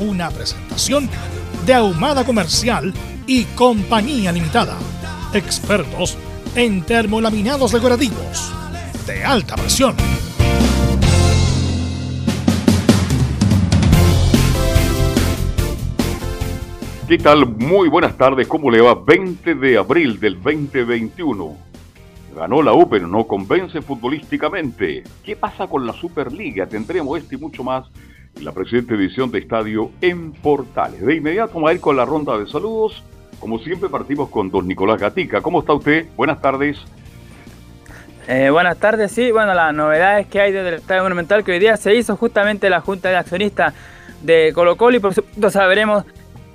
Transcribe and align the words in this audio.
una 0.00 0.30
presentación 0.30 1.08
de 1.66 1.74
Ahumada 1.74 2.24
Comercial 2.24 2.92
y 3.26 3.44
Compañía 3.44 4.32
Limitada. 4.32 4.76
Expertos 5.34 6.16
en 6.54 6.82
termolaminados 6.82 7.72
decorativos 7.72 8.52
de 9.06 9.24
alta 9.24 9.56
presión. 9.56 9.94
¿Qué 17.08 17.16
tal? 17.16 17.46
Muy 17.46 17.88
buenas 17.88 18.16
tardes. 18.18 18.46
¿Cómo 18.46 18.70
le 18.70 18.82
va? 18.82 18.94
20 18.94 19.54
de 19.54 19.78
abril 19.78 20.20
del 20.20 20.34
2021. 20.42 21.56
Ganó 22.36 22.62
la 22.62 22.74
U, 22.74 22.88
pero 22.88 23.08
no 23.08 23.26
convence 23.26 23.80
futbolísticamente. 23.80 25.04
¿Qué 25.24 25.34
pasa 25.34 25.66
con 25.66 25.86
la 25.86 25.94
Superliga? 25.94 26.66
Tendremos 26.66 27.18
este 27.18 27.36
y 27.36 27.38
mucho 27.38 27.64
más 27.64 27.86
en 28.36 28.44
la 28.44 28.52
presente 28.52 28.94
edición 28.94 29.30
de 29.30 29.38
Estadio 29.40 29.90
en 30.00 30.32
Portales. 30.32 31.04
De 31.04 31.14
inmediato 31.14 31.54
vamos 31.54 31.70
a 31.70 31.74
ir 31.74 31.80
con 31.80 31.96
la 31.96 32.04
ronda 32.04 32.38
de 32.38 32.46
saludos. 32.46 33.02
Como 33.40 33.58
siempre 33.58 33.88
partimos 33.88 34.28
con 34.30 34.50
don 34.50 34.66
Nicolás 34.66 35.00
Gatica. 35.00 35.40
¿Cómo 35.40 35.60
está 35.60 35.72
usted? 35.72 36.06
Buenas 36.16 36.40
tardes. 36.40 36.78
Eh, 38.26 38.50
buenas 38.50 38.78
tardes, 38.78 39.12
sí. 39.12 39.30
Bueno, 39.30 39.54
las 39.54 39.72
novedades 39.72 40.26
que 40.26 40.40
hay 40.40 40.52
desde 40.52 40.68
el 40.68 40.74
Estadio 40.74 41.02
Monumental 41.02 41.44
que 41.44 41.52
hoy 41.52 41.58
día 41.58 41.76
se 41.76 41.94
hizo 41.94 42.16
justamente 42.16 42.68
la 42.68 42.80
Junta 42.80 43.08
de 43.08 43.16
Accionistas 43.16 43.74
de 44.22 44.52
Colo 44.54 44.76
Colo 44.76 44.96
y 44.96 45.00
por 45.00 45.14
supuesto 45.14 45.50
sabremos 45.50 46.04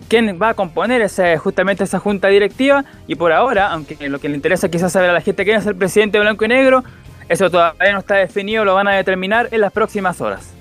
quién 0.07 0.37
va 0.39 0.49
a 0.49 0.53
componer 0.53 1.09
justamente 1.39 1.83
esa 1.85 1.99
junta 1.99 2.27
directiva 2.27 2.85
y 3.07 3.15
por 3.15 3.31
ahora, 3.31 3.71
aunque 3.71 4.09
lo 4.09 4.19
que 4.19 4.29
le 4.29 4.35
interesa 4.35 4.69
quizás 4.69 4.91
saber 4.91 5.09
a 5.09 5.13
la 5.13 5.21
gente 5.21 5.43
quién 5.45 5.57
es 5.57 5.65
el 5.65 5.75
presidente 5.75 6.19
blanco 6.19 6.45
y 6.45 6.49
negro, 6.49 6.83
eso 7.29 7.49
todavía 7.49 7.93
no 7.93 7.99
está 7.99 8.15
definido, 8.15 8.65
lo 8.65 8.75
van 8.75 8.87
a 8.87 8.91
determinar 8.91 9.47
en 9.51 9.61
las 9.61 9.71
próximas 9.71 10.21
horas. 10.21 10.53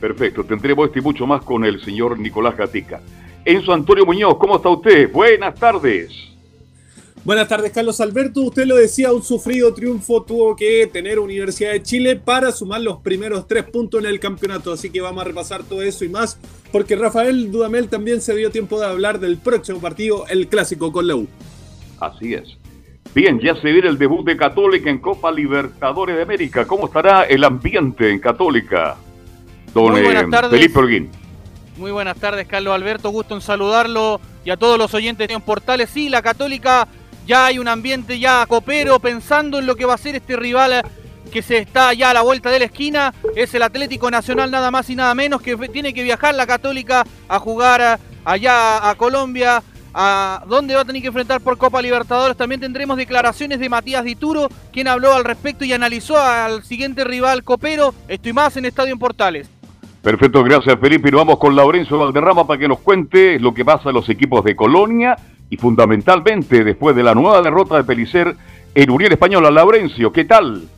Perfecto, 0.00 0.44
tendremos 0.44 0.86
este 0.86 1.00
y 1.00 1.02
mucho 1.02 1.26
más 1.26 1.42
con 1.42 1.64
el 1.64 1.84
señor 1.84 2.18
Nicolás 2.18 2.56
Gatica. 2.56 3.00
Enzo 3.44 3.72
Antonio 3.72 4.06
Muñoz, 4.06 4.36
¿cómo 4.38 4.56
está 4.56 4.70
usted? 4.70 5.12
Buenas 5.12 5.54
tardes. 5.54 6.10
Buenas 7.22 7.48
tardes, 7.48 7.70
Carlos 7.70 8.00
Alberto. 8.00 8.40
Usted 8.40 8.64
lo 8.64 8.76
decía, 8.76 9.12
un 9.12 9.22
sufrido 9.22 9.74
triunfo 9.74 10.22
tuvo 10.22 10.56
que 10.56 10.86
tener 10.86 11.18
Universidad 11.18 11.72
de 11.72 11.82
Chile 11.82 12.16
para 12.16 12.50
sumar 12.50 12.80
los 12.80 13.00
primeros 13.02 13.46
tres 13.46 13.64
puntos 13.64 14.02
en 14.02 14.06
el 14.08 14.18
campeonato. 14.18 14.72
Así 14.72 14.88
que 14.88 15.02
vamos 15.02 15.20
a 15.20 15.26
repasar 15.26 15.62
todo 15.62 15.82
eso 15.82 16.02
y 16.06 16.08
más, 16.08 16.38
porque 16.72 16.96
Rafael 16.96 17.52
Dudamel 17.52 17.88
también 17.90 18.22
se 18.22 18.34
dio 18.34 18.50
tiempo 18.50 18.80
de 18.80 18.86
hablar 18.86 19.20
del 19.20 19.36
próximo 19.36 19.80
partido, 19.80 20.26
el 20.28 20.48
clásico 20.48 20.92
con 20.92 21.06
la 21.06 21.16
U. 21.16 21.28
Así 22.00 22.32
es. 22.32 22.56
Bien, 23.14 23.38
ya 23.38 23.54
se 23.54 23.70
viene 23.70 23.88
el 23.88 23.98
debut 23.98 24.24
de 24.24 24.38
Católica 24.38 24.88
en 24.88 24.98
Copa 24.98 25.30
Libertadores 25.30 26.16
de 26.16 26.22
América. 26.22 26.66
¿Cómo 26.66 26.86
estará 26.86 27.24
el 27.24 27.44
ambiente 27.44 28.10
en 28.10 28.18
Católica? 28.18 28.96
Don 29.74 29.92
Muy 29.92 30.02
buenas 30.02 30.24
eh, 30.24 30.30
tardes. 30.30 30.50
Felipe 30.50 30.78
Orguín. 30.78 31.10
Muy 31.76 31.92
buenas 31.92 32.16
tardes, 32.18 32.46
Carlos 32.46 32.74
Alberto. 32.74 33.10
Gusto 33.10 33.34
en 33.34 33.40
saludarlo 33.40 34.20
y 34.44 34.50
a 34.50 34.56
todos 34.56 34.78
los 34.78 34.92
oyentes 34.94 35.28
de 35.28 35.40
Portales. 35.40 35.88
Sí, 35.90 36.08
la 36.08 36.22
Católica 36.22 36.86
ya 37.26 37.46
hay 37.46 37.58
un 37.58 37.68
ambiente 37.68 38.18
ya 38.18 38.44
copero 38.46 38.98
pensando 38.98 39.58
en 39.58 39.66
lo 39.66 39.76
que 39.76 39.86
va 39.86 39.94
a 39.94 39.98
ser 39.98 40.16
este 40.16 40.36
rival 40.36 40.82
que 41.30 41.42
se 41.42 41.58
está 41.58 41.94
ya 41.94 42.10
a 42.10 42.14
la 42.14 42.22
vuelta 42.22 42.50
de 42.50 42.58
la 42.58 42.64
esquina. 42.66 43.14
Es 43.34 43.54
el 43.54 43.62
Atlético 43.62 44.10
Nacional 44.10 44.50
nada 44.50 44.70
más 44.70 44.90
y 44.90 44.96
nada 44.96 45.14
menos 45.14 45.40
que 45.40 45.56
tiene 45.68 45.94
que 45.94 46.02
viajar 46.02 46.34
la 46.34 46.46
Católica 46.46 47.06
a 47.28 47.38
jugar 47.38 47.98
allá 48.24 48.90
a 48.90 48.94
Colombia. 48.96 49.62
A 49.92 50.44
donde 50.46 50.76
va 50.76 50.82
a 50.82 50.84
tener 50.84 51.02
que 51.02 51.08
enfrentar 51.08 51.40
por 51.40 51.58
Copa 51.58 51.82
Libertadores. 51.82 52.36
También 52.36 52.60
tendremos 52.60 52.96
declaraciones 52.96 53.58
de 53.58 53.68
Matías 53.68 54.04
Dituro, 54.04 54.48
quien 54.72 54.86
habló 54.86 55.12
al 55.12 55.24
respecto 55.24 55.64
y 55.64 55.72
analizó 55.72 56.16
al 56.16 56.62
siguiente 56.62 57.02
rival 57.02 57.42
copero. 57.42 57.92
Esto 58.06 58.28
y 58.28 58.32
más 58.32 58.56
en 58.56 58.66
Estadio 58.66 58.92
en 58.92 59.00
Portales. 59.00 59.48
Perfecto, 60.02 60.42
gracias 60.42 60.78
Felipe. 60.80 61.08
Y 61.08 61.12
nos 61.12 61.20
vamos 61.20 61.38
con 61.38 61.54
Laurencio 61.54 61.98
Valderrama 61.98 62.46
para 62.46 62.58
que 62.58 62.68
nos 62.68 62.78
cuente 62.80 63.38
lo 63.38 63.52
que 63.52 63.64
pasa 63.64 63.90
en 63.90 63.96
los 63.96 64.08
equipos 64.08 64.42
de 64.44 64.56
Colonia 64.56 65.16
y 65.50 65.56
fundamentalmente 65.56 66.64
después 66.64 66.96
de 66.96 67.02
la 67.02 67.14
nueva 67.14 67.42
derrota 67.42 67.76
de 67.76 67.84
Pelicer 67.84 68.34
en 68.74 68.90
Unión 68.90 69.12
Española. 69.12 69.50
Laurencio, 69.50 70.10
¿qué 70.10 70.24
tal? 70.24 70.68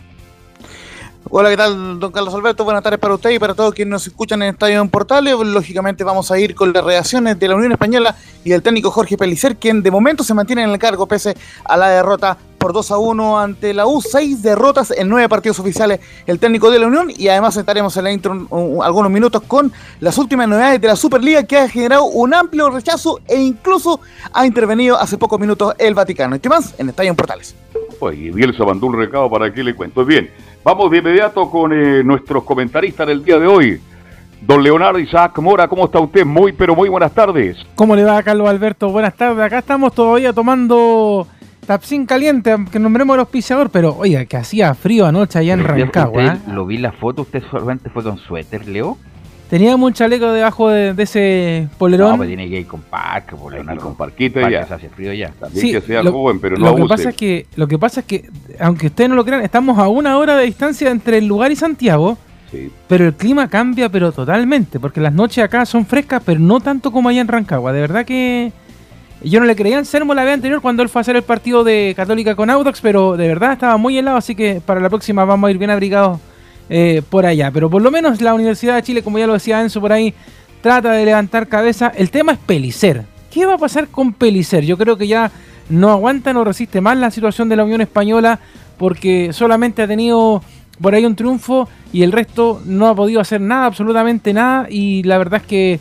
Hola, 1.30 1.50
¿qué 1.50 1.56
tal, 1.56 2.00
don 2.00 2.10
Carlos 2.10 2.34
Alberto? 2.34 2.64
Buenas 2.64 2.82
tardes 2.82 2.98
para 2.98 3.14
usted 3.14 3.30
y 3.30 3.38
para 3.38 3.54
todos 3.54 3.72
quienes 3.72 3.92
nos 3.92 4.06
escuchan 4.06 4.42
en 4.42 4.50
Estadio 4.50 4.80
en 4.80 4.88
Portales. 4.88 5.34
Lógicamente 5.34 6.02
vamos 6.02 6.30
a 6.32 6.38
ir 6.38 6.54
con 6.54 6.72
las 6.72 6.84
reacciones 6.84 7.38
de 7.38 7.48
la 7.48 7.54
Unión 7.54 7.72
Española 7.72 8.16
y 8.44 8.50
del 8.50 8.60
técnico 8.60 8.90
Jorge 8.90 9.16
Pelicer, 9.16 9.56
quien 9.56 9.82
de 9.82 9.90
momento 9.90 10.24
se 10.24 10.34
mantiene 10.34 10.64
en 10.64 10.70
el 10.70 10.78
cargo 10.78 11.06
pese 11.06 11.36
a 11.64 11.76
la 11.76 11.88
derrota 11.90 12.36
por 12.62 12.72
2 12.72 12.92
a 12.92 12.98
1 12.98 13.40
ante 13.40 13.74
la 13.74 13.86
U. 13.86 14.00
Seis 14.00 14.40
derrotas 14.40 14.92
en 14.92 15.08
nueve 15.08 15.28
partidos 15.28 15.58
oficiales 15.58 15.98
el 16.28 16.38
técnico 16.38 16.70
de 16.70 16.78
la 16.78 16.86
Unión 16.86 17.08
y 17.10 17.26
además 17.26 17.56
estaremos 17.56 17.96
en 17.96 18.04
la 18.04 18.12
intro 18.12 18.46
algunos 18.84 19.10
minutos 19.10 19.42
con 19.42 19.72
las 19.98 20.16
últimas 20.16 20.46
novedades 20.46 20.80
de 20.80 20.86
la 20.86 20.94
Superliga 20.94 21.42
que 21.42 21.56
ha 21.56 21.68
generado 21.68 22.04
un 22.04 22.32
amplio 22.32 22.70
rechazo 22.70 23.18
e 23.26 23.40
incluso 23.40 23.98
ha 24.32 24.46
intervenido 24.46 24.96
hace 24.96 25.18
pocos 25.18 25.40
minutos 25.40 25.74
el 25.76 25.92
Vaticano. 25.94 26.36
¿Y 26.36 26.38
qué 26.38 26.48
más? 26.48 26.72
En 26.78 26.88
Estadio 26.88 27.10
en 27.10 27.16
Portales. 27.16 27.56
Pues 27.98 28.16
y 28.16 28.30
Bielsa 28.30 28.64
mandó 28.64 28.86
un 28.86 28.96
recado 28.96 29.28
para 29.28 29.52
que 29.52 29.64
le 29.64 29.74
cuento. 29.74 30.04
Bien, 30.04 30.30
vamos 30.62 30.88
de 30.92 30.98
inmediato 30.98 31.50
con 31.50 31.72
eh, 31.72 32.04
nuestros 32.04 32.44
comentaristas 32.44 33.08
del 33.08 33.24
día 33.24 33.40
de 33.40 33.46
hoy. 33.48 33.80
Don 34.40 34.62
Leonardo 34.62 35.00
Isaac 35.00 35.36
Mora, 35.40 35.66
¿cómo 35.66 35.86
está 35.86 35.98
usted? 35.98 36.24
Muy, 36.24 36.52
pero 36.52 36.76
muy 36.76 36.88
buenas 36.88 37.12
tardes. 37.12 37.56
¿Cómo 37.74 37.96
le 37.96 38.04
va, 38.04 38.22
Carlos 38.22 38.48
Alberto? 38.48 38.88
Buenas 38.88 39.16
tardes. 39.16 39.44
Acá 39.44 39.58
estamos 39.58 39.92
todavía 39.92 40.32
tomando 40.32 41.26
tapsín 41.66 42.06
caliente, 42.06 42.50
aunque 42.52 42.78
nombremos 42.78 43.14
el 43.14 43.20
auspiciador, 43.20 43.70
pero 43.70 43.96
oiga, 43.96 44.24
que 44.24 44.36
hacía 44.36 44.74
frío 44.74 45.06
anoche 45.06 45.38
allá 45.38 45.54
en 45.54 45.64
Rancagua. 45.64 46.24
¿eh? 46.24 46.38
Lo 46.48 46.66
vi 46.66 46.78
la 46.78 46.92
foto, 46.92 47.22
usted 47.22 47.42
solamente 47.50 47.88
fue 47.90 48.02
con 48.02 48.18
suéter, 48.18 48.66
Leo. 48.68 48.98
Teníamos 49.48 49.86
un 49.86 49.92
chaleco 49.92 50.32
debajo 50.32 50.70
de, 50.70 50.94
de 50.94 51.02
ese 51.02 51.68
polerón. 51.76 52.12
No, 52.12 52.16
pues 52.16 52.28
tiene 52.28 52.48
que 52.48 52.60
ir 52.60 52.66
con 52.66 52.80
parque, 52.80 53.36
que 53.36 53.58
ir 53.74 53.78
con 53.78 53.94
Parque 53.94 54.30
ya. 54.50 54.66
se 54.66 54.74
hace 54.74 54.88
frío 54.88 55.12
ya. 55.12 55.30
También 55.38 55.60
Sí, 55.60 55.72
que 55.72 55.82
sea 55.82 56.02
lo- 56.02 56.10
joven, 56.12 56.40
pero 56.40 56.56
no 56.56 56.70
lo 56.70 56.76
que 56.76 56.84
pasa 56.86 57.10
es 57.10 57.16
que 57.16 57.46
lo 57.56 57.68
que 57.68 57.78
pasa 57.78 58.00
es 58.00 58.06
que 58.06 58.30
aunque 58.58 58.86
ustedes 58.86 59.10
no 59.10 59.16
lo 59.16 59.24
crean 59.26 59.42
estamos 59.42 59.78
a 59.78 59.88
una 59.88 60.16
hora 60.16 60.36
de 60.38 60.46
distancia 60.46 60.90
entre 60.90 61.18
el 61.18 61.26
lugar 61.26 61.52
y 61.52 61.56
Santiago 61.56 62.16
Sí. 62.50 62.70
pero 62.86 63.06
el 63.06 63.14
clima 63.14 63.48
cambia 63.48 63.88
pero 63.90 64.10
totalmente 64.12 64.78
porque 64.80 65.00
las 65.00 65.12
noches 65.14 65.42
acá 65.42 65.64
son 65.64 65.86
frescas 65.86 66.22
pero 66.24 66.38
no 66.38 66.60
tanto 66.60 66.90
como 66.92 67.08
allá 67.08 67.22
en 67.22 67.28
Rancagua 67.28 67.72
de 67.72 67.80
verdad 67.80 68.04
que 68.04 68.52
yo 69.24 69.40
no 69.40 69.46
le 69.46 69.56
creía 69.56 69.78
en 69.78 69.84
Sermo 69.84 70.14
la 70.14 70.24
vez 70.24 70.34
anterior 70.34 70.60
cuando 70.60 70.82
él 70.82 70.88
fue 70.88 71.00
a 71.00 71.02
hacer 71.02 71.16
el 71.16 71.22
partido 71.22 71.64
de 71.64 71.92
Católica 71.96 72.34
con 72.34 72.50
Audax 72.50 72.80
pero 72.80 73.16
de 73.16 73.28
verdad 73.28 73.52
estaba 73.52 73.76
muy 73.76 73.96
helado 73.98 74.16
así 74.16 74.34
que 74.34 74.60
para 74.64 74.80
la 74.80 74.88
próxima 74.88 75.24
vamos 75.24 75.48
a 75.48 75.50
ir 75.50 75.58
bien 75.58 75.70
abrigados 75.70 76.20
eh, 76.68 77.02
por 77.08 77.26
allá. 77.26 77.50
Pero 77.50 77.68
por 77.68 77.82
lo 77.82 77.90
menos 77.90 78.20
la 78.20 78.34
Universidad 78.34 78.76
de 78.76 78.82
Chile 78.82 79.02
como 79.02 79.18
ya 79.18 79.26
lo 79.26 79.34
decía 79.34 79.60
Enzo 79.60 79.80
por 79.80 79.92
ahí 79.92 80.14
trata 80.60 80.92
de 80.92 81.04
levantar 81.04 81.48
cabeza. 81.48 81.92
El 81.94 82.10
tema 82.10 82.32
es 82.32 82.38
Pelicer. 82.38 83.04
¿qué 83.32 83.46
va 83.46 83.54
a 83.54 83.58
pasar 83.58 83.88
con 83.88 84.12
Pelicer? 84.12 84.64
yo 84.64 84.76
creo 84.76 84.96
que 84.96 85.06
ya 85.06 85.30
no 85.68 85.90
aguanta, 85.90 86.32
no 86.32 86.44
resiste 86.44 86.80
más 86.80 86.98
la 86.98 87.10
situación 87.10 87.48
de 87.48 87.56
la 87.56 87.64
Unión 87.64 87.80
Española 87.80 88.38
porque 88.76 89.32
solamente 89.32 89.82
ha 89.82 89.88
tenido 89.88 90.42
por 90.80 90.94
ahí 90.94 91.06
un 91.06 91.16
triunfo 91.16 91.68
y 91.92 92.02
el 92.02 92.12
resto 92.12 92.60
no 92.66 92.88
ha 92.88 92.94
podido 92.94 93.20
hacer 93.20 93.40
nada, 93.40 93.66
absolutamente 93.66 94.32
nada. 94.32 94.66
Y 94.68 95.02
la 95.04 95.18
verdad 95.18 95.40
es 95.40 95.46
que 95.46 95.80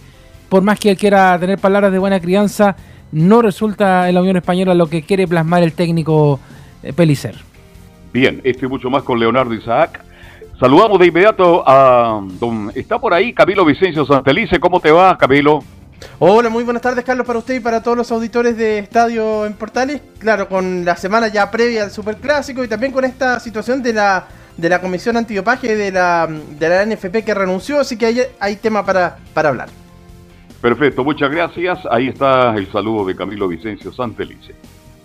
por 0.49 0.61
más 0.61 0.79
que 0.79 0.91
él 0.91 0.97
quiera 0.97 1.37
tener 1.39 1.57
palabras 1.57 1.91
de 1.91 1.97
buena 1.97 2.19
crianza, 2.19 2.75
no 3.11 3.41
resulta 3.41 4.07
en 4.07 4.15
la 4.15 4.21
Unión 4.21 4.37
Española 4.37 4.73
lo 4.73 4.87
que 4.87 5.03
quiere 5.03 5.27
plasmar 5.27 5.63
el 5.63 5.73
técnico 5.73 6.39
eh, 6.83 6.93
Pelicer. 6.93 7.35
Bien, 8.13 8.41
esto 8.43 8.65
y 8.65 8.69
mucho 8.69 8.89
más 8.89 9.03
con 9.03 9.19
Leonardo 9.19 9.53
Isaac. 9.53 10.01
Saludamos 10.59 10.99
de 10.99 11.07
inmediato 11.07 11.63
a 11.65 12.21
don... 12.39 12.71
Está 12.75 12.99
por 12.99 13.13
ahí 13.13 13.33
Camilo 13.33 13.65
Vicencio 13.65 14.05
Santelice. 14.05 14.59
¿Cómo 14.59 14.79
te 14.79 14.91
va, 14.91 15.17
Camilo? 15.17 15.63
Hola, 16.19 16.49
muy 16.49 16.63
buenas 16.63 16.81
tardes, 16.81 17.03
Carlos, 17.03 17.25
para 17.25 17.39
usted 17.39 17.55
y 17.55 17.59
para 17.59 17.81
todos 17.81 17.97
los 17.97 18.11
auditores 18.11 18.57
de 18.57 18.79
Estadio 18.79 19.45
en 19.45 19.53
Portales. 19.53 20.01
Claro, 20.19 20.47
con 20.47 20.85
la 20.85 20.95
semana 20.95 21.27
ya 21.29 21.49
previa 21.49 21.83
al 21.83 21.91
Superclásico 21.91 22.63
y 22.63 22.67
también 22.67 22.91
con 22.91 23.05
esta 23.05 23.39
situación 23.39 23.81
de 23.81 23.93
la, 23.93 24.27
de 24.57 24.69
la 24.69 24.81
Comisión 24.81 25.17
Antidopaje 25.17 25.75
de 25.75 25.91
la, 25.91 26.27
de 26.27 26.69
la 26.69 26.85
NFP 26.85 27.23
que 27.23 27.33
renunció, 27.33 27.79
así 27.79 27.97
que 27.97 28.07
hay, 28.07 28.21
hay 28.39 28.55
tema 28.57 28.85
para, 28.85 29.17
para 29.33 29.49
hablar. 29.49 29.80
Perfecto, 30.61 31.03
muchas 31.03 31.31
gracias. 31.31 31.79
Ahí 31.89 32.07
está 32.07 32.55
el 32.55 32.71
saludo 32.71 33.05
de 33.05 33.15
Camilo 33.15 33.47
Vicencio 33.47 33.91
Santelice. 33.91 34.53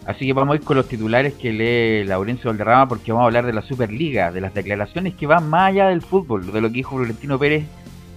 Así 0.05 0.27
que 0.27 0.33
vamos 0.35 0.53
a 0.53 0.57
ir 0.57 0.65
con 0.65 0.77
los 0.77 0.87
titulares 0.87 1.35
que 1.35 1.51
lee 1.51 2.07
Laurencio 2.07 2.51
Valderrama 2.51 2.89
porque 2.89 3.11
vamos 3.11 3.25
a 3.25 3.27
hablar 3.27 3.47
de 3.47 3.53
la 3.55 3.63
Superliga, 3.63 4.31
de 4.31 4.41
las 4.41 4.55
declaraciones 4.55 5.15
que 5.15 5.27
van 5.27 5.49
más 5.49 5.71
allá 5.71 5.89
del 5.89 6.03
fútbol, 6.03 6.53
de 6.53 6.61
lo 6.61 6.69
que 6.69 6.75
dijo 6.75 6.95
Florentino 6.97 7.39
Pérez, 7.39 7.65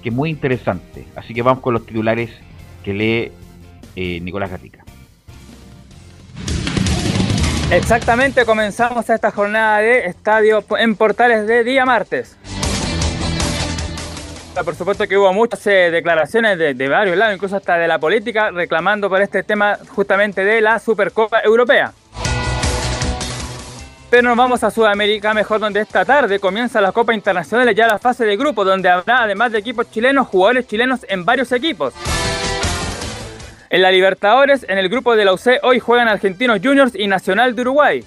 que 0.03 0.09
es 0.09 0.15
muy 0.15 0.29
interesante. 0.29 1.07
Así 1.15 1.33
que 1.33 1.41
vamos 1.41 1.63
con 1.63 1.73
los 1.73 1.85
titulares 1.85 2.29
que 2.83 2.93
lee 2.93 3.31
eh, 3.95 4.19
Nicolás 4.19 4.51
Gatica. 4.51 4.83
Exactamente, 7.71 8.45
comenzamos 8.45 9.09
esta 9.09 9.31
jornada 9.31 9.77
de 9.79 10.05
estadio 10.05 10.63
en 10.77 10.95
Portales 10.95 11.47
de 11.47 11.63
día 11.63 11.85
martes. 11.85 12.38
Por 14.55 14.75
supuesto 14.75 15.07
que 15.07 15.17
hubo 15.17 15.31
muchas 15.31 15.65
eh, 15.67 15.89
declaraciones 15.91 16.57
de, 16.57 16.87
varios 16.89 17.15
lados, 17.15 17.35
incluso 17.35 17.55
hasta 17.55 17.77
de 17.77 17.87
la 17.87 17.97
política, 17.97 18.51
reclamando 18.51 19.09
por 19.09 19.21
este 19.21 19.43
tema 19.43 19.77
justamente 19.95 20.43
de 20.43 20.59
la 20.59 20.79
Supercopa 20.79 21.41
Europea. 21.41 21.93
Pero 24.09 24.23
nos 24.23 24.35
vamos 24.35 24.63
a 24.63 24.71
Sudamérica 24.71 25.33
mejor, 25.33 25.59
donde 25.59 25.79
esta 25.79 26.03
tarde 26.03 26.39
comienza 26.39 26.81
la 26.81 26.91
Copa 26.91 27.13
Internacional, 27.13 27.73
ya 27.73 27.87
la 27.87 27.99
fase 27.99 28.25
de 28.25 28.35
grupo, 28.35 28.65
donde 28.65 28.89
habrá 28.89 29.23
además 29.23 29.51
de 29.51 29.59
equipos 29.59 29.89
chilenos, 29.91 30.27
jugadores 30.27 30.67
chilenos 30.67 31.05
en 31.07 31.23
varios 31.25 31.51
equipos. 31.51 31.93
En 33.69 33.83
la 33.83 33.91
Libertadores, 33.91 34.65
en 34.67 34.79
el 34.79 34.89
grupo 34.89 35.15
de 35.15 35.25
la 35.25 35.33
UC, 35.33 35.59
hoy 35.61 35.79
juegan 35.79 36.07
Argentinos 36.07 36.59
Juniors 36.61 36.95
y 36.95 37.07
Nacional 37.07 37.55
de 37.55 37.61
Uruguay. 37.61 38.03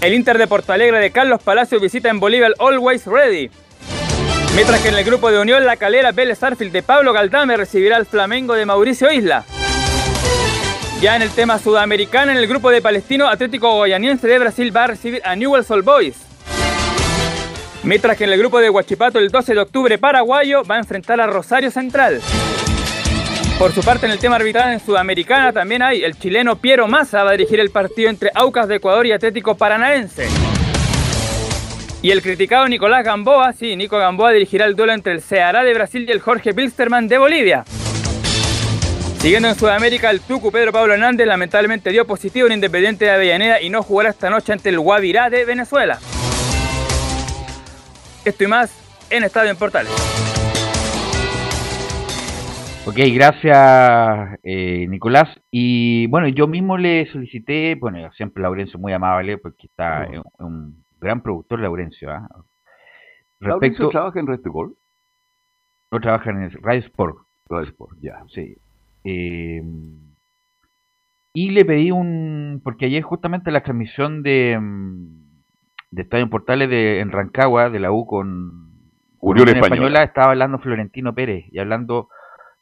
El 0.00 0.14
Inter 0.14 0.38
de 0.38 0.46
Porto 0.46 0.72
Alegre 0.72 0.98
de 0.98 1.10
Carlos 1.10 1.42
Palacio 1.42 1.78
visita 1.78 2.08
en 2.08 2.18
Bolivia 2.18 2.46
el 2.46 2.54
Always 2.58 3.06
Ready. 3.06 3.50
Mientras 4.54 4.80
que 4.82 4.88
en 4.88 4.96
el 4.96 5.04
grupo 5.04 5.30
de 5.30 5.38
Unión 5.38 5.64
La 5.64 5.76
Calera 5.76 6.12
Vélez 6.12 6.42
Arfield 6.42 6.72
de 6.72 6.82
Pablo 6.82 7.12
Galdame 7.12 7.56
recibirá 7.56 7.96
al 7.96 8.06
Flamengo 8.06 8.54
de 8.54 8.66
Mauricio 8.66 9.10
Isla. 9.10 9.44
Ya 11.00 11.16
en 11.16 11.22
el 11.22 11.30
tema 11.30 11.58
sudamericano, 11.58 12.30
en 12.32 12.36
el 12.36 12.46
grupo 12.46 12.70
de 12.70 12.82
Palestino 12.82 13.28
Atlético 13.28 13.72
Goyaniense 13.72 14.26
de 14.26 14.38
Brasil 14.38 14.76
va 14.76 14.84
a 14.84 14.88
recibir 14.88 15.22
a 15.24 15.36
Newell's 15.36 15.70
Old 15.70 15.84
Boys. 15.84 16.16
Mientras 17.84 18.16
que 18.18 18.24
en 18.24 18.32
el 18.32 18.38
grupo 18.38 18.58
de 18.58 18.68
Huachipato 18.68 19.18
el 19.18 19.30
12 19.30 19.54
de 19.54 19.60
octubre 19.60 19.98
paraguayo 19.98 20.62
va 20.64 20.74
a 20.74 20.80
enfrentar 20.80 21.20
a 21.20 21.26
Rosario 21.26 21.70
Central. 21.70 22.20
Por 23.58 23.72
su 23.72 23.82
parte 23.82 24.06
en 24.06 24.12
el 24.12 24.18
tema 24.18 24.36
arbitral 24.36 24.72
en 24.72 24.80
Sudamericana 24.80 25.52
también 25.52 25.80
hay 25.80 26.02
el 26.02 26.18
chileno 26.18 26.56
Piero 26.56 26.88
Massa 26.88 27.22
va 27.22 27.30
a 27.30 27.32
dirigir 27.32 27.60
el 27.60 27.70
partido 27.70 28.10
entre 28.10 28.30
Aucas 28.34 28.68
de 28.68 28.76
Ecuador 28.76 29.06
y 29.06 29.12
Atlético 29.12 29.54
Paranaense. 29.56 30.28
Y 32.02 32.12
el 32.12 32.22
criticado 32.22 32.66
Nicolás 32.66 33.04
Gamboa, 33.04 33.52
sí, 33.52 33.76
Nico 33.76 33.98
Gamboa 33.98 34.32
dirigirá 34.32 34.64
el 34.64 34.74
duelo 34.74 34.94
entre 34.94 35.12
el 35.12 35.20
Ceará 35.20 35.62
de 35.62 35.74
Brasil 35.74 36.06
y 36.08 36.12
el 36.12 36.20
Jorge 36.20 36.52
Bilsterman 36.52 37.08
de 37.08 37.18
Bolivia. 37.18 37.64
Siguiendo 39.18 39.48
en 39.48 39.54
Sudamérica, 39.54 40.10
el 40.10 40.22
Tucu 40.22 40.50
Pedro 40.50 40.72
Pablo 40.72 40.94
Hernández 40.94 41.26
lamentablemente 41.26 41.90
dio 41.90 42.06
positivo 42.06 42.46
en 42.46 42.54
Independiente 42.54 43.04
de 43.04 43.10
Avellaneda 43.10 43.60
y 43.60 43.68
no 43.68 43.82
jugará 43.82 44.08
esta 44.08 44.30
noche 44.30 44.54
ante 44.54 44.70
el 44.70 44.80
Guavirá 44.80 45.28
de 45.28 45.44
Venezuela. 45.44 45.98
Esto 48.24 48.44
y 48.44 48.46
más 48.46 49.06
en 49.10 49.24
Estadio 49.24 49.50
en 49.50 49.58
Portales. 49.58 49.92
Ok, 52.86 52.96
gracias 53.12 54.38
eh, 54.42 54.86
Nicolás. 54.88 55.28
Y 55.50 56.06
bueno, 56.06 56.28
yo 56.28 56.46
mismo 56.46 56.78
le 56.78 57.04
solicité, 57.12 57.74
bueno, 57.74 58.10
siempre 58.12 58.42
Laurencio 58.42 58.78
muy 58.78 58.94
amable 58.94 59.36
porque 59.36 59.66
está 59.66 60.06
en, 60.06 60.14
en 60.14 60.22
un 60.38 60.84
gran 61.00 61.22
productor 61.22 61.60
Laurencio. 61.60 62.10
¿ah? 62.10 62.28
Respecto, 63.40 63.88
trabaja 63.88 64.20
en 64.20 64.26
Red 64.26 64.40
Gol? 64.44 64.76
No 65.90 66.00
trabaja 66.00 66.30
en 66.30 66.42
el 66.42 66.52
Radio 66.52 66.80
Sport. 66.80 67.18
Radio 67.48 67.68
Sport, 67.68 67.98
ya. 68.00 68.22
Sí. 68.28 68.56
Eh, 69.04 69.62
y 71.32 71.50
le 71.50 71.64
pedí 71.64 71.90
un. 71.90 72.60
Porque 72.62 72.86
ayer, 72.86 73.02
justamente, 73.02 73.50
la 73.50 73.62
transmisión 73.62 74.22
de, 74.22 74.58
de 75.90 76.02
Estadio 76.02 76.24
en 76.24 76.30
Portales 76.30 76.68
de, 76.68 77.00
en 77.00 77.10
Rancagua, 77.10 77.70
de 77.70 77.80
la 77.80 77.92
U 77.92 78.06
con 78.06 78.70
Unión 79.20 79.48
Española. 79.48 79.74
Española, 79.74 80.02
estaba 80.04 80.30
hablando 80.32 80.58
Florentino 80.58 81.14
Pérez 81.14 81.46
y 81.50 81.58
hablando 81.58 82.08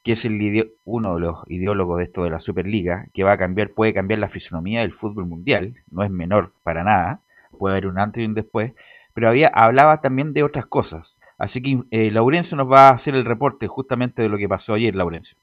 que 0.04 0.12
es 0.12 0.24
el 0.24 0.72
uno 0.84 1.16
de 1.16 1.20
los 1.20 1.38
ideólogos 1.48 1.98
de 1.98 2.04
esto 2.04 2.24
de 2.24 2.30
la 2.30 2.40
Superliga, 2.40 3.06
que 3.12 3.24
va 3.24 3.32
a 3.32 3.38
cambiar, 3.38 3.70
puede 3.70 3.92
cambiar 3.92 4.20
la 4.20 4.28
fisonomía 4.28 4.80
del 4.80 4.92
fútbol 4.92 5.26
mundial, 5.26 5.74
no 5.90 6.04
es 6.04 6.10
menor 6.10 6.52
para 6.62 6.84
nada 6.84 7.20
puede 7.58 7.74
haber 7.74 7.86
un 7.86 7.98
antes 7.98 8.22
y 8.22 8.26
un 8.26 8.34
después, 8.34 8.72
pero 9.14 9.28
había, 9.28 9.48
hablaba 9.48 10.00
también 10.00 10.32
de 10.32 10.44
otras 10.44 10.66
cosas. 10.66 11.16
Así 11.38 11.60
que 11.62 11.82
eh, 11.90 12.10
Laurencio 12.10 12.56
nos 12.56 12.70
va 12.70 12.88
a 12.88 12.94
hacer 12.94 13.14
el 13.14 13.24
reporte 13.24 13.66
justamente 13.68 14.22
de 14.22 14.28
lo 14.28 14.38
que 14.38 14.48
pasó 14.48 14.74
ayer, 14.74 14.94
Laurencio. 14.94 15.36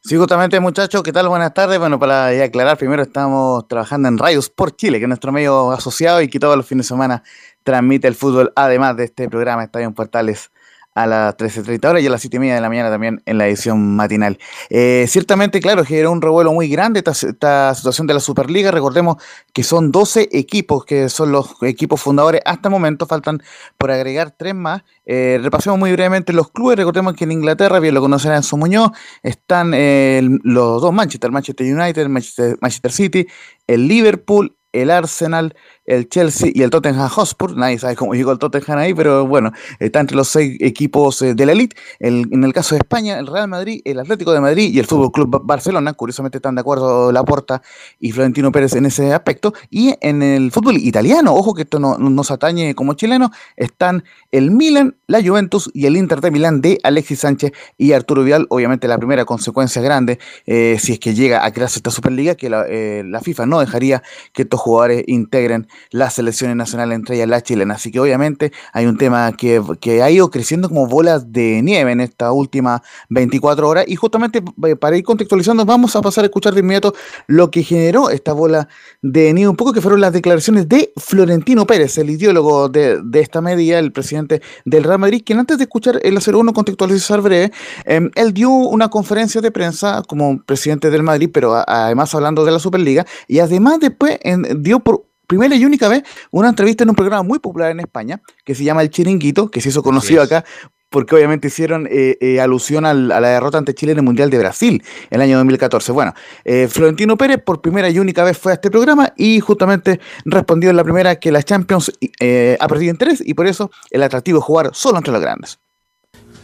Sí, 0.00 0.16
justamente 0.16 0.60
muchachos, 0.60 1.02
¿qué 1.02 1.12
tal? 1.12 1.28
Buenas 1.28 1.52
tardes. 1.52 1.78
Bueno, 1.78 1.98
para 1.98 2.28
aclarar, 2.28 2.78
primero 2.78 3.02
estamos 3.02 3.66
trabajando 3.68 4.08
en 4.08 4.16
Rayos 4.16 4.48
por 4.48 4.74
Chile, 4.76 4.98
que 4.98 5.04
es 5.04 5.08
nuestro 5.08 5.32
medio 5.32 5.72
asociado 5.72 6.22
y 6.22 6.28
que 6.28 6.38
todos 6.38 6.56
los 6.56 6.66
fines 6.66 6.86
de 6.86 6.88
semana 6.88 7.22
transmite 7.62 8.06
el 8.06 8.14
fútbol, 8.14 8.52
además 8.54 8.96
de 8.96 9.04
este 9.04 9.28
programa 9.28 9.64
Estadio 9.64 9.86
en 9.86 9.94
Portales 9.94 10.50
a 10.98 11.06
las 11.06 11.36
13.30 11.36 11.88
horas 11.88 12.02
y 12.02 12.06
a 12.08 12.10
las 12.10 12.20
7 12.20 12.36
y 12.36 12.40
media 12.40 12.56
de 12.56 12.60
la 12.60 12.68
mañana 12.68 12.90
también 12.90 13.22
en 13.24 13.38
la 13.38 13.46
edición 13.46 13.94
matinal. 13.94 14.36
Eh, 14.68 15.04
ciertamente, 15.08 15.60
claro, 15.60 15.84
generó 15.84 16.10
un 16.10 16.20
revuelo 16.20 16.52
muy 16.52 16.68
grande 16.68 16.98
esta, 16.98 17.12
esta, 17.12 17.72
situación 17.74 18.08
de 18.08 18.14
la 18.14 18.20
Superliga. 18.20 18.72
Recordemos 18.72 19.22
que 19.52 19.62
son 19.62 19.92
12 19.92 20.28
equipos 20.32 20.84
que 20.84 21.08
son 21.08 21.30
los 21.30 21.54
equipos 21.62 22.00
fundadores 22.00 22.40
hasta 22.44 22.68
el 22.68 22.72
momento, 22.72 23.06
faltan 23.06 23.40
por 23.76 23.92
agregar 23.92 24.32
tres 24.36 24.56
más. 24.56 24.82
Eh, 25.06 25.38
repasemos 25.40 25.78
muy 25.78 25.92
brevemente 25.92 26.32
los 26.32 26.50
clubes. 26.50 26.76
Recordemos 26.76 27.14
que 27.14 27.24
en 27.24 27.32
Inglaterra, 27.32 27.78
bien 27.78 27.94
lo 27.94 28.00
conocerán 28.00 28.38
en 28.38 28.42
su 28.42 28.56
Muñoz, 28.56 28.90
están 29.22 29.72
eh, 29.74 30.20
los 30.42 30.82
dos 30.82 30.92
Manchester, 30.92 31.30
Manchester 31.30 31.72
United, 31.72 32.08
Manchester 32.08 32.92
City, 32.92 33.26
el 33.68 33.86
Liverpool, 33.86 34.56
el 34.72 34.90
Arsenal, 34.90 35.54
el 35.88 36.08
Chelsea 36.08 36.50
y 36.54 36.62
el 36.62 36.70
Tottenham 36.70 37.08
Hotspur. 37.08 37.56
Nadie 37.56 37.78
sabe 37.78 37.96
cómo 37.96 38.14
llegó 38.14 38.30
el 38.30 38.38
Tottenham 38.38 38.78
ahí, 38.78 38.94
pero 38.94 39.26
bueno, 39.26 39.52
está 39.80 40.00
entre 40.00 40.16
los 40.16 40.28
seis 40.28 40.56
equipos 40.60 41.20
eh, 41.22 41.34
de 41.34 41.46
la 41.46 41.52
elite. 41.52 41.76
en 41.98 42.44
el 42.44 42.52
caso 42.52 42.74
de 42.74 42.80
España, 42.80 43.18
el 43.18 43.26
Real 43.26 43.48
Madrid, 43.48 43.80
el 43.84 43.98
Atlético 43.98 44.32
de 44.32 44.40
Madrid 44.40 44.70
y 44.72 44.78
el 44.78 44.86
Fútbol 44.86 45.10
Club 45.10 45.40
Barcelona. 45.44 45.94
Curiosamente 45.94 46.38
están 46.38 46.54
de 46.54 46.60
acuerdo 46.60 47.10
Laporta 47.10 47.62
y 47.98 48.12
Florentino 48.12 48.52
Pérez 48.52 48.74
en 48.74 48.86
ese 48.86 49.12
aspecto. 49.14 49.54
Y 49.70 49.94
en 50.00 50.22
el 50.22 50.52
fútbol 50.52 50.76
italiano, 50.76 51.34
ojo 51.34 51.54
que 51.54 51.62
esto 51.62 51.78
no, 51.78 51.96
nos 51.98 52.30
atañe 52.30 52.74
como 52.74 52.92
chileno, 52.94 53.30
están 53.56 54.04
el 54.30 54.50
Milan, 54.50 54.96
la 55.06 55.22
Juventus 55.22 55.70
y 55.72 55.86
el 55.86 55.96
Inter 55.96 56.20
de 56.20 56.30
Milán 56.30 56.60
de 56.60 56.78
Alexis 56.82 57.20
Sánchez 57.20 57.52
y 57.78 57.92
Arturo 57.92 58.24
Vidal. 58.24 58.46
Obviamente 58.50 58.88
la 58.88 58.98
primera 58.98 59.24
consecuencia 59.24 59.80
grande, 59.80 60.18
eh, 60.46 60.76
si 60.78 60.92
es 60.92 60.98
que 60.98 61.14
llega 61.14 61.44
a 61.44 61.52
crearse 61.52 61.78
esta 61.78 61.90
Superliga, 61.90 62.34
que 62.34 62.50
la, 62.50 62.66
eh, 62.68 63.02
la 63.06 63.20
FIFA 63.20 63.46
no 63.46 63.60
dejaría 63.60 64.02
que 64.32 64.42
estos 64.42 64.60
jugadores 64.60 65.04
integren 65.06 65.66
las 65.90 66.14
selecciones 66.14 66.56
nacionales, 66.56 66.96
entre 66.96 67.16
ellas 67.16 67.28
la 67.28 67.42
chilena. 67.42 67.74
Así 67.74 67.90
que 67.90 68.00
obviamente 68.00 68.52
hay 68.72 68.86
un 68.86 68.98
tema 68.98 69.32
que, 69.32 69.62
que 69.80 70.02
ha 70.02 70.10
ido 70.10 70.30
creciendo 70.30 70.68
como 70.68 70.86
bolas 70.86 71.32
de 71.32 71.62
nieve 71.62 71.92
en 71.92 72.00
esta 72.00 72.32
última 72.32 72.82
24 73.08 73.68
horas. 73.68 73.84
Y 73.88 73.96
justamente 73.96 74.42
eh, 74.66 74.76
para 74.76 74.96
ir 74.96 75.04
contextualizando, 75.04 75.64
vamos 75.64 75.94
a 75.96 76.02
pasar 76.02 76.24
a 76.24 76.26
escuchar 76.26 76.54
de 76.54 76.60
inmediato 76.60 76.94
lo 77.26 77.50
que 77.50 77.62
generó 77.62 78.10
esta 78.10 78.32
bola 78.32 78.68
de 79.02 79.32
nieve, 79.32 79.48
un 79.48 79.56
poco 79.56 79.72
que 79.72 79.80
fueron 79.80 80.00
las 80.00 80.12
declaraciones 80.12 80.68
de 80.68 80.92
Florentino 80.96 81.66
Pérez, 81.66 81.98
el 81.98 82.10
ideólogo 82.10 82.68
de, 82.68 83.00
de 83.02 83.20
esta 83.20 83.40
medida, 83.40 83.78
el 83.78 83.92
presidente 83.92 84.42
del 84.64 84.84
Real 84.84 84.98
Madrid, 84.98 85.22
quien 85.24 85.38
antes 85.38 85.58
de 85.58 85.64
escuchar 85.64 86.00
el 86.02 86.18
01 86.18 86.52
contextualizar 86.52 87.20
breve, 87.20 87.52
eh, 87.84 88.10
él 88.14 88.34
dio 88.34 88.50
una 88.50 88.88
conferencia 88.88 89.40
de 89.40 89.50
prensa 89.50 90.02
como 90.06 90.42
presidente 90.42 90.90
del 90.90 91.02
Madrid, 91.02 91.30
pero 91.32 91.62
además 91.66 92.14
hablando 92.14 92.44
de 92.44 92.52
la 92.52 92.58
Superliga, 92.58 93.06
y 93.26 93.38
además 93.38 93.80
después 93.80 94.18
dio 94.58 94.80
por 94.80 95.07
primera 95.28 95.54
y 95.54 95.64
única 95.64 95.86
vez 95.88 96.02
una 96.32 96.48
entrevista 96.48 96.82
en 96.82 96.90
un 96.90 96.96
programa 96.96 97.22
muy 97.22 97.38
popular 97.38 97.70
en 97.70 97.78
España 97.78 98.20
que 98.44 98.56
se 98.56 98.64
llama 98.64 98.82
El 98.82 98.90
Chiringuito, 98.90 99.50
que 99.50 99.60
se 99.60 99.68
hizo 99.68 99.84
conocido 99.84 100.22
acá 100.22 100.44
porque 100.90 101.14
obviamente 101.14 101.48
hicieron 101.48 101.86
eh, 101.90 102.16
eh, 102.20 102.40
alusión 102.40 102.86
al, 102.86 103.12
a 103.12 103.20
la 103.20 103.28
derrota 103.28 103.58
ante 103.58 103.74
Chile 103.74 103.92
en 103.92 103.98
el 103.98 104.04
Mundial 104.04 104.30
de 104.30 104.38
Brasil 104.38 104.82
el 105.10 105.20
año 105.20 105.36
2014. 105.36 105.92
Bueno, 105.92 106.14
eh, 106.44 106.66
Florentino 106.66 107.16
Pérez 107.18 107.42
por 107.44 107.60
primera 107.60 107.90
y 107.90 107.98
única 107.98 108.24
vez 108.24 108.38
fue 108.38 108.52
a 108.52 108.54
este 108.54 108.70
programa 108.70 109.12
y 109.16 109.38
justamente 109.40 110.00
respondió 110.24 110.70
en 110.70 110.76
la 110.76 110.84
primera 110.84 111.16
que 111.16 111.30
la 111.30 111.42
Champions 111.42 111.92
eh, 112.20 112.56
ha 112.58 112.66
perdido 112.68 112.90
interés 112.90 113.22
y 113.24 113.34
por 113.34 113.46
eso 113.46 113.70
el 113.90 114.02
atractivo 114.02 114.38
es 114.38 114.44
jugar 114.44 114.70
solo 114.72 114.96
entre 114.96 115.12
los 115.12 115.20
grandes. 115.20 115.58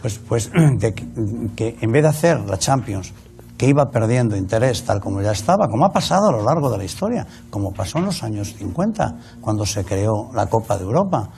Pues, 0.01 0.19
pues 0.19 0.51
de 0.53 0.93
que 0.93 1.75
en 1.81 1.91
vez 1.91 2.03
de 2.03 2.09
hacer 2.09 2.39
la 2.41 2.59
Champions 2.59 3.13
que 3.57 3.67
iba 3.67 3.89
perdiendo 3.89 4.35
interés 4.35 4.83
tal 4.83 4.99
como 4.99 5.21
ya 5.21 5.31
estaba, 5.31 5.67
como 5.69 5.85
ha 5.85 5.91
pasado 5.91 6.29
a 6.29 6.31
lo 6.31 6.43
largo 6.43 6.69
de 6.69 6.77
la 6.77 6.83
historia, 6.83 7.25
como 7.49 7.71
pasó 7.71 7.99
en 7.99 8.05
los 8.05 8.21
años 8.23 8.53
50, 8.57 9.15
cuando 9.41 9.65
se 9.65 9.83
creó 9.85 10.29
la 10.33 10.47
Copa 10.47 10.77
de 10.77 10.83
Europa. 10.83 11.29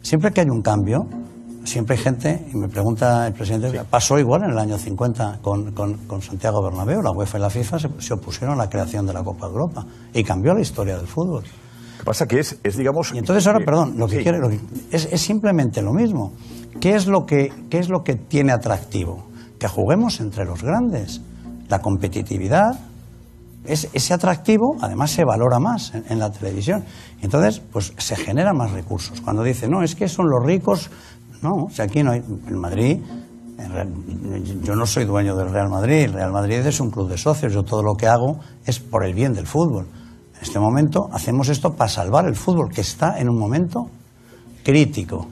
Siempre 0.00 0.32
que 0.32 0.42
hay 0.42 0.48
un 0.48 0.62
cambio, 0.62 1.06
siempre 1.64 1.96
hay 1.96 2.02
gente, 2.02 2.46
y 2.52 2.56
me 2.56 2.68
pregunta 2.68 3.26
el 3.26 3.32
presidente, 3.32 3.82
pasó 3.90 4.18
igual 4.20 4.44
en 4.44 4.50
el 4.50 4.58
año 4.58 4.78
50 4.78 5.40
con, 5.42 5.72
con- 5.72 5.94
con 6.06 6.22
Santiago 6.22 6.62
Bernabéu, 6.62 7.02
la 7.02 7.10
UEFA 7.10 7.38
y 7.38 7.40
la 7.40 7.50
FIFA 7.50 7.78
se, 7.80 7.88
se 7.98 8.14
opusieron 8.14 8.54
a 8.54 8.56
la 8.64 8.70
creación 8.70 9.04
de 9.06 9.12
la 9.12 9.24
Copa 9.24 9.46
de 9.46 9.52
Europa 9.52 9.84
y 10.14 10.22
cambió 10.22 10.54
la 10.54 10.60
historia 10.60 10.96
del 10.96 11.08
fútbol. 11.08 11.42
Lo 11.42 11.98
que 11.98 12.04
pasa 12.04 12.26
que 12.28 12.38
es, 12.38 12.56
es 12.62 12.76
digamos... 12.76 13.12
Y 13.12 13.18
entonces 13.18 13.44
ahora, 13.48 13.58
eh, 13.60 13.64
perdón, 13.64 13.94
lo 13.96 14.06
que 14.06 14.18
sí. 14.18 14.22
quiere 14.22 14.38
lo 14.38 14.48
que- 14.50 14.60
es, 14.92 15.08
es 15.10 15.20
simplemente 15.20 15.82
lo 15.82 15.92
mismo. 15.92 16.32
¿Qué 16.80 16.94
es 16.94 17.08
lo 17.08 17.26
que, 17.26 17.52
qué 17.70 17.78
es 17.80 17.88
lo 17.88 18.04
que 18.04 18.14
tiene 18.14 18.52
atractivo? 18.52 19.26
Que 19.58 19.66
juguemos 19.66 20.20
entre 20.20 20.44
los 20.44 20.62
grandes. 20.62 21.20
La 21.68 21.80
competitividad, 21.80 22.78
es, 23.64 23.88
ese 23.92 24.14
atractivo 24.14 24.76
además 24.80 25.10
se 25.10 25.24
valora 25.24 25.58
más 25.58 25.92
en, 25.94 26.18
la 26.18 26.30
televisión. 26.30 26.84
Entonces, 27.20 27.60
pues 27.72 27.92
se 27.96 28.16
generan 28.16 28.56
más 28.56 28.70
recursos. 28.72 29.20
Cuando 29.20 29.42
dice, 29.42 29.68
no, 29.68 29.82
es 29.82 29.94
que 29.94 30.08
son 30.08 30.26
los 30.28 30.44
ricos, 30.44 30.90
no, 31.42 31.64
o 31.64 31.70
sea, 31.70 31.86
aquí 31.86 32.02
no 32.02 32.12
hay, 32.12 32.20
en 32.20 32.58
Madrid, 32.58 32.98
yo 34.62 34.76
no 34.76 34.86
soy 34.86 35.04
dueño 35.04 35.34
del 35.34 35.50
Real 35.50 35.68
Madrid, 35.70 36.04
el 36.04 36.12
Real 36.12 36.32
Madrid 36.32 36.58
es 36.58 36.80
un 36.80 36.90
club 36.90 37.08
de 37.08 37.16
socios, 37.16 37.52
yo 37.52 37.62
todo 37.62 37.82
lo 37.82 37.94
que 37.94 38.06
hago 38.06 38.38
es 38.64 38.78
por 38.78 39.04
el 39.04 39.14
bien 39.14 39.32
del 39.32 39.46
fútbol. 39.46 39.86
En 40.36 40.42
este 40.42 40.60
momento 40.60 41.08
hacemos 41.12 41.48
esto 41.48 41.72
para 41.72 41.88
salvar 41.88 42.26
el 42.26 42.36
fútbol, 42.36 42.70
que 42.70 42.82
está 42.82 43.18
en 43.18 43.28
un 43.28 43.38
momento 43.38 43.86
crítico. 44.62 45.26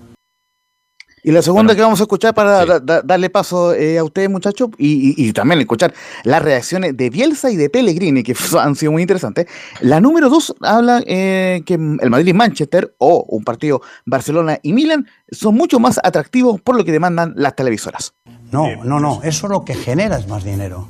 Y 1.26 1.32
la 1.32 1.40
segunda 1.40 1.74
que 1.74 1.80
vamos 1.80 1.98
a 2.00 2.02
escuchar 2.04 2.34
para 2.34 2.66
da- 2.66 2.80
da- 2.80 3.00
darle 3.02 3.30
paso 3.30 3.72
eh, 3.72 3.96
a 3.98 4.04
ustedes, 4.04 4.28
muchachos, 4.28 4.68
y, 4.76 5.14
y- 5.16 5.28
y 5.28 5.32
también 5.32 5.58
escuchar 5.60 5.94
las 6.22 6.42
reacciones 6.42 6.94
de 6.96 7.08
Bielsa 7.08 7.50
y 7.50 7.56
de 7.56 7.70
Pellegrini, 7.70 8.22
que 8.22 8.34
han 8.60 8.74
sido 8.74 8.92
muy 8.92 9.00
interesantes. 9.02 9.46
La 9.80 10.02
número 10.02 10.28
dos 10.28 10.54
habla 10.60 11.02
eh, 11.06 11.62
que 11.64 11.74
el 11.74 12.10
Madrid 12.10 12.26
y 12.28 12.32
Manchester, 12.34 12.94
o 12.98 13.24
un 13.26 13.42
partido 13.42 13.80
Barcelona 14.04 14.58
y 14.62 14.74
Milan, 14.74 15.06
son 15.30 15.54
mucho 15.54 15.80
más 15.80 15.98
atractivos 16.04 16.60
por 16.60 16.76
lo 16.76 16.84
que 16.84 16.92
demandan 16.92 17.32
las 17.36 17.56
televisoras. 17.56 18.12
No, 18.52 18.84
no, 18.84 19.00
no, 19.00 19.22
eso 19.22 19.48
lo 19.48 19.64
que 19.64 19.74
genera 19.74 20.18
es 20.18 20.28
más 20.28 20.44
dinero. 20.44 20.88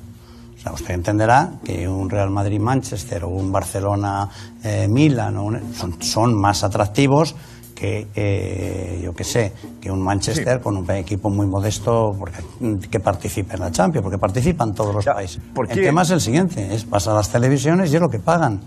O 0.56 0.60
sea, 0.60 0.72
usted 0.72 0.94
entenderá 0.94 1.52
que 1.64 1.86
un 1.86 2.10
Real 2.10 2.30
Madrid-Manchester 2.30 3.22
o 3.24 3.28
un 3.28 3.52
Barcelona-Milan 3.52 5.34
son, 5.74 6.02
son 6.02 6.34
más 6.40 6.64
atractivos 6.64 7.36
que, 7.74 8.06
eh, 8.14 9.00
yo 9.02 9.12
qué 9.12 9.24
sé, 9.24 9.52
que 9.80 9.90
un 9.90 10.00
Manchester 10.02 10.60
con 10.60 10.76
un 10.76 10.90
equipo 10.92 11.28
muy 11.30 11.46
modesto 11.46 12.12
porque, 12.18 12.38
que 12.88 13.00
participe 13.00 13.54
en 13.54 13.60
la 13.60 13.70
Champions, 13.70 14.02
porque 14.02 14.18
participan 14.18 14.72
todos 14.74 14.94
los 14.94 15.04
países. 15.04 15.40
¿por 15.54 15.66
El 15.70 15.76
tema 15.84 16.02
es 16.02 16.10
el 16.10 16.20
siguiente, 16.20 16.74
es 16.74 16.84
pasar 16.84 17.14
a 17.14 17.16
las 17.16 17.30
televisiones 17.30 17.92
y 17.92 17.96
es 17.96 18.00
lo 18.00 18.08
que 18.08 18.18
pagan. 18.20 18.60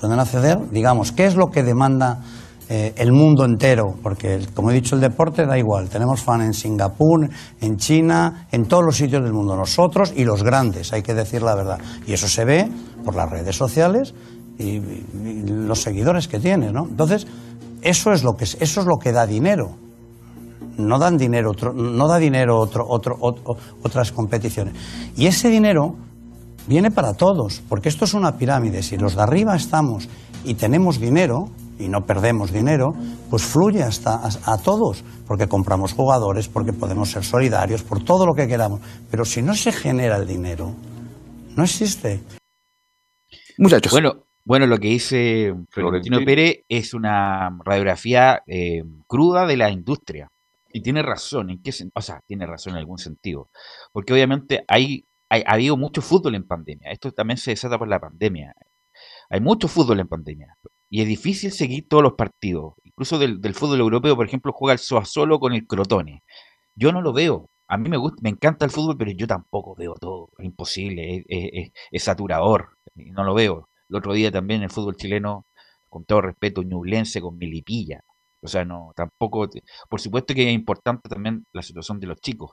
Pueden 0.00 0.18
acceder, 0.20 0.58
digamos, 0.70 1.12
¿qué 1.12 1.26
es 1.26 1.34
lo 1.34 1.50
que 1.50 1.62
demanda 1.62 2.20
eh, 2.70 2.92
el 2.96 3.12
mundo 3.12 3.44
entero? 3.44 3.94
Porque, 4.02 4.34
el- 4.34 4.52
como 4.52 4.70
he 4.70 4.74
dicho, 4.74 4.94
el 4.94 5.00
deporte 5.00 5.44
da 5.44 5.58
igual. 5.58 5.88
Tenemos 5.88 6.22
fan 6.22 6.40
en 6.42 6.54
Singapur, 6.54 7.28
en 7.60 7.76
China, 7.78 8.46
en 8.52 8.66
todos 8.66 8.84
los 8.84 8.96
sitios 8.96 9.22
del 9.24 9.32
mundo. 9.32 9.56
Nosotros 9.56 10.12
y 10.14 10.24
los 10.24 10.42
grandes, 10.44 10.92
hay 10.92 11.02
que 11.02 11.14
decir 11.14 11.42
la 11.42 11.54
verdad. 11.54 11.78
Y 12.06 12.12
eso 12.12 12.28
se 12.28 12.44
ve 12.44 12.68
por 13.04 13.14
las 13.16 13.28
redes 13.28 13.56
sociales 13.56 14.14
y, 14.58 14.64
y- 14.76 15.04
y 15.24 15.42
los 15.48 15.80
seguidores 15.82 16.28
que 16.28 16.38
tiene, 16.38 16.70
¿no? 16.72 16.86
Entonces, 16.88 17.26
eso 17.82 18.12
es 18.12 18.22
lo 18.24 18.34
que, 18.36 18.44
eso 18.44 18.80
es 18.80 18.86
lo 18.86 18.98
que 18.98 19.12
da 19.12 19.26
dinero. 19.26 19.76
No 20.76 20.98
dan 20.98 21.16
dinero, 21.16 21.50
otro, 21.50 21.72
no 21.72 22.06
da 22.06 22.18
dinero 22.18 22.58
otro, 22.58 22.84
otro, 22.88 23.16
otro- 23.20 23.56
otras 23.82 24.12
competiciones. 24.12 24.74
Y 25.16 25.26
ese 25.26 25.48
dinero 25.50 25.96
viene 26.68 26.90
para 26.90 27.14
todos, 27.14 27.62
porque 27.68 27.88
esto 27.88 28.04
es 28.04 28.14
una 28.14 28.36
pirámide. 28.36 28.82
Si 28.82 28.96
los 28.96 29.16
de 29.16 29.22
arriba 29.22 29.56
estamos 29.56 30.08
y 30.44 30.54
tenemos 30.54 31.00
dinero 31.00 31.48
y 31.80 31.88
no 31.88 32.02
perdemos 32.06 32.52
dinero, 32.52 32.92
pues 33.30 33.42
fluye 33.42 33.82
hasta 33.82 34.14
a, 34.16 34.30
a 34.52 34.58
todos, 34.58 35.02
porque 35.26 35.48
compramos 35.48 35.92
jugadores, 35.94 36.48
porque 36.48 36.72
podemos 36.72 37.10
ser 37.10 37.24
solidarios, 37.24 37.82
por 37.82 38.04
todo 38.04 38.24
lo 38.26 38.34
que 38.34 38.46
queramos. 38.46 38.80
Pero 39.10 39.24
si 39.24 39.42
no 39.42 39.54
se 39.54 39.72
genera 39.72 40.16
el 40.16 40.26
dinero, 40.28 40.74
no 41.56 41.64
existe. 41.64 42.22
Muchachos. 43.58 43.90
Bueno, 43.92 44.12
bueno, 44.48 44.66
lo 44.66 44.78
que 44.78 44.88
dice 44.88 45.54
Florentino 45.70 46.16
Florentino. 46.16 46.24
Pérez 46.24 46.64
es 46.68 46.94
una 46.94 47.50
radiografía 47.64 48.42
eh, 48.46 48.82
cruda 49.06 49.46
de 49.46 49.56
la 49.58 49.70
industria. 49.70 50.28
Y 50.72 50.80
tiene 50.82 51.02
razón, 51.02 51.50
¿en 51.50 51.62
qué 51.62 51.70
O 51.94 52.00
sea, 52.02 52.20
tiene 52.26 52.46
razón 52.46 52.72
en 52.72 52.78
algún 52.78 52.98
sentido. 52.98 53.50
Porque 53.92 54.12
obviamente 54.14 54.64
hay, 54.68 55.04
hay- 55.28 55.42
ha 55.46 55.52
habido 55.52 55.76
mucho 55.76 56.00
fútbol 56.02 56.34
en 56.34 56.46
pandemia. 56.46 56.90
Esto 56.90 57.12
también 57.12 57.36
se 57.36 57.50
desata 57.52 57.78
por 57.78 57.88
la 57.88 58.00
pandemia. 58.00 58.54
Hay 59.30 59.40
mucho 59.40 59.68
fútbol 59.68 60.00
en 60.00 60.08
pandemia. 60.08 60.56
Y 60.90 61.02
es 61.02 61.08
difícil 61.08 61.52
seguir 61.52 61.86
todos 61.88 62.02
los 62.02 62.14
partidos. 62.14 62.74
Incluso 62.84 63.18
del, 63.18 63.40
del 63.40 63.54
fútbol 63.54 63.80
europeo, 63.80 64.16
por 64.16 64.26
ejemplo, 64.26 64.52
juega 64.52 64.72
el 64.74 64.78
Sassuolo 64.78 65.38
con 65.40 65.52
el 65.52 65.66
Crotone. 65.66 66.22
Yo 66.74 66.92
no 66.92 67.02
lo 67.02 67.12
veo. 67.12 67.50
A 67.68 67.76
mí 67.76 67.88
me 67.90 67.98
gusta, 67.98 68.18
me 68.22 68.30
encanta 68.30 68.64
el 68.64 68.70
fútbol, 68.70 68.96
pero 68.96 69.10
yo 69.10 69.26
tampoco 69.26 69.74
veo 69.76 69.94
todo. 70.00 70.30
Es 70.38 70.46
imposible, 70.46 71.16
es, 71.18 71.24
es- 71.28 71.50
es- 71.52 71.72
es 71.90 72.02
saturador. 72.02 72.78
No 72.94 73.24
lo 73.24 73.34
veo. 73.34 73.68
El 73.88 73.96
otro 73.96 74.12
día 74.12 74.30
también 74.30 74.62
el 74.62 74.70
fútbol 74.70 74.96
chileno, 74.96 75.46
con 75.88 76.04
todo 76.04 76.20
respeto, 76.22 76.62
Ñublense 76.62 77.20
con 77.20 77.36
Milipilla. 77.38 78.00
O 78.40 78.46
sea, 78.48 78.64
no, 78.64 78.92
tampoco. 78.94 79.48
Por 79.88 80.00
supuesto 80.00 80.34
que 80.34 80.48
es 80.48 80.54
importante 80.54 81.08
también 81.08 81.44
la 81.52 81.62
situación 81.62 81.98
de 82.00 82.06
los 82.06 82.20
chicos. 82.20 82.52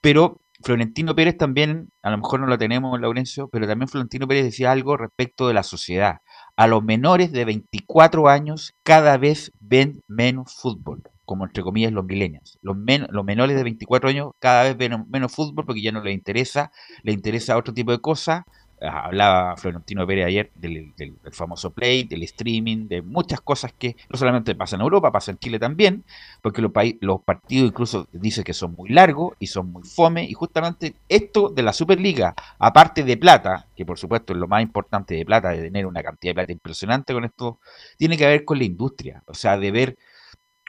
Pero 0.00 0.40
Florentino 0.62 1.14
Pérez 1.14 1.36
también, 1.36 1.88
a 2.02 2.10
lo 2.10 2.18
mejor 2.18 2.40
no 2.40 2.46
lo 2.46 2.58
tenemos, 2.58 2.98
Laurencio, 3.00 3.48
pero 3.48 3.66
también 3.66 3.88
Florentino 3.88 4.26
Pérez 4.28 4.44
decía 4.44 4.70
algo 4.72 4.96
respecto 4.96 5.48
de 5.48 5.54
la 5.54 5.62
sociedad. 5.62 6.18
A 6.56 6.66
los 6.66 6.82
menores 6.84 7.32
de 7.32 7.44
24 7.44 8.28
años 8.28 8.72
cada 8.82 9.16
vez 9.18 9.52
ven 9.58 10.02
menos 10.06 10.54
fútbol, 10.54 11.02
como 11.24 11.44
entre 11.44 11.62
comillas 11.62 11.92
los 11.92 12.04
millennials. 12.04 12.58
Los, 12.62 12.76
men- 12.76 13.06
los 13.10 13.24
menores 13.24 13.56
de 13.56 13.64
24 13.64 14.08
años 14.08 14.30
cada 14.38 14.62
vez 14.64 14.76
ven 14.76 15.04
menos 15.08 15.32
fútbol 15.32 15.66
porque 15.66 15.82
ya 15.82 15.92
no 15.92 16.02
les 16.02 16.14
interesa, 16.14 16.70
les 17.02 17.14
interesa 17.14 17.56
otro 17.56 17.74
tipo 17.74 17.90
de 17.90 17.98
cosas. 18.00 18.42
Ah, 18.80 19.06
Hablaba 19.06 19.56
Florentino 19.56 20.06
Pérez 20.06 20.26
ayer 20.26 20.52
del, 20.54 20.92
famoso 21.32 21.72
play, 21.72 22.04
del 22.04 22.22
streaming, 22.24 22.88
de 22.88 23.00
muchas 23.00 23.40
cosas 23.40 23.72
que 23.72 23.96
no 24.10 24.18
solamente 24.18 24.54
pasan 24.54 24.80
en 24.80 24.84
Europa, 24.84 25.10
pasa 25.10 25.30
en 25.30 25.38
Chile 25.38 25.58
también, 25.58 26.04
porque 26.42 26.60
los, 26.60 26.70
los 27.00 27.22
partidos 27.22 27.70
incluso 27.70 28.06
dicen 28.12 28.44
que 28.44 28.52
son 28.52 28.74
muy 28.74 28.90
largos 28.90 29.34
y 29.38 29.46
son 29.46 29.72
muy 29.72 29.82
fome, 29.82 30.24
y 30.24 30.34
justamente 30.34 30.94
esto 31.08 31.48
de 31.48 31.62
la 31.62 31.72
Superliga, 31.72 32.34
aparte 32.58 33.02
de 33.02 33.16
plata, 33.16 33.66
que 33.74 33.86
por 33.86 33.98
supuesto 33.98 34.34
es 34.34 34.38
lo 34.38 34.46
más 34.46 34.62
importante 34.62 35.14
de 35.14 35.24
plata, 35.24 35.50
de 35.50 35.62
tener 35.62 35.86
una 35.86 36.02
cantidad 36.02 36.32
de 36.32 36.34
plata 36.34 36.52
impresionante 36.52 37.14
con 37.14 37.24
esto, 37.24 37.60
tiene 37.96 38.18
que 38.18 38.26
ver 38.26 38.44
con 38.44 38.58
la 38.58 38.64
industria, 38.64 39.22
o 39.26 39.32
sea, 39.32 39.56
de 39.56 39.70
ver 39.70 39.96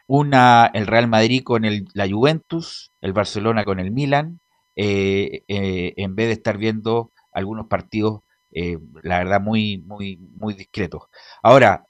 una, 0.08 0.72
el 0.74 0.88
Real 0.88 1.08
Madrid 1.08 1.44
con 1.44 1.66
el, 1.66 1.88
la 1.94 2.08
Juventus, 2.08 2.92
el 3.02 3.12
Barcelona 3.12 3.66
con 3.66 3.80
el 3.80 3.92
Milan, 3.92 4.40
eh, 4.78 5.44
eh, 5.48 5.94
en 5.98 6.16
vez 6.16 6.28
de 6.28 6.34
estar 6.34 6.58
viendo 6.58 7.12
algunos 7.38 7.68
partidos, 7.68 8.22
eh, 8.52 8.78
la 9.04 9.20
verdad, 9.20 9.42
muy, 9.42 9.78
muy, 9.80 10.18
muy 10.36 10.54
discretos. 10.54 11.04
Ahora, 11.44 11.86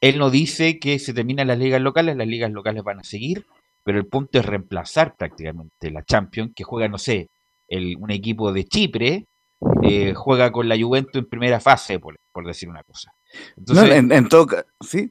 él 0.00 0.18
no 0.18 0.30
dice 0.30 0.78
que 0.78 0.98
se 0.98 1.14
terminan 1.14 1.46
las 1.46 1.58
ligas 1.58 1.80
locales, 1.80 2.16
las 2.16 2.26
ligas 2.26 2.50
locales 2.50 2.82
van 2.82 3.00
a 3.00 3.04
seguir, 3.04 3.46
pero 3.84 3.98
el 3.98 4.06
punto 4.06 4.38
es 4.38 4.46
reemplazar 4.46 5.16
prácticamente 5.16 5.90
la 5.90 6.02
Champions, 6.04 6.52
que 6.54 6.64
juega, 6.64 6.88
no 6.88 6.98
sé, 6.98 7.28
el, 7.68 7.96
un 7.98 8.10
equipo 8.10 8.52
de 8.52 8.64
Chipre, 8.64 9.26
eh, 9.82 10.12
juega 10.14 10.50
con 10.50 10.68
la 10.68 10.76
Juventus 10.80 11.14
en 11.22 11.28
primera 11.28 11.60
fase, 11.60 11.98
por, 11.98 12.16
por 12.32 12.46
decir 12.46 12.68
una 12.68 12.82
cosa. 12.82 13.12
Entonces, 13.56 13.88
No, 13.88 13.94
en, 13.94 14.12
en 14.12 14.28
todo 14.28 14.46
¿sí? 14.80 15.08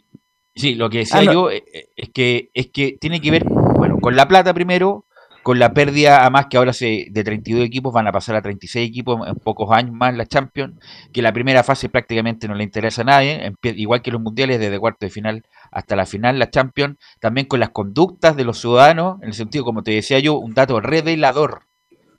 Sí, 0.53 0.75
lo 0.75 0.89
que 0.89 0.99
decía 0.99 1.19
Ah, 1.19 1.23
no. 1.23 1.33
yo 1.33 1.51
eh, 1.51 1.63
es 1.95 2.09
que 2.09 2.49
es 2.53 2.67
que 2.67 2.97
tiene 2.99 3.21
que 3.21 3.31
ver, 3.31 3.45
bueno, 3.45 3.97
con 3.99 4.15
la 4.17 4.27
plata 4.27 4.53
primero, 4.53 5.05
con 5.43 5.59
la 5.59 5.73
pérdida, 5.73 6.21
además 6.21 6.47
que 6.49 6.57
ahora 6.57 6.73
se, 6.73 7.07
de 7.09 7.23
32 7.23 7.65
equipos 7.65 7.93
van 7.93 8.07
a 8.07 8.11
pasar 8.11 8.35
a 8.35 8.41
36 8.41 8.87
equipos 8.87 9.27
en 9.27 9.35
pocos 9.35 9.71
años 9.71 9.93
más 9.93 10.15
la 10.15 10.25
Champions, 10.25 10.75
que 11.11 11.21
la 11.21 11.33
primera 11.33 11.63
fase 11.63 11.89
prácticamente 11.89 12.47
no 12.47 12.55
le 12.55 12.63
interesa 12.63 13.01
a 13.01 13.05
nadie, 13.05 13.53
igual 13.63 14.01
que 14.01 14.11
los 14.11 14.21
mundiales 14.21 14.59
desde 14.59 14.79
cuarto 14.79 15.05
de 15.05 15.09
final 15.09 15.43
hasta 15.71 15.95
la 15.95 16.05
final 16.05 16.37
la 16.37 16.49
Champions, 16.49 16.97
también 17.19 17.47
con 17.47 17.59
las 17.59 17.69
conductas 17.69 18.35
de 18.35 18.43
los 18.43 18.59
ciudadanos, 18.59 19.21
en 19.21 19.29
el 19.29 19.33
sentido, 19.33 19.63
como 19.63 19.83
te 19.83 19.91
decía 19.91 20.19
yo, 20.19 20.37
un 20.37 20.53
dato 20.53 20.79
revelador, 20.79 21.63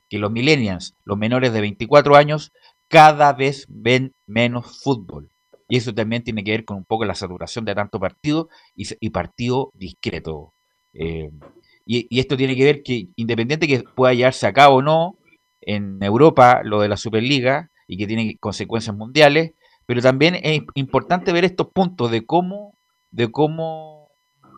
que 0.09 0.19
los 0.19 0.31
millennials, 0.31 0.95
los 1.05 1.17
menores 1.17 1.53
de 1.53 1.61
24 1.61 2.17
años, 2.17 2.53
cada 2.89 3.33
vez 3.33 3.67
ven 3.69 4.13
menos 4.27 4.83
fútbol. 4.83 5.31
Y 5.69 5.79
eso 5.79 5.95
también 5.95 6.23
tiene 6.23 6.45
que 6.45 6.51
ver 6.51 6.65
con 6.67 6.77
un 6.77 6.85
poco 6.85 7.07
la 7.07 7.15
saturación 7.15 7.65
de 7.65 7.75
tanto 7.75 7.99
partido 7.99 8.51
y, 8.75 8.87
y 9.01 9.09
partido 9.09 9.71
discreto. 9.75 10.53
Eh, 10.93 11.31
y, 11.87 12.19
esto 12.19 12.37
tiene 12.37 12.57
que 12.57 12.65
ver 12.65 12.83
que, 12.83 13.09
independiente 13.17 13.67
que 13.67 13.85
pueda 13.95 14.15
llevarse 14.15 14.47
a 14.47 14.53
cabo 14.53 14.77
o 14.77 14.83
no 14.83 15.17
en 15.61 16.03
Europa 16.03 16.63
lo 16.65 16.81
de 16.81 16.89
la 16.89 16.97
Superliga 16.97 17.71
y 17.87 17.97
que 17.97 18.07
tiene 18.07 18.37
consecuencias 18.39 18.97
mundiales, 18.97 19.53
pero 19.87 20.01
también 20.01 20.37
es 20.43 20.63
importante 20.75 21.33
ver 21.33 21.45
estos 21.45 21.69
puntos 21.69 22.11
de 22.11 22.25
cómo, 22.25 22.75
de 23.11 23.31
cómo 23.31 24.09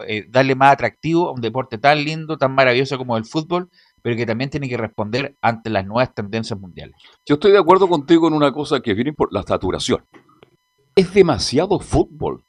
eh, 0.07 0.27
darle 0.29 0.55
más 0.55 0.73
atractivo 0.73 1.29
a 1.29 1.33
un 1.33 1.41
deporte 1.41 1.79
tan 1.79 2.05
lindo, 2.05 2.37
tan 2.37 2.55
maravilloso 2.55 2.99
como 2.99 3.17
el 3.17 3.25
fútbol, 3.25 3.71
pero 4.03 4.17
que 4.17 4.27
también 4.27 4.51
tiene 4.51 4.69
que 4.69 4.77
responder 4.77 5.37
ante 5.41 5.71
las 5.71 5.87
nuevas 5.87 6.15
tendencias 6.15 6.59
mundiales. 6.59 6.97
Yo 7.27 7.35
estoy 7.35 7.53
de 7.53 7.59
acuerdo 7.59 7.89
contigo 7.89 8.29
en 8.29 8.35
una 8.35 8.53
cosa 8.53 8.81
que 8.81 8.91
es 8.91 8.97
bien 8.97 9.15
por 9.15 9.33
la 9.33 9.43
saturación. 9.43 10.05
Es 10.95 11.13
demasiado 11.15 11.81
fútbol. 11.81 12.45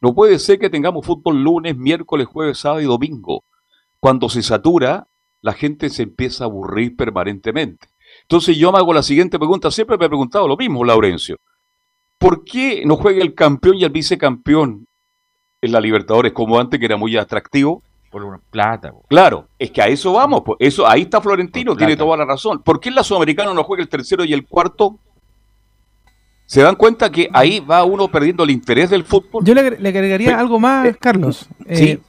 No 0.00 0.14
puede 0.14 0.38
ser 0.38 0.58
que 0.58 0.70
tengamos 0.70 1.06
fútbol 1.06 1.42
lunes, 1.42 1.76
miércoles, 1.76 2.26
jueves, 2.26 2.58
sábado 2.58 2.80
y 2.80 2.84
domingo. 2.84 3.44
Cuando 4.00 4.28
se 4.28 4.42
satura, 4.42 5.08
la 5.40 5.52
gente 5.52 5.90
se 5.90 6.02
empieza 6.02 6.44
a 6.44 6.46
aburrir 6.46 6.96
permanentemente. 6.96 7.88
Entonces 8.22 8.56
yo 8.56 8.72
me 8.72 8.78
hago 8.78 8.92
la 8.92 9.02
siguiente 9.02 9.38
pregunta, 9.38 9.70
siempre 9.70 9.96
me 9.98 10.06
he 10.06 10.08
preguntado 10.08 10.48
lo 10.48 10.56
mismo, 10.56 10.84
Laurencio. 10.84 11.36
¿Por 12.18 12.44
qué 12.44 12.82
no 12.84 12.96
juega 12.96 13.22
el 13.22 13.34
campeón 13.34 13.76
y 13.76 13.84
el 13.84 13.90
vicecampeón 13.90 14.86
en 15.60 15.72
la 15.72 15.80
Libertadores 15.80 16.32
como 16.32 16.58
antes, 16.58 16.80
que 16.80 16.86
era 16.86 16.96
muy 16.96 17.16
atractivo? 17.16 17.82
Por 18.10 18.40
plata. 18.50 18.94
Claro, 19.08 19.48
es 19.58 19.70
que 19.70 19.82
a 19.82 19.88
eso 19.88 20.12
vamos. 20.14 20.42
Pues, 20.44 20.56
eso, 20.60 20.86
ahí 20.86 21.02
está 21.02 21.20
Florentino, 21.20 21.76
tiene 21.76 21.96
toda 21.96 22.16
la 22.16 22.24
razón. 22.24 22.62
¿Por 22.62 22.80
qué 22.80 22.88
en 22.88 22.94
la 22.94 23.04
Sudamericana 23.04 23.52
no 23.52 23.62
juega 23.62 23.82
el 23.82 23.88
tercero 23.88 24.24
y 24.24 24.32
el 24.32 24.46
cuarto? 24.46 24.98
¿Se 26.46 26.62
dan 26.62 26.76
cuenta 26.76 27.10
que 27.10 27.28
ahí 27.32 27.60
va 27.60 27.84
uno 27.84 28.08
perdiendo 28.08 28.44
el 28.44 28.50
interés 28.50 28.88
del 28.88 29.04
fútbol? 29.04 29.44
Yo 29.44 29.52
le, 29.52 29.60
agregaría 29.60 30.38
algo 30.38 30.58
más, 30.58 30.86
eh, 30.86 30.96
Carlos. 30.98 31.48
sí. 31.72 32.00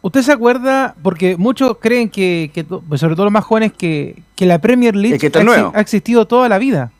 ¿Usted 0.00 0.22
se 0.22 0.32
acuerda? 0.32 0.94
Porque 1.02 1.36
muchos 1.36 1.76
creen 1.80 2.08
que, 2.08 2.64
pues 2.88 3.00
sobre 3.00 3.14
todo 3.14 3.24
los 3.24 3.32
más 3.32 3.44
jóvenes, 3.44 3.72
que, 3.72 4.22
la 4.38 4.60
Premier 4.60 4.94
League 4.94 5.18
ha, 5.34 5.72
ha, 5.74 5.80
existido 5.80 6.26
toda 6.26 6.48
la 6.48 6.58
vida. 6.58 6.92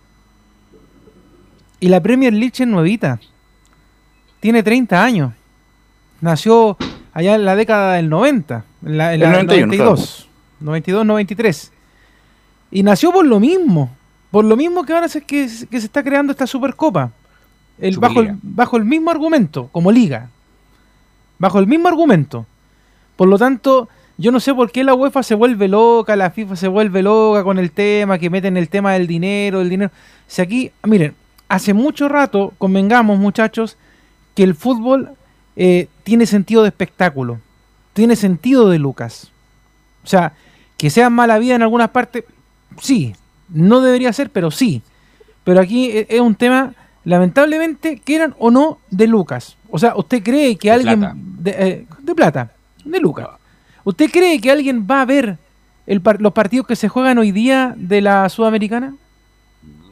Y 1.80 1.88
la 1.88 2.02
Premier 2.02 2.32
League 2.32 2.54
es 2.58 2.66
nuevita. 2.66 3.20
Tiene 4.40 4.62
30 4.62 5.02
años. 5.02 5.32
Nació 6.20 6.76
allá 7.12 7.36
en 7.36 7.44
la 7.44 7.54
década 7.54 7.94
del 7.94 8.08
90, 8.08 8.64
en 8.84 8.98
la, 8.98 9.14
en 9.14 9.20
92, 9.20 10.28
92, 10.60 11.06
93. 11.06 11.72
Y 12.72 12.82
nació 12.82 13.12
por 13.12 13.24
lo 13.24 13.38
mismo. 13.38 13.96
Por 14.32 14.44
lo 14.44 14.56
mismo 14.56 14.84
que 14.84 14.92
ahora 14.92 15.06
es 15.06 15.22
que, 15.24 15.48
se 15.48 15.66
está 15.70 16.02
creando 16.02 16.32
esta 16.32 16.46
Supercopa. 16.46 17.12
El, 17.78 17.96
bajo, 17.98 18.20
el, 18.20 18.36
bajo 18.42 18.76
el 18.76 18.84
mismo 18.84 19.10
argumento, 19.10 19.68
como 19.70 19.92
liga. 19.92 20.30
Bajo 21.38 21.60
el 21.60 21.68
mismo 21.68 21.86
argumento. 21.86 22.44
Por 23.18 23.26
lo 23.26 23.36
tanto, 23.36 23.88
yo 24.16 24.30
no 24.30 24.38
sé 24.38 24.54
por 24.54 24.70
qué 24.70 24.84
la 24.84 24.94
UEFA 24.94 25.24
se 25.24 25.34
vuelve 25.34 25.66
loca, 25.66 26.14
la 26.14 26.30
FIFA 26.30 26.54
se 26.54 26.68
vuelve 26.68 27.02
loca 27.02 27.42
con 27.42 27.58
el 27.58 27.72
tema, 27.72 28.16
que 28.16 28.30
meten 28.30 28.56
el 28.56 28.68
tema 28.68 28.92
del 28.92 29.08
dinero, 29.08 29.60
el 29.60 29.68
dinero. 29.68 29.90
Si 30.28 30.40
aquí, 30.40 30.70
miren, 30.84 31.16
hace 31.48 31.74
mucho 31.74 32.08
rato 32.08 32.52
convengamos, 32.58 33.18
muchachos, 33.18 33.76
que 34.36 34.44
el 34.44 34.54
fútbol 34.54 35.10
eh, 35.56 35.88
tiene 36.04 36.26
sentido 36.26 36.62
de 36.62 36.68
espectáculo, 36.68 37.40
tiene 37.92 38.14
sentido 38.14 38.70
de 38.70 38.78
Lucas. 38.78 39.32
O 40.04 40.06
sea, 40.06 40.34
que 40.76 40.88
sea 40.88 41.10
mala 41.10 41.40
vida 41.40 41.56
en 41.56 41.62
algunas 41.62 41.90
partes, 41.90 42.22
sí, 42.80 43.16
no 43.48 43.80
debería 43.80 44.12
ser, 44.12 44.30
pero 44.30 44.52
sí. 44.52 44.80
Pero 45.42 45.60
aquí 45.60 45.90
e, 45.90 46.06
es 46.08 46.20
un 46.20 46.36
tema, 46.36 46.72
lamentablemente, 47.02 48.00
quieran 48.04 48.36
o 48.38 48.52
no, 48.52 48.78
de 48.90 49.08
Lucas. 49.08 49.56
O 49.72 49.78
sea, 49.80 49.96
¿usted 49.96 50.22
cree 50.22 50.54
que 50.54 50.70
alguien... 50.70 51.02
Eh, 51.44 51.84
de, 51.98 52.14
plata, 52.14 52.52
de 52.90 53.00
Lucas. 53.00 53.28
¿Usted 53.84 54.10
cree 54.10 54.40
que 54.40 54.50
alguien 54.50 54.86
va 54.90 55.02
a 55.02 55.04
ver 55.04 55.38
los 55.86 56.32
partidos 56.32 56.66
que 56.66 56.76
se 56.76 56.88
juegan 56.88 57.18
hoy 57.18 57.32
día 57.32 57.74
de 57.76 58.00
la 58.00 58.28
Sudamericana? 58.28 58.94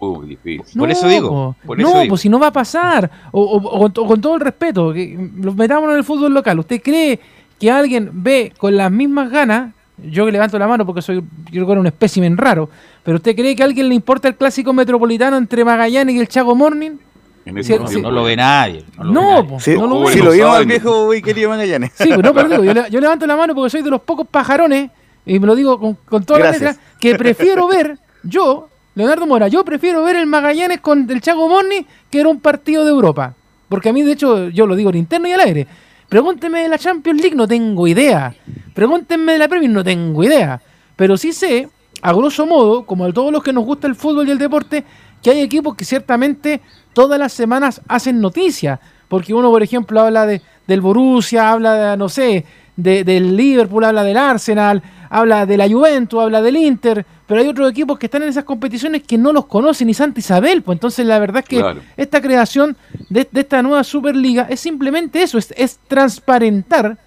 Muy 0.01 0.29
difícil. 0.29 0.79
por 0.79 0.91
eso 0.91 1.09
digo. 1.09 1.57
no, 1.79 2.03
pues 2.09 2.21
si 2.21 2.29
no 2.29 2.39
va 2.39 2.49
a 2.49 2.53
pasar. 2.53 3.11
O, 3.33 3.91
con 3.93 4.21
todo 4.21 4.35
el 4.35 4.41
respeto, 4.41 4.93
que 4.93 5.31
los 5.37 5.57
metamos 5.57 5.91
en 5.91 5.97
el 5.97 6.05
fútbol 6.05 6.35
local. 6.35 6.59
¿Usted 6.59 6.83
cree 6.83 7.19
que 7.59 7.71
alguien 7.71 8.11
ve 8.13 8.53
con 8.59 8.77
las 8.77 8.91
mismas 8.91 9.31
ganas? 9.31 9.73
Yo 9.97 10.27
que 10.27 10.33
levanto 10.33 10.59
la 10.59 10.69
mano 10.69 10.85
porque 10.85 11.01
soy, 11.01 11.25
yo 11.51 11.67
creo 11.67 11.81
un 11.81 11.87
espécimen 11.87 12.37
raro. 12.37 12.69
Pero 13.03 13.17
¿usted 13.17 13.35
cree 13.35 13.57
que 13.57 13.63
a 13.63 13.67
alguien 13.67 13.89
le 13.89 13.95
importa 13.95 14.29
el 14.29 14.37
clásico 14.37 14.75
metropolitano 14.75 15.39
entre 15.39 15.65
Magallanes 15.65 16.15
y 16.15 16.19
el 16.19 16.29
Chago 16.29 16.55
Morning? 16.55 16.99
No, 17.47 18.11
lo 18.11 18.25
ve 18.25 18.37
nadie. 18.37 18.85
No, 18.99 19.43
lo, 19.43 19.61
sí, 19.61 19.75
no 19.75 19.87
lo, 19.87 20.11
lo 20.11 20.33
vimos 20.33 20.57
al 20.57 20.67
viejo 20.67 21.15
y 21.15 21.23
querido 21.23 21.51
Magallanes. 21.51 21.93
Sí, 21.95 22.09
pero 22.09 22.23
no, 22.23 22.35
pero 22.35 22.61
digo, 22.61 22.87
yo, 22.89 23.01
levanto 23.01 23.27
la 23.27 23.37
mano 23.37 23.55
porque 23.55 23.71
soy 23.71 23.83
de 23.83 23.91
los 23.91 24.01
pocos 24.03 24.27
pajarones, 24.27 24.91
y 25.25 25.39
me 25.39 25.47
lo 25.47 25.55
digo 25.55 25.79
con, 25.79 25.95
con 25.95 26.25
toda 26.25 26.41
la 26.41 26.51
letra, 26.51 26.77
que 26.99 27.15
prefiero 27.15 27.69
ver, 27.69 27.99
yo, 28.23 28.69
Leonardo 28.95 29.27
Mora, 29.27 29.49
yo 29.49 29.65
prefiero 29.65 30.03
ver 30.03 30.17
el 30.17 30.27
Magallanes 30.27 30.81
con 30.81 31.09
el 31.11 31.21
Chago 31.21 31.49
Morni 31.49 31.87
que 32.11 32.21
era 32.21 32.29
un 32.29 32.41
partido 32.41 32.85
de 32.85 32.91
Europa. 32.91 33.35
Porque 33.69 33.89
a 33.89 33.93
mí, 33.93 34.03
de 34.03 34.13
hecho, 34.13 34.49
yo 34.49 34.67
lo 34.67 34.77
digo 34.77 34.91
en 34.91 34.97
interno 34.97 35.29
y 35.29 35.33
al 35.33 35.41
aire. 35.41 35.67
Pregúntenme 36.09 36.63
de 36.63 36.69
la 36.69 36.79
Champions 36.79 37.21
League, 37.21 37.37
no 37.37 37.49
tengo 37.49 37.87
idea. 37.89 38.35
Pregúntenme 38.75 39.33
de 39.33 39.39
la 39.39 39.49
Premier, 39.49 39.71
no 39.71 39.83
tengo 39.83 40.23
idea. 40.23 40.61
Pero 40.95 41.17
sí 41.17 41.33
sé, 41.33 41.69
a 42.01 42.13
grosso 42.13 42.47
modo, 42.47 42.87
como 42.87 43.05
a 43.05 43.13
todos 43.13 43.33
los 43.33 43.43
que 43.43 43.53
nos 43.53 43.65
gusta 43.65 43.87
el 43.87 43.97
fútbol 43.97 44.29
y 44.29 44.31
el 44.31 44.39
deporte, 44.39 44.85
que 45.23 45.31
hay 45.31 45.41
equipos 45.41 45.75
que 45.75 45.85
ciertamente 45.85 46.61
todas 46.93 47.19
las 47.19 47.33
semanas 47.33 47.81
hacen 47.89 48.21
noticias. 48.21 48.79
Porque 49.09 49.35
uno, 49.35 49.51
por 49.51 49.63
ejemplo, 49.63 50.01
habla 50.01 50.27
de, 50.27 50.43
del 50.67 50.81
Borussia, 50.81 51.51
habla 51.51 51.75
de, 51.75 51.97
no 51.97 52.09
sé, 52.09 52.45
del 52.77 53.37
Liverpool, 53.37 53.85
habla 53.85 54.05
del 54.05 54.17
Arsenal, 54.17 54.83
habla 55.09 55.47
de 55.47 55.57
la 55.57 55.69
Juventus, 55.69 56.21
habla 56.21 56.43
del 56.43 56.57
Inter, 56.57 57.07
pero 57.27 57.41
hay 57.41 57.49
otros 57.49 57.71
equipos 57.71 57.99
que 57.99 58.07
están 58.07 58.23
en 58.23 58.29
esas 58.29 58.45
competiciones 58.45 59.03
que 59.03 59.17
no 59.17 59.33
los 59.33 59.47
conocen 59.47 59.87
ni 59.87 59.95
Santa 59.95 60.21
Isabel, 60.21 60.63
pues 60.63 60.77
entonces 60.77 61.07
la 61.07 61.19
verdad 61.19 61.43
es 61.43 61.49
que 61.49 61.65
esta 61.97 62.21
creación 62.21 62.77
de, 63.09 63.29
esta 63.33 63.63
nueva 63.63 63.83
Superliga 63.83 64.47
es 64.51 64.61
simplemente 64.61 65.23
eso, 65.23 65.39
es, 65.39 65.55
es 65.57 65.79
transparentar 65.89 66.99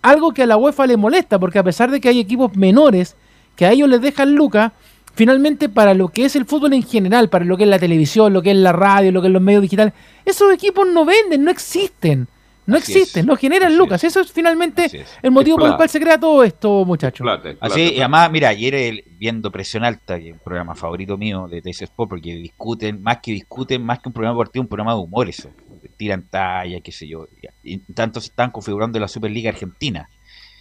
algo 0.00 0.32
que 0.32 0.44
a 0.44 0.46
la 0.46 0.56
UEFA 0.56 0.86
le 0.86 0.96
molesta, 0.96 1.38
porque 1.38 1.58
a 1.58 1.64
pesar 1.64 1.90
de 1.90 2.00
que 2.00 2.08
hay 2.08 2.20
equipos 2.20 2.56
menores 2.56 3.16
que 3.56 3.66
a 3.66 3.72
ellos 3.72 3.88
les 3.88 4.00
dejan 4.00 4.34
lucas, 4.34 4.72
finalmente 5.18 5.68
para 5.68 5.94
lo 5.94 6.10
que 6.10 6.26
es 6.26 6.36
el 6.36 6.46
fútbol 6.46 6.74
en 6.74 6.84
general, 6.84 7.28
para 7.28 7.44
lo 7.44 7.56
que 7.56 7.64
es 7.64 7.68
la 7.68 7.80
televisión, 7.80 8.32
lo 8.32 8.40
que 8.40 8.52
es 8.52 8.56
la 8.56 8.70
radio, 8.70 9.10
lo 9.10 9.20
que 9.20 9.26
es 9.26 9.32
los 9.32 9.42
medios 9.42 9.62
digitales, 9.62 9.92
esos 10.24 10.54
equipos 10.54 10.86
no 10.86 11.04
venden, 11.04 11.42
no 11.42 11.50
existen. 11.50 12.28
No 12.66 12.76
existen, 12.76 13.26
no 13.26 13.34
generan 13.34 13.76
lucas. 13.76 14.04
Eso 14.04 14.20
es 14.20 14.30
finalmente 14.30 15.04
el 15.22 15.30
motivo 15.30 15.56
por 15.56 15.70
el 15.70 15.76
cual 15.76 15.88
se 15.88 15.98
crea 15.98 16.20
todo 16.20 16.44
esto, 16.44 16.84
muchachos. 16.84 17.26
Así, 17.60 17.94
y 17.94 17.98
además, 17.98 18.30
mira, 18.30 18.50
ayer 18.50 19.02
viendo 19.18 19.50
Presión 19.50 19.84
Alta, 19.84 20.20
que 20.20 20.28
es 20.28 20.32
un 20.34 20.38
programa 20.38 20.74
favorito 20.74 21.16
mío 21.16 21.48
de 21.48 21.62
TS 21.62 21.82
Sport, 21.82 22.10
porque 22.10 22.34
discuten, 22.34 23.02
más 23.02 23.18
que 23.22 23.32
discuten, 23.32 23.82
más 23.82 24.00
que 24.00 24.10
un 24.10 24.12
programa 24.12 24.34
deportivo, 24.34 24.62
un 24.64 24.68
programa 24.68 24.92
de 24.92 25.00
humor 25.00 25.28
eso. 25.30 25.50
Tiran 25.96 26.28
talla, 26.28 26.80
qué 26.80 26.92
sé 26.92 27.08
yo. 27.08 27.26
Y 27.64 27.78
tanto 27.94 28.20
se 28.20 28.28
están 28.28 28.50
configurando 28.50 29.00
la 29.00 29.08
Superliga 29.08 29.50
Argentina. 29.50 30.10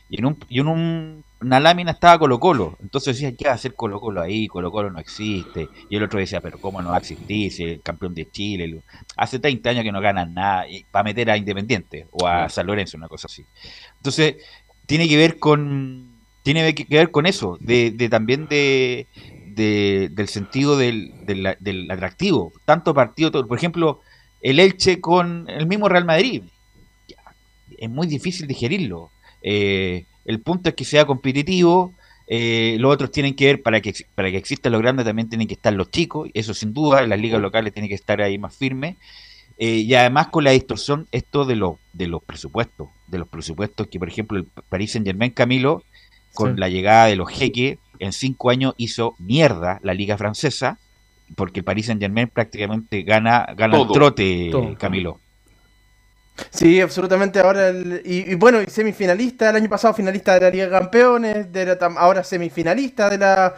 Y 0.09 0.17
en, 0.17 0.25
un, 0.25 0.37
y 0.47 0.61
en 0.61 0.67
un, 0.67 1.23
una 1.41 1.59
lámina 1.59 1.91
estaba 1.91 2.19
Colo 2.19 2.39
Colo. 2.39 2.77
Entonces 2.81 3.15
decía, 3.15 3.35
¿qué 3.35 3.45
va 3.45 3.51
a 3.51 3.55
hacer 3.55 3.75
Colo 3.75 3.99
Colo 3.99 4.21
ahí? 4.21 4.47
Colo 4.47 4.71
Colo 4.71 4.89
no 4.89 4.99
existe. 4.99 5.69
Y 5.89 5.95
el 5.95 6.03
otro 6.03 6.19
decía, 6.19 6.41
pero 6.41 6.59
¿cómo 6.59 6.81
no 6.81 6.89
va 6.89 6.95
a 6.95 6.99
existir 6.99 7.51
si 7.51 7.63
el 7.63 7.81
campeón 7.81 8.13
de 8.13 8.29
Chile? 8.29 8.81
Hace 9.15 9.39
30 9.39 9.69
años 9.69 9.83
que 9.83 9.91
no 9.91 10.01
ganan 10.01 10.33
nada. 10.33 10.67
Y 10.67 10.83
para 10.85 11.03
meter 11.03 11.29
a 11.29 11.37
Independiente 11.37 12.07
o 12.11 12.27
a 12.27 12.49
San 12.49 12.65
Lorenzo, 12.65 12.97
una 12.97 13.07
cosa 13.07 13.27
así. 13.27 13.45
Entonces, 13.97 14.37
tiene 14.85 15.07
que 15.07 15.17
ver 15.17 15.37
con 15.37 16.17
tiene 16.43 16.73
que 16.73 16.85
ver 16.89 17.11
con 17.11 17.25
eso, 17.25 17.57
de, 17.59 17.91
de 17.91 18.07
también 18.07 18.47
de, 18.47 19.05
del 19.53 20.27
sentido 20.29 20.77
del, 20.77 21.13
del, 21.25 21.57
del, 21.59 21.91
atractivo. 21.91 22.53
Tanto 22.63 22.93
partido, 22.93 23.45
por 23.45 23.57
ejemplo, 23.57 23.99
el 24.41 24.61
Elche 24.61 25.01
con 25.01 25.49
el 25.49 25.67
mismo 25.67 25.89
Real 25.89 26.05
Madrid. 26.05 26.43
Es 27.77 27.89
muy 27.89 28.07
difícil 28.07 28.47
digerirlo 28.47 29.11
eh, 29.41 30.05
el 30.27 30.41
punto 30.41 30.69
es 30.69 30.75
que 30.75 30.85
sea 30.85 31.05
competitivo. 31.05 31.93
Eh, 32.27 32.75
los 32.79 32.93
otros 32.93 33.11
tienen 33.11 33.33
que 33.33 33.45
ver, 33.45 33.63
para 33.63 33.81
que, 33.81 33.93
para 34.13 34.29
que 34.29 34.37
exista 34.37 34.69
lo 34.69 34.77
grande 34.79 35.05
también 35.05 35.29
tienen 35.29 35.47
que 35.47 35.53
estar 35.53 35.73
los 35.73 35.89
chicos, 35.89 36.29
eso 36.33 36.53
sin 36.53 36.73
duda, 36.73 37.01
en 37.01 37.09
las 37.09 37.19
ligas 37.19 37.41
locales 37.41 37.73
tienen 37.73 37.87
que 37.87 37.95
estar 37.95 38.21
ahí 38.21 38.37
más 38.37 38.55
firmes. 38.55 38.97
Eh, 39.57 39.77
y 39.77 39.93
además 39.95 40.27
con 40.27 40.43
la 40.43 40.51
distorsión, 40.51 41.07
esto 41.11 41.45
de, 41.45 41.55
lo, 41.55 41.79
de 41.93 42.07
los 42.07 42.21
presupuestos, 42.21 42.89
de 43.07 43.17
los 43.17 43.27
presupuestos 43.27 43.87
que, 43.87 43.97
por 43.97 44.09
ejemplo, 44.09 44.37
el 44.37 44.45
Paris 44.69 44.91
Saint 44.91 45.07
Germain 45.07 45.31
Camilo, 45.31 45.83
con 46.33 46.59
la 46.59 46.69
llegada 46.69 47.07
de 47.07 47.15
los 47.15 47.29
jeques, 47.29 47.79
en 47.97 48.11
cinco 48.11 48.51
años 48.51 48.75
hizo 48.77 49.15
mierda 49.17 49.79
la 49.81 49.93
liga 49.93 50.17
francesa, 50.17 50.77
porque 51.35 51.61
el 51.61 51.63
Paris 51.63 51.87
Saint 51.87 52.01
Germain 52.01 52.27
prácticamente 52.27 53.01
gana, 53.01 53.47
gana 53.55 53.81
el 53.81 53.87
trote, 53.87 54.51
Camilo. 54.77 55.19
Sí, 56.49 56.79
absolutamente. 56.81 57.39
Ahora 57.39 57.71
y, 58.03 58.35
bueno, 58.35 58.59
semifinalista 58.67 59.49
el 59.49 59.55
año 59.55 59.69
pasado, 59.69 59.93
finalista 59.93 60.33
de 60.35 60.41
la 60.41 60.49
Liga 60.49 60.65
de 60.65 60.71
Campeones, 60.71 61.51
de 61.51 61.77
ahora 61.97 62.23
semifinalista 62.23 63.09
de 63.09 63.17
la 63.17 63.55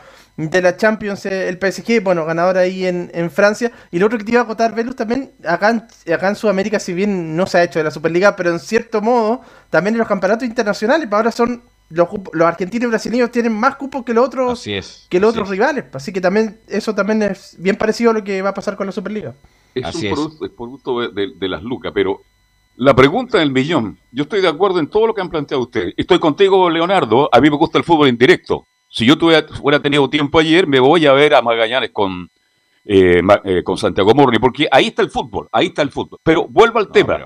de 0.48 0.62
la 0.62 0.78
Champions, 0.78 1.26
eh, 1.26 1.50
el 1.50 1.58
PSG, 1.58 2.02
bueno, 2.02 2.26
ganador 2.26 2.58
ahí 2.58 2.86
en, 2.86 3.12
en 3.14 3.30
Francia. 3.30 3.74
Y 3.92 4.00
lo 4.00 4.06
otro 4.06 4.18
que 4.18 4.24
te 4.24 4.32
iba 4.32 4.40
a 4.40 4.44
acotar, 4.46 4.74
Velus, 4.74 4.96
también 4.96 5.34
acá 5.46 5.70
en, 5.70 6.14
acá 6.14 6.30
en 6.30 6.36
Sudamérica, 6.36 6.80
si 6.80 6.94
bien 6.94 7.36
no 7.36 7.46
se 7.46 7.58
ha 7.58 7.64
hecho 7.64 7.80
de 7.80 7.84
la 7.84 7.92
Superliga, 7.92 8.38
pero 8.38 8.50
en 8.50 8.60
cierto 8.60 9.02
modo, 9.02 9.42
también 9.70 9.96
en 9.96 10.00
los 10.00 10.08
campeonatos 10.08 10.48
internacionales, 10.48 11.10
ahora 11.12 11.34
son 11.34 11.62
los, 11.90 12.08
los 12.32 12.48
argentinos 12.48 12.86
y 12.86 12.90
brasileños 12.90 13.32
tienen 13.32 13.52
más 13.52 13.76
cupos 13.76 14.06
que 14.06 14.14
los 14.14 14.26
otros, 14.26 14.64
que 15.10 15.20
los 15.20 15.32
otros 15.32 15.50
rivales. 15.50 15.86
Así 15.92 16.14
que 16.14 16.22
también 16.22 16.60
eso 16.68 16.96
también 16.96 17.22
es 17.24 17.56
bien 17.60 17.76
parecido 17.76 18.12
a 18.12 18.14
lo 18.14 18.24
que 18.24 18.42
va 18.42 18.50
a 18.50 18.54
pasar 18.54 18.78
con 18.78 18.86
la 18.86 18.94
Superliga. 18.94 19.36
Es 19.76 19.94
un 19.96 20.38
producto, 20.56 21.02
de, 21.12 21.34
de, 21.36 21.50
las 21.50 21.64
lucas, 21.64 21.92
pero 21.94 22.22
la 22.80 22.96
pregunta 22.96 23.40
del 23.40 23.52
millón, 23.52 24.00
yo 24.10 24.24
estoy 24.24 24.40
de 24.40 24.48
acuerdo 24.48 24.80
en 24.80 24.88
todo 24.88 25.06
lo 25.06 25.14
que 25.14 25.20
han 25.20 25.30
planteado 25.30 25.64
ustedes. 25.64 25.94
Estoy 25.98 26.18
contigo, 26.18 26.70
Leonardo, 26.70 27.30
a 27.30 27.42
mí 27.42 27.50
me 27.50 27.58
gusta 27.58 27.78
el 27.78 27.84
fútbol 27.84 28.08
en 28.08 28.18
directo. 28.18 28.68
Si 28.88 29.06
yo 29.06 29.18
tuviera, 29.18 29.46
hubiera 29.62 29.82
tenido 29.82 30.10
tiempo 30.10 30.40
ayer, 30.40 30.66
me 30.66 30.80
voy 30.80 31.06
a 31.06 31.12
ver 31.12 31.36
a 31.36 31.42
Magallanes 31.42 31.92
con, 31.92 32.30
eh, 32.86 33.22
eh, 33.44 33.64
con 33.66 33.78
Santiago 33.78 34.14
Morni, 34.16 34.40
porque 34.40 34.70
ahí 34.72 34.88
está 34.88 35.02
el 35.02 35.10
fútbol, 35.10 35.50
ahí 35.52 35.68
está 35.68 35.82
el 35.82 35.92
fútbol. 35.92 36.20
Pero 36.24 36.48
vuelvo 36.48 36.80
al 36.80 36.90
tema. 36.90 37.20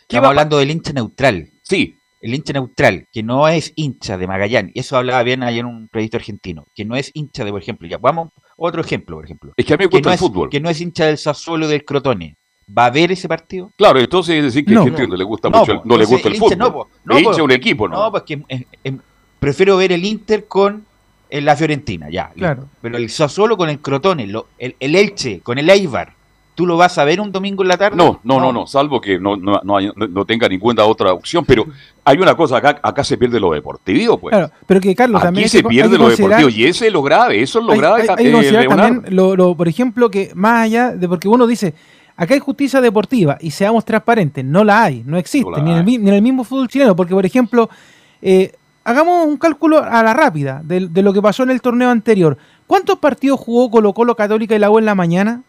Estamos 0.00 0.30
hablando 0.30 0.56
del 0.56 0.70
hincha 0.70 0.94
neutral. 0.94 1.50
Sí, 1.62 1.98
el 2.22 2.34
hincha 2.34 2.54
neutral, 2.54 3.06
que 3.12 3.22
no 3.22 3.48
es 3.48 3.74
hincha 3.76 4.16
de 4.16 4.26
Magallanes, 4.26 4.72
y 4.74 4.80
eso 4.80 4.96
hablaba 4.96 5.22
bien 5.24 5.42
ayer 5.42 5.66
un 5.66 5.88
periodista 5.88 6.16
argentino, 6.16 6.64
que 6.74 6.86
no 6.86 6.96
es 6.96 7.10
hincha 7.12 7.44
de, 7.44 7.50
por 7.50 7.60
ejemplo, 7.60 7.86
ya 7.86 7.98
vamos, 7.98 8.30
otro 8.56 8.80
ejemplo, 8.80 9.16
por 9.16 9.26
ejemplo. 9.26 9.52
Es 9.58 9.66
que 9.66 9.74
a 9.74 9.76
mí 9.76 9.84
me 9.84 9.90
gusta 9.90 10.08
no 10.08 10.12
el 10.12 10.14
es, 10.14 10.20
fútbol. 10.20 10.48
Que 10.48 10.60
no 10.60 10.70
es 10.70 10.80
hincha 10.80 11.04
del 11.04 11.18
Sassuolo 11.18 11.68
del 11.68 11.84
Crotone. 11.84 12.38
¿Va 12.68 12.86
a 12.86 12.90
ver 12.90 13.12
ese 13.12 13.28
partido? 13.28 13.70
Claro, 13.76 14.00
entonces 14.00 14.36
es 14.36 14.44
decir 14.44 14.64
que 14.64 14.74
No. 14.74 14.80
hay 14.80 14.86
gente 14.86 15.02
que 15.02 15.08
no 15.08 15.16
le 15.16 15.24
gusta 15.24 15.48
No, 15.48 15.60
mucho, 15.60 15.72
el- 15.72 15.80
no 15.84 15.96
le 15.96 16.04
gusta 16.04 16.28
el, 16.28 16.34
el 16.34 16.40
fútbol. 16.40 16.58
no, 16.58 16.72
po, 16.72 16.88
po. 17.06 17.44
un 17.44 17.50
equipo, 17.52 17.86
¿no? 17.88 17.96
No, 18.04 18.10
pues 18.10 18.24
que 18.24 18.42
eh, 18.48 18.64
eh, 18.82 18.96
prefiero 19.38 19.76
ver 19.76 19.92
el 19.92 20.04
Inter 20.04 20.46
con 20.46 20.84
eh, 21.30 21.40
la 21.40 21.54
Fiorentina, 21.54 22.08
ya. 22.10 22.24
listo. 22.26 22.38
Claro. 22.40 22.68
Pero 22.82 22.96
el 22.96 23.08
Sassuolo 23.08 23.56
con 23.56 23.68
el 23.68 23.78
Crotone, 23.78 24.26
lo- 24.26 24.48
el, 24.58 24.74
el 24.80 24.96
Elche 24.96 25.40
con 25.40 25.58
el 25.58 25.70
Eibar, 25.70 26.12
¿tú 26.56 26.66
lo 26.66 26.76
vas 26.76 26.98
a 26.98 27.04
ver 27.04 27.20
un 27.20 27.30
domingo 27.30 27.62
en 27.62 27.68
la 27.68 27.76
tarde? 27.76 27.96
No, 27.96 28.18
no, 28.24 28.40
no, 28.40 28.52
no, 28.52 28.66
salvo 28.66 29.00
que 29.00 29.20
no, 29.20 29.36
no, 29.36 29.60
no, 29.62 29.76
hay- 29.76 29.92
tenga 30.26 30.48
ninguna 30.48 30.84
otra 30.86 31.12
opción, 31.12 31.44
pero 31.44 31.66
hay 32.04 32.18
una 32.18 32.34
cosa 32.36 32.56
acá, 32.56 32.80
acá 32.82 33.04
se 33.04 33.16
pierde 33.16 33.38
lo 33.38 33.52
deportivo, 33.52 34.18
pues. 34.18 34.32
Claro, 34.32 34.50
pero 34.66 34.80
que 34.80 34.92
Carlos 34.96 35.20
Aquí 35.20 35.26
también 35.26 35.48
se 35.48 35.62
que- 35.62 35.68
pierde 35.68 35.96
lo 35.98 36.08
deportivo 36.08 36.48
y 36.48 36.64
ese 36.64 36.88
es 36.88 36.92
lo 36.92 37.02
grave, 37.02 37.40
eso 37.42 37.60
es 37.60 37.64
lo 37.64 37.72
hay, 37.72 37.78
grave, 37.78 38.02
hay- 38.02 38.08
hay 38.08 38.16
que 38.24 38.28
eh, 38.28 38.32
considerar 38.32 38.66
también, 38.68 39.14
lo, 39.14 39.36
lo- 39.36 39.56
por 39.56 39.68
ejemplo, 39.68 40.10
que 40.10 40.32
más 40.34 40.62
allá 40.64 40.90
de 40.92 41.08
porque 41.08 41.28
uno 41.28 41.46
dice, 41.46 41.74
acá 42.16 42.34
hay 42.34 42.40
justicia 42.40 42.80
deportiva 42.80 43.36
y 43.40 43.50
seamos 43.50 43.84
transparentes, 43.84 44.44
no 44.44 44.64
la 44.64 44.82
hay, 44.84 45.02
no 45.06 45.16
existe, 45.18 45.50
No 45.50 45.58
ni, 45.58 45.70
en 45.70 45.76
el, 45.76 45.78
hay. 45.78 45.84
mi- 45.84 45.98
ni 45.98 46.08
en 46.08 46.14
el 46.14 46.22
mismo 46.22 46.44
fútbol 46.44 46.68
chileno, 46.68 46.96
porque 46.96 47.14
por 47.14 47.26
ejemplo, 47.26 47.68
eh, 48.22 48.52
hagamos 48.84 49.26
un 49.26 49.36
cálculo 49.36 49.82
a 49.82 50.02
la 50.02 50.14
rápida 50.14 50.60
de, 50.64 50.88
de 50.88 51.02
lo 51.02 51.12
que 51.12 51.20
pasó 51.22 51.42
en 51.42 51.50
el 51.50 51.60
torneo 51.60 51.90
anterior. 51.90 52.38
¿Cuántos 52.66 52.98
partidos 52.98 53.38
jugó 53.40 53.70
Colo 53.70 53.92
Colo 53.92 54.14
Católica 54.16 54.54
y 54.54 54.58
la 54.58 54.70
U 54.70 54.78
en 54.78 54.84
la 54.86 54.94
mañana? 54.94 55.42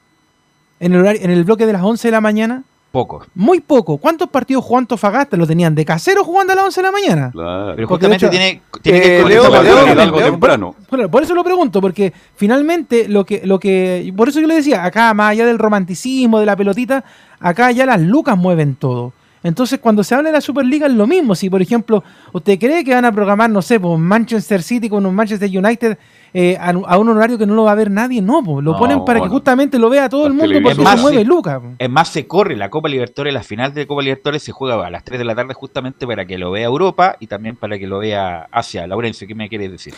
En 0.80 0.93
el, 0.93 0.99
horario- 1.01 1.21
en 1.23 1.32
el 1.32 1.43
bloque 1.43 1.65
de 1.65 1.73
las 1.73 1.82
11 1.84 2.08
de 2.08 2.12
la 2.12 2.21
mañana. 2.21 2.63
Poco. 2.91 3.26
Muy 3.36 3.60
poco. 3.60 3.97
¿Cuántos 3.97 4.30
partidos 4.30 4.63
jugó 4.63 4.78
Antofagasta? 4.80 5.36
Lo 5.38 5.45
tenían 5.45 5.76
de 5.76 5.84
casero 5.86 6.23
jugando 6.23 6.54
a 6.54 6.56
las 6.56 6.65
11 6.65 6.82
de 6.82 6.86
la 6.88 6.91
mañana. 6.91 7.32
Claro. 7.32 7.73
Pero 7.76 7.88
justamente 7.88 8.26
hecho- 8.26 8.30
tiene, 8.32 8.62
tiene 8.82 9.02
que 9.02 9.17
Eh, 9.17 9.21
con 9.21 9.30
Leo, 9.30 10.15
temprano. 10.17 10.76
Bueno, 10.89 11.12
por 11.12 11.21
eso 11.21 11.36
lo 11.36 11.43
pregunto, 11.43 11.82
porque 11.82 12.13
finalmente 12.36 13.08
lo 13.08 13.26
que, 13.26 13.41
lo 13.45 13.60
que, 13.60 14.12
por 14.15 14.30
eso 14.30 14.39
yo 14.39 14.47
le 14.47 14.56
decía, 14.56 14.84
acá 14.86 15.13
más 15.13 15.32
allá 15.32 15.45
del 15.45 15.60
romanticismo, 15.60 16.39
de 16.39 16.45
la 16.45 16.56
pelotita, 16.56 17.04
acá 17.39 17.71
ya 17.71 17.86
las 17.86 18.02
lucas 18.02 18.38
mueven 18.38 18.76
todo. 18.76 19.13
Entonces, 19.43 19.80
cuando 19.80 20.04
se 20.04 20.15
habla 20.15 20.30
de 20.30 20.34
la 20.34 20.41
Superliga 20.41 20.88
es 20.88 20.93
lo 20.93 21.06
mismo. 21.08 21.36
Si, 21.36 21.50
por 21.50 21.62
ejemplo, 21.62 22.04
usted 22.34 22.58
cree 22.58 22.84
que 22.84 22.93
van 22.93 23.06
a 23.06 23.12
programar, 23.12 23.50
no 23.50 23.62
sé, 23.62 23.80
pues 23.80 24.00
Manchester 24.00 24.63
City 24.63 24.89
con 24.89 25.06
un 25.06 25.13
Manchester 25.13 25.50
United 25.50 25.97
eh, 26.33 26.57
a, 26.59 26.69
a 26.69 26.97
un 26.97 27.09
horario 27.09 27.37
que 27.37 27.45
no 27.45 27.55
lo 27.55 27.63
va 27.63 27.71
a 27.71 27.75
ver 27.75 27.89
nadie, 27.91 28.21
no, 28.21 28.41
lo 28.41 28.61
No, 28.61 28.77
ponen 28.77 29.05
para 29.05 29.19
que 29.21 29.27
justamente 29.29 29.79
lo 29.79 29.89
vea 29.89 30.09
todo 30.09 30.27
el 30.27 30.33
mundo 30.33 30.45
porque 30.45 30.59
televisiones. 30.59 30.95
se 30.95 31.01
mueve 31.01 31.23
lucas. 31.25 31.61
Es 31.79 31.89
más, 31.89 32.09
se 32.09 32.27
corre 32.27 32.55
la 32.55 32.69
Copa 32.69 32.89
Libertadores, 32.89 33.33
la 33.33 33.43
final 33.43 33.73
de 33.73 33.87
Copa 33.87 34.01
Libertadores 34.01 34.43
se 34.43 34.51
juega 34.51 34.85
a 34.85 34.89
las 34.89 35.03
3 35.03 35.19
de 35.19 35.25
la 35.25 35.35
tarde 35.35 35.53
justamente 35.53 36.05
para 36.05 36.25
que 36.25 36.37
lo 36.37 36.51
vea 36.51 36.65
Europa 36.65 37.15
y 37.19 37.27
también 37.27 37.55
para 37.55 37.77
que 37.79 37.87
lo 37.87 37.99
vea 37.99 38.47
Asia. 38.51 38.85
Laurencio, 38.87 39.27
¿qué 39.27 39.35
me 39.35 39.49
quieres 39.49 39.71
decir? 39.71 39.93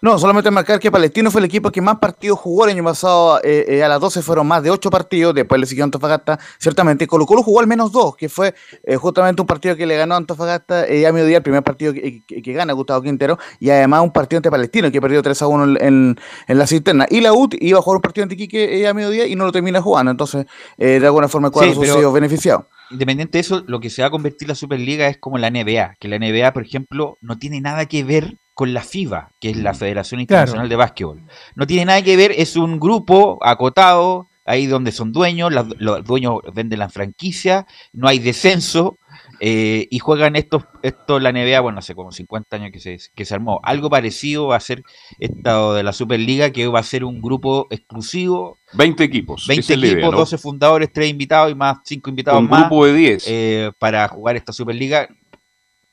No, 0.00 0.16
solamente 0.16 0.50
marcar 0.52 0.78
que 0.78 0.92
Palestino 0.92 1.28
fue 1.28 1.40
el 1.40 1.46
equipo 1.46 1.72
que 1.72 1.80
más 1.80 1.98
partidos 1.98 2.38
jugó 2.38 2.64
el 2.66 2.70
año 2.70 2.84
pasado. 2.84 3.40
eh, 3.42 3.64
eh, 3.66 3.82
a 3.82 3.88
las 3.88 4.00
12 4.00 4.22
fueron 4.22 4.46
más 4.46 4.62
de 4.62 4.70
8 4.70 4.90
partidos. 4.90 5.34
Después 5.34 5.60
le 5.60 5.66
siguió 5.66 5.82
Antofagasta. 5.82 6.38
Ciertamente, 6.58 7.06
Colo 7.08 7.26
Colo 7.26 7.42
jugó 7.42 7.58
al 7.58 7.66
menos 7.66 7.90
2, 7.90 8.14
que 8.16 8.28
fue 8.28 8.54
eh, 8.84 8.94
justamente 8.96 9.42
un 9.42 9.46
partido 9.48 9.74
que 9.74 9.86
le 9.86 9.96
ganó 9.96 10.14
a 10.14 10.18
Antofagasta 10.18 10.82
a 10.84 11.12
mediodía, 11.12 11.38
el 11.38 11.42
primer 11.42 11.64
partido 11.64 11.92
que, 11.92 12.22
que- 12.24 12.42
que 12.42 12.52
gana 12.52 12.72
Gustavo 12.74 13.02
Quintero. 13.02 13.38
Y 13.58 13.70
además 13.70 14.02
un 14.02 14.12
partido 14.12 14.38
ante 14.38 14.50
Palestino, 14.52 14.90
que 14.92 15.00
perdió 15.00 15.20
3 15.20 15.42
a 15.42 15.46
1 15.48 15.64
en, 15.80 16.16
en- 16.46 16.58
la 16.58 16.66
cisterna. 16.68 17.06
Y 17.10 17.20
la 17.20 17.32
UT 17.32 17.54
iba 17.60 17.80
a 17.80 17.82
jugar 17.82 17.96
un 17.96 18.02
partido 18.02 18.22
ante 18.22 18.36
Quique 18.36 18.86
a 18.86 18.94
mediodía 18.94 19.26
y 19.26 19.34
no 19.34 19.46
lo 19.46 19.52
termina 19.52 19.82
jugando. 19.82 20.12
Entonces, 20.12 20.46
de 20.76 21.04
alguna 21.04 21.26
forma, 21.26 21.48
el 21.48 21.52
cuadro 21.52 21.72
Sí, 21.72 21.78
pero- 21.80 22.12
beneficiado. 22.12 22.68
Independiente 22.90 23.36
de 23.36 23.40
eso, 23.40 23.64
lo 23.66 23.80
que 23.80 23.90
se 23.90 24.00
va 24.00 24.08
a 24.08 24.10
convertir 24.10 24.48
la 24.48 24.54
Superliga 24.54 25.08
es 25.08 25.18
como 25.18 25.36
la 25.38 25.50
NBA, 25.50 25.96
que 26.00 26.08
la 26.08 26.16
NBA, 26.18 26.52
por 26.54 26.62
ejemplo, 26.62 27.18
no 27.20 27.36
tiene 27.36 27.60
nada 27.60 27.84
que 27.86 28.02
ver 28.04 28.38
con 28.58 28.74
la 28.74 28.82
FIBA, 28.82 29.30
que 29.38 29.50
es 29.50 29.56
la 29.56 29.72
Federación 29.72 30.20
Internacional 30.20 30.68
de 30.68 30.74
Básquetbol. 30.74 31.22
No 31.54 31.64
tiene 31.64 31.84
nada 31.84 32.02
que 32.02 32.16
ver, 32.16 32.32
es 32.36 32.56
un 32.56 32.80
grupo 32.80 33.38
acotado, 33.40 34.26
ahí 34.44 34.66
donde 34.66 34.90
son 34.90 35.12
dueños, 35.12 35.52
las- 35.52 35.66
los 35.78 36.02
dueños 36.04 36.40
venden 36.52 36.80
la 36.80 36.88
franquicia, 36.88 37.68
no 37.92 38.08
hay 38.08 38.18
descenso, 38.18 38.98
eh, 39.38 39.86
y 39.92 40.00
juegan 40.00 40.34
estos, 40.34 40.64
esto 40.82 41.20
la 41.20 41.30
NBA, 41.30 41.60
bueno, 41.60 41.78
hace 41.78 41.94
como 41.94 42.10
50 42.10 42.56
años 42.56 42.70
que 42.72 42.80
se, 42.80 42.98
que 43.14 43.24
se 43.24 43.32
armó. 43.34 43.60
Algo 43.62 43.88
parecido 43.90 44.48
va 44.48 44.56
a 44.56 44.60
ser 44.60 44.82
esto 45.20 45.74
de 45.74 45.84
la 45.84 45.92
Superliga, 45.92 46.50
que 46.50 46.66
va 46.66 46.80
a 46.80 46.82
ser 46.82 47.04
un 47.04 47.20
grupo 47.22 47.68
exclusivo, 47.70 48.58
20 48.72 49.04
equipos. 49.04 49.46
20 49.46 49.60
esa 49.60 49.72
es 49.74 49.78
la 49.78 49.86
idea, 49.86 49.96
equipos, 49.98 50.12
¿no? 50.14 50.18
12 50.18 50.36
fundadores, 50.36 50.92
3 50.92 51.08
invitados 51.10 51.52
y 51.52 51.54
más 51.54 51.78
5 51.84 52.10
invitados 52.10 52.40
Un 52.40 52.48
más 52.50 52.62
grupo 52.62 52.86
de 52.86 52.92
10. 52.94 53.24
eh, 53.28 53.70
para 53.78 54.08
jugar 54.08 54.34
esta 54.34 54.52
Superliga, 54.52 55.08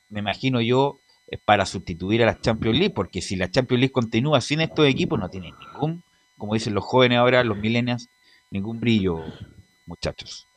me 0.10 0.20
imagino 0.22 0.62
yo, 0.62 1.00
para 1.46 1.66
sustituir 1.66 2.24
a 2.24 2.28
la 2.28 2.40
Champions 2.40 2.78
League, 2.78 2.94
porque 2.94 3.22
si 3.22 3.36
la 3.36 3.50
Champions 3.50 3.80
League 3.80 3.92
continúa 3.92 4.42
sin 4.42 4.62
estos 4.62 4.88
equipos, 4.88 5.20
no 5.20 5.30
tiene 5.30 5.52
ningún, 5.60 6.04
como 6.38 6.54
dicen 6.54 6.74
los 6.74 6.84
jóvenes 6.84 7.18
ahora, 7.18 7.44
los 7.44 7.58
millennials, 7.58 8.10
ningún 8.52 8.80
brillo, 8.80 9.20
muchachos. 9.86 10.48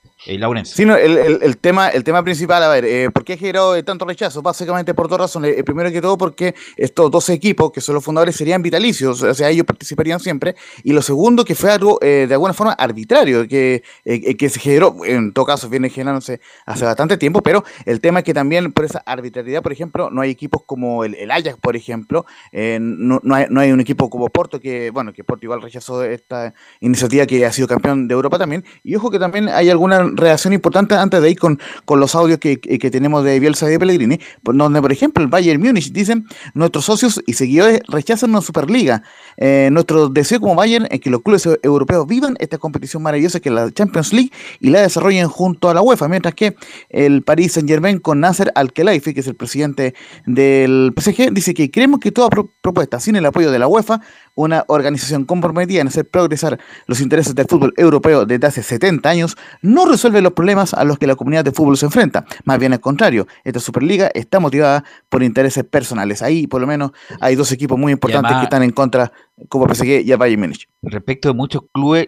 Eh, 0.97 1.05
el, 1.05 1.39
el- 1.43 1.57
tema, 1.59 1.89
el 1.89 2.03
tema 2.03 2.23
principal, 2.25 2.63
a 2.63 2.69
ver, 2.69 2.85
eh, 2.85 3.11
¿por 3.11 3.25
qué 3.25 3.35
ha 3.35 3.37
generado 3.37 3.77
eh, 3.77 3.83
tanto 3.85 4.05
rechazo? 4.05 4.43
Básicamente 4.43 4.93
por 4.95 5.09
dos 5.09 5.19
razones. 5.19 5.57
Eh, 5.57 5.63
primero 5.65 5.91
que 5.93 6.01
todo, 6.01 6.19
porque 6.19 6.55
estos 6.77 7.11
dos 7.11 7.29
equipos, 7.29 7.71
que 7.73 7.81
son 7.81 7.95
los 7.95 8.05
fundadores, 8.05 8.35
serían 8.35 8.61
vitalicios, 8.63 9.23
o 9.23 9.35
sea, 9.35 9.49
ellos 9.51 9.65
participarían 9.65 10.19
siempre. 10.19 10.57
Y 10.83 10.93
lo 10.93 11.03
segundo, 11.03 11.45
que 11.45 11.55
fue 11.55 11.71
algo 11.71 11.99
eh, 12.03 12.27
de 12.29 12.35
alguna 12.35 12.53
forma 12.53 12.73
arbitrario, 12.73 13.47
que, 13.47 13.83
eh, 14.05 14.37
que 14.37 14.49
se 14.49 14.59
generó, 14.61 14.97
en 15.05 15.33
todo 15.33 15.45
caso, 15.47 15.69
viene 15.69 15.89
generándose 15.89 16.41
hace 16.67 16.85
bastante 16.85 17.17
tiempo, 17.17 17.43
pero 17.43 17.63
el 17.87 18.01
tema 18.01 18.19
es 18.21 18.25
que 18.25 18.35
también 18.35 18.73
por 18.73 18.85
esa 18.85 19.03
arbitrariedad, 19.07 19.63
por 19.63 19.73
ejemplo, 19.73 20.11
no 20.11 20.21
hay 20.21 20.31
equipos 20.31 20.63
como 20.67 21.05
el, 21.05 21.15
el 21.15 21.31
Ajax, 21.31 21.57
por 21.61 21.77
ejemplo, 21.77 22.27
no, 22.53 23.21
no 23.23 23.37
no 23.49 23.61
hay 23.61 23.71
un 23.73 23.81
equipo 23.81 24.11
como 24.11 24.29
Porto, 24.29 24.61
que, 24.61 24.91
bueno, 24.91 25.13
que 25.13 25.23
Porto 25.25 25.47
igual 25.47 25.63
rechazó 25.63 26.03
esta 26.03 26.55
iniciativa 26.81 27.25
que 27.27 27.45
ha 27.47 27.53
sido 27.53 27.69
campeón 27.69 28.09
de 28.09 28.15
Europa 28.15 28.39
también. 28.39 28.65
Y 28.83 28.95
ojo 28.97 29.11
que 29.11 29.19
también 29.19 29.49
hay 29.49 29.71
alguna 29.71 30.08
reacción 30.17 30.53
importante 30.53 30.95
antes 30.95 31.21
de 31.23 31.31
ir 31.31 31.39
con, 31.39 31.59
con 31.85 32.01
los 32.01 32.15
audios 32.15 32.39
que, 32.39 32.59
que 32.61 32.91
tenemos 32.91 33.25
de 33.25 33.39
Bielsa 33.41 33.67
y 33.69 33.73
de 33.73 33.79
Pellegrini, 33.79 34.19
donde, 34.43 34.81
por 34.81 34.93
ejemplo, 34.93 35.23
el 35.23 35.29
Bayern 35.29 35.61
Múnich 35.63 35.93
dicen 35.93 36.27
nuestros 36.55 36.85
socios 36.85 37.23
y 37.27 37.35
seguidores 37.35 37.81
rechazan 37.89 38.31
una 38.31 38.41
Superliga. 38.41 39.03
Eh, 39.37 39.69
nuestro 39.73 40.09
deseo 40.09 40.41
como 40.41 40.55
Bayern 40.55 40.87
es 40.91 41.01
que 41.01 41.11
los 41.11 41.23
clubes 41.23 41.47
eu- 41.47 41.59
europeos 41.63 42.07
vivan 42.07 42.35
esta 42.41 42.59
competición 42.59 43.03
maravillosa 43.03 43.41
que 43.41 43.49
es 43.49 43.55
la 43.55 43.71
Champions 43.71 44.13
League 44.13 44.31
y 44.61 44.71
la 44.71 44.83
desarrollen 44.83 45.29
junto 45.29 45.69
a 45.71 45.75
la 45.75 45.83
UEFA, 45.83 46.09
mientras 46.09 46.35
que 46.35 46.57
el 46.89 47.23
Paris 47.23 47.53
Saint 47.53 47.69
Germain 47.69 47.99
con 47.99 48.21
Nasser 48.21 48.51
Al-Khelaifi, 48.55 49.15
que 49.15 49.21
es 49.21 49.27
el 49.27 49.37
presidente 49.37 49.95
del 50.27 50.93
PSG, 50.97 51.33
dice 51.33 51.55
que 51.55 51.71
creemos 51.71 52.01
que 52.01 52.13
toda 52.13 52.29
pro- 52.31 52.53
propuesta 52.61 53.01
sin 53.01 53.17
el 53.17 53.27
apoyo 53.27 53.51
de 53.51 53.59
la 53.59 53.67
UEFA, 53.69 54.01
una 54.39 54.65
organización 54.69 55.25
comprometida 55.25 55.81
en 55.81 55.89
hacer 55.89 56.09
progresar 56.09 56.61
los 56.87 57.01
intereses 57.01 57.35
del 57.35 57.47
fútbol 57.47 57.75
europeo 57.77 58.25
desde 58.25 58.47
hace 58.47 58.63
70 58.63 59.09
años, 59.11 59.37
no 59.63 59.85
resuelve 59.85 60.23
los 60.23 60.33
problemas 60.33 60.75
a 60.75 60.85
los 60.85 60.97
que 60.97 61.09
la 61.09 61.17
comunidad 61.17 61.45
de 61.45 61.51
fútbol 61.51 61.77
se 61.77 61.87
enfrenta. 61.87 62.25
Más 62.45 62.61
bien 62.61 62.73
al 62.73 62.79
contrario, 62.81 63.27
esta 63.43 63.59
Superliga 63.59 64.13
está 64.15 64.39
motivada 64.39 64.85
por 65.09 65.25
intereses 65.25 65.65
personales. 65.65 66.23
Ahí 66.23 66.47
por 66.47 66.61
lo 66.61 66.69
menos 66.69 66.93
hay 67.21 67.35
dos 67.35 67.51
equipos 67.51 67.77
muy 67.77 67.91
importantes 67.91 68.27
además- 68.27 68.43
que 68.43 68.45
están 68.45 68.63
en 68.63 68.71
contra, 68.71 69.13
como 69.49 69.67
PSG 69.67 70.03
y 70.07 70.13
el 70.13 70.19
Bayern 70.19 70.41
Múnich. 70.41 70.69
Respecto 70.83 71.29
de 71.29 71.35
muchos 71.35 71.63
clubes, 71.73 72.07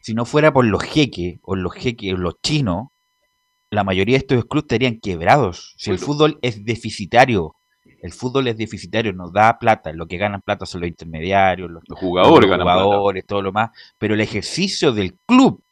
si 0.00 0.14
no 0.14 0.24
fuera 0.24 0.52
por 0.52 0.64
los 0.64 0.82
jeques, 0.82 1.38
o 1.42 1.54
los 1.54 1.74
jeques, 1.74 2.12
o 2.12 2.16
los 2.16 2.34
chinos, 2.42 2.88
la 3.70 3.84
mayoría 3.84 4.14
de 4.14 4.24
estos 4.26 4.46
clubes 4.46 4.64
estarían 4.64 4.98
quebrados. 4.98 5.74
Si 5.76 5.90
el 5.90 5.98
fútbol 5.98 6.38
es 6.42 6.64
deficitario, 6.64 7.54
el 8.02 8.12
fútbol 8.12 8.48
es 8.48 8.56
deficitario, 8.56 9.12
nos 9.12 9.32
da 9.32 9.58
plata, 9.58 9.92
lo 9.92 10.06
que 10.06 10.16
ganan 10.18 10.40
plata 10.42 10.66
son 10.66 10.80
los 10.82 10.88
intermediarios, 10.88 11.70
los, 11.70 11.82
Los 11.88 11.98
jugadores 11.98 12.48
los 12.50 12.58
jugadores, 12.84 13.26
todo 13.26 13.42
lo 13.42 13.52
más, 13.52 13.70
pero 13.98 14.14
el 14.14 14.20
ejercicio 14.20 14.92
del 14.92 15.16
club 15.26 15.62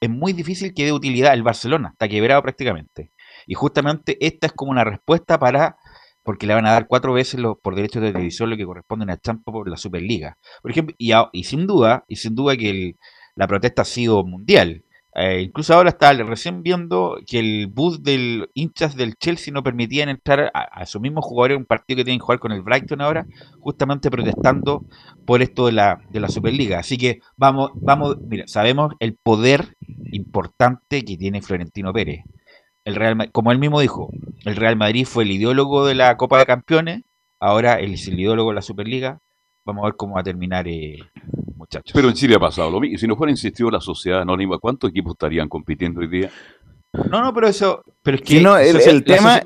es 0.00 0.08
muy 0.10 0.32
difícil 0.32 0.72
que 0.74 0.84
dé 0.86 0.92
utilidad. 0.92 1.34
El 1.34 1.42
Barcelona 1.42 1.90
está 1.92 2.08
quebrado 2.08 2.42
prácticamente. 2.42 3.10
Y 3.46 3.54
justamente 3.54 4.16
esta 4.24 4.46
es 4.46 4.52
como 4.52 4.70
una 4.70 4.84
respuesta 4.84 5.38
para, 5.38 5.76
porque 6.22 6.46
le 6.46 6.54
van 6.54 6.66
a 6.66 6.72
dar 6.72 6.86
cuatro 6.86 7.12
veces 7.12 7.38
los, 7.40 7.58
por 7.58 7.74
derechos 7.74 8.02
de 8.02 8.12
televisión 8.12 8.48
lo 8.50 8.56
que 8.56 8.64
corresponde 8.64 9.10
a 9.12 9.16
Champions 9.18 9.44
por 9.44 9.68
la 9.68 9.76
Superliga. 9.76 10.38
Por 10.62 10.70
ejemplo, 10.70 10.94
y, 10.98 11.12
a- 11.12 11.28
y 11.32 11.44
sin 11.44 11.66
duda, 11.66 12.04
y 12.08 12.16
sin 12.16 12.34
duda 12.34 12.56
que 12.56 12.70
el- 12.70 12.96
la 13.36 13.46
protesta 13.46 13.82
ha 13.82 13.84
sido 13.84 14.24
mundial. 14.24 14.84
Eh, 15.14 15.42
incluso 15.42 15.74
ahora 15.74 15.88
está 15.88 16.12
recién 16.12 16.62
viendo 16.62 17.18
que 17.26 17.40
el 17.40 17.66
bus 17.66 18.02
del 18.02 18.48
hinchas 18.54 18.94
del 18.94 19.16
Chelsea 19.16 19.52
no 19.52 19.62
permitían 19.62 20.08
entrar 20.08 20.52
a, 20.54 20.68
a 20.72 20.82
esos 20.84 21.02
mismos 21.02 21.24
jugadores 21.24 21.56
en 21.56 21.62
un 21.62 21.66
partido 21.66 21.96
que 21.96 22.04
tienen 22.04 22.20
que 22.20 22.24
jugar 22.24 22.38
con 22.38 22.52
el 22.52 22.62
Brighton 22.62 23.00
ahora, 23.00 23.26
justamente 23.58 24.10
protestando 24.10 24.84
por 25.26 25.42
esto 25.42 25.66
de 25.66 25.72
la, 25.72 26.00
de 26.10 26.20
la 26.20 26.28
Superliga. 26.28 26.78
Así 26.78 26.96
que 26.96 27.20
vamos, 27.36 27.72
vamos, 27.74 28.18
mira, 28.20 28.44
sabemos 28.46 28.94
el 29.00 29.16
poder 29.16 29.76
importante 30.12 31.04
que 31.04 31.16
tiene 31.16 31.42
Florentino 31.42 31.92
Pérez. 31.92 32.24
El 32.84 32.94
Real, 32.94 33.30
como 33.32 33.52
él 33.52 33.58
mismo 33.58 33.80
dijo, 33.80 34.10
el 34.44 34.56
Real 34.56 34.76
Madrid 34.76 35.06
fue 35.06 35.24
el 35.24 35.32
ideólogo 35.32 35.86
de 35.86 35.94
la 35.94 36.16
Copa 36.16 36.38
de 36.38 36.46
Campeones, 36.46 37.02
ahora 37.38 37.74
él 37.74 37.94
es 37.94 38.06
el 38.06 38.18
ideólogo 38.18 38.50
de 38.50 38.54
la 38.54 38.62
Superliga. 38.62 39.20
Vamos 39.64 39.82
a 39.82 39.88
ver 39.88 39.96
cómo 39.96 40.14
va 40.14 40.22
a 40.22 40.24
terminar, 40.24 40.66
eh, 40.66 40.98
muchachos. 41.70 41.92
Pero 41.94 42.08
en 42.08 42.14
Chile 42.14 42.34
ha 42.36 42.40
pasado 42.40 42.70
lo 42.70 42.80
mismo. 42.80 42.94
Y 42.96 42.98
si 42.98 43.06
no 43.06 43.16
fuera 43.16 43.30
insistido 43.30 43.70
la 43.70 43.80
sociedad 43.80 44.20
anónima, 44.22 44.58
¿cuántos 44.58 44.90
equipos 44.90 45.12
estarían 45.12 45.48
compitiendo 45.48 46.00
hoy 46.00 46.08
día? 46.08 46.30
No, 46.92 47.22
no, 47.22 47.32
pero 47.32 47.46
eso, 47.48 47.82
pero 48.02 48.16
es 48.16 48.22
que 48.22 48.38
Sí, 48.38 48.42
no, 48.42 48.56
el- 48.56 48.76
el 48.80 49.04
tema- 49.04 49.40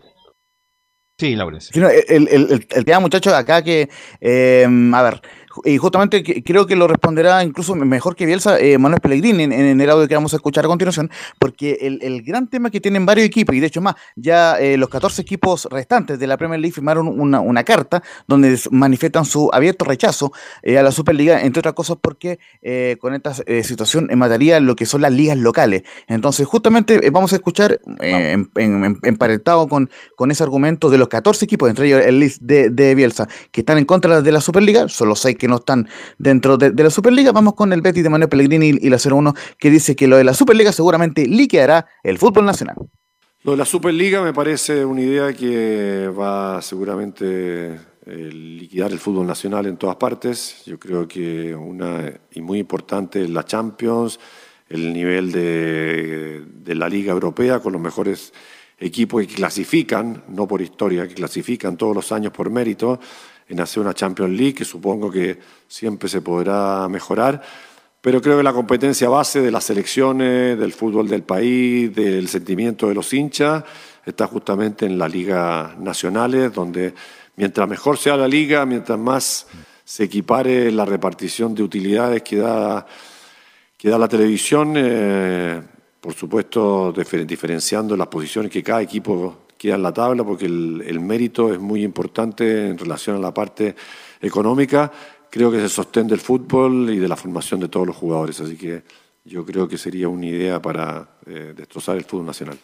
Sí, 1.17 1.79
el, 2.09 2.27
el, 2.29 2.53
el- 2.53 2.67
el 2.71 2.85
tema, 2.85 2.99
muchachos, 3.01 3.33
acá 3.33 3.63
que, 3.63 3.89
eh, 4.21 4.67
a 4.95 5.03
ver, 5.03 5.21
y 5.65 5.77
justamente 5.79 6.43
creo 6.43 6.67
que 6.67 6.77
lo 6.77 6.89
responderá 6.89 7.43
incluso 7.45 7.75
mejor 7.75 8.17
que 8.17 8.27
Bielsa 8.27 8.59
eh, 8.59 8.79
Manuel 8.79 9.01
Pellegrini 9.01 9.45
en, 9.45 9.53
en 9.53 9.81
el 9.81 9.91
audio 9.91 10.09
que 10.09 10.15
vamos 10.15 10.33
a 10.33 10.37
escuchar 10.37 10.65
a 10.65 10.69
continuación, 10.69 11.11
porque 11.39 11.79
el, 11.81 11.99
el 12.03 12.23
gran 12.23 12.49
tema 12.49 12.71
que 12.71 12.81
tienen 12.81 13.07
varios 13.07 13.27
equipos, 13.27 13.55
y 13.55 13.61
de 13.61 13.67
hecho 13.67 13.81
más, 13.81 13.95
ya 14.17 14.59
eh, 14.59 14.77
los 14.77 14.89
14 14.89 15.23
equipos 15.23 15.69
restantes 15.71 16.19
de 16.19 16.27
la 16.27 16.37
Premier 16.37 16.61
League 16.61 16.73
firmaron 16.75 17.09
una, 17.09 17.41
una 17.41 17.65
carta 17.65 18.03
donde 18.27 18.59
manifiestan 18.71 19.25
su 19.25 19.51
abierto 19.53 19.85
rechazo 19.85 20.33
eh, 20.63 20.79
a 20.79 20.83
la 20.83 20.91
Superliga, 20.93 21.41
entre 21.43 21.61
otras 21.61 21.75
cosas 21.75 21.97
porque 22.01 22.39
eh, 22.63 22.97
con 23.01 23.15
esta 23.15 23.35
eh, 23.47 23.63
situación 23.65 24.09
en 24.11 24.19
materia 24.19 24.61
lo 24.61 24.77
que 24.77 24.87
son 24.87 25.03
las 25.03 25.13
ligas 25.13 25.37
locales. 25.39 25.83
Entonces, 26.09 26.47
justamente 26.47 27.07
eh, 27.07 27.11
vamos 27.11 27.33
a 27.33 27.37
escuchar, 27.37 27.81
en- 28.01 28.51
en- 28.57 28.85
en- 28.85 28.99
emparentado 29.03 29.69
con, 29.69 29.91
con 30.17 30.31
ese 30.31 30.43
argumento 30.43 30.91
de 30.91 30.99
los 30.99 31.09
14 31.09 31.45
equipos, 31.45 31.69
entre 31.71 31.87
ellos 31.87 32.03
el 32.05 32.21
list 32.21 32.41
de, 32.43 32.71
de 32.71 32.95
Bielsa, 32.95 33.29
que 33.51 33.61
están 33.61 33.79
en 33.79 33.85
contra 33.85 34.23
de 34.23 34.33
la 34.33 34.41
Superliga, 34.41 34.89
son 34.89 35.09
los 35.09 35.21
6 35.21 35.37
que 35.37 35.44
no 35.49 35.57
están 35.57 35.89
dentro 36.19 36.57
de, 36.57 36.73
la 36.83 36.91
Superliga. 36.91 37.33
Vamos 37.33 37.55
con 37.55 37.73
el 37.73 37.83
Betty 37.83 38.03
de 38.03 38.11
Manuel 38.11 38.29
Pellegrini 38.29 38.79
y 38.81 38.89
la 38.89 38.99
01, 38.99 39.35
que 39.59 39.71
dice 39.71 39.97
que 39.97 40.07
lo 40.07 40.17
de 40.17 40.25
la 40.25 40.35
Superliga 40.35 40.73
seguramente 40.73 41.27
liqueará 41.27 41.87
el 42.03 42.19
fútbol 42.19 42.45
nacional. 42.47 42.77
Lo 43.43 43.53
de 43.53 43.59
la 43.59 43.65
Superliga 43.65 44.23
me 44.23 44.33
parece 44.33 44.85
una 44.85 45.03
idea 45.03 45.33
que 45.35 46.09
va 46.09 46.63
seguramente 46.63 47.79
eh, 48.07 48.31
liquidar 48.33 48.91
el 48.93 48.99
fútbol 48.99 49.27
nacional 49.27 49.67
en 49.67 49.77
todas 49.77 49.97
partes. 49.97 50.63
Yo 50.65 50.79
creo 50.79 51.07
que 51.07 51.55
una 51.55 52.11
y 52.33 52.41
muy 52.41 52.59
importante 52.59 53.23
es 53.23 53.31
la 53.31 53.45
Champions, 53.45 54.19
el 54.69 54.93
nivel 54.93 55.31
de, 55.31 56.43
de 56.47 56.75
la 56.75 56.89
Liga 56.89 57.13
Europea 57.13 57.61
con 57.61 57.75
los 57.75 57.83
mejores 57.83 58.33
equipos 58.79 59.27
que 59.27 59.35
clasifican, 59.35 60.25
no 60.29 60.49
por 60.49 60.61
historia, 60.61 61.07
que 61.07 61.15
clasifican 61.15 61.77
todos 61.77 61.95
los 61.95 62.13
años 62.13 62.33
por 62.33 62.51
mérito 62.51 63.01
en 63.49 63.61
hacer 63.61 63.83
una 63.83 63.95
Champions 63.95 64.33
League, 64.33 64.55
que 64.55 64.65
supongo 64.65 65.11
que 65.11 65.39
siempre 65.69 66.09
se 66.09 66.21
podrá 66.21 66.89
mejorar. 66.89 67.43
Pero 68.01 68.21
creo 68.21 68.37
que 68.37 68.43
la 68.43 68.53
competencia 68.53 69.09
base 69.09 69.41
de 69.41 69.51
las 69.51 69.65
selecciones, 69.65 70.59
del 70.59 70.73
fútbol 70.73 71.09
del 71.09 71.23
país, 71.23 71.95
del 71.95 72.29
sentimiento 72.29 72.89
de 72.89 72.95
los 72.95 73.13
hinchas, 73.13 73.65
está 74.05 74.27
justamente 74.27 74.85
en 74.85 74.99
las 74.99 75.11
ligas 75.11 75.79
nacionales, 75.79 76.53
donde 76.53 76.95
mientras 77.37 77.67
mejor 77.69 77.97
sea 77.97 78.17
la 78.17 78.29
liga, 78.29 78.67
mientras 78.67 78.99
más 78.99 79.47
se 79.85 80.05
equipare 80.05 80.71
la 80.71 80.85
repartición 80.85 81.55
de 81.55 81.63
utilidades 81.63 82.23
que 82.23 82.37
da, 82.37 82.87
que 83.77 83.89
da 83.89 83.99
la 83.99 84.09
televisión, 84.09 84.75
eh, 84.77 85.63
por 86.01 86.13
supuesto 86.13 86.93
difer- 86.93 87.25
diferenciando 87.25 87.97
las 87.97 88.09
posiciones 88.09 88.51
que 88.51 88.63
cada 88.63 88.83
equipo 88.83 89.44
queda 89.69 89.77
en 89.77 89.83
la 89.83 89.93
tabla, 89.93 90.25
porque 90.25 90.47
el, 90.47 90.83
el 90.87 91.01
mérito 91.01 91.53
es 91.53 91.59
muy 91.59 91.83
importante 91.83 92.69
en 92.69 92.79
relación 92.79 93.17
a 93.17 93.21
la 93.21 93.35
parte 93.35 93.75
económica 94.21 94.91
creo 95.35 95.51
que 95.51 95.57
es 95.57 95.65
el 95.65 95.71
sostén 95.71 96.07
del 96.07 96.21
fútbol 96.21 96.91
y 96.91 97.01
de 97.01 97.09
la 97.09 97.17
formación 97.17 97.59
de 97.59 97.67
todos 97.67 97.85
los 97.85 97.97
jugadores. 97.97 98.41
Así 98.41 98.57
que 98.57 98.85
yo 99.25 99.45
creo 99.45 99.67
que 99.67 99.77
sería 99.77 100.09
una 100.09 100.27
idea 100.27 100.63
para 100.63 101.09
eh, 101.27 101.53
destrozar 101.57 101.97
el 101.97 102.05
fútbol 102.05 102.27
nacional. 102.27 102.57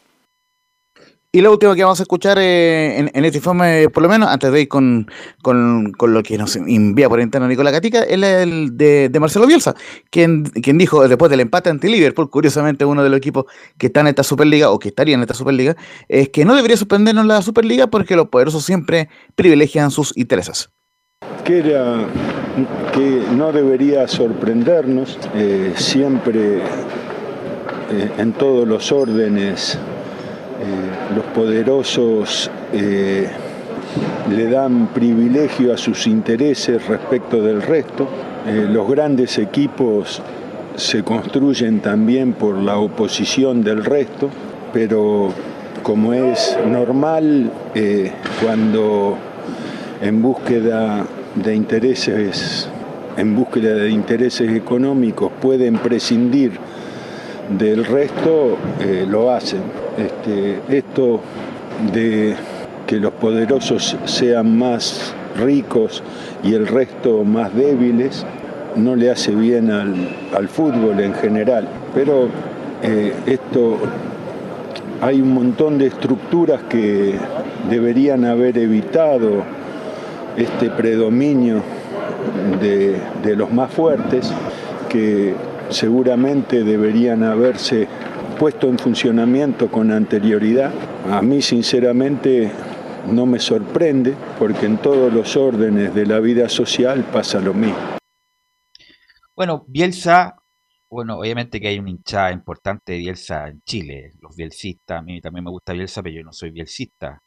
Y 1.32 1.42
la 1.42 1.50
última 1.50 1.76
que 1.76 1.84
vamos 1.84 2.00
a 2.00 2.02
escuchar 2.02 2.38
eh, 2.40 2.98
en, 2.98 3.24
este 3.24 3.38
informe, 3.38 3.88
por 3.90 4.02
lo 4.02 4.08
menos, 4.08 4.28
antes 4.28 4.50
de 4.50 4.62
ir 4.62 4.68
con, 4.68 5.08
con, 5.42 5.92
con 5.92 6.12
lo 6.12 6.24
que 6.24 6.36
nos 6.36 6.56
envía 6.56 7.08
por 7.08 7.20
interno 7.20 7.46
Nicolás 7.46 7.72
Gatica, 7.72 8.02
es 8.02 8.20
el 8.20 8.76
de, 8.76 9.08
de 9.08 9.20
Marcelo 9.20 9.46
Bielsa, 9.46 9.76
quien, 10.10 10.42
quien 10.42 10.76
dijo 10.76 11.06
después 11.06 11.30
del 11.30 11.38
empate 11.38 11.70
ante 11.70 11.88
Liverpool, 11.88 12.28
curiosamente 12.30 12.84
uno 12.84 13.04
de 13.04 13.10
los 13.10 13.18
equipos 13.18 13.44
que 13.78 13.86
está 13.86 14.00
en 14.00 14.08
esta 14.08 14.24
Superliga 14.24 14.72
o 14.72 14.80
que 14.80 14.88
estaría 14.88 15.14
en 15.14 15.20
esta 15.20 15.34
Superliga, 15.34 15.76
es 16.08 16.30
que 16.30 16.44
no 16.44 16.56
debería 16.56 16.76
suspendernos 16.76 17.24
la 17.24 17.42
Superliga 17.42 17.86
porque 17.86 18.16
los 18.16 18.26
poderosos 18.26 18.64
siempre 18.64 19.08
privilegian 19.36 19.92
sus 19.92 20.16
intereses. 20.16 20.70
que 21.44 21.60
era 21.60 22.08
que 22.92 23.22
no 23.36 23.52
debería 23.52 24.08
sorprendernos 24.08 25.16
eh, 25.36 25.74
siempre 25.76 26.56
eh, 26.56 28.10
en 28.18 28.32
todos 28.32 28.66
los 28.66 28.90
órdenes 28.90 29.78
eh, 30.60 31.16
los 31.16 31.24
poderosos 31.26 32.50
eh, 32.74 33.26
le 34.30 34.50
dan 34.50 34.88
privilegio 34.88 35.72
a 35.72 35.78
sus 35.78 36.06
intereses 36.06 36.86
respecto 36.86 37.40
del 37.40 37.62
resto. 37.62 38.06
Eh, 38.46 38.66
los 38.70 38.86
grandes 38.86 39.38
equipos 39.38 40.20
se 40.76 41.02
construyen 41.02 41.80
también 41.80 42.34
por 42.34 42.56
la 42.56 42.76
oposición 42.76 43.62
del 43.62 43.84
resto 43.84 44.30
pero 44.72 45.30
como 45.82 46.12
es 46.12 46.56
normal 46.68 47.50
cuando 48.40 49.18
en 50.00 50.22
búsqueda 50.22 51.04
de 51.34 51.54
intereses 51.54 52.68
en 53.16 53.34
búsqueda 53.34 53.74
de 53.74 53.90
intereses 53.90 54.50
económicos 54.52 55.32
pueden 55.40 55.78
prescindir 55.78 56.52
del 57.58 57.84
resto 57.84 58.56
eh, 58.80 59.06
lo 59.08 59.30
hacen. 59.30 59.62
Este, 59.98 60.60
esto 60.76 61.20
de 61.92 62.34
que 62.86 62.96
los 62.96 63.12
poderosos 63.12 63.96
sean 64.04 64.58
más 64.58 65.14
ricos 65.36 66.02
y 66.42 66.54
el 66.54 66.66
resto 66.66 67.24
más 67.24 67.54
débiles 67.54 68.24
no 68.76 68.96
le 68.96 69.10
hace 69.10 69.32
bien 69.32 69.70
al, 69.70 69.94
al 70.36 70.48
fútbol 70.48 71.00
en 71.00 71.14
general. 71.14 71.68
Pero 71.94 72.28
eh, 72.82 73.12
esto 73.26 73.78
hay 75.00 75.20
un 75.20 75.34
montón 75.34 75.78
de 75.78 75.86
estructuras 75.86 76.62
que 76.68 77.14
deberían 77.68 78.24
haber 78.24 78.58
evitado 78.58 79.42
este 80.36 80.70
predominio 80.70 81.62
de, 82.60 82.96
de 83.22 83.36
los 83.36 83.52
más 83.52 83.72
fuertes 83.72 84.30
que 84.88 85.34
seguramente 85.70 86.64
deberían 86.64 87.22
haberse 87.22 87.88
puesto 88.38 88.68
en 88.68 88.78
funcionamiento 88.78 89.70
con 89.70 89.90
anterioridad. 89.90 90.72
A 91.10 91.22
mí 91.22 91.42
sinceramente 91.42 92.50
no 93.08 93.26
me 93.26 93.38
sorprende 93.38 94.14
porque 94.38 94.66
en 94.66 94.78
todos 94.78 95.12
los 95.12 95.36
órdenes 95.36 95.94
de 95.94 96.06
la 96.06 96.20
vida 96.20 96.48
social 96.48 97.04
pasa 97.12 97.40
lo 97.40 97.54
mismo. 97.54 97.98
Bueno, 99.34 99.64
Bielsa, 99.68 100.36
bueno, 100.90 101.18
obviamente 101.18 101.60
que 101.60 101.68
hay 101.68 101.78
una 101.78 101.90
hinchada 101.90 102.32
importante 102.32 102.92
de 102.92 102.98
Bielsa 102.98 103.48
en 103.48 103.62
Chile, 103.62 104.12
los 104.20 104.36
bielsistas, 104.36 104.98
a 104.98 105.02
mí 105.02 105.20
también 105.20 105.44
me 105.44 105.50
gusta 105.50 105.72
Bielsa, 105.72 106.02
pero 106.02 106.16
yo 106.16 106.22
no 106.22 106.32
soy 106.32 106.50
bielsista. 106.50 107.22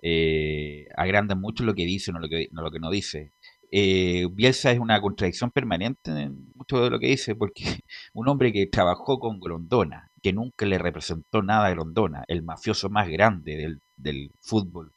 Eh, 0.00 0.86
agrandan 0.96 1.40
mucho 1.40 1.64
lo 1.64 1.74
que 1.74 1.84
dice, 1.84 2.12
no 2.12 2.20
no, 2.20 2.62
lo 2.62 2.70
que 2.70 2.78
no 2.78 2.90
dice. 2.90 3.32
Eh, 3.70 4.26
Bielsa 4.32 4.70
es 4.70 4.78
una 4.78 5.00
contradicción 5.00 5.50
permanente 5.50 6.10
en 6.10 6.52
mucho 6.54 6.82
de 6.82 6.90
lo 6.90 6.98
que 6.98 7.08
dice, 7.08 7.34
porque 7.34 7.64
un 8.14 8.28
hombre 8.28 8.52
que 8.52 8.66
trabajó 8.66 9.18
con 9.18 9.40
Grondona, 9.40 10.10
que 10.22 10.32
nunca 10.32 10.66
le 10.66 10.78
representó 10.78 11.42
nada 11.42 11.66
a 11.66 11.70
Grondona, 11.70 12.24
el 12.28 12.42
mafioso 12.42 12.88
más 12.90 13.08
grande 13.08 13.78
del, 13.96 14.32
fútbol 14.40 14.92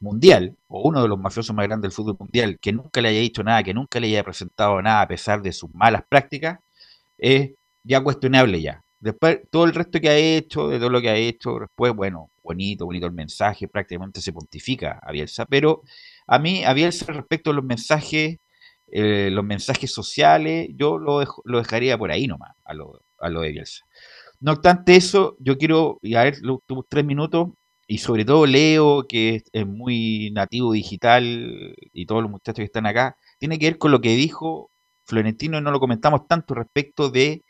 mundial, 0.00 0.56
o 0.68 0.88
uno 0.88 1.02
de 1.02 1.08
los 1.08 1.18
mafiosos 1.18 1.54
más 1.56 1.66
grandes 1.66 1.90
del 1.90 1.96
fútbol 1.96 2.16
mundial, 2.18 2.58
que 2.60 2.72
nunca 2.72 3.00
le 3.00 3.08
haya 3.08 3.20
dicho 3.20 3.42
nada, 3.42 3.62
que 3.62 3.74
nunca 3.74 3.98
le 4.00 4.08
haya 4.08 4.24
presentado 4.24 4.80
nada 4.82 5.02
a 5.02 5.08
pesar 5.08 5.42
de 5.42 5.52
sus 5.52 5.72
malas 5.74 6.02
prácticas, 6.08 6.60
es 7.18 7.52
ya 7.82 8.02
cuestionable 8.02 8.60
ya. 8.60 8.82
Después, 9.00 9.40
todo 9.50 9.64
el 9.64 9.74
resto 9.74 10.00
que 10.00 10.08
ha 10.08 10.16
hecho, 10.16 10.68
de 10.68 10.78
todo 10.78 10.90
lo 10.90 11.00
que 11.00 11.10
ha 11.10 11.16
hecho, 11.16 11.58
después, 11.60 11.94
bueno, 11.94 12.30
bonito, 12.42 12.86
bonito 12.86 13.06
el 13.06 13.12
mensaje, 13.12 13.68
prácticamente 13.68 14.20
se 14.20 14.32
pontifica 14.32 14.98
a 15.02 15.12
Bielsa, 15.12 15.46
pero 15.46 15.82
a 16.26 16.38
mí, 16.38 16.64
a 16.64 16.72
Bielsa 16.72 17.12
respecto 17.12 17.50
a 17.50 17.54
los 17.54 17.64
mensajes, 17.64 18.38
eh, 18.88 19.30
los 19.32 19.44
mensajes 19.44 19.92
sociales, 19.92 20.68
yo 20.74 20.98
lo, 20.98 21.20
dejo- 21.20 21.42
lo 21.44 21.58
dejaría 21.58 21.98
por 21.98 22.10
ahí 22.10 22.26
nomás, 22.26 22.52
a 22.64 22.74
lo, 22.74 23.00
a 23.18 23.28
lo 23.30 23.40
de 23.42 23.52
Bielsa. 23.52 23.84
No 24.40 24.52
obstante 24.52 24.96
eso, 24.96 25.36
yo 25.40 25.58
quiero, 25.58 25.98
y 26.02 26.14
a 26.14 26.24
ver, 26.24 26.36
últimos 26.44 26.84
tres 26.88 27.04
minutos, 27.04 27.48
y 27.88 27.98
sobre 27.98 28.24
todo 28.24 28.46
Leo, 28.46 29.06
que 29.08 29.36
es, 29.36 29.44
es 29.52 29.66
muy 29.66 30.30
nativo 30.32 30.72
digital, 30.72 31.74
y 31.92 32.06
todos 32.06 32.22
los 32.22 32.30
muchachos 32.30 32.58
que 32.58 32.64
están 32.64 32.86
acá, 32.86 33.16
tiene 33.38 33.58
que 33.58 33.66
ver 33.66 33.78
con 33.78 33.92
lo 33.92 34.00
que 34.00 34.16
dijo 34.16 34.70
Florentino, 35.04 35.58
y 35.58 35.62
no 35.62 35.70
lo 35.70 35.80
comentamos 35.80 36.26
tanto 36.28 36.54
respecto 36.54 37.10
de 37.10 37.44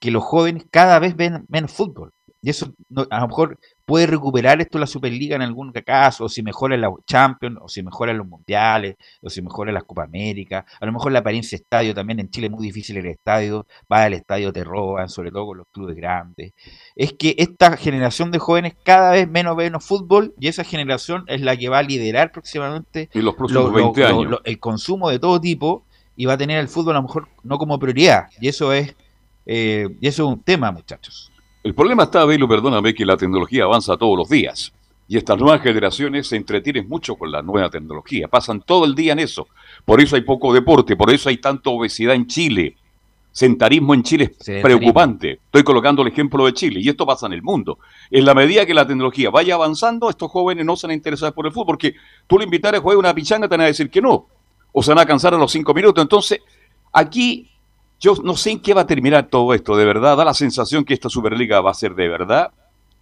que 0.00 0.10
los 0.10 0.24
jóvenes 0.24 0.64
cada 0.70 0.98
vez 0.98 1.16
ven 1.16 1.44
menos 1.48 1.72
fútbol. 1.72 2.12
Y 2.40 2.50
eso 2.50 2.72
no- 2.88 3.04
a 3.10 3.20
lo 3.20 3.26
mejor 3.28 3.58
puede 3.84 4.06
recuperar 4.06 4.60
esto 4.60 4.78
la 4.78 4.86
Superliga 4.86 5.34
en 5.34 5.42
algún 5.42 5.72
caso, 5.72 6.26
o 6.26 6.28
si 6.28 6.42
mejora 6.42 6.76
la 6.76 6.88
Champions, 7.04 7.58
o 7.60 7.68
si 7.68 7.82
mejora 7.82 8.12
los 8.12 8.26
Mundiales, 8.28 8.94
o 9.22 9.28
si 9.28 9.42
mejora 9.42 9.72
las 9.72 9.82
Copa 9.84 10.04
América. 10.04 10.64
A 10.80 10.86
lo 10.86 10.92
mejor 10.92 11.10
la 11.10 11.18
apariencia 11.18 11.56
estadio 11.56 11.94
también 11.94 12.20
en 12.20 12.30
Chile 12.30 12.46
es 12.46 12.52
muy 12.52 12.66
difícil 12.66 12.96
el 12.98 13.06
estadio, 13.06 13.66
va 13.92 14.04
al 14.04 14.14
estadio, 14.14 14.52
te 14.52 14.62
roban, 14.62 15.08
sobre 15.08 15.32
todo 15.32 15.46
con 15.46 15.58
los 15.58 15.66
clubes 15.72 15.96
grandes. 15.96 16.52
Es 16.94 17.12
que 17.14 17.34
esta 17.38 17.76
generación 17.76 18.30
de 18.30 18.38
jóvenes 18.38 18.74
cada 18.84 19.12
vez 19.12 19.28
menos 19.28 19.56
menos 19.56 19.84
fútbol, 19.84 20.32
y 20.38 20.46
esa 20.48 20.62
generación 20.62 21.24
es 21.26 21.40
la 21.40 21.56
que 21.56 21.68
va 21.68 21.78
a 21.78 21.82
liderar 21.82 22.30
próximamente 22.30 23.08
En 23.14 23.24
los 23.24 23.34
próximos 23.34 23.64
lo- 23.64 23.70
lo- 23.70 23.74
20 23.84 24.00
lo- 24.02 24.06
años. 24.06 24.30
lo- 24.30 24.44
el 24.44 24.60
consumo 24.60 25.10
de 25.10 25.18
todo 25.18 25.40
tipo 25.40 25.84
y 26.14 26.26
va 26.26 26.34
a 26.34 26.38
tener 26.38 26.58
el 26.60 26.68
fútbol 26.68 26.94
a 26.94 26.98
lo 27.00 27.02
mejor 27.02 27.28
no 27.42 27.58
como 27.58 27.78
prioridad. 27.80 28.28
Y 28.40 28.46
eso 28.48 28.72
es, 28.72 28.94
eh, 29.46 29.88
y 30.00 30.06
eso 30.06 30.24
es 30.28 30.34
un 30.36 30.42
tema, 30.42 30.70
muchachos. 30.70 31.27
El 31.62 31.74
problema 31.74 32.04
está, 32.04 32.24
Belo, 32.24 32.48
perdóname, 32.48 32.94
que 32.94 33.04
la 33.04 33.16
tecnología 33.16 33.64
avanza 33.64 33.96
todos 33.96 34.16
los 34.16 34.28
días. 34.28 34.72
Y 35.08 35.16
estas 35.16 35.38
nuevas 35.38 35.62
generaciones 35.62 36.26
se 36.28 36.36
entretienen 36.36 36.88
mucho 36.88 37.16
con 37.16 37.32
la 37.32 37.42
nueva 37.42 37.70
tecnología, 37.70 38.28
pasan 38.28 38.60
todo 38.60 38.84
el 38.84 38.94
día 38.94 39.14
en 39.14 39.20
eso. 39.20 39.48
Por 39.84 40.00
eso 40.00 40.16
hay 40.16 40.22
poco 40.22 40.52
deporte, 40.52 40.96
por 40.96 41.10
eso 41.10 41.30
hay 41.30 41.38
tanta 41.38 41.70
obesidad 41.70 42.14
en 42.14 42.26
Chile. 42.26 42.76
Sentarismo 43.32 43.94
en 43.94 44.02
Chile 44.02 44.34
es 44.38 44.62
preocupante. 44.62 45.40
Estoy 45.46 45.62
colocando 45.62 46.02
el 46.02 46.08
ejemplo 46.08 46.44
de 46.44 46.52
Chile 46.52 46.80
y 46.80 46.88
esto 46.88 47.06
pasa 47.06 47.26
en 47.26 47.32
el 47.32 47.42
mundo. 47.42 47.78
En 48.10 48.24
la 48.24 48.34
medida 48.34 48.66
que 48.66 48.74
la 48.74 48.86
tecnología 48.86 49.30
vaya 49.30 49.54
avanzando, 49.54 50.10
estos 50.10 50.30
jóvenes 50.30 50.66
no 50.66 50.76
se 50.76 50.86
van 50.86 50.92
a 50.92 50.94
interesar 50.94 51.32
por 51.32 51.46
el 51.46 51.52
fútbol 51.52 51.66
porque 51.66 51.94
tú 52.26 52.38
le 52.38 52.44
invitas 52.44 52.74
a 52.74 52.80
jugar 52.80 52.98
una 52.98 53.14
pichanga, 53.14 53.48
te 53.48 53.56
van 53.56 53.62
a 53.62 53.66
decir 53.66 53.90
que 53.90 54.02
no. 54.02 54.26
O 54.72 54.82
se 54.82 54.90
van 54.90 54.98
a 54.98 55.06
cansar 55.06 55.34
a 55.34 55.38
los 55.38 55.50
cinco 55.50 55.72
minutos. 55.72 56.02
Entonces, 56.02 56.40
aquí 56.92 57.48
yo 58.00 58.14
no 58.22 58.36
sé 58.36 58.52
en 58.52 58.60
qué 58.60 58.74
va 58.74 58.82
a 58.82 58.86
terminar 58.86 59.26
todo 59.28 59.52
esto. 59.54 59.76
De 59.76 59.84
verdad, 59.84 60.16
da 60.16 60.24
la 60.24 60.34
sensación 60.34 60.84
que 60.84 60.94
esta 60.94 61.08
Superliga 61.08 61.60
va 61.60 61.70
a 61.70 61.74
ser 61.74 61.94
de 61.94 62.08
verdad. 62.08 62.50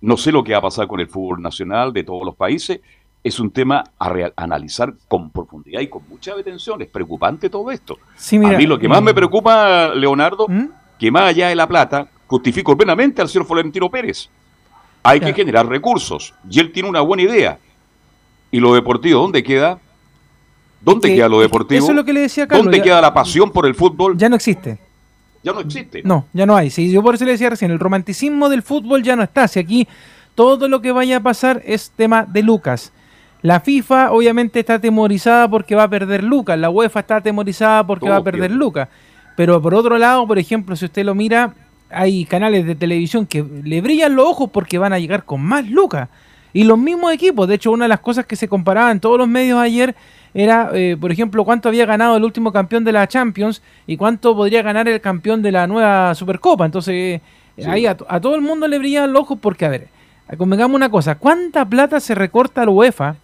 No 0.00 0.16
sé 0.16 0.32
lo 0.32 0.42
que 0.44 0.52
va 0.52 0.58
a 0.58 0.62
pasar 0.62 0.86
con 0.86 1.00
el 1.00 1.08
fútbol 1.08 1.40
nacional 1.42 1.92
de 1.92 2.04
todos 2.04 2.24
los 2.24 2.34
países. 2.34 2.80
Es 3.24 3.40
un 3.40 3.50
tema 3.50 3.82
a 3.98 4.08
real- 4.08 4.32
analizar 4.36 4.94
con 5.08 5.30
profundidad 5.30 5.80
y 5.80 5.88
con 5.88 6.02
mucha 6.08 6.32
atención. 6.32 6.80
Es 6.82 6.88
preocupante 6.88 7.50
todo 7.50 7.70
esto. 7.70 7.98
Sí, 8.16 8.38
mira, 8.38 8.54
a 8.54 8.58
mí 8.58 8.66
lo 8.66 8.78
que 8.78 8.88
más 8.88 9.02
me 9.02 9.12
preocupa, 9.14 9.88
Leonardo, 9.94 10.46
¿Mm? 10.48 10.66
que 10.98 11.10
más 11.10 11.22
allá 11.24 11.48
de 11.48 11.54
la 11.56 11.66
plata, 11.66 12.06
justifico 12.26 12.76
plenamente 12.76 13.20
al 13.20 13.28
señor 13.28 13.46
Florentino 13.46 13.90
Pérez. 13.90 14.28
Hay 15.02 15.20
que 15.20 15.32
generar 15.32 15.66
recursos. 15.68 16.34
Y 16.48 16.58
él 16.60 16.72
tiene 16.72 16.88
una 16.88 17.00
buena 17.00 17.22
idea. 17.22 17.58
¿Y 18.50 18.60
lo 18.60 18.74
deportivo 18.74 19.20
dónde 19.22 19.42
queda? 19.42 19.78
¿Dónde 20.80 21.08
que- 21.08 21.14
queda 21.16 21.28
lo 21.28 21.40
deportivo? 21.40 21.78
eso 21.82 21.90
es 21.90 21.96
lo 21.96 22.04
que 22.04 22.12
le 22.12 22.20
decía 22.20 22.46
Carlos, 22.46 22.66
¿Dónde 22.66 22.78
ya- 22.78 22.84
queda 22.84 23.00
la 23.00 23.12
pasión 23.14 23.50
por 23.50 23.66
el 23.66 23.74
fútbol? 23.74 24.16
Ya 24.16 24.28
no 24.28 24.36
existe. 24.36 24.78
Ya 25.46 25.52
no 25.52 25.60
existe. 25.60 26.02
No, 26.02 26.26
ya 26.32 26.44
no 26.44 26.56
hay. 26.56 26.70
Sí, 26.70 26.90
yo 26.90 27.04
por 27.04 27.14
eso 27.14 27.24
le 27.24 27.30
decía 27.30 27.48
recién, 27.48 27.70
el 27.70 27.78
romanticismo 27.78 28.48
del 28.48 28.62
fútbol 28.62 29.04
ya 29.04 29.14
no 29.14 29.22
está. 29.22 29.46
Si 29.46 29.60
aquí 29.60 29.86
todo 30.34 30.66
lo 30.66 30.82
que 30.82 30.90
vaya 30.90 31.18
a 31.18 31.20
pasar 31.20 31.62
es 31.64 31.92
tema 31.94 32.24
de 32.24 32.42
Lucas. 32.42 32.92
La 33.42 33.60
FIFA 33.60 34.10
obviamente 34.10 34.58
está 34.58 34.74
atemorizada 34.74 35.48
porque 35.48 35.76
va 35.76 35.84
a 35.84 35.88
perder 35.88 36.24
Lucas. 36.24 36.58
La 36.58 36.68
UEFA 36.68 36.98
está 36.98 37.16
atemorizada 37.18 37.86
porque 37.86 38.08
va 38.08 38.16
a 38.16 38.24
perder. 38.24 38.50
Lucas. 38.50 38.88
Pero 39.36 39.62
por 39.62 39.72
otro 39.72 39.98
lado, 39.98 40.26
por 40.26 40.36
ejemplo, 40.36 40.74
si 40.74 40.86
usted 40.86 41.04
lo 41.04 41.14
mira, 41.14 41.54
hay 41.90 42.24
canales 42.24 42.66
de 42.66 42.74
televisión 42.74 43.24
que 43.24 43.44
le 43.62 43.80
brillan 43.80 44.16
los 44.16 44.26
ojos 44.26 44.50
porque 44.52 44.78
van 44.78 44.92
a 44.92 44.98
llegar 44.98 45.24
con 45.24 45.42
más 45.42 45.70
Lucas. 45.70 46.08
Y 46.54 46.64
los 46.64 46.76
mismos 46.76 47.12
equipos. 47.12 47.46
De 47.46 47.54
hecho, 47.54 47.70
una 47.70 47.84
de 47.84 47.90
las 47.90 48.00
cosas 48.00 48.26
que 48.26 48.34
se 48.34 48.48
comparaba 48.48 48.90
en 48.90 48.98
todos 48.98 49.16
los 49.16 49.28
medios 49.28 49.60
ayer 49.60 49.94
era, 50.42 50.70
eh, 50.74 50.96
por 51.00 51.10
ejemplo, 51.10 51.44
cuánto 51.44 51.68
había 51.68 51.86
ganado 51.86 52.16
el 52.16 52.24
último 52.24 52.52
campeón 52.52 52.84
de 52.84 52.92
la 52.92 53.08
Champions 53.08 53.62
y 53.86 53.96
cuánto 53.96 54.36
podría 54.36 54.62
ganar 54.62 54.86
el 54.88 55.00
campeón 55.00 55.40
de 55.42 55.50
la 55.52 55.66
nueva 55.66 56.14
Supercopa. 56.14 56.66
Entonces, 56.66 56.94
eh, 57.56 57.66
ahí 57.66 57.86
a, 57.86 57.96
to- 57.96 58.06
a 58.08 58.20
todo 58.20 58.34
el 58.34 58.42
mundo 58.42 58.68
le 58.68 58.78
brillaban 58.78 59.12
los 59.12 59.22
ojos 59.22 59.38
porque, 59.40 59.64
a 59.64 59.70
ver, 59.70 59.88
convengamos 60.36 60.74
una 60.74 60.90
cosa, 60.90 61.14
¿cuánta 61.14 61.64
plata 61.64 62.00
se 62.00 62.14
recorta 62.14 62.64
la 62.64 62.70
UEFA 62.70 63.16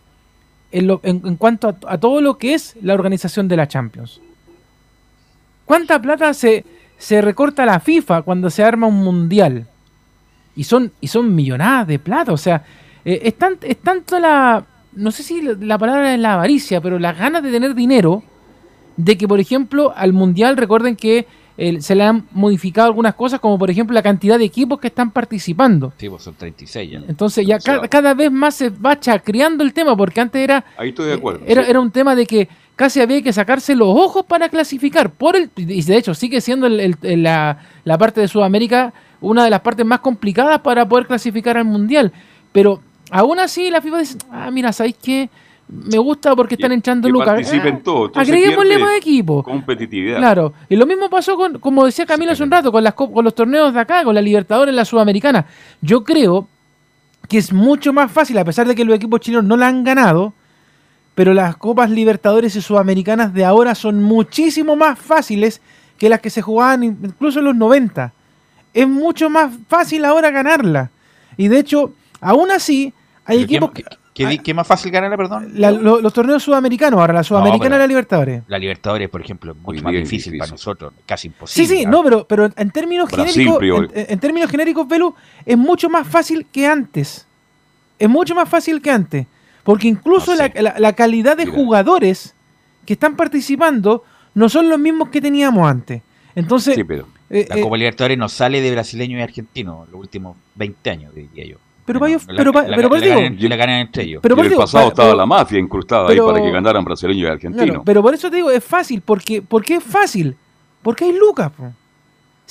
en, 0.71 0.87
lo- 0.87 1.01
en- 1.03 1.21
en 1.25 1.37
cuanto 1.37 1.69
a, 1.69 1.77
a 1.87 1.99
todo 1.99 2.21
lo 2.23 2.39
que 2.39 2.55
es 2.55 2.77
la 2.81 2.95
organización 2.95 3.47
de 3.47 3.57
la 3.57 3.69
Champions? 3.69 4.21
¿Cuánta 5.65 6.01
plata 6.01 6.33
se, 6.35 6.65
se 6.99 7.21
recorta 7.21 7.65
la 7.67 7.81
FIFA 7.81 8.23
cuando 8.23 8.51
se 8.51 8.65
arma 8.65 8.87
un 8.87 9.03
mundial? 9.03 9.67
Y 10.55 10.65
son, 10.65 10.93
y 11.01 11.09
son 11.09 11.35
millonadas 11.35 11.87
de 11.87 11.99
plata, 11.99 12.33
o 12.33 12.37
sea, 12.37 12.63
eh, 13.05 13.21
es, 13.25 13.35
tan- 13.37 13.59
es 13.63 13.79
tanto 13.79 14.19
la, 14.19 14.65
no 14.95 15.11
sé 15.11 15.23
si 15.23 15.43
la, 15.43 15.55
la 15.61 15.79
palabra 15.79 16.15
es 16.15 16.21
la 16.21 16.35
avaricia, 16.35 16.81
pero 16.81 16.99
las 16.99 17.17
ganas 17.19 17.43
de 17.43 17.51
tener 17.51 17.75
dinero, 17.75 18.23
de 18.97 19.17
que, 19.17 19.27
por 19.27 19.41
ejemplo, 19.41 19.93
al 19.97 20.13
mundial, 20.13 20.57
recuerden 20.57 20.97
que 20.97 21.27
eh, 21.59 21.81
se 21.83 21.95
le 21.95 22.03
han 22.05 22.25
modificado 22.33 22.87
algunas 22.89 23.15
cosas, 23.15 23.39
como 23.41 23.59
por 23.59 23.71
ejemplo 23.71 23.93
la 23.95 24.03
cantidad 24.03 24.39
de 24.39 24.45
equipos 24.45 24.81
que 24.81 24.87
están 24.89 25.11
participando. 25.11 25.93
Sí, 25.99 26.09
pues 26.09 26.23
son 26.23 26.35
36 26.35 26.91
ya. 26.91 27.03
Entonces 27.09 27.47
ya 27.47 27.59
ca- 27.59 27.87
cada 27.89 28.15
vez 28.15 28.31
más 28.33 28.55
se 28.55 28.71
va 28.71 28.99
chacreando 28.99 29.63
el 29.63 29.73
tema, 29.75 29.95
porque 29.97 30.21
antes 30.21 30.43
era, 30.43 30.65
Ahí 30.79 30.91
estoy 30.91 31.09
de 31.09 31.15
acuerdo. 31.15 31.41
era, 31.47 31.63
sí. 31.65 31.71
era 31.71 31.81
un 31.81 31.91
tema 31.91 32.15
de 32.15 32.27
que 32.27 32.49
casi 32.75 33.01
había 33.01 33.21
que 33.23 33.33
sacarse 33.35 33.75
los 33.77 33.89
ojos 33.89 34.25
para 34.27 34.49
clasificar. 34.49 35.11
por 35.11 35.37
el 35.37 35.51
Y 35.57 35.83
de 35.83 35.97
hecho 35.97 36.15
sigue 36.15 36.41
siendo 36.41 36.67
el- 36.67 36.81
el- 36.81 36.97
el- 37.03 37.23
la, 37.23 37.59
la 37.85 37.99
parte 37.99 38.21
de 38.23 38.29
Sudamérica 38.29 38.93
una 39.21 39.45
de 39.45 39.51
las 39.51 39.61
partes 39.61 39.85
más 39.87 40.01
complicadas 40.01 40.61
para 40.61 40.89
poder 40.89 41.07
clasificar 41.07 41.57
al 41.59 41.65
Mundial. 41.67 42.13
Pero 42.51 42.81
aún 43.13 43.39
así 43.39 43.71
la 43.71 43.81
FIFA 43.81 43.99
dice, 43.99 44.19
ah, 44.31 44.51
mira, 44.51 44.73
¿sabéis 44.73 44.97
qué? 45.03 45.31
Me 45.69 45.97
gusta 45.99 46.35
porque 46.37 46.55
están 46.57 46.73
echando 46.73 47.07
que 47.07 47.13
lucas. 47.13 47.29
participen 47.29 47.77
Ah, 47.77 47.81
todos, 47.85 48.11
Agreguémosle 48.17 48.79
más 48.79 48.97
equipos. 48.97 49.45
Competitividad. 49.45 50.19
Claro, 50.19 50.53
y 50.69 50.77
lo 50.77 50.85
mismo 50.87 51.09
pasó 51.09 51.37
con, 51.37 51.59
como 51.61 51.87
decía 51.87 52.05
Camilo 52.05 52.33
hace 52.33 52.43
un 52.43 52.51
rato, 52.51 52.71
con, 52.73 52.83
las, 52.85 52.93
co- 52.95 53.11
con 53.13 53.25
los 53.25 53.35
torneos 53.35 53.73
de 53.73 53.81
acá, 53.81 54.03
con 54.05 54.15
la 54.15 54.21
Libertadores, 54.21 54.75
la 54.75 54.85
Sudamericana. 54.85 55.47
Yo 55.81 56.05
creo 56.05 56.49
que 57.29 57.39
es 57.39 57.53
mucho 57.53 57.93
más 57.93 58.11
fácil, 58.13 58.37
a 58.39 58.45
pesar 58.45 58.67
de 58.67 58.75
que 58.75 58.85
los 58.85 58.95
equipos 58.97 59.21
chilenos 59.21 59.45
no 59.45 59.57
la 59.57 59.69
han 59.69 59.83
ganado, 59.85 60.35
pero 61.15 61.33
las 61.33 61.57
Copas 61.57 61.89
Libertadores 61.91 62.55
y 62.57 62.61
Sudamericanas 62.61 63.33
de 63.33 63.45
ahora 63.45 63.75
son 63.75 64.03
muchísimo 64.03 64.77
más 64.77 64.99
fáciles 64.99 65.61
que 65.97 66.09
las 66.11 66.21
que 66.21 66.29
se 66.31 66.43
jugaban 66.43 66.83
in- 66.83 66.99
incluso 67.05 67.39
en 67.39 67.47
los 67.47 67.55
90. 67.57 68.13
Es 68.75 68.89
mucho 68.89 69.31
más 69.31 69.53
fácil 69.69 70.05
ahora 70.05 70.31
ganarla. 70.31 70.91
Y 71.39 71.49
de 71.49 71.59
hecho, 71.61 71.93
aún 72.21 72.51
así, 72.51 72.93
hay 73.25 73.47
Pero 73.47 73.49
¿qué- 73.49 73.55
equipos 73.55 73.71
que... 73.73 73.85
¿Qué, 74.15 74.27
di- 74.27 74.39
qué 74.41 74.53
más 74.53 74.67
fácil 74.67 74.91
ganarla, 74.93 75.17
perdón? 75.17 75.53
la- 75.55 75.71
lo- 75.71 76.03
los 76.03 76.13
torneos 76.13 76.43
sudamericanos 76.43 77.01
ahora, 77.01 77.15
la 77.15 77.23
Sudamericana 77.25 77.77
y 77.77 77.79
la 77.79 77.87
Libertadores. 77.87 78.43
La 78.47 78.59
Libertadores, 78.59 79.09
por 79.09 79.23
ejemplo, 79.23 79.53
es 79.53 79.59
mucho 79.59 79.83
más 79.83 79.91
bien 79.91 80.05
difícil, 80.05 80.37
para 80.37 80.51
nosotros, 80.51 80.93
casi 81.07 81.23
Sí, 81.23 81.27
imposible. 81.29 81.69
sí, 81.79 81.85
¿ah? 81.87 81.91
no, 81.91 82.03
pero, 82.03 82.27
pero 82.27 82.51
en 82.55 82.71
términos 82.71 83.11
Brasil, 83.11 83.49
genéricos, 83.51 83.89
en, 83.95 84.07
en 84.11 84.19
términos 84.21 84.51
genéricos, 84.51 84.87
Velu, 84.87 85.15
es 85.47 85.57
mucho 85.57 85.89
más 85.89 86.07
fácil 86.07 86.45
que 86.53 86.67
antes. 86.67 87.27
Es 87.99 88.09
mucho 88.11 88.35
más 88.35 88.49
fácil 88.51 88.83
que 88.83 88.91
antes. 88.91 89.27
Porque 89.65 89.89
incluso 89.89 90.33
No 90.33 90.39
la, 90.39 90.53
sé. 90.53 90.61
la- 90.61 90.75
la 90.79 90.93
calidad 90.93 91.35
de 91.37 91.47
Mira. 91.47 91.57
jugadores 91.57 92.35
que 92.85 92.93
están 92.93 93.17
participando 93.17 94.05
no 94.35 94.51
son 94.51 94.69
los 94.69 94.79
mismos 94.79 95.09
que 95.09 95.23
teníamos 95.23 95.67
antes. 95.71 96.03
Entonces, 96.35 96.75
Sí, 96.75 96.85
pero 96.85 97.07
eh, 97.31 97.47
La 97.49 97.57
eh, 97.57 97.61
Copa 97.63 97.79
Libertadores 97.79 98.19
no 98.19 98.29
sale 98.29 98.61
de 98.61 98.71
brasileños 98.73 99.21
y 99.21 99.23
argentinos 99.23 99.89
los 99.89 99.99
últimos 100.01 100.37
20 100.57 100.91
años, 100.91 101.15
diría 101.15 101.47
yo. 101.47 101.57
Pero 101.85 101.99
Bueno, 101.99 102.17
vaya- 102.19 102.33
la- 102.33 102.37
pero 102.39 102.53
va- 102.53 102.63
la- 102.63 102.69
pero 102.77 102.83
la 102.83 102.89
por 102.89 103.01
digo- 103.01 103.15
ganan- 103.17 103.49
la 103.49 103.57
ganan 103.57 103.81
entre 103.81 104.03
ellos. 104.05 104.21
pero 104.23 104.37
y 104.37 104.39
en 104.39 104.45
el 104.45 104.51
digo, 104.51 104.61
pasado 104.63 104.85
pa- 104.85 104.89
estaba 104.91 105.09
pero- 105.09 105.19
la 105.19 105.27
mafia 105.27 105.59
incrustada 105.59 106.07
pero- 106.07 106.29
ahí 106.29 106.33
para 106.35 106.45
que 106.45 106.51
ganaran 106.53 106.85
brasileños 106.85 107.23
y 107.23 107.27
argentinos. 107.27 107.65
Claro, 107.67 107.83
pero 107.85 108.03
por 108.03 108.15
eso 108.15 108.31
te 108.31 108.37
digo, 108.37 108.51
es 108.51 108.63
fácil. 108.65 109.01
Porque, 109.01 109.43
¿Por 109.43 109.65
qué 109.65 109.77
es 109.77 109.85
fácil? 109.85 110.37
Porque 110.83 111.05
hay 111.07 111.13
lucas. 111.13 111.51
po. 111.51 111.65
O 111.65 111.73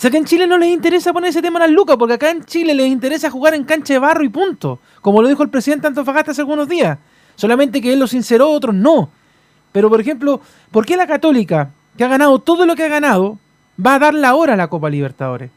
sea, 0.02 0.10
que 0.10 0.17
en 0.17 0.26
Chile 0.26 0.48
no 0.48 0.58
les 0.58 0.70
interesa 0.70 1.13
poner 1.13 1.30
ese 1.30 1.41
tema 1.41 1.60
en 1.60 1.63
las 1.70 1.72
lucas, 1.72 1.96
porque 1.98 2.15
acá 2.15 2.32
en 2.32 2.44
Chile 2.44 2.74
les 2.74 2.88
interesa 2.88 3.30
jugar 3.30 3.54
en 3.54 3.63
cancha 3.63 3.94
de 3.94 4.00
barro 4.00 4.24
y 4.24 4.30
punto. 4.30 4.80
Como 5.02 5.22
lo 5.22 5.28
dijo 5.28 5.44
el 5.44 5.50
presidente 5.50 5.88
Antofagasta 5.88 6.32
hace 6.32 6.41
algunos 6.41 6.67
días. 6.67 6.98
Solamente 7.36 7.82
que 7.82 7.94
él 7.94 8.00
lo 8.00 8.08
sinceró, 8.08 8.50
otros 8.50 8.74
no. 8.76 9.10
Pero, 9.72 9.89
por 9.89 10.02
ejemplo, 10.02 10.41
¿por 10.72 10.86
qué 10.86 10.98
la 10.98 11.08
Católica, 11.08 11.70
que 11.98 12.04
ha 12.04 12.08
ganado 12.08 12.39
todo 12.39 12.65
lo 12.65 12.76
que 12.76 12.84
ha 12.84 12.88
ganado, 12.89 13.38
va 13.84 13.96
a 13.96 14.00
dar 14.00 14.13
la 14.13 14.34
hora 14.36 14.54
a 14.54 14.58
la 14.58 14.67
Copa 14.67 14.89
Libertadores? 14.89 15.52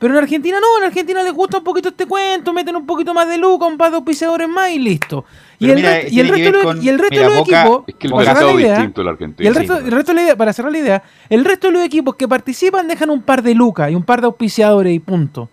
Pero 0.00 0.14
en 0.14 0.18
Argentina 0.22 0.58
no, 0.60 0.78
en 0.78 0.84
Argentina 0.88 1.22
les 1.22 1.32
gusta 1.34 1.58
un 1.58 1.64
poquito 1.64 1.90
este 1.90 2.06
cuento, 2.06 2.54
meten 2.54 2.74
un 2.74 2.86
poquito 2.86 3.12
más 3.12 3.28
de 3.28 3.36
lucas, 3.36 3.68
un 3.70 3.76
par 3.76 3.90
de 3.90 3.96
auspiciadores 3.96 4.48
más 4.48 4.70
y 4.70 4.78
listo. 4.78 5.26
Y 5.58 5.68
el, 5.68 5.76
mira, 5.76 5.90
resto- 6.00 6.08
y 6.10 6.20
el 6.20 6.26
con- 6.62 6.82
y 6.82 6.88
el 6.88 6.98
resto 6.98 7.14
mira, 7.14 7.22
de 7.28 7.28
los 7.28 7.38
Boca- 7.46 7.60
equipos, 7.62 7.84
Es 7.86 7.94
que 7.96 8.06
el 8.06 8.12
para 8.14 8.24
cerrar 8.24 8.34
mercado 8.36 8.52
la 8.56 8.60
es 8.60 8.64
idea, 8.64 8.74
distinto 8.76 9.00
el 9.02 9.06
y 9.38 9.46
el 9.46 9.54
resto, 9.54 9.76
el 9.76 9.92
resto 9.92 10.10
de 10.12 10.14
la 10.16 10.22
idea, 10.22 10.36
para 10.36 10.52
cerrar 10.54 10.72
la 10.72 10.78
idea, 10.78 11.02
el 11.28 11.44
resto 11.44 11.66
de 11.66 11.72
los 11.74 11.82
equipos 11.84 12.16
que 12.16 12.26
participan 12.26 12.88
dejan 12.88 13.10
un 13.10 13.20
par 13.22 13.42
de 13.42 13.54
lucas 13.54 13.90
y 13.90 13.94
un 13.94 14.02
par 14.02 14.22
de 14.22 14.26
auspiciadores 14.26 14.94
y 14.94 14.98
punto. 15.00 15.50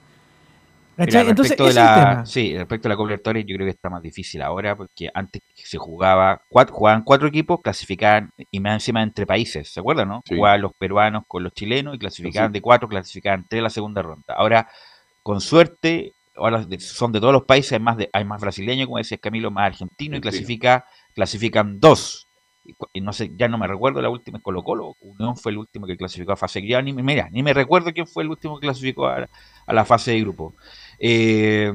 Mira. 0.97 1.21
Entonces, 1.21 1.57
respecto 1.57 1.63
de 1.65 1.69
ese 1.69 1.79
es 1.79 1.86
el 1.86 1.91
la, 1.93 2.10
tema. 2.12 2.25
sí, 2.25 2.57
respecto 2.57 2.88
a 2.88 2.89
la 2.89 2.95
Copa 2.95 3.07
Libertadores, 3.10 3.45
yo 3.45 3.55
creo 3.55 3.65
que 3.67 3.71
está 3.71 3.89
más 3.89 4.01
difícil 4.01 4.41
ahora 4.41 4.75
porque 4.75 5.10
antes 5.13 5.41
se 5.53 5.77
jugaba, 5.77 6.41
cuatro, 6.49 6.75
jugaban 6.75 7.03
cuatro 7.03 7.27
equipos, 7.27 7.62
clasificaban 7.62 8.31
y 8.51 8.60
más 8.60 8.73
encima 8.73 9.03
entre 9.03 9.25
países, 9.25 9.69
¿se 9.69 9.79
acuerdan, 9.79 10.07
no? 10.07 10.21
Sí. 10.25 10.36
Jugaban 10.36 10.62
los 10.62 10.73
peruanos 10.73 11.23
con 11.27 11.43
los 11.43 11.53
chilenos 11.53 11.95
y 11.95 11.99
clasificaban 11.99 12.49
Sí. 12.49 12.53
de 12.53 12.62
cuatro, 12.62 12.88
clasificaban 12.89 13.45
tres 13.47 13.62
la 13.62 13.69
segunda 13.69 14.01
ronda. 14.01 14.33
Ahora, 14.36 14.67
con 15.23 15.39
suerte, 15.41 16.13
ahora 16.36 16.65
son 16.79 17.12
de 17.12 17.19
todos 17.19 17.33
los 17.33 17.43
países, 17.43 17.73
hay 17.73 17.79
más, 17.79 17.97
de, 17.97 18.10
hay 18.13 18.23
más 18.25 18.41
brasileños, 18.41 18.88
como 18.88 18.97
decía 18.97 19.17
Camilo, 19.17 19.51
más 19.51 19.67
argentinos 19.67 20.15
y 20.15 20.17
Sí. 20.17 20.21
clasifica, 20.21 20.86
clasifican 21.13 21.80
dos. 21.80 22.24
Y 22.65 22.74
Y 22.93 22.99
no 23.01 23.13
sé, 23.13 23.32
ya 23.38 23.47
no 23.47 23.57
me 23.57 23.65
recuerdo 23.65 24.01
la 24.01 24.09
última 24.09 24.39
es 24.39 24.43
Colo 24.43 24.61
Colo, 24.61 24.95
Unión 24.99 25.38
fue 25.38 25.53
el 25.53 25.57
último 25.57 25.88
que 25.88 25.95
clasificó 25.95 26.34
a 26.34 26.36
fase, 26.36 26.61
ya 26.67 26.82
ni, 26.82 26.91
me- 26.91 27.01
mira, 27.01 27.30
ni 27.32 27.41
me 27.41 27.53
recuerdo 27.53 27.93
quién 27.93 28.05
fue 28.07 28.24
el 28.24 28.30
último 28.30 28.59
que 28.59 28.67
clasificó 28.67 29.07
a, 29.07 29.26
a 29.65 29.74
la 29.74 29.86
fase 29.86 30.11
de 30.11 30.19
grupo. 30.19 30.53
Eh, 31.00 31.72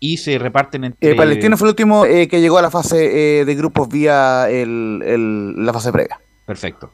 y 0.00 0.16
se 0.18 0.38
reparten 0.38 0.84
entre. 0.84 1.10
Eh, 1.10 1.14
Palestino 1.14 1.56
fue 1.56 1.68
el 1.68 1.70
último 1.72 2.04
eh, 2.04 2.28
que 2.28 2.40
llegó 2.40 2.58
a 2.58 2.62
la 2.62 2.70
fase 2.70 3.40
eh, 3.40 3.44
de 3.44 3.54
grupos 3.54 3.88
vía 3.88 4.48
el, 4.50 5.02
el- 5.04 5.64
la 5.64 5.72
fase 5.72 5.90
previa. 5.92 6.20
Perfecto. 6.46 6.92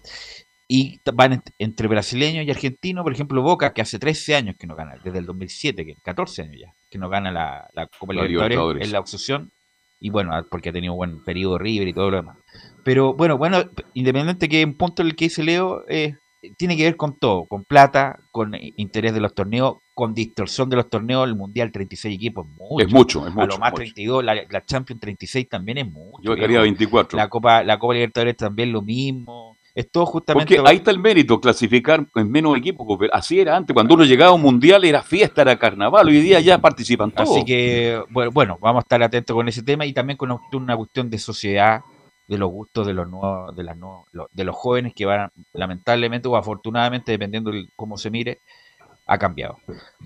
Y 0.68 1.00
van 1.12 1.32
ent- 1.32 1.52
entre 1.58 1.88
brasileños 1.88 2.46
y 2.46 2.50
argentinos, 2.50 3.02
por 3.02 3.12
ejemplo, 3.12 3.42
Boca, 3.42 3.72
que 3.72 3.82
hace 3.82 3.98
13 3.98 4.36
años 4.36 4.54
que 4.56 4.68
no 4.68 4.76
gana, 4.76 4.94
desde 5.02 5.18
el 5.18 5.26
2007, 5.26 5.84
que 5.84 5.94
14 6.04 6.42
años 6.42 6.56
ya, 6.60 6.72
que 6.88 6.98
no 6.98 7.08
gana 7.08 7.32
la, 7.32 7.68
la 7.74 7.88
Copa 7.98 8.14
La 8.14 8.22
Libertadores 8.22 8.86
en 8.86 8.92
la 8.92 9.00
obsesión. 9.00 9.50
Y 9.98 10.10
bueno, 10.10 10.32
ah, 10.32 10.46
porque 10.48 10.68
ha 10.68 10.72
tenido 10.72 10.94
buen 10.94 11.24
periodo 11.24 11.58
River 11.58 11.88
y 11.88 11.92
todo 11.92 12.10
lo 12.12 12.18
demás. 12.18 12.36
Pero 12.84 13.14
bueno, 13.14 13.36
bueno, 13.36 13.64
independiente 13.94 14.48
que 14.48 14.64
un 14.64 14.76
punto 14.76 15.02
en 15.02 15.08
el 15.08 15.16
que 15.16 15.24
dice 15.26 15.42
Leo, 15.42 15.82
eh, 15.88 16.14
tiene 16.56 16.76
que 16.76 16.84
ver 16.84 16.96
con 16.96 17.18
todo, 17.18 17.44
con 17.46 17.64
plata, 17.64 18.20
con 18.30 18.52
interés 18.76 19.12
de 19.12 19.20
los 19.20 19.34
torneos, 19.34 19.76
con 19.94 20.14
distorsión 20.14 20.70
de 20.70 20.76
los 20.76 20.88
torneos. 20.88 21.28
El 21.28 21.36
Mundial 21.36 21.70
36 21.70 22.14
equipos 22.14 22.46
es 22.46 22.52
mucho. 22.58 22.84
Es 22.86 22.92
mucho, 22.92 23.26
es 23.26 23.32
A 23.32 23.34
mucho, 23.34 23.46
lo 23.46 23.58
más 23.58 23.72
mucho. 23.72 23.82
32, 23.82 24.24
la, 24.24 24.34
la 24.48 24.64
Champions 24.64 25.00
36 25.00 25.48
también 25.48 25.78
es 25.78 25.90
mucho. 25.90 26.22
Yo 26.22 26.34
quería 26.34 26.60
24. 26.60 27.16
La 27.16 27.28
Copa, 27.28 27.62
la 27.62 27.78
Copa 27.78 27.94
Libertadores 27.94 28.36
también 28.36 28.72
lo 28.72 28.82
mismo. 28.82 29.56
Es 29.74 29.90
todo 29.90 30.04
justamente. 30.06 30.56
Porque 30.56 30.68
ahí 30.68 30.76
está 30.78 30.90
el 30.90 30.98
mérito, 30.98 31.40
clasificar 31.40 32.04
en 32.14 32.30
menos 32.30 32.56
equipos. 32.56 32.86
porque 32.86 33.08
Así 33.12 33.38
era 33.38 33.56
antes. 33.56 33.72
Cuando 33.72 33.94
uno 33.94 34.04
llegaba 34.04 34.32
a 34.32 34.34
un 34.34 34.42
mundial 34.42 34.84
era 34.84 35.02
fiesta, 35.02 35.42
era 35.42 35.58
carnaval. 35.58 36.08
Hoy 36.08 36.20
día 36.20 36.40
ya 36.40 36.58
participan 36.58 37.12
todos. 37.12 37.30
Así 37.30 37.44
que, 37.44 38.00
bueno, 38.10 38.30
bueno, 38.32 38.58
vamos 38.60 38.80
a 38.80 38.84
estar 38.84 39.02
atentos 39.02 39.34
con 39.34 39.48
ese 39.48 39.62
tema 39.62 39.86
y 39.86 39.92
también 39.92 40.16
con 40.16 40.36
una 40.52 40.76
cuestión 40.76 41.08
de 41.08 41.18
sociedad, 41.18 41.82
de 42.30 42.38
los 42.38 42.48
gustos 42.50 42.86
de 42.86 42.94
los 42.94 43.08
nuevos, 43.08 43.54
de 43.56 43.64
las 43.64 43.76
nuevos, 43.76 44.06
lo- 44.12 44.28
de 44.32 44.44
los 44.44 44.54
jóvenes 44.54 44.94
que 44.94 45.04
van, 45.04 45.30
lamentablemente 45.52 46.28
o 46.28 46.36
afortunadamente, 46.36 47.10
dependiendo 47.10 47.50
de 47.50 47.68
cómo 47.74 47.98
se 47.98 48.08
mire, 48.08 48.38
ha 49.06 49.18
cambiado. 49.18 49.58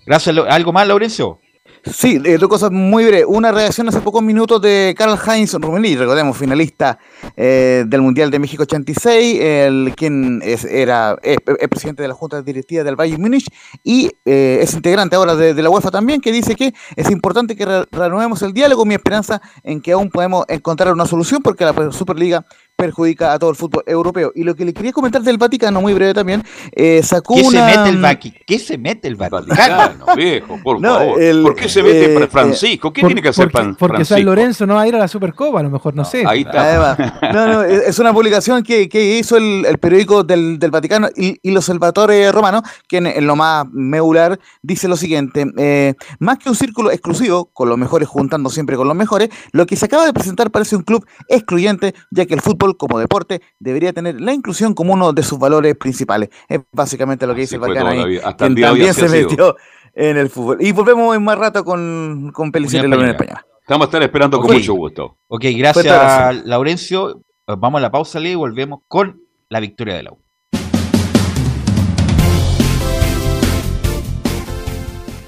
Gracias. 0.07 0.35
¿Algo 0.49 0.73
más, 0.73 0.89
Laurencio? 0.89 1.39
Sí, 1.87 2.19
eh, 2.25 2.39
dos 2.39 2.49
cosas 2.49 2.71
muy 2.71 3.05
breves. 3.05 3.27
Una 3.29 3.53
reacción 3.53 3.87
hace 3.89 4.01
pocos 4.01 4.23
minutos 4.23 4.61
de 4.63 4.95
Karl 4.97 5.19
Heinz 5.29 5.53
Rummenigge, 5.53 5.99
recordemos, 5.99 6.35
finalista 6.37 6.99
eh, 7.37 7.85
del 7.87 8.01
Mundial 8.01 8.31
de 8.31 8.39
México 8.39 8.63
86, 8.63 9.39
el, 9.41 9.93
quien 9.95 10.41
es, 10.43 10.65
era, 10.65 11.17
es, 11.23 11.37
es 11.59 11.69
presidente 11.69 12.01
de 12.01 12.09
la 12.09 12.15
Junta 12.15 12.41
Directiva 12.41 12.85
del 12.85 12.97
Bayern 12.97 13.21
Múnich 13.21 13.49
y 13.83 14.11
eh, 14.25 14.61
es 14.63 14.73
integrante 14.73 15.17
ahora 15.17 15.37
de, 15.37 15.53
la 15.63 15.69
UEFA 15.69 15.91
también, 15.91 16.23
que 16.23 16.33
dice 16.33 16.55
que 16.55 16.73
es 16.97 17.11
importante 17.11 17.55
que 17.55 17.67
re- 17.67 17.85
reanudemos 17.93 18.41
el 18.41 18.55
diálogo. 18.55 18.87
Mi 18.87 18.95
esperanza 18.95 19.43
en 19.63 19.83
que 19.83 19.93
aún 19.93 20.09
podemos 20.09 20.47
encontrar 20.49 20.91
una 20.93 21.05
solución 21.05 21.43
porque 21.43 21.65
la 21.67 21.93
Superliga 21.93 22.47
perjudica 22.77 23.33
a 23.33 23.39
todo 23.39 23.51
el 23.51 23.57
fútbol 23.57 23.83
europeo. 23.87 24.33
Y 24.35 24.43
lo 24.45 24.55
que 24.55 24.65
le 24.65 24.73
quería 24.75 24.93
comentar 24.93 25.23
del 25.23 25.39
Vaticano, 25.39 25.81
muy 25.81 25.95
breve 25.95 26.13
también, 26.15 26.43
eh, 26.73 27.03
sacó 27.03 27.35
¿Qué 27.37 27.43
se 27.43 27.49
una... 27.49 27.67
mete 27.67 27.89
el 27.91 27.99
Vati- 28.01 28.35
¿Qué 28.47 28.59
se 28.59 28.77
mete 28.79 29.09
el 29.09 29.17
Vaticano? 29.17 29.47
Vaticano, 29.77 30.17
viejo, 30.17 30.59
por 30.63 30.81
No, 30.81 30.95
favor. 30.99 31.23
el- 31.23 31.43
¿Por 31.43 31.55
qué 31.55 31.69
se 31.69 31.83
mete 31.83 32.13
eh, 32.15 32.19
Fra- 32.19 32.29
Francisco? 32.29 32.93
¿Qué 32.93 33.01
Por- 33.01 33.09
tiene 33.09 33.23
que 33.23 33.29
hacer 33.29 33.45
porque, 33.51 33.59
Pan- 33.59 33.77
porque 33.77 33.97
San 33.99 34.07
Francisco? 34.07 34.31
Lorenzo 34.31 34.67
no 34.67 34.75
va 34.75 34.83
a 34.83 34.89
ir 34.89 34.95
a 34.97 34.99
la 34.99 35.09
Supercopa, 35.09 35.61
a 35.61 35.63
lo 35.63 35.71
mejor, 35.71 35.95
no 35.95 36.05
sé. 36.05 36.25
Ahí 36.27 36.41
está. 36.43 37.21
No, 37.35 37.47
no, 37.47 37.63
es 37.63 37.85
es 37.89 37.99
una 37.99 38.13
publicación 38.13 38.63
que, 38.63 38.89
que 38.89 39.19
hizo 39.19 39.37
el, 39.37 39.65
el 39.67 39.79
periódico 39.79 40.25
del, 40.25 40.59
del 40.59 40.71
Vaticano 40.71 41.09
y, 41.17 41.39
y 41.43 41.51
los 41.53 41.65
Salvatore 41.67 42.31
Romano, 42.33 42.63
que 42.89 42.99
en, 42.99 43.07
en 43.07 43.27
lo 43.27 43.37
más 43.37 43.67
medular 43.73 44.39
dice 44.63 44.89
lo 44.89 44.97
siguiente: 44.97 45.47
eh, 45.59 45.95
más 46.19 46.39
que 46.39 46.49
un 46.49 46.55
círculo 46.55 46.91
exclusivo, 46.91 47.51
con 47.53 47.69
los 47.69 47.79
mejores 47.79 48.09
juntando 48.09 48.51
siempre 48.51 48.77
con 48.77 48.87
los 48.89 48.97
mejores, 48.97 49.29
lo 49.53 49.67
que 49.67 49.77
se 49.77 49.85
acaba 49.87 50.05
de 50.07 50.13
presentar 50.13 50.51
parece 50.51 50.77
un 50.77 50.83
club 50.83 51.07
excluyente, 51.29 51.95
ya 52.11 52.27
que 52.27 52.35
el 52.35 52.41
fútbol 52.41 52.64
como 52.77 52.99
deporte 52.99 53.43
debería 53.59 53.93
tener 53.93 54.21
la 54.21 54.33
inclusión 54.33 54.75
como 54.75 54.93
uno 54.93 55.13
de 55.13 55.23
sus 55.23 55.39
valores 55.39 55.77
principales. 55.77 56.31
Es 56.49 56.61
básicamente 56.73 57.27
lo 57.27 57.35
que 57.35 57.43
dice 57.43 57.57
el 57.57 57.75
la 57.75 57.89
ahí. 57.89 58.19
Hasta 58.23 58.47
el 58.47 58.55
día 58.55 58.69
también 58.69 58.95
se 58.95 59.09
sido. 59.09 59.29
metió 59.29 59.57
en 59.95 60.17
el 60.17 60.31
fútbol. 60.31 60.59
Y 60.61 60.73
volvemos 60.73 61.17
en 61.17 61.23
más 61.23 61.39
rato 61.39 61.65
con, 61.65 62.31
con 62.33 62.51
Pellicer 62.51 62.85
en 62.85 62.91
la 62.91 62.97
Unión 62.97 63.11
Española. 63.11 63.47
Te 63.67 63.73
vamos 63.73 63.87
a 63.87 63.89
estar 63.89 64.03
esperando 64.03 64.41
con 64.41 64.53
mucho 64.53 64.75
gusto. 64.75 65.17
Ok, 65.29 65.45
gracias, 65.57 65.87
abrazo. 65.87 66.43
Laurencio. 66.45 67.21
Vamos 67.47 67.79
a 67.79 67.83
la 67.83 67.91
pausa, 67.91 68.21
Lee, 68.21 68.33
y 68.33 68.35
volvemos 68.35 68.81
con 68.89 69.21
la 69.49 69.61
victoria 69.61 69.95
de 69.95 70.03
la 70.03 70.13
U. 70.13 70.19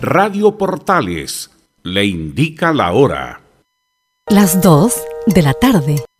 Radio 0.01 0.57
Portales 0.57 1.51
le 1.83 2.05
indica 2.05 2.73
la 2.73 2.93
hora. 2.93 3.41
Las 4.29 4.61
2 4.61 4.95
de 5.27 5.43
la 5.43 5.55
tarde, 5.55 5.97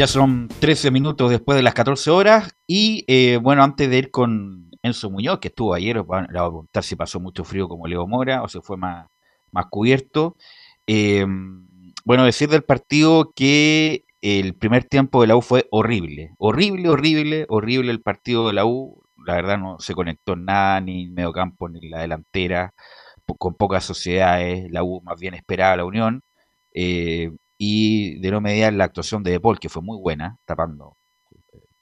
Ya 0.00 0.06
son 0.06 0.48
13 0.60 0.90
minutos 0.90 1.30
después 1.30 1.56
de 1.56 1.62
las 1.62 1.74
14 1.74 2.10
horas 2.10 2.56
y 2.66 3.04
eh, 3.06 3.36
bueno, 3.36 3.62
antes 3.62 3.90
de 3.90 3.98
ir 3.98 4.10
con 4.10 4.70
Enzo 4.82 5.10
Muñoz, 5.10 5.40
que 5.40 5.48
estuvo 5.48 5.74
ayer, 5.74 5.96
le 5.96 6.00
voy 6.00 6.20
a 6.20 6.24
preguntar 6.24 6.82
si 6.82 6.96
pasó 6.96 7.20
mucho 7.20 7.44
frío 7.44 7.68
como 7.68 7.86
Leo 7.86 8.06
Mora 8.06 8.42
o 8.42 8.48
si 8.48 8.60
fue 8.62 8.78
más, 8.78 9.08
más 9.52 9.66
cubierto. 9.66 10.38
Eh, 10.86 11.26
bueno, 12.06 12.24
decir 12.24 12.48
del 12.48 12.62
partido 12.62 13.30
que 13.36 14.06
el 14.22 14.54
primer 14.54 14.84
tiempo 14.84 15.20
de 15.20 15.26
la 15.26 15.36
U 15.36 15.42
fue 15.42 15.68
horrible. 15.70 16.30
Horrible, 16.38 16.88
horrible, 16.88 17.44
horrible 17.50 17.90
el 17.90 18.00
partido 18.00 18.46
de 18.46 18.54
la 18.54 18.64
U. 18.64 19.02
La 19.26 19.34
verdad 19.34 19.58
no 19.58 19.80
se 19.80 19.92
conectó 19.92 20.34
nada, 20.34 20.80
ni 20.80 21.04
el 21.04 21.10
mediocampo, 21.12 21.68
ni 21.68 21.90
la 21.90 22.00
delantera, 22.00 22.72
con 23.36 23.52
pocas 23.52 23.84
sociedades. 23.84 24.66
La 24.70 24.82
U 24.82 25.02
más 25.02 25.20
bien 25.20 25.34
esperaba 25.34 25.76
la 25.76 25.84
Unión. 25.84 26.22
Eh, 26.72 27.32
y 27.62 28.18
de 28.20 28.30
no 28.30 28.40
mediar 28.40 28.72
la 28.72 28.84
actuación 28.84 29.22
de 29.22 29.32
Depol, 29.32 29.60
que 29.60 29.68
fue 29.68 29.82
muy 29.82 29.98
buena, 29.98 30.38
tapando, 30.46 30.96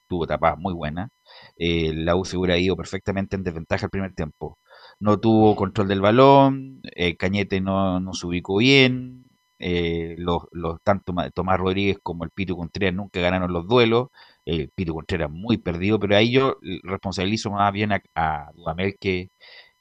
tuvo 0.09 0.27
tapadas 0.27 0.59
muy 0.59 0.75
buenas. 0.75 1.11
Eh, 1.57 1.93
la 1.95 2.17
U 2.17 2.25
se 2.25 2.37
hubiera 2.37 2.59
ido 2.59 2.77
perfectamente 2.77 3.37
en 3.37 3.45
desventaja 3.45 3.87
el 3.87 3.91
primer 3.91 4.13
tiempo. 4.15 4.59
No 4.99 5.21
tuvo 5.21 5.55
control 5.57 5.89
del 5.89 6.01
balón, 6.01 6.81
eh, 6.97 7.17
Cañete 7.17 7.61
no, 7.61 8.01
no 8.01 8.13
se 8.15 8.27
ubicó 8.27 8.57
bien, 8.59 9.27
eh, 9.61 10.17
los, 10.19 10.43
los, 10.53 10.83
tanto 10.83 11.15
Tomás 11.35 11.59
Rodríguez 11.61 11.99
como 12.03 12.25
el 12.25 12.31
Pito 12.31 12.57
Contreras 12.57 12.95
nunca 12.95 13.21
ganaron 13.21 13.53
los 13.53 13.69
duelos. 13.69 14.09
El 14.45 14.71
Pito 14.71 14.95
Contreras 14.95 15.31
muy 15.31 15.59
perdido, 15.59 16.01
pero 16.01 16.17
ahí 16.17 16.33
yo 16.33 16.59
responsabilizo 16.83 17.51
más 17.53 17.73
bien 17.73 17.93
a, 17.93 18.51
Dudamel 18.55 18.97
que, 18.99 19.31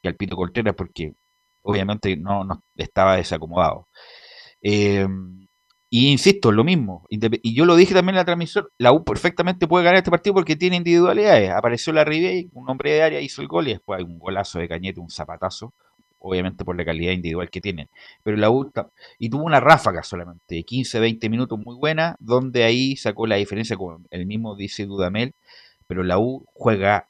al 0.04 0.16
Pito 0.16 0.36
Contreras 0.36 0.76
porque 0.76 1.14
obviamente 1.64 2.16
no, 2.18 2.44
no 2.44 2.62
estaba 2.78 3.18
desacomodado. 3.18 3.88
Eh, 4.62 5.08
y 5.90 6.12
insisto, 6.12 6.52
lo 6.52 6.64
mismo. 6.64 7.06
Y 7.10 7.54
yo 7.54 7.66
lo 7.66 7.76
dije 7.76 7.94
también 7.94 8.16
en 8.16 8.20
la 8.20 8.26
transmisión, 8.26 8.68
la 8.78 8.92
U 8.92 9.04
perfectamente 9.04 9.68
puede 9.68 9.86
ganar 9.86 10.00
este 10.00 10.12
partido 10.12 10.34
porque 10.34 10.56
tiene 10.56 10.76
individualidades. 10.76 11.52
Apareció 11.52 11.94
la 11.94 12.04
Ribey, 12.04 12.50
un 12.54 12.70
hombre 12.70 12.92
de 12.92 13.04
área, 13.04 13.22
hizo 13.22 13.42
el 13.42 13.48
gol 13.48 13.68
y 13.68 13.72
después 13.72 14.00
hay 14.00 14.04
un 14.06 14.20
golazo 14.20 14.60
de 14.60 14.68
Cañete, 14.68 15.00
un 15.00 15.10
zapatazo 15.10 15.74
obviamente 16.20 16.66
por 16.66 16.76
la 16.76 16.86
calidad 16.86 17.14
individual 17.14 17.50
que 17.50 17.62
tienen. 17.62 17.90
Pero 18.24 18.38
la 18.38 18.50
U 18.50 18.72
y 19.20 19.30
tuvo 19.30 19.44
una 19.44 19.60
ráfaga 19.60 20.04
solamente, 20.04 20.64
15, 20.64 21.00
20 21.00 21.30
minutos 21.30 21.60
muy 21.60 21.76
buena, 21.76 22.16
donde 22.20 22.64
ahí 22.64 22.96
sacó 22.96 23.28
la 23.28 23.36
diferencia, 23.36 23.76
como 23.78 24.02
el 24.10 24.26
mismo 24.26 24.56
dice 24.56 24.86
Dudamel, 24.86 25.36
pero 25.88 26.04
la 26.04 26.20
U 26.20 26.46
juega 26.54 27.08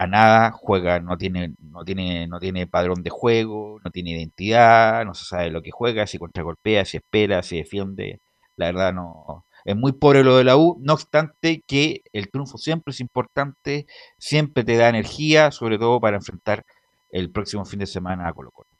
a 0.00 0.06
nada, 0.06 0.50
juega, 0.52 0.98
no 0.98 1.18
tiene, 1.18 1.52
no 1.60 1.84
tiene, 1.84 2.26
no 2.26 2.38
tiene 2.40 2.66
padrón 2.66 3.02
de 3.02 3.10
juego, 3.10 3.80
no 3.84 3.90
tiene 3.90 4.12
identidad, 4.12 5.04
no 5.04 5.12
se 5.12 5.26
sabe 5.26 5.50
lo 5.50 5.60
que 5.60 5.70
juega, 5.70 6.06
si 6.06 6.18
contragolpea, 6.18 6.86
si 6.86 6.96
espera, 6.96 7.42
si 7.42 7.58
defiende, 7.58 8.18
la 8.56 8.66
verdad 8.72 8.94
no, 8.94 9.44
es 9.66 9.76
muy 9.76 9.92
pobre 9.92 10.24
lo 10.24 10.38
de 10.38 10.44
la 10.44 10.56
U, 10.56 10.78
no 10.80 10.94
obstante 10.94 11.62
que 11.66 12.00
el 12.14 12.30
triunfo 12.30 12.56
siempre 12.56 12.92
es 12.92 13.00
importante, 13.00 13.84
siempre 14.16 14.64
te 14.64 14.78
da 14.78 14.88
energía, 14.88 15.50
sobre 15.50 15.78
todo 15.78 16.00
para 16.00 16.16
enfrentar 16.16 16.64
el 17.10 17.30
próximo 17.30 17.66
fin 17.66 17.80
de 17.80 17.86
semana 17.86 18.26
a 18.26 18.32
Colo 18.32 18.52
Colo. 18.52 18.70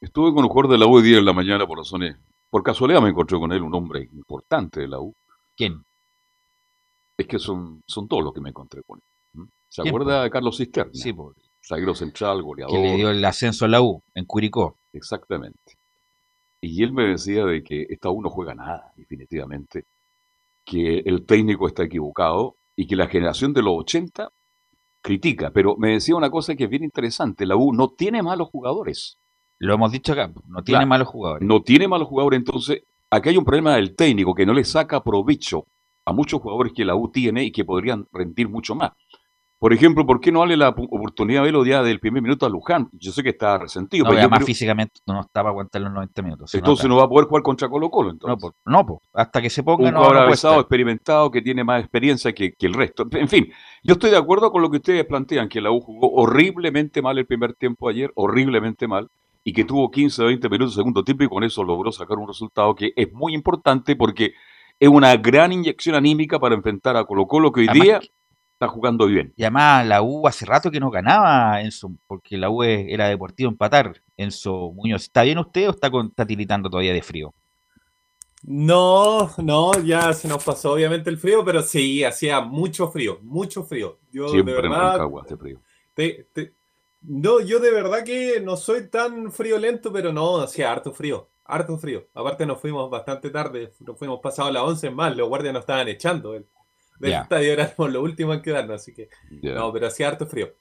Estuve 0.00 0.34
con 0.34 0.42
un 0.42 0.50
jugador 0.50 0.72
de 0.72 0.78
la 0.78 0.88
U 0.88 0.98
de 0.98 1.04
día 1.04 1.18
en 1.18 1.24
la 1.24 1.32
mañana 1.32 1.68
por 1.68 1.78
razones. 1.78 2.16
Por 2.50 2.64
casualidad 2.64 3.00
me 3.00 3.10
encontré 3.10 3.38
con 3.38 3.52
él, 3.52 3.62
un 3.62 3.76
hombre 3.76 4.08
importante 4.12 4.80
de 4.80 4.88
la 4.88 4.98
U. 4.98 5.14
¿Quién? 5.56 5.84
Es 7.16 7.28
que 7.28 7.38
son, 7.38 7.80
son 7.86 8.08
todos 8.08 8.24
los 8.24 8.34
que 8.34 8.40
me 8.40 8.48
encontré 8.48 8.82
con 8.82 8.98
él. 8.98 9.13
¿Se 9.74 9.82
acuerda 9.82 10.22
de 10.22 10.30
Carlos 10.30 10.56
Cisterna? 10.56 10.92
Sí, 10.94 11.12
por... 11.12 11.34
Zaguero 11.66 11.96
central, 11.96 12.42
goleador. 12.42 12.76
Que 12.76 12.80
le 12.80 12.94
dio 12.94 13.10
el 13.10 13.24
ascenso 13.24 13.64
a 13.64 13.68
la 13.68 13.82
U, 13.82 14.02
en 14.14 14.24
Curicó. 14.24 14.78
Exactamente. 14.92 15.78
Y 16.60 16.84
él 16.84 16.92
me 16.92 17.08
decía 17.08 17.44
de 17.44 17.64
que 17.64 17.86
esta 17.88 18.08
U 18.10 18.22
no 18.22 18.30
juega 18.30 18.54
nada, 18.54 18.92
definitivamente. 18.94 19.84
Que 20.64 20.98
el 20.98 21.26
técnico 21.26 21.66
está 21.66 21.82
equivocado 21.82 22.54
y 22.76 22.86
que 22.86 22.94
la 22.94 23.08
generación 23.08 23.52
de 23.52 23.62
los 23.62 23.74
80 23.78 24.28
critica, 25.02 25.50
pero 25.50 25.76
me 25.76 25.94
decía 25.94 26.14
una 26.14 26.30
cosa 26.30 26.54
que 26.54 26.64
es 26.64 26.70
bien 26.70 26.84
interesante, 26.84 27.44
la 27.44 27.56
U 27.56 27.72
no 27.72 27.88
tiene 27.88 28.22
malos 28.22 28.50
jugadores. 28.50 29.18
Lo 29.58 29.74
hemos 29.74 29.90
dicho 29.90 30.12
acá, 30.12 30.32
no 30.46 30.62
tiene 30.62 30.86
malos 30.86 31.08
jugadores. 31.08 31.46
No 31.46 31.62
tiene 31.62 31.88
malos 31.88 32.06
jugadores, 32.06 32.38
entonces 32.38 32.82
aquí 33.10 33.30
hay 33.30 33.36
un 33.36 33.44
problema 33.44 33.74
del 33.74 33.96
técnico 33.96 34.34
que 34.34 34.46
no 34.46 34.52
le 34.52 34.64
saca 34.64 35.02
provecho 35.02 35.66
a 36.04 36.12
muchos 36.12 36.40
jugadores 36.40 36.72
que 36.72 36.84
la 36.84 36.94
U 36.94 37.10
tiene 37.10 37.42
y 37.42 37.50
que 37.50 37.64
podrían 37.64 38.06
rendir 38.12 38.48
mucho 38.48 38.76
más. 38.76 38.92
Por 39.64 39.72
ejemplo, 39.72 40.04
¿por 40.04 40.20
qué 40.20 40.30
no 40.30 40.40
darle 40.40 40.58
la 40.58 40.68
oportunidad 40.68 41.40
de 41.40 41.44
verlo 41.46 41.64
ya 41.64 41.82
del 41.82 41.98
primer 41.98 42.22
minuto 42.22 42.44
a 42.44 42.50
Luján? 42.50 42.90
Yo 42.92 43.12
sé 43.12 43.22
que 43.22 43.30
está 43.30 43.56
resentido. 43.56 44.04
No, 44.04 44.10
pero 44.10 44.20
además 44.20 44.44
físicamente 44.44 45.00
no 45.06 45.22
estaba 45.22 45.48
aguantar 45.48 45.80
los 45.80 45.90
90 45.90 46.20
minutos. 46.20 46.54
Entonces 46.54 46.86
no 46.86 46.96
va 46.96 47.04
a 47.04 47.08
poder 47.08 47.26
jugar 47.26 47.42
contra 47.42 47.66
Colo 47.70 47.90
Colo. 47.90 48.10
Entonces. 48.10 48.50
No, 48.66 48.84
pues, 48.84 49.00
hasta 49.14 49.40
que 49.40 49.48
se 49.48 49.62
ponga. 49.62 49.88
Un 49.88 49.94
jugador 49.94 50.18
avanzado, 50.18 50.60
experimentado, 50.60 51.30
que 51.30 51.40
tiene 51.40 51.64
más 51.64 51.80
experiencia 51.80 52.34
que, 52.34 52.54
el 52.60 52.74
resto. 52.74 53.06
En 53.12 53.26
fin, 53.26 53.50
yo 53.82 53.94
estoy 53.94 54.10
de 54.10 54.18
acuerdo 54.18 54.52
con 54.52 54.60
lo 54.60 54.70
que 54.70 54.76
ustedes 54.76 55.06
plantean, 55.06 55.48
que 55.48 55.62
la 55.62 55.70
U 55.70 55.80
jugó 55.80 56.12
horriblemente 56.12 57.00
mal 57.00 57.16
el 57.16 57.24
primer 57.24 57.54
tiempo 57.54 57.88
ayer, 57.88 58.12
horriblemente 58.16 58.86
mal, 58.86 59.08
y 59.44 59.54
que 59.54 59.64
tuvo 59.64 59.90
15 59.90 60.24
o 60.24 60.26
20 60.26 60.46
minutos 60.50 60.74
de 60.74 60.80
segundo 60.80 61.02
tiempo 61.02 61.24
y 61.24 61.28
con 61.28 61.42
eso 61.42 61.64
logró 61.64 61.90
sacar 61.90 62.18
un 62.18 62.28
resultado 62.28 62.74
que 62.74 62.92
es 62.94 63.10
muy 63.14 63.32
importante 63.32 63.96
porque 63.96 64.34
es 64.78 64.90
una 64.90 65.16
gran 65.16 65.52
inyección 65.52 65.96
anímica 65.96 66.38
para 66.38 66.54
enfrentar 66.54 66.98
a 66.98 67.06
Colo 67.06 67.26
Colo 67.26 67.50
que 67.50 67.60
hoy 67.60 67.68
día 67.68 68.02
está 68.54 68.68
jugando 68.68 69.06
bien. 69.06 69.32
Y 69.36 69.42
además 69.42 69.86
la 69.86 70.02
U 70.02 70.26
hace 70.26 70.46
rato 70.46 70.70
que 70.70 70.80
no 70.80 70.90
ganaba, 70.90 71.60
Enzo, 71.60 71.92
porque 72.06 72.38
la 72.38 72.50
U 72.50 72.62
era 72.62 73.08
deportivo 73.08 73.50
empatar. 73.50 74.00
Enzo 74.16 74.72
Muñoz, 74.72 75.02
¿está 75.02 75.22
bien 75.22 75.38
usted 75.38 75.68
o 75.68 75.72
está, 75.72 75.90
está 76.08 76.26
tiritando 76.26 76.70
todavía 76.70 76.92
de 76.92 77.02
frío? 77.02 77.34
No, 78.46 79.30
no, 79.38 79.72
ya 79.80 80.12
se 80.12 80.28
nos 80.28 80.44
pasó 80.44 80.72
obviamente 80.72 81.08
el 81.08 81.16
frío, 81.16 81.44
pero 81.44 81.62
sí, 81.62 82.04
hacía 82.04 82.40
mucho 82.42 82.88
frío, 82.90 83.18
mucho 83.22 83.64
frío. 83.64 83.98
Yo 84.12 84.28
Siempre 84.28 84.54
de 84.54 84.62
verdad, 84.62 84.96
en 84.96 85.18
hace 85.18 85.36
frío. 85.36 85.60
no, 87.00 87.40
yo 87.40 87.58
de 87.58 87.70
verdad 87.70 88.04
que 88.04 88.40
no 88.40 88.56
soy 88.56 88.88
tan 88.88 89.32
friolento, 89.32 89.90
pero 89.92 90.12
no, 90.12 90.42
hacía 90.42 90.70
harto 90.70 90.92
frío, 90.92 91.30
harto 91.44 91.78
frío. 91.78 92.06
Aparte 92.12 92.44
nos 92.44 92.60
fuimos 92.60 92.90
bastante 92.90 93.30
tarde, 93.30 93.72
nos 93.80 93.98
fuimos 93.98 94.20
pasado 94.20 94.48
a 94.48 94.52
las 94.52 94.62
11 94.62 94.90
más, 94.90 95.16
los 95.16 95.28
guardias 95.28 95.54
nos 95.54 95.62
estaban 95.62 95.88
echando 95.88 96.34
del 97.04 97.22
estadio, 97.22 97.52
éramos 97.52 97.92
los 97.92 98.02
últimos 98.02 98.36
en 98.36 98.42
quedarnos, 98.42 98.80
así 98.80 98.92
que 98.92 99.08
no, 99.30 99.72
pero 99.72 99.86
hacía 99.86 100.08
harto 100.08 100.26
frío. 100.26 100.54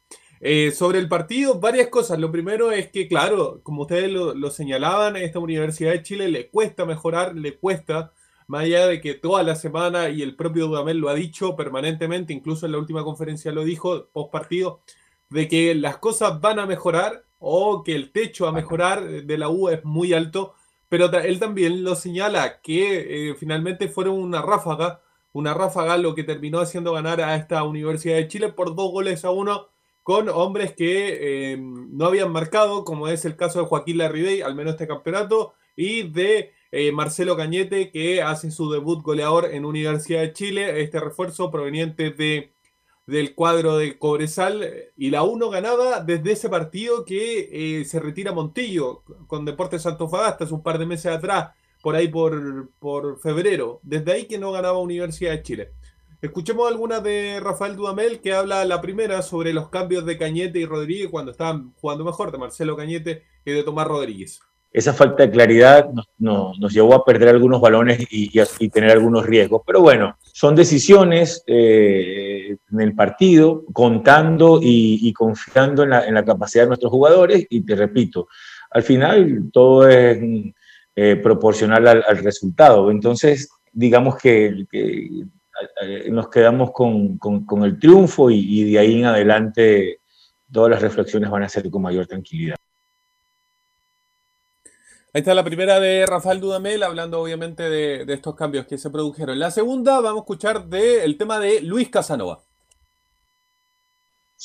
Eh, 0.45 0.71
sobre 0.71 0.99
el 0.99 1.07
partido, 1.07 1.57
varias 1.57 1.87
cosas. 1.87 2.19
Lo 2.19 2.29
primero 2.29 2.69
es 2.71 2.89
que, 2.89 3.07
claro, 3.07 3.61
como 3.63 3.83
ustedes 3.83 4.11
lo, 4.11 4.51
señalaban, 4.51 5.15
a 5.15 5.21
esta 5.21 5.39
Universidad 5.39 5.91
de 5.91 6.03
Chile 6.03 6.27
le 6.27 6.49
cuesta 6.49 6.85
mejorar, 6.85 7.33
le 7.33 7.57
cuesta, 7.57 8.11
más 8.47 8.63
allá 8.63 8.87
de 8.87 8.99
que 8.99 9.13
toda 9.13 9.41
la 9.43 9.55
semana, 9.55 10.09
y 10.09 10.21
el 10.21 10.35
propio 10.35 10.67
Dudamel 10.67 10.97
lo 10.97 11.07
ha 11.07 11.13
dicho 11.13 11.55
permanentemente, 11.55 12.33
incluso 12.33 12.65
en 12.65 12.73
la 12.73 12.77
última 12.77 13.05
conferencia 13.05 13.53
lo 13.53 13.63
dijo, 13.63 14.09
post 14.11 14.33
partido, 14.33 14.81
de 15.29 15.47
que 15.47 15.75
las 15.75 15.99
cosas 15.99 16.41
van 16.41 16.59
a 16.59 16.65
mejorar 16.65 17.23
o 17.39 17.81
que 17.81 17.95
el 17.95 18.11
techo 18.11 18.45
a 18.45 18.51
mejorar 18.51 19.05
de 19.05 19.37
la 19.37 19.47
U 19.47 19.69
es 19.69 19.85
muy 19.85 20.11
alto, 20.11 20.55
pero 20.89 21.09
él 21.21 21.39
también 21.39 21.85
lo 21.85 21.95
señala 21.95 22.59
que 22.61 23.29
eh, 23.29 23.35
finalmente 23.35 23.87
fueron 23.87 24.15
una 24.15 24.41
ráfaga 24.41 25.01
una 25.33 25.53
ráfaga 25.53 25.97
lo 25.97 26.15
que 26.15 26.23
terminó 26.23 26.59
haciendo 26.59 26.93
ganar 26.93 27.19
a 27.21 27.35
esta 27.35 27.63
Universidad 27.63 28.15
de 28.15 28.27
Chile 28.27 28.49
por 28.49 28.75
dos 28.75 28.91
goles 28.91 29.25
a 29.25 29.31
uno 29.31 29.67
con 30.03 30.29
hombres 30.29 30.73
que 30.73 31.53
eh, 31.53 31.57
no 31.57 32.05
habían 32.05 32.31
marcado, 32.31 32.83
como 32.83 33.07
es 33.07 33.25
el 33.25 33.35
caso 33.35 33.59
de 33.59 33.65
Joaquín 33.65 33.97
Larribey, 33.97 34.41
al 34.41 34.53
menos 34.53 34.73
este 34.73 34.87
campeonato, 34.87 35.53
y 35.75 36.03
de 36.03 36.51
eh, 36.71 36.91
Marcelo 36.91 37.37
Cañete, 37.37 37.89
que 37.89 38.21
hace 38.21 38.51
su 38.51 38.69
debut 38.69 39.01
goleador 39.01 39.45
en 39.45 39.65
Universidad 39.65 40.21
de 40.21 40.33
Chile, 40.33 40.81
este 40.81 40.99
refuerzo 40.99 41.49
proveniente 41.49 42.11
de, 42.11 42.51
del 43.07 43.33
cuadro 43.33 43.77
de 43.77 43.97
Cobresal, 43.97 44.69
y 44.97 45.09
la 45.09 45.23
1 45.23 45.49
ganaba 45.49 46.01
desde 46.01 46.33
ese 46.33 46.49
partido 46.49 47.05
que 47.05 47.79
eh, 47.79 47.85
se 47.85 48.01
retira 48.01 48.33
Montillo 48.33 49.03
con 49.27 49.45
Deportes 49.45 49.85
Antofagasta, 49.85 50.43
hace 50.43 50.53
un 50.53 50.63
par 50.63 50.79
de 50.79 50.85
meses 50.85 51.13
atrás, 51.13 51.51
por 51.83 51.97
ahí 51.97 52.07
por, 52.07 52.69
por 52.79 53.19
febrero. 53.19 53.81
Desde 53.83 54.13
ahí 54.13 54.25
que 54.25 54.37
no 54.37 54.53
ganaba 54.53 54.79
Universidad 54.79 55.31
de 55.31 55.43
Chile. 55.43 55.69
Escuchemos 56.21 56.71
algunas 56.71 57.03
de 57.03 57.41
Rafael 57.41 57.75
Dudamel 57.75 58.21
que 58.21 58.31
habla 58.31 58.63
la 58.63 58.79
primera 58.79 59.21
sobre 59.21 59.51
los 59.51 59.67
cambios 59.67 60.05
de 60.05 60.17
Cañete 60.17 60.59
y 60.59 60.65
Rodríguez 60.65 61.09
cuando 61.11 61.31
estaban 61.31 61.73
jugando 61.81 62.05
mejor, 62.05 62.31
de 62.31 62.37
Marcelo 62.37 62.77
Cañete 62.77 63.23
y 63.43 63.51
de 63.51 63.63
Tomás 63.63 63.85
Rodríguez. 63.85 64.39
Esa 64.71 64.93
falta 64.93 65.23
de 65.23 65.31
claridad 65.31 65.89
nos, 65.91 66.07
nos, 66.17 66.73
llevó 66.73 66.95
a 66.95 67.03
perder 67.03 67.27
algunos 67.27 67.59
balones 67.59 67.99
y, 68.09 68.31
y, 68.59 68.69
tener 68.69 68.91
algunos 68.91 69.25
riesgos. 69.25 69.61
Pero 69.67 69.81
bueno, 69.81 70.17
son 70.21 70.55
decisiones 70.55 71.43
eh, 71.47 72.55
en 72.71 72.81
el 72.81 72.95
partido, 72.95 73.65
contando 73.73 74.59
y, 74.63 75.11
confiando 75.11 75.83
en 75.83 75.89
la, 75.89 76.07
en 76.07 76.13
la, 76.13 76.23
capacidad 76.23 76.63
de 76.63 76.69
nuestros 76.69 76.91
jugadores. 76.91 77.45
Y 77.49 77.61
te 77.61 77.75
repito, 77.75 78.29
al 78.71 78.83
final 78.83 79.49
todo 79.51 79.87
es 79.89 80.17
eh, 80.95 81.15
proporcional 81.15 81.87
al, 81.87 82.17
resultado. 82.19 82.91
Entonces, 82.91 83.49
digamos 83.71 84.17
que, 84.17 84.65
nos 86.09 86.29
quedamos 86.29 86.71
con, 86.71 87.19
el 87.63 87.79
triunfo 87.79 88.29
y, 88.29 88.71
de 88.71 88.79
ahí 88.79 88.99
en 88.99 89.05
adelante 89.05 89.99
todas 90.51 90.69
las 90.69 90.81
reflexiones 90.81 91.29
van 91.29 91.43
a 91.43 91.49
ser 91.49 91.69
con 91.71 91.81
mayor 91.81 92.05
tranquilidad. 92.05 92.55
Ahí 95.15 95.19
está 95.19 95.35
la 95.35 95.43
primera 95.43 95.79
de 95.79 96.05
Rafael 96.07 96.39
Dudamel, 96.39 96.81
hablando 96.81 97.21
obviamente 97.21 97.69
de, 97.69 98.11
estos 98.13 98.35
cambios 98.35 98.65
que 98.65 98.79
se 98.79 98.89
produjeron. 98.89 99.37
La 99.37 99.51
segunda, 99.51 99.99
vamos 99.99 100.21
a 100.21 100.23
escuchar 100.23 100.67
del 100.67 101.17
tema 101.17 101.39
de 101.39 101.61
Luis 101.61 101.89
Casanova. 101.89 102.41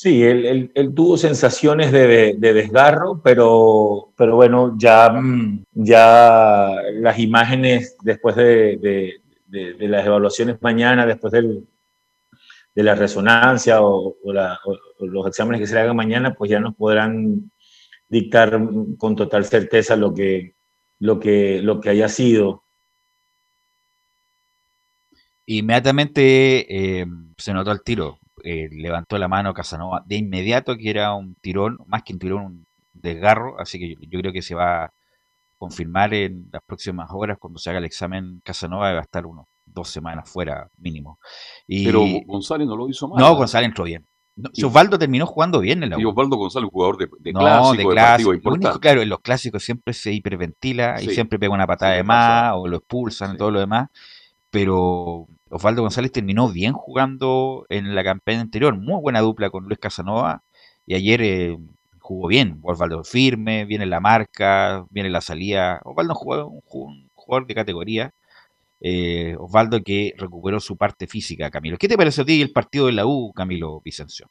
Sí, 0.01 0.23
él, 0.23 0.47
él- 0.47 0.71
él 0.77 0.95
tuvo 0.95 1.17
sensaciones 1.19 1.91
de, 1.91 2.37
de 2.39 2.53
desgarro, 2.53 3.21
pero, 3.21 4.13
pero 4.17 4.37
bueno, 4.37 4.77
ya, 4.79 5.11
mm, 5.11 5.65
ya 5.73 6.71
las 7.01 7.19
imágenes 7.19 7.97
después 8.05 8.37
de, 8.37 8.79
de- 9.49 9.89
las 9.89 10.07
evaluaciones 10.07 10.59
mañana, 10.63 11.05
después 11.05 11.33
del, 11.33 11.67
de 12.77 12.83
la 12.85 12.95
resonancia 12.95 13.83
o, 13.83 14.15
los 15.01 15.27
exámenes 15.27 15.61
que 15.61 15.67
se 15.67 15.75
le 15.75 15.81
hagan 15.81 15.97
mañana, 15.97 16.33
pues 16.33 16.49
ya 16.49 16.61
nos 16.61 16.77
podrán 16.77 17.51
dictar 18.09 18.57
con 18.99 19.17
total 19.17 19.45
certeza 19.47 19.97
lo 19.97 20.15
que, 20.15 20.55
lo 21.01 21.19
que, 21.19 21.61
lo 21.61 21.81
que 21.81 21.91
haya 21.91 22.09
sido. 22.09 22.63
Inmediatamente 25.47 27.01
eh, 27.01 27.07
se 27.37 27.53
notó 27.53 27.73
el 27.73 27.83
tiro. 27.83 28.18
Eh, 28.45 28.69
levantó 28.71 29.19
la 29.19 29.29
mano 29.29 29.53
Casanova 29.55 30.03
de 30.07 30.17
inmediato 30.17 30.77
que 30.77 30.91
era 30.91 31.15
un 31.15 31.35
tirón, 31.37 31.79
más 31.87 32.03
que 32.03 32.13
un 32.13 32.19
tirón, 32.19 32.45
un 32.45 32.67
desgarro. 32.93 33.59
Así 33.61 33.79
que 33.79 33.91
yo, 33.95 33.97
yo 34.01 34.21
creo 34.21 34.33
que 34.33 34.43
se 34.43 34.55
va 34.55 34.85
a 34.85 34.91
confirmar 35.57 36.15
en 36.15 36.49
las 36.53 36.63
próximas 36.65 37.09
horas 37.13 37.37
cuando 37.39 37.59
se 37.59 37.71
haga 37.71 37.79
el 37.81 37.85
examen 37.85 38.41
Casanova. 38.45 38.93
Va 38.93 38.99
a 39.01 39.03
estar 39.03 39.27
unos 39.27 39.47
dos 39.67 39.89
semanas 39.89 40.29
fuera 40.31 40.69
mínimo. 40.79 41.19
Y, 41.67 41.85
Pero 41.85 42.03
González 42.27 42.67
no 42.67 42.77
lo 42.77 42.89
hizo 42.89 43.09
mal. 43.09 43.19
no, 43.21 43.35
González 43.37 43.69
entró 43.69 43.85
bien. 43.85 44.05
No, 44.37 44.51
Y- 44.53 44.63
Osvaldo 44.65 44.99
terminó 45.01 45.27
jugando 45.27 45.59
bien 45.61 45.83
en 45.83 45.91
la 45.91 45.99
Y 46.01 46.05
U. 46.05 46.11
Osvaldo 46.11 46.37
González, 46.37 46.65
un 46.67 46.71
jugador 46.71 46.97
de, 46.97 47.09
de 47.19 47.33
No, 47.33 47.41
clásico, 47.41 47.89
de 47.89 47.95
clásico. 47.95 48.31
único, 48.53 48.79
claro, 48.81 49.03
en 49.03 49.09
los 49.09 49.19
clásicos 49.21 49.65
siempre 49.65 49.93
se 49.95 50.13
hiperventila 50.13 51.03
y 51.03 51.09
siempre 51.09 51.41
pega 51.41 51.53
una 51.53 51.67
patada 51.67 51.95
de 51.95 52.05
pasa. 52.05 52.43
más 52.53 52.53
o 52.57 52.69
lo 52.69 52.77
expulsan 52.77 53.35
y 53.35 53.37
todo 53.37 53.51
lo 53.51 53.59
demás. 53.61 53.89
Pero 54.51 55.27
Osvaldo 55.51 55.83
González 55.83 56.13
terminó 56.13 56.49
bien 56.49 56.73
jugando 56.73 57.67
en 57.69 57.95
la 57.95 58.05
campaña 58.05 58.41
anterior. 58.41 58.77
Muy 58.77 59.01
buena 59.01 59.21
dupla 59.21 59.51
con 59.51 59.65
Luis 59.65 59.79
Casanova. 59.79 60.43
Y 60.87 60.95
ayer 60.95 61.21
eh, 61.23 61.59
jugó 61.99 62.29
bien. 62.29 62.59
Osvaldo 62.63 63.05
firme, 63.05 63.65
viene 63.65 63.87
la 63.87 64.01
marca, 64.01 64.85
viene 64.91 65.11
la 65.11 65.21
salida. 65.21 65.81
Osvaldo 65.85 66.15
jugó 66.15 66.47
un, 66.47 66.61
ju- 66.63 66.87
un 66.89 67.11
jugador 67.15 67.47
de 67.47 67.55
categoría. 67.55 68.13
Eh, 68.81 69.37
Osvaldo 69.39 69.83
que 69.83 70.15
recuperó 70.19 70.61
su 70.61 70.77
parte 70.77 71.07
física, 71.09 71.51
Camilo. 71.51 71.79
¿Qué 71.79 71.89
te 71.89 71.97
pareció 71.99 72.23
a 72.25 72.27
ti 72.27 72.43
el 72.43 72.53
partido 72.53 72.87
de 72.87 72.93
la 72.93 73.07
U, 73.07 73.33
Camilo 73.35 73.81
Vicencio? 73.83 74.29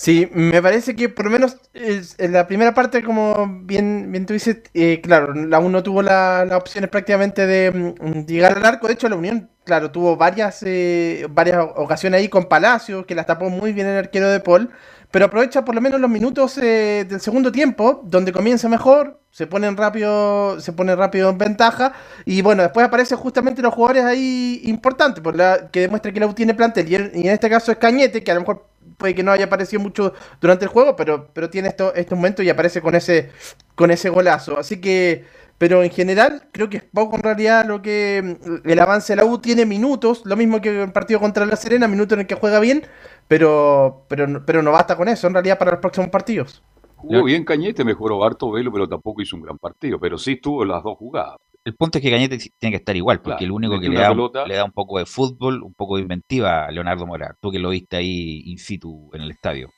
Sí, 0.00 0.28
me 0.32 0.62
parece 0.62 0.94
que 0.94 1.08
por 1.08 1.24
lo 1.24 1.30
menos 1.32 1.56
en 1.74 2.32
la 2.32 2.46
primera 2.46 2.72
parte, 2.72 3.02
como 3.02 3.48
bien, 3.64 4.12
bien 4.12 4.26
tú 4.26 4.32
dices, 4.32 4.58
eh, 4.72 5.00
claro, 5.02 5.34
la 5.34 5.58
U 5.58 5.68
no 5.70 5.82
tuvo 5.82 6.02
la- 6.02 6.44
las 6.44 6.56
opciones 6.56 6.88
prácticamente 6.88 7.46
de 7.48 7.72
mm, 8.00 8.24
llegar 8.26 8.56
al 8.56 8.64
arco. 8.64 8.86
De 8.86 8.92
hecho, 8.94 9.08
la 9.08 9.16
Unión, 9.16 9.50
claro, 9.64 9.90
tuvo 9.90 10.16
varias, 10.16 10.62
eh, 10.64 11.26
varias 11.30 11.58
ocasiones 11.74 12.20
ahí 12.20 12.28
con 12.28 12.44
Palacio, 12.44 13.06
que 13.06 13.16
las 13.16 13.26
tapó 13.26 13.50
muy 13.50 13.72
bien 13.72 13.88
el 13.88 13.96
arquero 13.98 14.28
de 14.30 14.38
Paul. 14.40 14.70
Pero 15.10 15.24
aprovecha 15.24 15.64
por 15.64 15.74
lo 15.74 15.80
menos 15.80 16.00
los 16.00 16.10
minutos 16.10 16.58
eh, 16.58 17.04
del 17.08 17.20
segundo 17.20 17.50
tiempo, 17.50 18.02
donde 18.04 18.30
comienza 18.32 18.68
mejor, 18.68 19.20
se 19.30 19.46
ponen 19.46 19.76
rápido, 19.76 20.60
se 20.60 20.72
pone 20.72 20.94
rápido 20.94 21.30
en 21.30 21.38
ventaja. 21.38 21.92
Y 22.24 22.42
bueno, 22.42 22.62
después 22.62 22.86
aparecen 22.86 23.18
justamente 23.18 23.62
los 23.62 23.74
jugadores 23.74 24.04
ahí 24.04 24.60
importantes, 24.64 25.22
por 25.24 25.34
la, 25.36 25.70
que 25.72 25.80
demuestra 25.80 26.12
que 26.12 26.20
la 26.20 26.26
U 26.26 26.34
tiene 26.34 26.54
plantel. 26.54 26.88
Y 26.90 26.94
en, 26.94 27.10
y 27.14 27.20
en 27.26 27.32
este 27.32 27.48
caso 27.50 27.72
es 27.72 27.78
Cañete, 27.78 28.22
que 28.22 28.30
a 28.30 28.34
lo 28.34 28.40
mejor 28.40 28.66
puede 28.98 29.14
que 29.14 29.22
no 29.22 29.32
haya 29.32 29.46
aparecido 29.46 29.80
mucho 29.82 30.12
durante 30.40 30.66
el 30.66 30.70
juego, 30.70 30.96
pero, 30.96 31.28
pero 31.32 31.50
tiene 31.50 31.68
esto, 31.68 31.94
estos 31.94 32.16
momentos 32.18 32.44
y 32.44 32.50
aparece 32.50 32.82
con 32.82 32.94
ese, 32.94 33.30
con 33.74 33.90
ese 33.90 34.10
golazo. 34.10 34.58
Así 34.58 34.80
que, 34.80 35.24
pero 35.58 35.82
en 35.82 35.90
general, 35.90 36.48
creo 36.52 36.68
que 36.70 36.78
es 36.78 36.82
poco 36.84 37.16
en 37.16 37.22
realidad 37.22 37.66
lo 37.66 37.82
que 37.82 38.36
mm, 38.64 38.68
el 38.68 38.78
avance 38.80 39.12
de 39.12 39.16
la 39.18 39.24
U 39.24 39.38
tiene 39.38 39.66
minutos, 39.66 40.22
lo 40.26 40.36
mismo 40.36 40.60
que 40.60 40.82
el 40.82 40.92
partido 40.92 41.20
contra 41.20 41.46
la 41.46 41.56
Serena, 41.56 41.88
minutos 41.88 42.14
en 42.16 42.20
el 42.20 42.26
que 42.26 42.34
juega 42.34 42.60
bien, 42.60 42.84
pero, 43.28 44.04
pero, 44.08 44.26
no- 44.26 44.44
pero 44.44 44.62
no 44.62 44.72
basta 44.72 44.96
con 44.96 45.08
eso 45.08 45.26
en 45.26 45.34
realidad 45.34 45.58
para 45.58 45.72
los 45.72 45.80
próximos 45.80 46.10
partidos. 46.10 46.62
Jugó 46.96 47.22
bien 47.24 47.44
Cañete, 47.44 47.84
mejoró 47.84 48.22
harto 48.24 48.50
Velo, 48.50 48.72
pero 48.72 48.88
tampoco 48.88 49.22
hizo 49.22 49.36
un 49.36 49.42
gran 49.42 49.58
partido. 49.58 49.98
Pero 50.00 50.18
sí 50.18 50.32
estuvo 50.32 50.62
en 50.62 50.68
las 50.70 50.82
dos 50.82 50.98
jugadas. 50.98 51.36
El 51.68 51.74
punto 51.74 51.98
es 51.98 52.02
que 52.02 52.10
Cañete 52.10 52.38
tiene 52.58 52.70
que 52.72 52.78
estar 52.78 52.96
igual, 52.96 53.20
porque 53.20 53.40
Claro, 53.40 53.44
el 53.44 53.52
único 53.52 53.78
que 53.78 53.90
le 53.90 54.00
da, 54.00 54.08
pelota. 54.08 54.46
le 54.46 54.54
da 54.54 54.64
un 54.64 54.72
poco 54.72 54.98
de 54.98 55.04
fútbol, 55.04 55.62
un 55.62 55.74
poco 55.74 55.96
de 55.96 56.02
inventiva 56.02 56.64
a 56.64 56.70
Leonardo 56.70 57.06
Mora. 57.06 57.36
Tú 57.42 57.50
que 57.50 57.58
lo 57.58 57.68
viste 57.68 57.98
ahí 57.98 58.40
in 58.46 58.56
situ 58.56 59.10
en 59.12 59.20
el 59.20 59.30
estadio. 59.30 59.68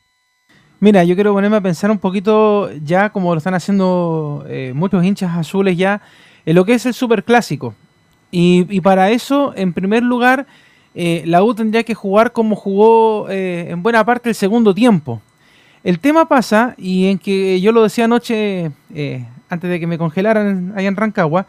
Mira, 0.78 1.02
yo 1.02 1.16
quiero 1.16 1.32
ponerme 1.32 1.56
a 1.56 1.60
pensar 1.60 1.90
un 1.90 1.98
poquito 1.98 2.70
ya, 2.84 3.10
como 3.10 3.34
lo 3.34 3.38
están 3.38 3.54
haciendo 3.54 4.44
eh, 4.48 4.70
muchos 4.72 5.04
hinchas 5.04 5.36
azules 5.36 5.76
ya, 5.76 6.00
en 6.46 6.54
lo 6.54 6.64
que 6.64 6.74
es 6.74 6.86
el 6.86 6.94
superclásico. 6.94 7.74
Y, 8.30 8.66
y 8.70 8.80
para 8.80 9.10
eso, 9.10 9.52
en 9.56 9.72
primer 9.72 10.04
lugar, 10.04 10.46
eh, 10.94 11.24
la 11.26 11.42
U 11.42 11.56
tendría 11.56 11.82
que 11.82 11.94
jugar 11.96 12.30
como 12.30 12.54
jugó 12.54 13.28
eh, 13.28 13.66
en 13.68 13.82
buena 13.82 14.04
parte 14.04 14.28
el 14.28 14.36
segundo 14.36 14.72
tiempo. 14.72 15.20
El 15.82 15.98
tema 15.98 16.28
pasa, 16.28 16.76
y 16.78 17.08
en 17.08 17.18
que 17.18 17.60
yo 17.60 17.72
lo 17.72 17.82
decía 17.82 18.04
anoche, 18.04 18.70
eh, 18.94 19.26
antes 19.48 19.68
de 19.68 19.80
que 19.80 19.88
me 19.88 19.98
congelaran 19.98 20.72
allá 20.76 20.86
en 20.86 20.94
Rancagua, 20.94 21.48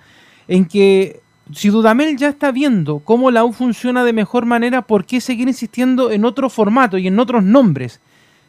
en 0.52 0.66
que 0.66 1.22
si 1.54 1.70
Dudamel 1.70 2.18
ya 2.18 2.28
está 2.28 2.52
viendo 2.52 3.00
cómo 3.00 3.32
la 3.32 3.46
U 3.46 3.54
funciona 3.54 4.04
de 4.04 4.12
mejor 4.12 4.46
manera, 4.46 4.82
¿por 4.82 5.06
qué 5.06 5.22
seguir 5.22 5.48
insistiendo 5.48 6.12
en 6.12 6.26
otro 6.26 6.50
formato 6.50 6.98
y 6.98 7.08
en 7.08 7.18
otros 7.20 7.42
nombres? 7.42 8.02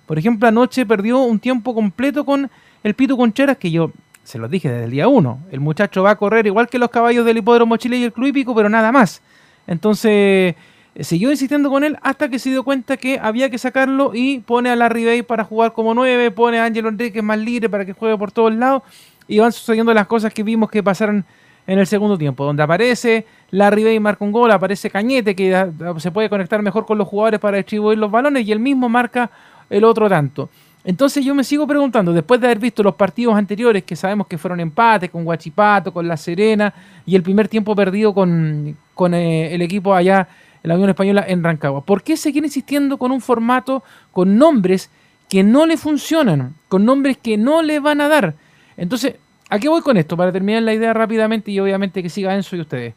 Por 0.07 0.19
ejemplo, 0.19 0.49
anoche 0.49 0.85
perdió 0.85 1.21
un 1.21 1.39
tiempo 1.39 1.77
completo 1.77 2.25
con 2.25 2.51
el 2.83 2.95
Pito 2.95 3.17
Concheras, 3.17 3.57
que 3.57 3.71
yo 3.71 3.93
se 4.25 4.39
los 4.39 4.51
dije 4.51 4.69
desde 4.69 4.87
el 4.87 4.91
día 4.91 5.07
uno. 5.07 5.39
El 5.53 5.61
muchacho 5.61 6.03
va 6.03 6.11
a 6.11 6.17
correr 6.17 6.45
igual 6.45 6.69
que 6.69 6.81
los 6.81 6.91
caballos 6.91 7.25
del 7.25 7.37
hipódromo 7.37 7.77
Chile 7.77 7.99
y 7.99 8.03
el 8.03 8.13
Club 8.13 8.27
Hípico, 8.27 8.53
pero 8.53 8.69
nada 8.69 8.91
más. 8.91 9.23
Entonces, 9.69 10.57
eh, 10.97 11.05
siguió 11.05 11.31
insistiendo 11.31 11.71
con 11.71 11.85
él 11.85 11.97
hasta 12.03 12.29
que 12.29 12.41
se 12.41 12.51
dio 12.51 12.65
cuenta 12.65 12.97
que 12.97 13.21
había 13.23 13.49
que 13.49 13.59
sacarlo 13.59 14.11
y 14.13 14.41
pone 14.41 14.71
a 14.71 14.75
Larry 14.75 15.05
Bay 15.05 15.23
para 15.23 15.45
jugar 15.45 15.73
como 15.73 15.95
nueve, 15.95 16.33
pone 16.33 16.59
a 16.59 16.65
Ángelo 16.65 16.89
Enrique 16.89 17.23
más 17.23 17.39
libre 17.39 17.69
para 17.69 17.85
que 17.85 17.93
juegue 17.93 18.19
por 18.19 18.33
todos 18.33 18.53
lados 18.53 18.83
y 19.29 19.39
van 19.39 19.53
sucediendo 19.53 19.95
las 19.95 20.09
cosas 20.09 20.35
que 20.35 20.43
vimos 20.43 20.69
que 20.69 20.83
pasaron 20.83 21.25
en 21.67 21.79
el 21.79 21.87
segundo 21.87 22.19
tiempo, 22.19 22.45
donde 22.45 22.63
aparece 22.63 23.27
Larry 23.51 23.85
Bay 23.85 24.01
marca 24.01 24.25
un 24.25 24.33
gol, 24.33 24.51
aparece 24.51 24.91
Cañete 24.91 25.37
que 25.37 25.71
se 25.99 26.11
puede 26.11 26.29
conectar 26.29 26.61
mejor 26.63 26.87
con 26.87 26.99
los 26.99 27.07
jugadores 27.07 27.41
para 27.41 27.57
distribuir 27.57 27.99
los 27.99 28.11
balones 28.11 28.47
y 28.47 28.53
él 28.53 28.59
mismo 28.59 28.89
marca 28.89 29.31
el 29.71 29.85
otro 29.85 30.09
tanto. 30.09 30.49
Entonces 30.85 31.25
yo 31.25 31.35
me 31.35 31.45
sigo 31.45 31.67
preguntando, 31.67 32.13
después 32.13 32.41
de 32.41 32.49
haber 32.49 32.59
visto 32.59 32.83
los 32.83 32.97
partidos 32.97 33.37
anteriores 33.37 33.85
que 33.85 33.95
sabemos 33.95 34.27
que 34.27 34.37
fueron 34.37 34.59
empates 34.59 35.11
con 35.11 35.25
Guachipato, 35.25 35.93
con 35.93 36.09
La 36.09 36.17
Serena 36.17 36.75
y 37.07 37.15
el 37.15 37.23
primer 37.23 37.47
tiempo 37.47 37.77
perdido 37.77 38.13
con, 38.13 38.77
con 38.95 39.15
eh, 39.15 39.55
el 39.55 39.63
equipo 39.63 39.95
allá 39.95 40.27
la 40.63 40.75
Unión 40.75 40.91
Española 40.91 41.25
en 41.27 41.43
Rancagua, 41.43 41.85
¿por 41.85 42.03
qué 42.03 42.17
seguir 42.17 42.45
insistiendo 42.45 42.97
con 42.97 43.11
un 43.13 43.21
formato 43.21 43.83
con 44.13 44.39
nombres 44.39 44.91
que 45.29 45.43
no 45.43 45.67
le 45.67 45.77
funcionan, 45.77 46.55
con 46.69 46.85
nombres 46.85 47.17
que 47.17 47.37
no 47.37 47.63
le 47.63 47.81
van 47.81 48.01
a 48.01 48.09
dar? 48.09 48.35
Entonces, 48.77 49.17
¿a 49.53 49.59
qué 49.59 49.69
voy 49.69 49.83
con 49.83 49.99
esto? 49.99 50.17
Para 50.17 50.33
terminar 50.33 50.63
la 50.63 50.73
idea 50.73 50.95
rápidamente 50.95 51.51
y 51.51 51.61
obviamente 51.61 52.03
que 52.03 52.09
siga 52.09 52.35
Enzo 52.35 52.57
y 52.57 52.63
ustedes. 52.63 52.95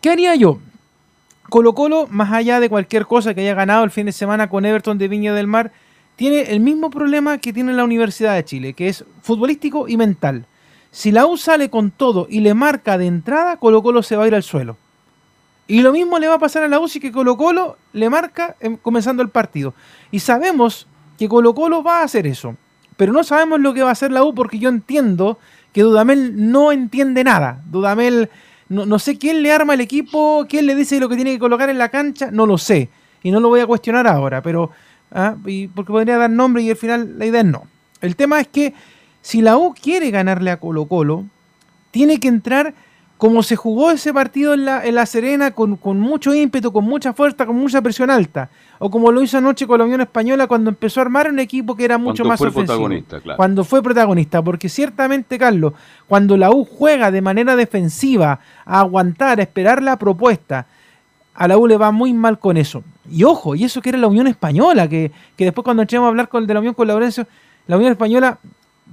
¿Qué 0.00 0.10
haría 0.10 0.36
yo? 0.36 0.60
Colo 1.48 1.74
Colo, 1.74 2.06
más 2.08 2.32
allá 2.32 2.60
de 2.60 2.68
cualquier 2.68 3.04
cosa 3.04 3.34
que 3.34 3.40
haya 3.40 3.54
ganado 3.54 3.82
el 3.82 3.90
fin 3.90 4.06
de 4.06 4.12
semana 4.12 4.48
con 4.48 4.64
Everton 4.64 4.96
de 4.96 5.08
Viña 5.08 5.34
del 5.34 5.48
Mar, 5.48 5.72
tiene 6.14 6.52
el 6.52 6.60
mismo 6.60 6.88
problema 6.88 7.38
que 7.38 7.52
tiene 7.52 7.72
la 7.72 7.82
Universidad 7.82 8.36
de 8.36 8.44
Chile, 8.44 8.74
que 8.74 8.86
es 8.86 9.04
futbolístico 9.22 9.88
y 9.88 9.96
mental. 9.96 10.46
Si 10.92 11.10
la 11.10 11.26
U 11.26 11.36
sale 11.36 11.68
con 11.68 11.90
todo 11.90 12.28
y 12.30 12.40
le 12.40 12.54
marca 12.54 12.96
de 12.96 13.06
entrada, 13.06 13.56
Colo 13.56 13.82
Colo 13.82 14.04
se 14.04 14.14
va 14.14 14.22
a 14.22 14.28
ir 14.28 14.36
al 14.36 14.44
suelo. 14.44 14.76
Y 15.66 15.80
lo 15.80 15.90
mismo 15.90 16.20
le 16.20 16.28
va 16.28 16.34
a 16.34 16.38
pasar 16.38 16.62
a 16.62 16.68
la 16.68 16.78
U 16.78 16.86
si 16.86 17.00
que 17.00 17.10
Colo 17.10 17.36
Colo 17.36 17.76
le 17.92 18.08
marca 18.08 18.54
comenzando 18.82 19.20
el 19.20 19.30
partido. 19.30 19.74
Y 20.12 20.20
sabemos 20.20 20.86
que 21.18 21.28
Colo 21.28 21.56
Colo 21.56 21.82
va 21.82 22.02
a 22.02 22.04
hacer 22.04 22.24
eso. 22.28 22.54
Pero 22.96 23.12
no 23.12 23.24
sabemos 23.24 23.60
lo 23.60 23.74
que 23.74 23.82
va 23.82 23.90
a 23.90 23.92
hacer 23.92 24.10
la 24.10 24.24
U 24.24 24.34
porque 24.34 24.58
yo 24.58 24.68
entiendo 24.68 25.38
que 25.76 25.82
Dudamel 25.82 26.50
no 26.50 26.72
entiende 26.72 27.22
nada. 27.22 27.60
Dudamel, 27.66 28.30
no, 28.70 28.86
no 28.86 28.98
sé 28.98 29.18
quién 29.18 29.42
le 29.42 29.52
arma 29.52 29.74
el 29.74 29.82
equipo, 29.82 30.46
quién 30.48 30.64
le 30.64 30.74
dice 30.74 30.98
lo 30.98 31.06
que 31.06 31.16
tiene 31.16 31.32
que 31.32 31.38
colocar 31.38 31.68
en 31.68 31.76
la 31.76 31.90
cancha, 31.90 32.30
no 32.30 32.46
lo 32.46 32.56
sé. 32.56 32.88
Y 33.22 33.30
no 33.30 33.40
lo 33.40 33.50
voy 33.50 33.60
a 33.60 33.66
cuestionar 33.66 34.06
ahora, 34.06 34.40
pero... 34.40 34.70
ah, 35.12 35.36
y 35.44 35.68
porque 35.68 35.92
podría 35.92 36.16
dar 36.16 36.30
nombre 36.30 36.62
y 36.62 36.70
al 36.70 36.76
final 36.76 37.18
la 37.18 37.26
idea 37.26 37.42
es 37.42 37.46
no. 37.46 37.64
El 38.00 38.16
tema 38.16 38.40
es 38.40 38.48
que 38.48 38.72
si 39.20 39.42
la 39.42 39.58
U 39.58 39.74
quiere 39.74 40.10
ganarle 40.10 40.50
a 40.50 40.58
Colo 40.58 40.86
Colo, 40.86 41.26
tiene 41.90 42.20
que 42.20 42.28
entrar 42.28 42.72
como 43.18 43.42
se 43.42 43.56
jugó 43.56 43.90
ese 43.90 44.12
partido 44.12 44.52
en 44.52 44.66
La, 44.66 44.84
en 44.84 44.94
la 44.94 45.06
Serena, 45.06 45.50
con, 45.52 45.76
con 45.76 45.98
mucho 45.98 46.34
ímpetu, 46.34 46.70
con 46.70 46.84
mucha 46.84 47.14
fuerza, 47.14 47.46
con 47.46 47.56
mucha 47.56 47.80
presión 47.80 48.10
alta. 48.10 48.50
O 48.78 48.90
como 48.90 49.10
lo 49.10 49.22
hizo 49.22 49.38
anoche 49.38 49.66
con 49.66 49.78
la 49.78 49.86
Unión 49.86 50.02
Española 50.02 50.46
cuando 50.46 50.68
empezó 50.68 51.00
a 51.00 51.04
armar 51.04 51.30
un 51.30 51.38
equipo 51.38 51.74
que 51.74 51.86
era 51.86 51.96
mucho 51.96 52.24
Cuando 52.24 52.28
más 52.28 52.38
fue 52.38 52.48
ofensivo. 52.48 52.66
protagonista, 52.66 53.20
claro. 53.20 53.36
Cuando 53.38 53.64
fue 53.64 53.82
protagonista. 53.82 54.42
Porque 54.42 54.68
ciertamente, 54.68 55.38
Carlos, 55.38 55.72
cuando 56.06 56.36
la 56.36 56.50
U 56.50 56.66
juega 56.66 57.10
de 57.10 57.22
manera 57.22 57.56
defensiva, 57.56 58.40
a 58.66 58.80
aguantar, 58.80 59.40
a 59.40 59.42
esperar 59.42 59.82
la 59.82 59.98
propuesta, 59.98 60.66
a 61.34 61.48
la 61.48 61.56
U 61.56 61.66
le 61.66 61.78
va 61.78 61.90
muy 61.92 62.12
mal 62.12 62.38
con 62.38 62.58
eso. 62.58 62.84
Y 63.10 63.24
ojo, 63.24 63.54
y 63.54 63.64
eso 63.64 63.80
que 63.80 63.88
era 63.88 63.98
la 63.98 64.08
Unión 64.08 64.26
Española, 64.26 64.88
que, 64.88 65.10
que 65.36 65.44
después 65.44 65.64
cuando 65.64 65.82
entremos 65.82 66.06
a 66.06 66.08
hablar 66.08 66.28
con 66.28 66.42
el 66.42 66.46
de 66.46 66.52
la 66.52 66.60
Unión 66.60 66.74
con 66.74 66.86
Laurencio, 66.86 67.26
la 67.66 67.76
Unión 67.78 67.92
Española 67.92 68.38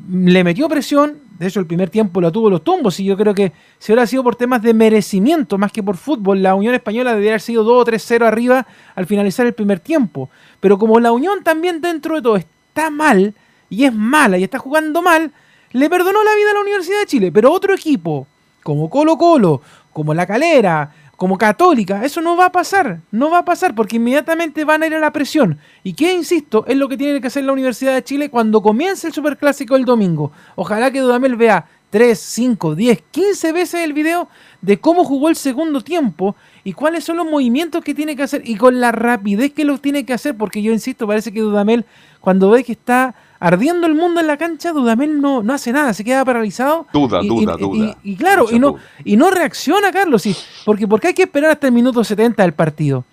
le 0.09 0.43
metió 0.45 0.69
presión, 0.69 1.17
de 1.37 1.47
hecho 1.47 1.59
el 1.59 1.65
primer 1.65 1.89
tiempo 1.89 2.21
lo 2.21 2.31
tuvo 2.31 2.49
los 2.49 2.63
tumbos 2.63 2.99
y 2.99 3.05
yo 3.05 3.17
creo 3.17 3.33
que 3.33 3.51
si 3.79 3.91
hubiera 3.91 4.05
sido 4.05 4.23
por 4.23 4.35
temas 4.35 4.61
de 4.61 4.73
merecimiento 4.73 5.57
más 5.57 5.71
que 5.71 5.81
por 5.81 5.97
fútbol, 5.97 6.43
la 6.43 6.55
Unión 6.55 6.75
Española 6.75 7.11
debería 7.11 7.31
haber 7.31 7.41
sido 7.41 7.63
2 7.63 7.81
o 7.81 7.85
3-0 7.91 8.25
arriba 8.25 8.67
al 8.95 9.05
finalizar 9.05 9.45
el 9.45 9.53
primer 9.53 9.79
tiempo. 9.79 10.29
Pero 10.59 10.77
como 10.77 10.99
la 10.99 11.11
Unión 11.11 11.43
también 11.43 11.81
dentro 11.81 12.15
de 12.15 12.21
todo 12.21 12.35
está 12.37 12.89
mal 12.89 13.33
y 13.69 13.85
es 13.85 13.93
mala 13.93 14.37
y 14.37 14.43
está 14.43 14.59
jugando 14.59 15.01
mal, 15.01 15.31
le 15.71 15.89
perdonó 15.89 16.23
la 16.23 16.35
vida 16.35 16.51
a 16.51 16.53
la 16.53 16.61
Universidad 16.61 16.99
de 16.99 17.07
Chile. 17.07 17.31
Pero 17.31 17.51
otro 17.51 17.73
equipo, 17.73 18.27
como 18.61 18.89
Colo 18.89 19.17
Colo, 19.17 19.61
como 19.91 20.13
La 20.13 20.27
Calera, 20.27 20.91
como 21.23 21.37
católica, 21.37 22.03
eso 22.03 22.19
no 22.19 22.35
va 22.35 22.47
a 22.47 22.51
pasar, 22.51 22.99
no 23.09 23.29
va 23.29 23.37
a 23.37 23.45
pasar 23.45 23.73
porque 23.73 23.95
inmediatamente 23.95 24.65
van 24.65 24.83
a 24.83 24.87
ir 24.87 24.95
a 24.95 24.99
la 24.99 25.13
presión. 25.13 25.57
Y 25.81 25.93
que, 25.93 26.11
insisto, 26.11 26.65
es 26.67 26.75
lo 26.75 26.89
que 26.89 26.97
tiene 26.97 27.21
que 27.21 27.27
hacer 27.27 27.45
la 27.45 27.53
Universidad 27.53 27.93
de 27.93 28.03
Chile 28.03 28.29
cuando 28.29 28.61
comience 28.61 29.07
el 29.07 29.13
Superclásico 29.13 29.77
el 29.77 29.85
domingo. 29.85 30.33
Ojalá 30.57 30.91
que 30.91 30.99
Dudamel 30.99 31.37
vea 31.37 31.65
3, 31.91 32.19
5, 32.19 32.75
10, 32.75 33.03
15 33.09 33.53
veces 33.53 33.85
el 33.85 33.93
video 33.93 34.27
de 34.61 34.81
cómo 34.81 35.05
jugó 35.05 35.29
el 35.29 35.37
segundo 35.37 35.79
tiempo 35.79 36.35
y 36.65 36.73
cuáles 36.73 37.05
son 37.05 37.15
los 37.15 37.25
movimientos 37.25 37.85
que 37.85 37.93
tiene 37.93 38.17
que 38.17 38.23
hacer 38.23 38.41
y 38.43 38.57
con 38.57 38.81
la 38.81 38.91
rapidez 38.91 39.53
que 39.53 39.63
los 39.63 39.81
tiene 39.81 40.05
que 40.05 40.11
hacer, 40.11 40.35
porque 40.35 40.61
yo 40.61 40.73
insisto, 40.73 41.07
parece 41.07 41.31
que 41.31 41.39
Dudamel 41.39 41.85
cuando 42.19 42.49
ve 42.49 42.65
que 42.65 42.73
está 42.73 43.15
ardiendo 43.43 43.87
el 43.87 43.93
mundo 43.93 44.21
en 44.21 44.27
la 44.27 44.37
cancha, 44.37 44.71
Dudamel 44.71 45.19
no, 45.19 45.43
no 45.43 45.53
hace 45.53 45.71
nada, 45.73 45.93
se 45.93 46.03
queda 46.05 46.23
paralizado. 46.23 46.87
Duda, 46.93 47.19
y, 47.21 47.27
duda, 47.27 47.55
y- 47.57 47.61
duda. 47.61 47.97
Y, 48.03 48.11
y 48.13 48.15
claro, 48.15 48.45
y 48.49 48.57
no, 48.57 48.75
y 49.03 49.17
no 49.17 49.29
reacciona, 49.31 49.91
Carlos, 49.91 50.25
y, 50.25 50.35
porque, 50.65 50.87
porque 50.87 51.07
hay 51.09 51.13
que 51.13 51.23
esperar 51.23 51.51
hasta 51.51 51.67
el 51.67 51.73
minuto 51.73 52.03
70 52.03 52.41
del 52.41 52.53
partido. 52.53 53.03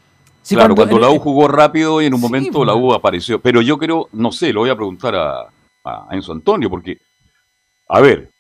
Si 0.43 0.55
claro, 0.55 0.75
cuando, 0.75 0.99
la 0.99 1.11
U 1.11 1.19
jugó 1.19 1.49
rápido 1.49 2.01
y 2.01 2.07
en 2.07 2.15
un 2.15 2.21
momento 2.21 2.65
la 2.65 2.75
U 2.75 2.93
apareció. 2.95 3.41
Pero 3.41 3.61
yo 3.61 3.77
creo, 3.77 4.09
no 4.13 4.31
sé, 4.33 4.53
lo 4.53 4.61
voy 4.61 4.71
a 4.71 4.77
preguntar 4.77 5.15
a, 5.17 5.41
a 5.85 6.07
Enzo 6.13 6.33
Antonio, 6.33 6.71
porque, 6.71 6.97
a 7.89 8.01
ver, 8.01 8.31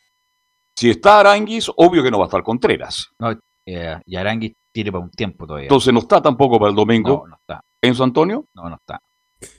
si 0.77 0.91
está 0.91 1.21
Aranguis, 1.21 1.71
obvio 1.77 2.03
que 2.03 2.11
no 2.11 2.19
va 2.19 2.25
a 2.25 2.29
estar 2.29 2.43
Contreras. 2.43 3.09
No, 3.19 3.37
eh, 3.67 3.99
y 4.07 4.17
Aranguis 4.17 4.53
tiene 4.73 4.93
para 4.93 5.05
un 5.05 5.11
tiempo 5.11 5.45
todavía. 5.47 5.67
Entonces 5.67 5.93
no 5.93 5.99
está 6.01 6.23
tampoco 6.23 6.59
para 6.59 6.71
el 6.71 6.77
domingo. 6.77 7.25
No, 7.25 7.31
no 7.31 7.37
está. 7.37 7.61
¿Enzo 7.83 8.05
Antonio? 8.05 8.47
No, 8.55 8.69
no 8.71 8.77
está. 8.77 9.01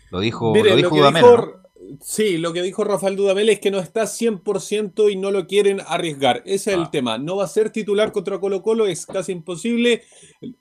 Lo 0.10 0.20
dijo, 0.20 0.52
Mire, 0.54 0.70
lo 0.70 0.70
lo 0.72 0.76
dijo 0.78 0.90
que 0.92 1.00
Dudamel, 1.00 1.22
dijo- 1.24 1.38
¿no? 1.38 1.61
Sí, 2.00 2.38
lo 2.38 2.54
que 2.54 2.62
dijo 2.62 2.84
Rafael 2.84 3.16
Dudamel 3.16 3.50
es 3.50 3.60
que 3.60 3.72
no 3.72 3.80
está 3.80 4.06
100% 4.06 5.10
y 5.10 5.16
no 5.18 5.32
lo 5.32 5.46
quieren 5.48 5.82
arriesgar. 5.86 6.42
Ese 6.46 6.72
es 6.72 6.78
Ah. 6.78 6.82
el 6.82 6.90
tema. 6.90 7.18
No 7.18 7.36
va 7.38 7.46
a 7.46 7.48
ser 7.48 7.70
titular 7.72 8.12
contra 8.12 8.40
Colo 8.40 8.62
Colo, 8.62 8.88
es 8.88 9.06
casi 9.06 9.32
imposible. 9.34 10.04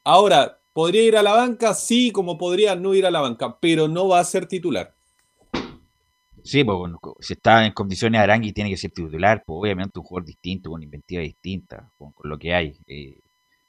Ahora, 0.03 0.61
¿podría 0.73 1.03
ir 1.03 1.17
a 1.17 1.23
la 1.23 1.33
banca? 1.35 1.75
Sí, 1.75 2.11
como 2.11 2.37
podría 2.37 2.75
no 2.75 2.95
ir 2.95 3.07
a 3.07 3.11
la 3.11 3.21
banca, 3.21 3.59
pero 3.61 3.87
no 3.87 4.09
va 4.09 4.19
a 4.19 4.25
ser 4.25 4.47
titular. 4.47 4.95
Sí, 6.43 6.65
pues 6.65 6.79
bueno, 6.79 6.99
si 7.21 7.35
está 7.35 7.67
en 7.67 7.73
condiciones 7.73 8.19
Arangui 8.21 8.53
tiene 8.53 8.71
que 8.71 8.77
ser 8.79 8.91
titular, 8.91 9.43
pues 9.47 9.59
obviamente 9.61 9.99
un 9.99 10.05
jugador 10.07 10.27
distinto, 10.27 10.71
con 10.71 10.83
inventiva 10.83 11.21
distinta, 11.23 11.93
con, 11.99 12.13
con 12.13 12.31
lo 12.31 12.39
que 12.39 12.55
hay. 12.55 12.73
Eh, 12.87 13.21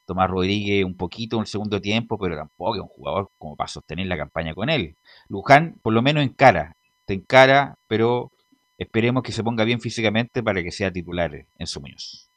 Tomás 0.06 0.30
Rodríguez 0.30 0.84
un 0.86 0.96
poquito 0.96 1.36
en 1.36 1.42
el 1.42 1.48
segundo 1.48 1.80
tiempo, 1.82 2.18
pero 2.18 2.36
tampoco 2.38 2.76
es 2.76 2.82
un 2.82 2.88
jugador 2.88 3.30
como 3.38 3.56
para 3.58 3.68
sostener 3.68 4.08
la 4.08 4.18
campaña 4.18 4.56
con 4.56 4.70
él. 4.70 4.96
Luján, 5.28 5.76
por 5.84 5.94
lo 5.94 6.02
menos 6.02 6.24
encara, 6.24 6.76
te 7.12 7.16
encara, 7.16 7.76
pero 7.90 8.32
esperemos 8.78 9.22
que 9.22 9.34
se 9.34 9.44
ponga 9.44 9.66
bien 9.66 9.82
físicamente 9.82 10.42
para 10.42 10.64
que 10.64 10.72
sea 10.72 10.90
titular 10.92 11.46
en 11.58 11.68
su 11.68 11.82
Muñoz. 11.82 12.30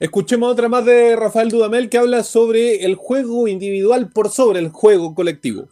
Escuchemos 0.00 0.50
otra 0.50 0.68
más 0.68 0.84
de 0.84 1.14
Rafael 1.14 1.48
Dudamel 1.48 1.88
que 1.88 1.98
habla 1.98 2.24
sobre 2.24 2.84
el 2.84 2.96
juego 2.96 3.46
individual 3.46 4.10
por 4.10 4.28
sobre 4.30 4.58
el 4.58 4.70
juego 4.70 5.14
colectivo. 5.14 5.68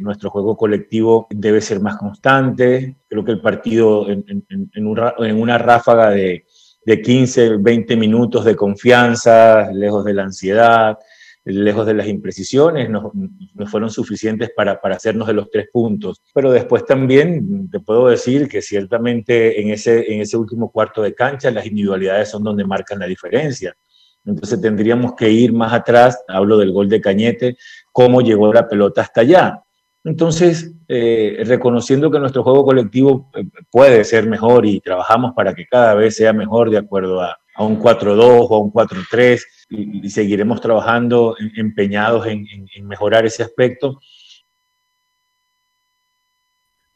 Nuestro 0.00 0.30
juego 0.30 0.56
colectivo 0.56 1.28
debe 1.30 1.60
ser 1.60 1.78
más 1.78 1.96
constante. 1.98 2.96
Creo 3.08 3.24
que 3.24 3.30
el 3.32 3.40
partido 3.40 4.10
en, 4.10 4.24
en- 4.28 4.70
en 4.74 4.86
un 4.88 4.98
en 5.18 5.40
una 5.40 5.58
ráfaga 5.58 6.10
de, 6.10 6.44
de 6.84 7.00
15, 7.00 7.58
20 7.58 7.96
minutos 7.96 8.44
de 8.44 8.56
confianza, 8.56 9.70
lejos 9.70 10.04
de 10.04 10.14
la 10.14 10.24
ansiedad, 10.24 10.98
lejos 11.44 11.86
de 11.86 11.94
las 11.94 12.06
imprecisiones, 12.06 12.88
nos, 12.88 13.12
nos 13.54 13.70
fueron 13.70 13.90
suficientes 13.90 14.50
para, 14.54 14.80
para 14.80 14.96
hacernos 14.96 15.26
de 15.26 15.34
los 15.34 15.50
tres 15.50 15.68
puntos. 15.72 16.22
Pero 16.34 16.52
después 16.52 16.84
también 16.84 17.68
te 17.70 17.80
puedo 17.80 18.08
decir 18.08 18.48
que 18.48 18.62
ciertamente 18.62 19.60
en 19.60 19.70
ese, 19.70 20.12
en 20.12 20.20
ese 20.20 20.36
último 20.36 20.70
cuarto 20.70 21.02
de 21.02 21.14
cancha 21.14 21.50
las 21.50 21.66
individualidades 21.66 22.30
son 22.30 22.44
donde 22.44 22.64
marcan 22.64 23.00
la 23.00 23.06
diferencia. 23.06 23.74
Entonces 24.24 24.60
tendríamos 24.60 25.14
que 25.14 25.30
ir 25.30 25.52
más 25.52 25.72
atrás, 25.72 26.22
hablo 26.28 26.56
del 26.58 26.72
gol 26.72 26.88
de 26.88 27.00
Cañete, 27.00 27.56
cómo 27.90 28.20
llegó 28.20 28.52
la 28.52 28.68
pelota 28.68 29.02
hasta 29.02 29.22
allá. 29.22 29.62
Entonces, 30.04 30.72
eh, 30.88 31.42
reconociendo 31.44 32.10
que 32.10 32.18
nuestro 32.18 32.42
juego 32.42 32.64
colectivo 32.64 33.30
eh, 33.34 33.44
puede 33.70 34.04
ser 34.04 34.26
mejor 34.26 34.66
y 34.66 34.80
trabajamos 34.80 35.32
para 35.34 35.54
que 35.54 35.66
cada 35.66 35.94
vez 35.94 36.16
sea 36.16 36.32
mejor 36.32 36.70
de 36.70 36.78
acuerdo 36.78 37.20
a, 37.20 37.38
a 37.54 37.64
un 37.64 37.78
4-2 37.78 38.46
o 38.48 38.54
a 38.54 38.58
un 38.58 38.72
4-3 38.72 39.42
y, 39.70 40.06
y 40.06 40.10
seguiremos 40.10 40.60
trabajando 40.60 41.36
en- 41.38 41.52
empeñados 41.56 42.26
en, 42.26 42.46
en- 42.48 42.68
en 42.74 42.86
mejorar 42.88 43.26
ese 43.26 43.42
aspecto. 43.42 43.98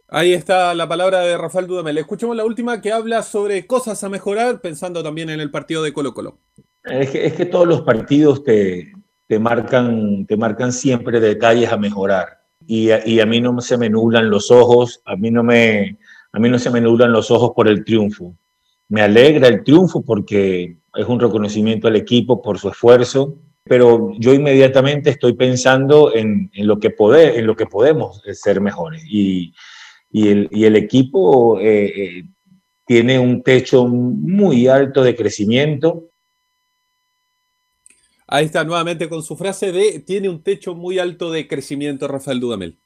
Ahí 0.09 0.33
está 0.33 0.73
la 0.75 0.89
palabra 0.89 1.21
de 1.21 1.37
Rafael 1.37 1.67
Dudamel. 1.67 1.99
Escuchemos 1.99 2.37
la 2.37 2.45
última 2.45 2.81
que 2.81 2.93
habla 2.93 3.23
sobre 3.23 3.67
cosas 3.67 4.03
a 4.05 4.09
mejorar, 4.09 4.61
pensando 4.61 5.03
también 5.03 5.31
en 5.31 5.41
el 5.41 5.51
partido 5.51 5.83
de 5.83 5.93
Colo 5.93 6.15
Colo. 6.15 6.39
Es 6.85 7.11
que, 7.11 7.27
es 7.27 7.33
que 7.35 7.47
todos 7.47 7.67
los 7.67 7.83
partidos 7.83 8.45
te, 8.45 8.93
te, 9.27 9.39
marcan, 9.41 10.25
te 10.27 10.37
marcan 10.37 10.73
siempre 10.73 11.19
detalles 11.19 11.73
a 11.73 11.77
mejorar. 11.77 12.45
Y 12.69 12.91
a, 12.91 13.07
y 13.07 13.19
a 13.21 13.27
mí 13.27 13.41
no 13.41 13.61
se 13.61 13.77
me 13.77 13.91
nublan 13.91 14.31
los 14.31 14.51
ojos, 14.53 15.03
a 15.05 15.17
mí, 15.17 15.31
no 15.33 15.43
me, 15.43 15.99
a 16.33 16.39
mí 16.39 16.49
no 16.49 16.59
se 16.61 16.71
me 16.71 16.81
nublan 16.81 17.11
los 17.13 17.31
ojos 17.33 17.51
por 17.55 17.67
el 17.67 17.85
triunfo. 17.85 18.37
Me 18.89 19.03
alegra 19.03 19.49
el 19.49 19.64
triunfo 19.64 20.03
porque 20.03 20.76
es 20.95 21.07
un 21.07 21.20
reconocimiento 21.20 21.89
al 21.89 21.97
equipo 21.97 22.41
por 22.41 22.59
su 22.59 22.68
esfuerzo, 22.68 23.37
pero 23.64 24.12
yo 24.18 24.32
inmediatamente 24.32 25.11
estoy 25.11 25.34
pensando 25.34 26.14
en, 26.14 26.51
lo, 26.55 26.78
que 26.78 26.95
en 26.99 27.47
lo 27.47 27.57
que 27.57 27.66
podemos 27.66 28.22
ser 28.32 28.61
mejores. 28.61 29.03
Y, 29.09 29.53
y, 30.11 30.28
el, 30.28 30.49
y 30.53 30.64
el 30.64 30.76
equipo 30.76 31.59
eh, 31.61 31.84
eh, 31.87 32.24
tiene 32.87 33.18
un 33.18 33.43
techo 33.43 33.87
muy 33.87 34.68
alto 34.68 35.03
de 35.03 35.16
crecimiento, 35.16 36.11
Ahí 38.28 38.47
está 38.47 38.64
nuevamente 38.64 39.09
con 39.09 39.22
su 39.22 39.37
frase 39.37 39.70
de 39.70 40.01
tiene 40.01 40.28
un 40.28 40.43
techo 40.43 40.74
muy 40.74 40.99
alto 40.99 41.30
de 41.30 41.47
crecimiento 41.47 42.09
Rafael 42.09 42.41
Dudamel. 42.41 42.78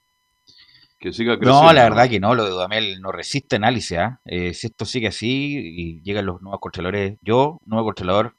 Que 1.00 1.14
siga 1.14 1.36
No, 1.36 1.72
la 1.72 1.84
verdad 1.84 2.10
que 2.10 2.20
no, 2.20 2.34
lo 2.34 2.44
de 2.44 2.50
Dudamel 2.50 3.00
no 3.00 3.10
resiste 3.10 3.56
análisis. 3.56 3.96
¿ah? 3.96 4.20
Eh, 4.26 4.52
si 4.52 4.66
esto 4.66 4.84
sigue 4.84 5.08
así 5.08 5.56
y 5.58 6.02
llegan 6.02 6.26
los 6.26 6.42
nuevos 6.42 6.60
controladores, 6.60 7.16
yo, 7.22 7.58
nuevo 7.64 7.86
controlador, 7.86 8.36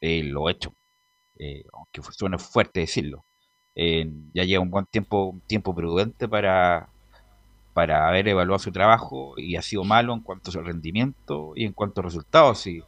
eh, 0.00 0.22
lo 0.22 0.48
he 0.48 0.52
hecho. 0.52 0.72
Eh, 1.38 1.64
aunque 1.74 2.00
suene 2.12 2.38
fuerte 2.38 2.80
decirlo. 2.80 3.24
Ya 3.76 4.44
lleva 4.44 4.62
un 4.62 4.70
buen 4.70 4.86
tiempo, 4.86 5.24
un 5.24 5.40
tiempo 5.42 5.74
prudente 5.74 6.28
para, 6.28 6.88
para 7.74 8.08
haber 8.08 8.28
evaluado 8.28 8.60
su 8.60 8.72
trabajo 8.72 9.34
y 9.36 9.56
ha 9.56 9.62
sido 9.62 9.84
malo 9.84 10.14
en 10.14 10.20
cuanto 10.20 10.48
a 10.48 10.52
su 10.52 10.62
rendimiento 10.62 11.52
y 11.56 11.66
en 11.66 11.72
cuanto 11.74 12.00
a 12.00 12.04
resultados. 12.04 12.66
Y, 12.66 12.82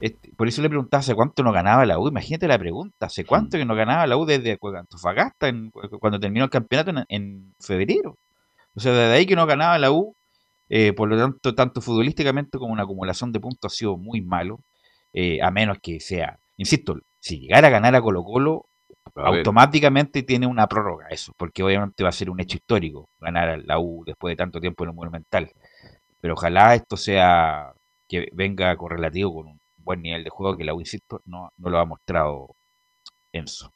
este, 0.00 0.32
por 0.36 0.48
eso 0.48 0.62
le 0.62 0.68
preguntaba 0.68 1.00
hace 1.00 1.14
cuánto 1.14 1.42
no 1.42 1.52
ganaba 1.52 1.86
la 1.86 1.98
U. 1.98 2.08
Imagínate 2.08 2.48
la 2.48 2.58
pregunta, 2.58 3.06
¿hace 3.06 3.24
cuánto 3.24 3.58
que 3.58 3.64
no 3.64 3.74
ganaba 3.74 4.06
la 4.06 4.16
U 4.16 4.24
desde 4.26 4.58
Antofagasta 4.78 5.48
en- 5.48 5.70
cuando 6.00 6.20
terminó 6.20 6.44
el 6.44 6.50
campeonato 6.50 6.90
en, 6.90 7.04
en 7.08 7.54
febrero? 7.60 8.16
O 8.74 8.80
sea, 8.80 8.92
desde 8.92 9.14
ahí 9.14 9.26
que 9.26 9.36
no 9.36 9.46
ganaba 9.46 9.78
la 9.78 9.90
U, 9.92 10.14
eh, 10.68 10.92
por 10.94 11.08
lo 11.08 11.18
tanto, 11.18 11.54
tanto 11.54 11.80
futbolísticamente 11.80 12.58
como 12.58 12.72
una 12.72 12.84
acumulación 12.84 13.32
de 13.32 13.40
puntos 13.40 13.72
ha 13.72 13.76
sido 13.76 13.96
muy 13.96 14.20
malo, 14.22 14.60
eh, 15.12 15.40
a 15.42 15.50
menos 15.50 15.78
que 15.82 16.00
sea, 16.00 16.38
insisto, 16.56 16.96
si 17.20 17.40
llegara 17.40 17.68
a 17.68 17.70
ganar 17.70 17.94
a 17.96 18.02
Colo 18.02 18.22
Colo, 18.24 18.66
A 19.16 19.28
automáticamente 19.28 20.22
tiene 20.22 20.46
una 20.46 20.66
prórroga 20.68 21.08
eso, 21.10 21.32
porque 21.36 21.62
obviamente 21.62 22.02
va 22.04 22.10
a 22.10 22.12
ser 22.12 22.30
un 22.30 22.40
hecho 22.40 22.56
histórico 22.58 23.08
ganar 23.20 23.48
a 23.50 23.56
la 23.58 23.78
U 23.80 24.04
después 24.06 24.32
de 24.32 24.36
tanto 24.36 24.60
tiempo 24.60 24.84
en 24.84 24.90
el 24.90 24.96
Monumental. 24.96 25.50
Pero 26.20 26.34
ojalá 26.34 26.74
esto 26.74 26.96
sea 26.96 27.72
que 28.08 28.28
venga 28.32 28.76
correlativo 28.76 29.34
con 29.34 29.46
un 29.48 29.57
buen 29.88 30.02
nivel 30.02 30.22
de 30.22 30.28
juego 30.30 30.54
que 30.56 30.64
la 30.64 30.74
U, 30.74 30.80
insisto, 30.80 31.22
no, 31.24 31.50
no 31.56 31.70
lo 31.70 31.78
ha 31.78 31.86
mostrado 31.86 32.54
Enzo. 33.32 33.72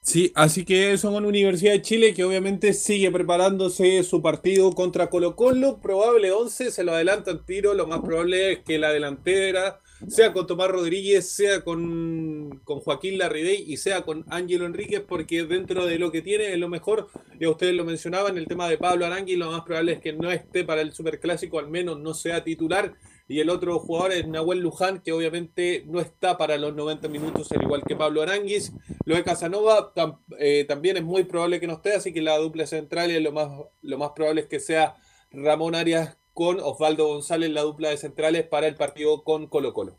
Sí, 0.00 0.32
así 0.34 0.64
que 0.64 0.92
eso 0.92 1.12
con 1.12 1.24
Universidad 1.24 1.72
de 1.72 1.82
Chile, 1.82 2.14
que 2.14 2.24
obviamente 2.24 2.72
sigue 2.72 3.10
preparándose 3.10 4.02
su 4.02 4.20
partido 4.20 4.72
contra 4.72 5.08
Colo 5.10 5.36
Colo. 5.36 5.80
Probable 5.80 6.32
11, 6.32 6.70
se 6.72 6.84
lo 6.84 6.92
adelantan 6.92 7.44
tiro. 7.46 7.72
Lo 7.74 7.86
más 7.86 8.00
probable 8.00 8.52
es 8.52 8.58
que 8.60 8.78
la 8.78 8.92
delantera 8.92 9.80
sea 10.08 10.32
con 10.32 10.46
Tomás 10.48 10.68
Rodríguez, 10.68 11.28
sea 11.28 11.62
con, 11.62 12.60
con 12.64 12.80
Joaquín 12.80 13.18
Larribey 13.18 13.64
y 13.66 13.76
sea 13.76 14.02
con 14.02 14.24
Ángelo 14.28 14.66
Enríquez, 14.66 15.02
porque 15.06 15.44
dentro 15.44 15.86
de 15.86 15.98
lo 16.00 16.10
que 16.10 16.22
tiene 16.22 16.52
es 16.52 16.58
lo 16.58 16.68
mejor. 16.68 17.08
Ya 17.40 17.48
ustedes 17.48 17.74
lo 17.74 17.84
mencionaban, 17.84 18.36
el 18.38 18.46
tema 18.46 18.68
de 18.68 18.78
Pablo 18.78 19.06
Arangui, 19.06 19.36
lo 19.36 19.52
más 19.52 19.62
probable 19.62 19.92
es 19.92 20.00
que 20.00 20.12
no 20.12 20.30
esté 20.32 20.64
para 20.64 20.80
el 20.80 20.92
Superclásico, 20.92 21.60
al 21.60 21.68
menos 21.68 22.00
no 22.00 22.12
sea 22.14 22.42
titular. 22.42 22.94
Y 23.32 23.40
el 23.40 23.48
otro 23.48 23.78
jugador 23.78 24.12
es 24.12 24.28
Nahuel 24.28 24.58
Luján, 24.60 25.00
que 25.00 25.10
obviamente 25.10 25.84
no 25.86 26.00
está 26.00 26.36
para 26.36 26.58
los 26.58 26.74
90 26.74 27.08
minutos, 27.08 27.50
al 27.52 27.62
igual 27.62 27.82
que 27.82 27.96
Pablo 27.96 28.20
Aranguis. 28.20 28.74
Lo 29.06 29.16
de 29.16 29.24
Casanova 29.24 29.94
tam- 29.94 30.18
eh, 30.38 30.66
también 30.68 30.98
es 30.98 31.02
muy 31.02 31.24
probable 31.24 31.58
que 31.58 31.66
no 31.66 31.72
esté, 31.72 31.94
así 31.94 32.12
que 32.12 32.20
la 32.20 32.36
dupla 32.36 32.66
central 32.66 33.10
es 33.10 33.22
lo 33.22 33.32
más, 33.32 33.48
lo 33.80 33.96
más 33.96 34.10
probable 34.10 34.42
es 34.42 34.48
que 34.48 34.60
sea 34.60 34.96
Ramón 35.30 35.74
Arias 35.74 36.18
con 36.34 36.60
Osvaldo 36.60 37.06
González, 37.08 37.48
la 37.48 37.62
dupla 37.62 37.88
de 37.88 37.96
centrales 37.96 38.46
para 38.46 38.66
el 38.66 38.74
partido 38.74 39.24
con 39.24 39.46
Colo 39.46 39.72
Colo. 39.72 39.96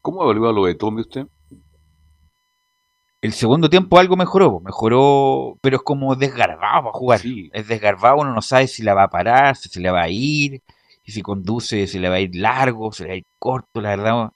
¿Cómo 0.00 0.22
evalúa 0.22 0.52
lo 0.52 0.66
de 0.66 0.76
Tommy 0.76 1.00
usted? 1.00 1.26
El 3.20 3.32
segundo 3.32 3.68
tiempo 3.68 3.98
algo 3.98 4.14
mejoró, 4.16 4.60
mejoró, 4.60 5.58
pero 5.60 5.78
es 5.78 5.82
como 5.82 6.14
desgarbado 6.14 6.84
para 6.84 6.92
jugar. 6.92 7.20
Es 7.52 7.66
desgarbado, 7.66 8.18
uno 8.20 8.32
no 8.32 8.42
sabe 8.42 8.68
si 8.68 8.84
la 8.84 8.94
va 8.94 9.02
a 9.02 9.10
parar, 9.10 9.56
si 9.56 9.68
se 9.68 9.80
le 9.80 9.90
va 9.90 10.02
a 10.02 10.08
ir, 10.08 10.62
si 11.10 11.22
conduce, 11.22 11.86
si 11.86 11.98
le 11.98 12.08
va 12.08 12.16
a 12.16 12.20
ir 12.20 12.34
largo, 12.36 12.92
si 12.92 13.02
le 13.04 13.08
va 13.08 13.14
a 13.14 13.18
ir 13.18 13.24
corto, 13.38 13.80
la 13.80 13.90
verdad. 13.90 14.30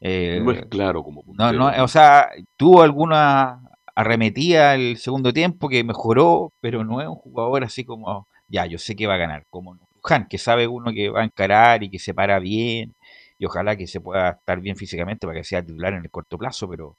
Eh, 0.00 0.40
no 0.42 0.52
es 0.52 0.66
claro 0.66 1.02
como 1.02 1.24
no, 1.26 1.52
no, 1.52 1.72
o 1.82 1.88
sea, 1.88 2.30
tuvo 2.56 2.82
alguna 2.82 3.60
arremetida 3.96 4.76
el 4.76 4.96
segundo 4.96 5.32
tiempo 5.32 5.68
que 5.68 5.82
mejoró, 5.82 6.52
pero 6.60 6.84
no 6.84 7.00
es 7.00 7.08
un 7.08 7.16
jugador 7.16 7.64
así 7.64 7.84
como, 7.84 8.28
ya, 8.46 8.66
yo 8.66 8.78
sé 8.78 8.94
que 8.94 9.08
va 9.08 9.14
a 9.14 9.18
ganar, 9.18 9.44
como 9.50 9.76
Luján, 9.96 10.28
que 10.28 10.38
sabe 10.38 10.68
uno 10.68 10.92
que 10.92 11.10
va 11.10 11.22
a 11.22 11.24
encarar 11.24 11.82
y 11.82 11.90
que 11.90 11.98
se 11.98 12.14
para 12.14 12.38
bien, 12.38 12.94
y 13.38 13.46
ojalá 13.46 13.76
que 13.76 13.86
se 13.88 14.00
pueda 14.00 14.30
estar 14.30 14.60
bien 14.60 14.76
físicamente 14.76 15.26
para 15.26 15.40
que 15.40 15.44
sea 15.44 15.64
titular 15.64 15.94
en 15.94 16.04
el 16.04 16.10
corto 16.10 16.38
plazo, 16.38 16.68
pero 16.68 16.96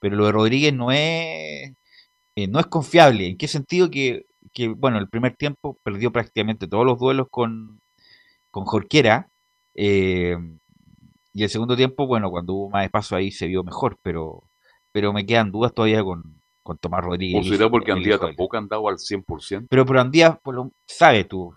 pero 0.00 0.16
lo 0.16 0.26
de 0.26 0.32
Rodríguez 0.32 0.74
no 0.74 0.92
es, 0.92 1.72
eh, 2.36 2.48
no 2.48 2.60
es 2.60 2.66
confiable. 2.66 3.26
¿En 3.28 3.36
qué 3.36 3.48
sentido? 3.48 3.90
Que, 3.90 4.26
que, 4.52 4.68
bueno, 4.68 4.98
el 4.98 5.08
primer 5.08 5.36
tiempo 5.36 5.78
perdió 5.82 6.12
prácticamente 6.12 6.68
todos 6.68 6.86
los 6.86 6.98
duelos 6.98 7.28
con, 7.30 7.80
con 8.56 8.64
Jorquera. 8.64 9.28
Eh, 9.74 10.34
y 11.34 11.42
el 11.42 11.50
segundo 11.50 11.76
tiempo, 11.76 12.06
bueno, 12.06 12.30
cuando 12.30 12.54
hubo 12.54 12.70
más 12.70 12.86
espacio 12.86 13.18
ahí 13.18 13.30
se 13.30 13.46
vio 13.46 13.62
mejor, 13.62 13.98
pero, 14.00 14.44
pero 14.92 15.12
me 15.12 15.26
quedan 15.26 15.52
dudas 15.52 15.74
todavía 15.74 16.02
con, 16.02 16.40
con 16.62 16.78
Tomás 16.78 17.04
Rodríguez. 17.04 17.46
¿O 17.46 17.50
será 17.50 17.68
porque 17.68 17.92
Andía 17.92 18.18
tampoco 18.18 18.56
andaba 18.56 18.88
al 18.88 18.96
100%? 18.96 19.66
Pero, 19.68 19.84
pero 19.84 20.00
Andía, 20.00 20.40
pues, 20.42 20.54
lo, 20.54 20.72
sabes 20.86 21.28
tú. 21.28 21.54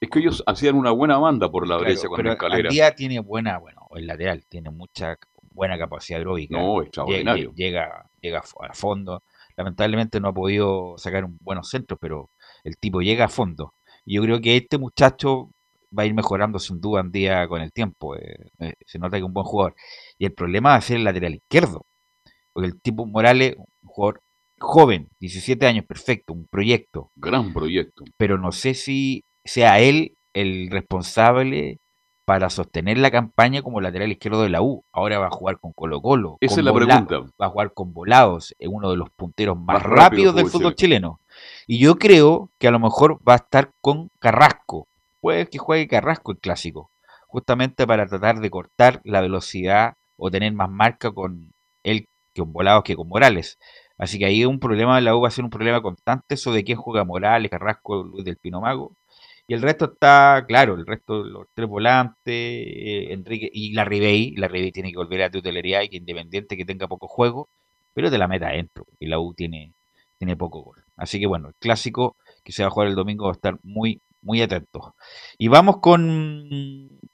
es 0.00 0.10
que 0.10 0.18
ellos 0.18 0.42
hacían 0.44 0.74
una 0.74 0.90
buena 0.90 1.18
banda 1.18 1.48
por 1.52 1.68
la 1.68 1.76
brecha 1.76 2.08
con 2.08 2.16
pero 2.16 2.32
escalera. 2.32 2.68
Andía 2.68 2.96
tiene 2.96 3.20
buena, 3.20 3.58
bueno, 3.58 3.86
el 3.94 4.08
lateral 4.08 4.44
tiene 4.48 4.70
mucha 4.70 5.18
buena 5.52 5.78
capacidad 5.78 6.18
aeróbica. 6.18 6.58
No, 6.58 6.82
extraordinario. 6.82 7.52
Llega, 7.54 8.10
llega 8.20 8.40
a 8.40 8.74
fondo. 8.74 9.22
Lamentablemente 9.56 10.18
no 10.18 10.26
ha 10.26 10.34
podido 10.34 10.98
sacar 10.98 11.24
un 11.24 11.38
buenos 11.40 11.70
centros, 11.70 11.96
pero 12.02 12.28
el 12.64 12.76
tipo 12.76 13.02
llega 13.02 13.26
a 13.26 13.28
fondo. 13.28 13.72
Y 14.04 14.16
yo 14.16 14.22
creo 14.22 14.40
que 14.40 14.56
este 14.56 14.78
muchacho 14.78 15.52
va 15.96 16.04
a 16.04 16.06
ir 16.06 16.14
mejorando 16.14 16.58
sin 16.58 16.80
duda 16.80 17.00
en 17.00 17.10
día 17.10 17.46
con 17.48 17.60
el 17.60 17.72
tiempo. 17.72 18.16
Eh, 18.16 18.50
eh, 18.58 18.74
se 18.86 18.98
nota 18.98 19.16
que 19.16 19.22
es 19.22 19.26
un 19.26 19.32
buen 19.32 19.46
jugador. 19.46 19.74
Y 20.18 20.26
el 20.26 20.32
problema 20.32 20.70
va 20.70 20.76
a 20.76 20.80
ser 20.80 20.96
el 20.96 21.04
lateral 21.04 21.34
izquierdo. 21.34 21.86
Porque 22.52 22.68
el 22.68 22.80
tipo 22.80 23.06
Morales, 23.06 23.56
un 23.56 23.66
jugador 23.84 24.20
joven, 24.58 25.08
17 25.20 25.66
años, 25.66 25.84
perfecto, 25.86 26.32
un 26.32 26.46
proyecto. 26.46 27.10
Gran 27.16 27.52
proyecto. 27.52 28.04
Pero 28.16 28.38
no 28.38 28.52
sé 28.52 28.74
si 28.74 29.24
sea 29.44 29.80
él 29.80 30.14
el 30.34 30.70
responsable 30.70 31.78
para 32.30 32.48
sostener 32.48 32.96
la 32.98 33.10
campaña 33.10 33.60
como 33.60 33.80
lateral 33.80 34.12
izquierdo 34.12 34.42
de 34.42 34.50
la 34.50 34.62
U. 34.62 34.84
Ahora 34.92 35.18
va 35.18 35.26
a 35.26 35.30
jugar 35.30 35.58
con 35.58 35.72
Colo 35.72 36.00
Colo. 36.00 36.36
Esa 36.40 36.60
es 36.60 36.64
la 36.64 36.72
pregunta. 36.72 37.18
Va 37.40 37.46
a 37.46 37.48
jugar 37.48 37.72
con 37.74 37.92
Volados, 37.92 38.54
es 38.58 38.68
uno 38.70 38.90
de 38.90 38.96
los 38.96 39.10
punteros 39.10 39.58
más, 39.58 39.82
rápidos 39.82 40.36
del 40.36 40.46
fútbol 40.46 40.76
chileno. 40.76 41.18
Y 41.66 41.78
yo 41.78 41.96
creo 41.96 42.50
que 42.60 42.68
a 42.68 42.70
lo 42.70 42.78
mejor 42.78 43.18
va 43.28 43.32
a 43.32 43.36
estar 43.36 43.72
con 43.80 44.10
Carrasco. 44.20 44.86
Puede 45.20 45.48
que 45.48 45.58
juegue 45.58 45.88
Carrasco 45.88 46.32
el 46.32 46.38
clásico. 46.38 46.90
Justamente 47.26 47.86
para 47.86 48.06
tratar 48.06 48.40
de 48.40 48.50
cortar 48.50 49.00
la 49.04 49.20
velocidad 49.20 49.94
o 50.16 50.30
tener 50.30 50.52
más 50.52 50.70
marca 50.70 51.12
con 51.12 51.52
él 51.82 52.06
que 52.34 52.42
con 52.42 52.52
Volados 52.52 52.84
que 52.84 52.96
con 52.96 53.08
Morales. 53.08 53.58
Así 53.98 54.18
que 54.18 54.26
ahí 54.26 54.44
un 54.44 54.60
problema 54.60 54.96
de 54.96 55.02
la 55.02 55.14
U 55.14 55.20
va 55.20 55.28
a 55.28 55.30
ser 55.30 55.44
un 55.44 55.50
problema 55.50 55.82
constante 55.82 56.36
de 56.36 56.64
quién 56.64 56.78
juega 56.78 57.04
Morales, 57.04 57.50
Carrasco, 57.50 58.02
Luis 58.02 58.24
del 58.24 58.38
Pino 58.38 58.60
Mago. 58.60 58.96
Y 59.46 59.54
el 59.54 59.62
resto 59.62 59.92
está, 59.92 60.44
claro, 60.46 60.74
el 60.74 60.86
resto, 60.86 61.24
los 61.24 61.48
tres 61.54 61.68
volantes, 61.68 62.14
eh, 62.26 63.12
Enrique 63.12 63.50
y 63.52 63.72
la 63.74 63.84
Ribey. 63.84 64.36
La 64.36 64.48
Ribey 64.48 64.72
tiene 64.72 64.90
que 64.90 64.96
volver 64.96 65.22
a 65.22 65.24
la 65.26 65.30
tutelería 65.30 65.82
y 65.84 65.88
que 65.88 65.96
independiente 65.96 66.56
que 66.56 66.64
tenga 66.64 66.88
poco 66.88 67.08
juego, 67.08 67.48
pero 67.92 68.10
de 68.10 68.18
la 68.18 68.28
meta 68.28 68.48
adentro. 68.48 68.86
Y 69.00 69.06
la 69.06 69.18
U 69.18 69.34
tiene, 69.34 69.74
tiene 70.18 70.36
poco 70.36 70.62
gol. 70.62 70.84
Así 70.96 71.18
que 71.20 71.26
bueno, 71.26 71.48
el 71.48 71.54
clásico 71.56 72.16
que 72.44 72.52
se 72.52 72.62
va 72.62 72.68
a 72.68 72.70
jugar 72.70 72.88
el 72.88 72.94
domingo 72.94 73.24
va 73.24 73.32
a 73.32 73.34
estar 73.34 73.58
muy, 73.62 74.00
muy 74.22 74.42
atento. 74.42 74.94
Y 75.38 75.48
vamos 75.48 75.78
con 75.78 76.48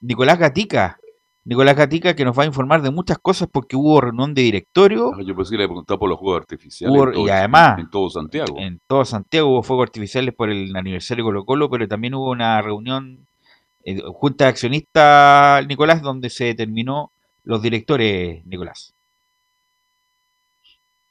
Nicolás 0.00 0.38
Gatica, 0.38 0.98
Nicolás 1.46 1.76
Gatica, 1.76 2.16
que 2.16 2.24
nos 2.24 2.36
va 2.36 2.42
a 2.42 2.46
informar 2.46 2.82
de 2.82 2.90
muchas 2.90 3.18
cosas 3.18 3.48
porque 3.50 3.76
hubo 3.76 4.00
reunión 4.00 4.34
de 4.34 4.42
directorio. 4.42 5.12
Ah, 5.14 5.22
yo 5.24 5.36
pensé 5.36 5.52
que 5.52 5.58
le 5.58 5.68
preguntaba 5.68 5.96
por 5.96 6.10
los 6.10 6.18
juegos 6.18 6.40
artificiales. 6.40 7.16
y 7.16 7.28
además, 7.28 7.78
en 7.78 7.88
todo 7.88 8.10
Santiago. 8.10 8.58
En 8.58 8.80
todo 8.88 9.04
Santiago 9.04 9.48
hubo 9.50 9.62
fuegos 9.62 9.84
artificiales 9.84 10.34
por 10.34 10.50
el 10.50 10.74
aniversario 10.74 11.22
de 11.22 11.28
Colo 11.28 11.44
Colo, 11.44 11.70
pero 11.70 11.86
también 11.86 12.14
hubo 12.14 12.32
una 12.32 12.60
reunión, 12.60 13.28
eh, 13.84 14.02
junta 14.12 14.46
de 14.46 14.50
accionistas, 14.50 15.64
Nicolás, 15.68 16.02
donde 16.02 16.30
se 16.30 16.46
determinó 16.46 17.12
los 17.44 17.62
directores, 17.62 18.44
Nicolás. 18.44 18.95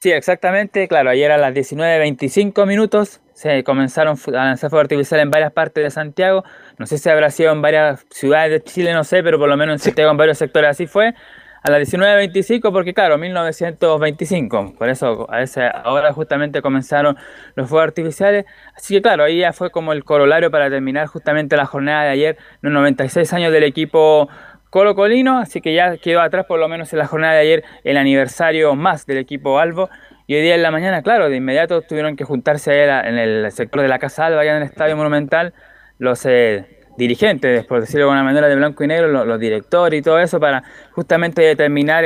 Sí, 0.06 0.12
exactamente. 0.12 0.88
Claro, 0.88 1.10
ayer 1.10 1.32
a 1.32 1.38
las 1.40 1.52
19.25 1.52 2.68
minutos 2.68 3.22
se 3.34 3.64
comenzaron 3.64 4.16
a 4.28 4.46
lanzar 4.46 4.70
fuegos 4.70 4.84
artificiales 4.84 5.24
en 5.24 5.32
varias 5.32 5.52
partes 5.52 5.84
de 5.84 5.90
Santiago. 5.90 6.44
No 6.78 6.86
sé 6.86 7.00
si 7.00 7.10
habrá 7.10 7.32
sido 7.32 7.52
en 7.52 7.64
varias 7.64 8.06
ciudades 8.12 8.52
de 8.52 8.62
Chile, 8.62 8.94
no 8.94 9.04
sé, 9.04 9.24
pero 9.24 9.40
por 9.40 9.50
lo 9.50 9.58
menos 9.58 9.74
en 9.74 9.80
Santiago 9.80 10.12
en 10.12 10.18
varios 10.18 10.38
sectores 10.38 10.70
así 10.70 10.86
fue. 10.86 11.16
A 11.64 11.72
las 11.72 11.92
19.25, 11.92 12.72
porque 12.72 12.94
claro, 12.94 13.18
1925, 13.18 14.76
por 14.78 14.90
eso 14.90 15.26
a 15.32 15.42
esa 15.42 15.82
hora 15.86 16.14
justamente 16.14 16.62
comenzaron 16.62 17.18
los 17.56 17.68
fuegos 17.68 17.88
artificiales. 17.88 18.46
Así 18.76 18.94
que 18.94 19.02
claro, 19.02 19.24
ahí 19.24 19.40
ya 19.40 19.54
fue 19.54 19.72
como 19.72 19.92
el 19.92 20.04
corolario 20.04 20.52
para 20.52 20.70
terminar 20.70 21.08
justamente 21.08 21.58
la 21.58 21.66
jornada 21.66 22.04
de 22.04 22.10
ayer, 22.10 22.38
los 22.62 22.72
96 22.72 23.34
años 23.34 23.52
del 23.52 23.64
equipo 23.64 24.30
Colo 24.70 24.96
Colino, 24.96 25.40
así 25.40 25.62
que 25.62 25.74
ya 25.74 25.98
quedó 25.98 26.22
atrás 26.22 26.46
por 26.46 26.60
lo 26.60 26.68
menos 26.68 26.92
en 26.92 27.00
la 27.00 27.08
jornada 27.08 27.34
de 27.34 27.40
ayer 27.40 27.64
el 27.84 27.98
aniversario 27.98 28.76
más 28.76 29.06
del 29.06 29.18
equipo 29.18 29.60
Albo. 29.60 29.90
Y 30.28 30.36
hoy 30.36 30.42
día 30.42 30.56
en 30.56 30.64
la 30.64 30.72
mañana, 30.72 31.02
claro, 31.02 31.30
de 31.30 31.38
inmediato 31.38 31.82
tuvieron 31.82 32.16
que 32.16 32.24
juntarse 32.24 32.84
en 32.84 33.18
el 33.18 33.52
sector 33.52 33.82
de 33.82 33.88
la 33.88 34.00
Casa 34.00 34.26
Alba, 34.26 34.42
allá 34.42 34.58
en 34.58 34.64
el 34.64 34.70
Estadio 34.70 34.98
Monumental, 34.98 35.54
los 36.00 36.26
eh, 36.26 36.66
dirigentes, 36.98 37.66
por 37.66 37.82
decirlo 37.82 38.06
de 38.06 38.12
alguna 38.12 38.24
manera, 38.24 38.48
de 38.48 38.56
blanco 38.56 38.84
y 38.84 38.88
negro, 38.88 39.26
los, 39.26 39.40
directores 39.40 40.00
y 40.00 40.02
todo 40.02 40.20
eso, 40.20 40.40
para 40.40 40.64
justamente 40.92 41.42
determinar 41.42 42.04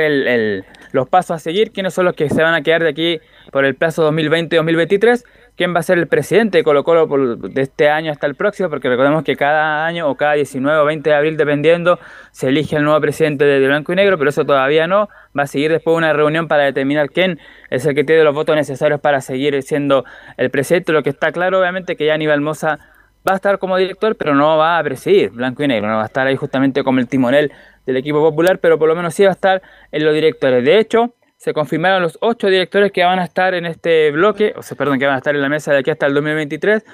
los 0.92 1.08
pasos 1.08 1.36
a 1.36 1.38
seguir, 1.38 1.72
quiénes 1.72 1.94
son 1.94 2.04
los 2.04 2.14
que 2.14 2.28
se 2.28 2.42
van 2.42 2.54
a 2.54 2.62
quedar 2.62 2.82
de 2.82 2.90
aquí 2.90 3.20
por 3.52 3.64
el 3.64 3.74
plazo 3.74 4.10
2020-2023 4.12 5.24
quién 5.60 5.74
va 5.74 5.80
a 5.80 5.82
ser 5.82 5.98
el 5.98 6.06
presidente 6.06 6.56
de 6.56 6.64
Colo 6.64 6.84
Colo 6.84 7.36
de 7.36 7.60
este 7.60 7.90
año 7.90 8.10
hasta 8.10 8.26
el 8.26 8.34
próximo, 8.34 8.70
porque 8.70 8.88
recordemos 8.88 9.22
que 9.24 9.36
cada 9.36 9.84
año 9.84 10.08
o 10.08 10.14
cada 10.14 10.32
19 10.32 10.78
o 10.78 10.86
20 10.86 11.10
de 11.10 11.14
abril, 11.14 11.36
dependiendo, 11.36 11.98
se 12.30 12.48
elige 12.48 12.76
el 12.76 12.84
nuevo 12.84 12.98
presidente 12.98 13.44
de 13.44 13.66
Blanco 13.66 13.92
y 13.92 13.96
Negro, 13.96 14.16
pero 14.16 14.30
eso 14.30 14.46
todavía 14.46 14.86
no. 14.86 15.10
Va 15.38 15.42
a 15.42 15.46
seguir 15.46 15.70
después 15.70 15.94
una 15.94 16.14
reunión 16.14 16.48
para 16.48 16.64
determinar 16.64 17.10
quién 17.10 17.38
es 17.68 17.84
el 17.84 17.94
que 17.94 18.04
tiene 18.04 18.24
los 18.24 18.34
votos 18.34 18.56
necesarios 18.56 19.02
para 19.02 19.20
seguir 19.20 19.62
siendo 19.62 20.06
el 20.38 20.48
presidente. 20.50 20.92
Lo 20.92 21.02
que 21.02 21.10
está 21.10 21.30
claro, 21.30 21.60
obviamente, 21.60 21.94
que 21.94 22.06
ya 22.06 22.14
Aníbal 22.14 22.40
Moza 22.40 22.78
va 23.28 23.34
a 23.34 23.36
estar 23.36 23.58
como 23.58 23.76
director, 23.76 24.16
pero 24.16 24.34
no 24.34 24.56
va 24.56 24.78
a 24.78 24.82
presidir 24.82 25.28
Blanco 25.28 25.62
y 25.62 25.68
Negro, 25.68 25.90
no 25.90 25.96
va 25.96 26.04
a 26.04 26.06
estar 26.06 26.26
ahí 26.26 26.36
justamente 26.36 26.82
como 26.82 27.00
el 27.00 27.06
timonel 27.06 27.52
del 27.84 27.98
equipo 27.98 28.20
popular, 28.20 28.60
pero 28.60 28.78
por 28.78 28.88
lo 28.88 28.96
menos 28.96 29.12
sí 29.12 29.24
va 29.24 29.28
a 29.28 29.34
estar 29.34 29.60
en 29.92 30.06
los 30.06 30.14
directores. 30.14 30.64
De 30.64 30.78
hecho, 30.78 31.12
se 31.40 31.54
confirmaron 31.54 32.02
los 32.02 32.18
ocho 32.20 32.48
directores 32.48 32.92
que 32.92 33.02
van 33.02 33.18
a 33.18 33.24
estar 33.24 33.54
en 33.54 33.64
este 33.64 34.10
bloque, 34.10 34.52
o 34.58 34.62
sea, 34.62 34.76
perdón, 34.76 34.98
que 34.98 35.06
van 35.06 35.14
a 35.14 35.18
estar 35.18 35.34
en 35.34 35.40
la 35.40 35.48
mesa 35.48 35.72
de 35.72 35.78
aquí 35.78 35.90
hasta 35.90 36.04
el 36.04 36.12
2023. 36.12 36.84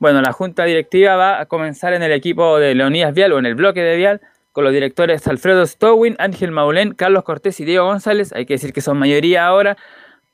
Bueno, 0.00 0.20
la 0.20 0.32
junta 0.32 0.64
directiva 0.64 1.14
va 1.14 1.40
a 1.40 1.46
comenzar 1.46 1.92
en 1.92 2.02
el 2.02 2.10
equipo 2.10 2.58
de 2.58 2.74
Leonidas 2.74 3.14
Vial 3.14 3.30
o 3.30 3.38
en 3.38 3.46
el 3.46 3.54
bloque 3.54 3.82
de 3.82 3.96
Vial 3.96 4.20
con 4.50 4.64
los 4.64 4.72
directores 4.72 5.28
Alfredo 5.28 5.64
Stowin, 5.64 6.16
Ángel 6.18 6.50
Maulén, 6.50 6.94
Carlos 6.94 7.22
Cortés 7.22 7.60
y 7.60 7.64
Diego 7.64 7.86
González. 7.86 8.32
Hay 8.32 8.46
que 8.46 8.54
decir 8.54 8.72
que 8.72 8.80
son 8.80 8.98
mayoría 8.98 9.46
ahora. 9.46 9.76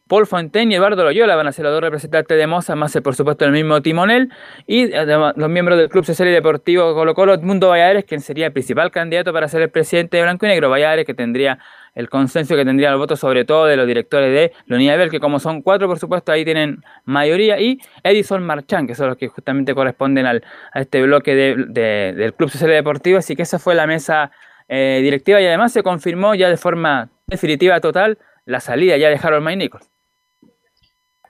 Paul 0.08 0.26
Fontaine 0.26 0.72
y 0.72 0.76
Eduardo 0.76 1.04
Loyola 1.04 1.36
van 1.36 1.46
a 1.46 1.52
ser 1.52 1.66
los 1.66 1.74
dos 1.74 1.82
representantes 1.82 2.38
de 2.38 2.46
Moza, 2.46 2.74
más 2.76 2.98
por 3.04 3.14
supuesto 3.14 3.44
el 3.44 3.52
mismo 3.52 3.82
timonel. 3.82 4.30
Y 4.66 4.94
además, 4.94 5.34
los 5.36 5.50
miembros 5.50 5.76
del 5.76 5.90
Club 5.90 6.06
Social 6.06 6.28
y 6.28 6.32
Deportivo 6.32 6.94
Colo 6.94 7.14
Colo, 7.14 7.38
Mundo 7.42 7.68
Valladares, 7.68 8.06
quien 8.06 8.22
sería 8.22 8.46
el 8.46 8.52
principal 8.52 8.90
candidato 8.90 9.34
para 9.34 9.48
ser 9.48 9.60
el 9.60 9.68
presidente 9.68 10.16
de 10.16 10.22
Blanco 10.22 10.46
y 10.46 10.48
Negro. 10.48 10.70
Valladares 10.70 11.04
que 11.04 11.12
tendría 11.12 11.58
el 11.94 12.08
consenso 12.08 12.56
que 12.56 12.64
tendría 12.64 12.90
el 12.90 12.96
voto 12.96 13.16
sobre 13.16 13.44
todo 13.44 13.66
de 13.66 13.76
los 13.76 13.86
directores 13.86 14.32
de 14.32 14.52
la 14.66 14.76
Unidad 14.76 14.98
Bell, 14.98 15.10
que 15.10 15.20
como 15.20 15.40
son 15.40 15.62
cuatro, 15.62 15.88
por 15.88 15.98
supuesto, 15.98 16.32
ahí 16.32 16.44
tienen 16.44 16.82
mayoría, 17.04 17.60
y 17.60 17.78
Edison 18.02 18.42
Marchán, 18.42 18.86
que 18.86 18.94
son 18.94 19.08
los 19.08 19.16
que 19.16 19.28
justamente 19.28 19.74
corresponden 19.74 20.26
al, 20.26 20.44
a 20.72 20.80
este 20.80 21.02
bloque 21.02 21.34
del 21.34 22.34
Club 22.34 22.50
Social 22.50 22.70
y 22.70 22.74
Deportivo, 22.74 23.18
así 23.18 23.36
que 23.36 23.42
esa 23.42 23.58
fue 23.58 23.74
la 23.74 23.86
mesa 23.86 24.30
eh, 24.68 25.00
directiva 25.02 25.40
y 25.40 25.46
además 25.46 25.72
se 25.72 25.82
confirmó 25.82 26.34
ya 26.34 26.48
de 26.48 26.56
forma 26.56 27.10
definitiva 27.26 27.80
total 27.80 28.18
la 28.44 28.60
salida 28.60 28.96
ya 28.96 29.08
de 29.08 29.18
Harold 29.20 29.42
May 29.42 29.56
Nichols. 29.56 29.90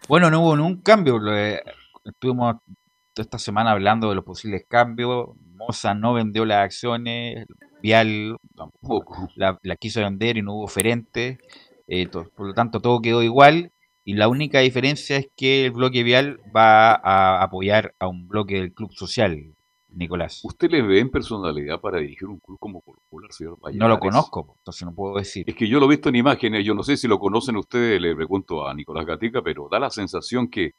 Bueno, 0.09 0.31
no 0.31 0.41
hubo 0.41 0.57
ningún 0.57 0.83
cambio, 0.83 1.21
estuvimos 2.05 2.57
esta 3.17 3.39
semana 3.39 3.73
hablando 3.73 4.09
de 4.09 4.15
los 4.15 4.25
posibles 4.25 4.65
cambios, 4.69 5.29
Moza 5.55 5.95
no 5.95 6.15
vendió 6.15 6.45
las 6.45 6.65
acciones, 6.65 7.47
Vial 7.83 8.37
la, 9.37 9.77
quiso 9.77 10.01
vender 10.01 10.37
y 10.37 10.43
no 10.43 10.55
hubo 10.55 10.65
oferente, 10.65 11.39
eh, 11.89 12.07
por 12.09 12.47
lo 12.47 12.55
tanto 12.55 12.81
todo 12.81 13.01
quedó 13.01 13.23
igual 13.23 13.73
y 14.05 14.15
la 14.15 14.29
única 14.29 14.61
diferencia 14.61 15.19
es 15.19 15.29
que 15.37 15.67
el 15.67 15.73
bloque 15.73 16.03
Vial 16.03 16.41
va 16.55 16.95
a 16.95 17.43
apoyar 17.43 17.95
a 17.99 18.09
un 18.09 18.27
bloque 18.29 18.57
del 18.57 18.73
Club 18.73 18.93
Social, 18.93 19.55
Nicolás. 19.89 20.41
¿Usted 20.43 20.71
le 20.71 20.83
ve 20.83 21.01
en 21.01 21.11
personalidad 21.11 21.81
para 21.81 21.99
dirigir 21.99 22.29
un 22.29 22.39
club 22.39 22.59
como 22.59 22.81
Colo 22.81 22.99
Colo 23.09 23.27
al 23.27 23.33
señor 23.33 23.59
Valladares? 23.61 23.79
No 23.79 23.89
lo 23.89 23.99
conozco, 23.99 24.55
entonces 24.59 24.87
no 24.87 24.95
puedo 24.95 25.17
decir. 25.17 25.45
Es 25.47 25.55
que 25.55 25.69
yo 25.69 25.79
lo 25.79 25.87
he 25.87 25.91
visto 25.91 26.09
en 26.09 26.17
imágenes, 26.17 26.65
yo 26.65 26.75
no 26.75 26.83
sé 26.83 26.97
si 26.97 27.09
lo 27.09 27.19
conocen 27.19 27.57
ustedes, 27.57 28.01
le 28.01 28.17
pregunto 28.17 28.67
a 28.67 28.75
Nicolás 28.75 29.07
Gatica, 29.07 29.43
pero 29.43 29.69
da 29.71 29.79
la 29.79 29.91
sensación 29.91 30.49
que 30.49 30.73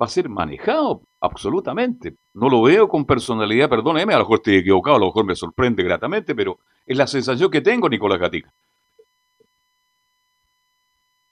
va 0.00 0.06
a 0.06 0.08
ser 0.08 0.28
manejado 0.28 1.02
absolutamente. 1.20 2.16
No 2.34 2.48
lo 2.48 2.62
veo 2.62 2.88
con 2.88 3.04
personalidad, 3.04 3.68
perdóneme, 3.68 4.14
a 4.14 4.18
lo 4.18 4.24
mejor 4.24 4.38
estoy 4.38 4.56
equivocado, 4.56 4.96
a 4.96 5.00
lo 5.00 5.06
mejor 5.06 5.24
me 5.24 5.36
sorprende 5.36 5.82
gratamente, 5.82 6.34
pero 6.34 6.58
es 6.84 6.96
la 6.96 7.06
sensación 7.06 7.50
que 7.50 7.60
tengo, 7.60 7.88
Nicolás 7.88 8.18
Gatica. 8.18 8.52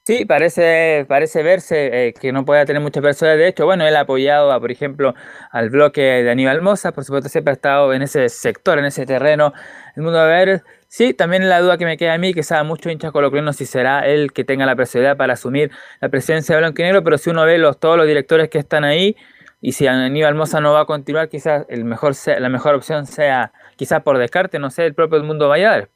Sí, 0.05 0.25
parece, 0.25 1.07
parece 1.09 1.45
verse 1.45 2.09
eh, 2.09 2.13
que 2.13 2.33
no 2.33 2.45
puede 2.45 2.67
tener 2.67 2.83
mucha 2.83 3.01
personas. 3.01 3.37
De 3.37 3.47
hecho, 3.47 3.67
bueno, 3.67 3.87
él 3.87 3.95
ha 3.95 4.01
apoyado, 4.01 4.51
a, 4.51 4.59
por 4.59 4.73
ejemplo, 4.73 5.15
al 5.53 5.71
bloque 5.71 6.01
de 6.01 6.29
Aníbal 6.29 6.61
Mosa, 6.61 6.91
por 6.91 7.05
supuesto, 7.05 7.29
siempre 7.29 7.53
ha 7.53 7.55
estado 7.55 7.93
en 7.93 8.03
ese 8.03 8.29
sector, 8.29 8.81
en 8.81 8.87
ese 8.87 9.07
terreno. 9.07 9.53
El 9.95 10.03
mundo 10.03 10.19
a 10.19 10.27
ver, 10.27 10.65
sí, 10.89 11.15
también 11.15 11.49
la 11.49 11.61
duda 11.61 11.79
que 11.79 11.85
me 11.85 11.97
queda 11.97 12.15
a 12.15 12.19
mí, 12.19 12.35
que 12.35 12.43
sabe 12.43 12.65
mucho 12.65 12.91
hinchas 12.91 13.13
colombianos 13.13 13.55
si 13.55 13.65
será 13.65 14.01
él 14.05 14.33
que 14.33 14.43
tenga 14.43 14.67
la 14.67 14.75
personalidad 14.75 15.17
para 15.17 15.35
asumir 15.35 15.71
la 16.01 16.09
presidencia 16.09 16.57
de 16.57 16.63
Blanco 16.63 16.83
y 16.83 16.85
Negro, 16.85 17.05
pero 17.05 17.17
si 17.17 17.31
uno 17.31 17.45
ve 17.45 17.59
los, 17.59 17.79
todos 17.79 17.97
los 17.97 18.09
directores 18.09 18.49
que 18.51 18.59
están 18.59 18.83
ahí, 18.83 19.15
y 19.61 19.71
si 19.71 19.87
Aníbal 19.87 20.35
Mosa 20.35 20.61
no 20.61 20.73
va 20.73 20.81
a 20.81 20.87
continuar, 20.87 21.29
quizás 21.29 21.65
el 21.69 21.85
mejor 21.85 22.15
la 22.27 22.49
mejor 22.49 22.75
opción 22.75 23.07
sea, 23.07 23.53
quizás 23.77 24.03
por 24.03 24.19
descarte, 24.19 24.59
no 24.59 24.69
sé, 24.71 24.85
el 24.85 24.95
propio 24.95 25.23
Mundo 25.23 25.49
Valladares. 25.49 25.91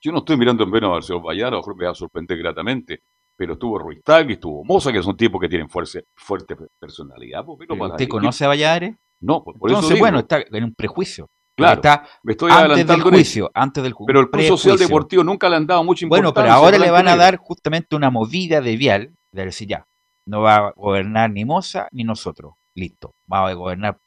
Yo 0.00 0.10
no 0.10 0.18
estoy 0.18 0.36
mirando 0.36 0.64
en 0.64 0.70
menos 0.70 0.96
al 0.96 1.04
señor 1.04 1.22
Valladares, 1.24 1.64
a 1.64 1.74
me 1.74 1.84
va 1.84 1.92
a 1.92 1.94
sorprender 1.94 2.36
gratamente 2.36 3.00
pero 3.38 3.52
estuvo 3.52 3.78
Ruiz 3.78 4.00
Tagui, 4.04 4.32
estuvo 4.32 4.64
Moza, 4.64 4.92
que 4.92 5.00
son 5.00 5.16
tipos 5.16 5.40
que 5.40 5.48
tienen 5.48 5.68
fuerte, 5.70 6.04
fuerte 6.16 6.56
personalidad. 6.78 7.44
Pues, 7.44 7.56
pero 7.68 7.84
¿Usted 7.86 8.08
conoce 8.08 8.44
a 8.44 8.48
Valladares? 8.48 8.96
No, 9.20 9.44
pues, 9.44 9.56
por 9.58 9.70
Entonces, 9.70 9.92
eso 9.92 10.00
bueno, 10.00 10.18
está 10.18 10.42
en 10.50 10.64
un 10.64 10.74
prejuicio. 10.74 11.28
Claro, 11.56 11.74
está 11.76 12.04
me 12.24 12.32
estoy 12.32 12.50
antes 12.52 12.86
del 12.86 12.98
eso. 13.00 13.08
juicio, 13.10 13.50
antes 13.54 13.82
del 13.82 13.94
ju- 13.94 14.04
Pero 14.06 14.20
el 14.20 14.30
Club 14.30 14.44
Social. 14.44 14.76
Deportivo 14.78 15.24
nunca 15.24 15.48
le 15.48 15.56
han 15.56 15.66
dado 15.66 15.82
mucha 15.84 16.06
Bueno, 16.06 16.28
importancia. 16.28 16.54
pero 16.54 16.64
ahora 16.64 16.78
le 16.78 16.90
van 16.90 17.08
a 17.08 17.16
dar 17.16 17.36
justamente 17.36 17.94
una 17.96 18.10
movida 18.10 18.60
de 18.60 18.76
vial, 18.76 19.14
de 19.32 19.44
decir 19.44 19.68
ya, 19.68 19.84
no 20.26 20.40
va 20.42 20.56
a 20.56 20.72
gobernar 20.76 21.30
ni 21.30 21.44
Moza 21.44 21.88
ni 21.92 22.04
nosotros. 22.04 22.54
Listo, 22.76 23.12
va 23.32 23.48
a 23.48 23.52
gobernar 23.54 23.98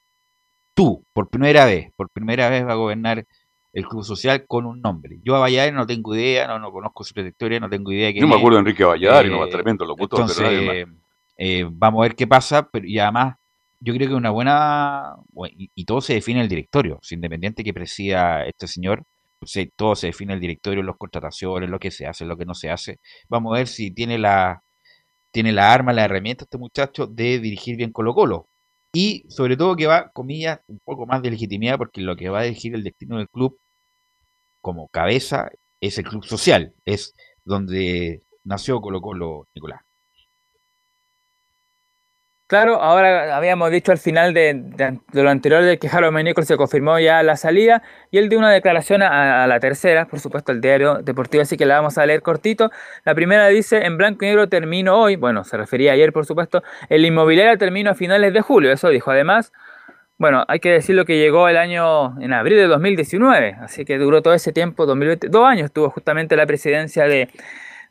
tú, 0.74 1.04
por 1.14 1.30
primera 1.30 1.66
vez, 1.66 1.92
por 1.98 2.10
primera 2.10 2.50
vez 2.50 2.66
va 2.66 2.72
a 2.72 2.76
gobernar 2.76 3.26
el 3.74 3.86
Club 3.88 4.03
Social 4.03 4.45
con 4.47 4.65
un 4.65 4.82
nombre. 4.82 5.17
Yo 5.24 5.36
a 5.36 5.39
Valladares 5.39 5.74
no 5.74 5.86
tengo 5.88 6.15
idea, 6.15 6.47
no, 6.47 6.59
no 6.59 6.72
conozco 6.72 7.03
su 7.03 7.13
trayectoria, 7.13 7.59
no 7.59 7.69
tengo 7.69 7.91
idea 7.91 8.11
Yo 8.11 8.28
me 8.28 8.36
acuerdo 8.36 8.57
de 8.57 8.59
Enrique 8.61 8.84
Valladares, 8.84 9.32
Eh, 9.32 9.36
no, 9.39 9.47
tremendo 9.47 9.86
locutor, 9.86 10.26
pero 10.28 10.41
entonces, 10.41 10.59
nadie 10.65 10.84
más. 10.86 10.97
eh, 11.38 11.65
vamos 11.72 11.99
a 11.99 12.03
ver 12.03 12.15
qué 12.15 12.28
pasa, 12.28 12.67
pero 12.72 12.86
y 12.88 12.99
además 12.99 13.36
yo 13.80 13.93
creo 13.93 14.09
que 14.09 14.13
una 14.15 14.30
buena, 14.30 15.15
y, 15.57 15.72
y 15.74 15.86
todo 15.86 16.01
se 16.01 16.13
define 16.13 16.39
en 16.39 16.43
el 16.43 16.49
directorio, 16.49 16.99
si 17.01 17.15
independiente 17.15 17.63
que 17.63 17.74
presida 17.74 18.45
este 18.45 18.67
señor, 18.67 19.03
se- 19.43 19.72
todo 19.76 19.95
se 19.95 20.07
define 20.07 20.34
en 20.34 20.38
el 20.38 20.41
directorio, 20.41 20.84
las 20.84 20.97
contrataciones, 20.97 21.69
lo 21.69 21.80
que 21.80 21.89
se 21.91 22.05
hace, 22.05 22.26
lo 22.26 22.38
que 22.38 22.45
no 22.45 22.53
se 22.53 22.69
hace. 22.69 22.99
Vamos 23.30 23.53
a 23.53 23.57
ver 23.57 23.67
si 23.67 23.89
tiene 23.91 24.17
la, 24.19 24.61
tiene 25.32 25.51
la 25.51 25.74
arma, 25.74 25.93
la 25.93 26.05
herramienta 26.05 26.43
este 26.45 26.57
muchacho 26.57 27.07
de 27.07 27.39
dirigir 27.39 27.78
bien 27.78 27.91
Colo 27.91 28.13
Colo. 28.13 28.47
Y 28.93 29.24
sobre 29.30 29.55
todo 29.57 29.76
que 29.76 29.88
va, 29.88 30.09
comillas, 30.11 30.59
un 30.67 30.80
poco 30.84 31.05
más 31.05 31.22
de 31.22 31.32
legitimidad, 31.32 31.78
porque 31.78 32.01
lo 32.01 32.15
que 32.17 32.30
va 32.30 32.39
a 32.41 32.43
dirigir 32.43 32.76
el 32.76 32.84
destino 32.84 33.17
del 33.17 33.30
club 33.30 33.57
como 34.62 34.88
cabeza 34.89 35.49
es 35.80 35.97
el 35.97 36.05
club 36.05 36.24
social, 36.24 36.74
es 36.86 37.16
donde 37.43 38.22
nació 38.43 38.82
Colo 38.82 39.01
Colo, 39.01 39.47
Nicolás. 39.55 39.82
Claro, 42.51 42.82
ahora 42.82 43.38
habíamos 43.38 43.72
dicho 43.72 43.93
al 43.93 43.97
final 43.97 44.34
de, 44.34 44.99
lo 45.14 45.30
anterior 45.30 45.64
de 45.64 45.80
que 45.80 45.88
Harold 45.88 46.22
Nichols 46.22 46.49
se 46.49 46.57
confirmó 46.57 46.99
ya 46.99 47.24
la 47.24 47.38
salida 47.38 47.82
y 48.12 48.18
él 48.18 48.28
dio 48.28 48.39
una 48.39 48.51
declaración 48.51 49.01
a, 49.03 49.45
a 49.45 49.47
la 49.47 49.62
tercera, 49.62 50.05
por 50.05 50.20
supuesto, 50.20 50.51
el 50.51 50.59
diario 50.59 50.95
deportivo, 50.95 51.43
así 51.43 51.55
que 51.55 51.66
la 51.66 51.76
vamos 51.76 51.97
a 51.97 52.05
leer 52.05 52.22
cortito. 52.22 52.70
La 53.05 53.16
primera 53.16 53.47
dice, 53.47 53.86
en 53.86 53.97
blanco 53.97 54.26
y 54.26 54.28
negro 54.28 54.49
termino 54.49 54.99
hoy, 54.99 55.16
bueno, 55.16 55.45
se 55.45 55.55
refería 55.55 55.93
ayer, 55.93 56.12
por 56.12 56.26
supuesto, 56.26 56.62
el 56.89 57.05
inmobiliario 57.05 57.57
termino 57.57 57.91
a 57.91 57.95
finales 57.95 58.34
de 58.34 58.41
julio, 58.41 58.74
eso 58.74 58.89
dijo. 58.89 59.12
Además, 59.12 59.53
bueno, 60.22 60.45
hay 60.47 60.59
que 60.59 60.69
decirlo 60.69 61.03
que 61.03 61.17
llegó 61.17 61.47
el 61.47 61.57
año 61.57 62.15
en 62.22 62.32
abril 62.32 62.55
de 62.55 62.67
2019, 62.67 63.55
así 63.59 63.86
que 63.86 63.97
duró 63.97 64.22
todo 64.22 64.36
ese 64.36 64.53
tiempo, 64.53 64.86
2020, 64.86 65.30
dos 65.30 65.47
años 65.47 65.72
tuvo 65.72 65.89
justamente 65.89 66.36
la 66.36 66.45
presidencia 66.45 67.05
de, 67.05 67.28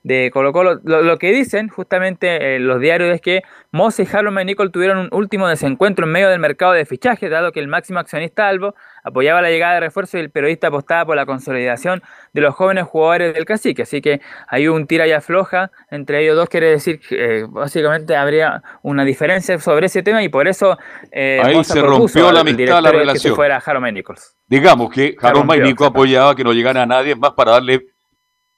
de 0.05 0.31
Colo 0.33 0.53
Colo. 0.53 0.79
Lo, 0.85 1.03
lo 1.03 1.19
que 1.19 1.33
dicen 1.33 1.69
justamente 1.69 2.55
eh, 2.55 2.61
los 2.61 2.81
diarios 2.81 3.13
es 3.13 3.21
que 3.21 3.43
Mosse 3.73 4.05
y 4.05 4.07
Harlow 4.17 4.33
Nicol 4.45 4.71
tuvieron 4.71 4.99
un 4.99 5.09
último 5.11 5.49
desencuentro 5.49 6.07
en 6.07 6.13
medio 6.13 6.29
del 6.29 6.39
mercado 6.39 6.71
de 6.73 6.87
fichajes, 6.87 7.29
dado 7.29 7.51
que 7.51 7.59
el 7.59 7.67
máximo 7.67 7.99
accionista 7.99 8.47
Albo 8.47 8.77
apoyaba 9.03 9.41
la 9.43 9.51
llegada 9.51 9.75
de 9.75 9.81
refuerzos 9.81 10.15
y 10.15 10.19
el 10.19 10.31
periodista 10.31 10.69
apostaba 10.69 11.05
por 11.07 11.17
la 11.17 11.27
consolidación 11.27 12.03
de 12.33 12.41
los 12.41 12.55
jóvenes 12.55 12.85
jugadores 12.85 13.35
del 13.35 13.45
cacique. 13.45 13.83
Así 13.83 14.01
que 14.01 14.21
hay 14.49 14.69
un 14.69 14.87
tira 14.87 15.07
y 15.07 15.13
afloja 15.13 15.71
entre 15.91 16.23
ellos 16.23 16.37
dos, 16.37 16.49
quiere 16.49 16.67
decir 16.71 17.01
que 17.01 17.41
eh, 17.41 17.47
básicamente 17.49 18.17
habría 18.17 18.63
una 18.83 19.05
diferencia 19.05 19.59
sobre 19.59 19.87
ese 19.87 20.03
tema 20.03 20.23
y 20.23 20.29
por 20.29 20.49
eso 20.49 20.79
eh, 21.13 21.41
Ahí 21.43 21.63
se 21.65 21.81
rompió 21.81 22.31
la 22.33 22.41
amistad, 22.41 22.83
que 22.83 22.91
relación. 22.93 23.21
se 23.21 23.33
fuera 23.33 23.57
Harlow 23.65 23.91
Nichols. 23.91 24.37
Digamos 24.47 24.91
que 24.91 25.17
rompió, 25.21 25.45
Mainico 25.45 25.85
apoyaba 25.85 26.35
que 26.35 26.45
no 26.45 26.53
llegara 26.53 26.83
a 26.83 26.87
nadie 26.87 27.15
más 27.15 27.33
para 27.33 27.53
darle, 27.53 27.87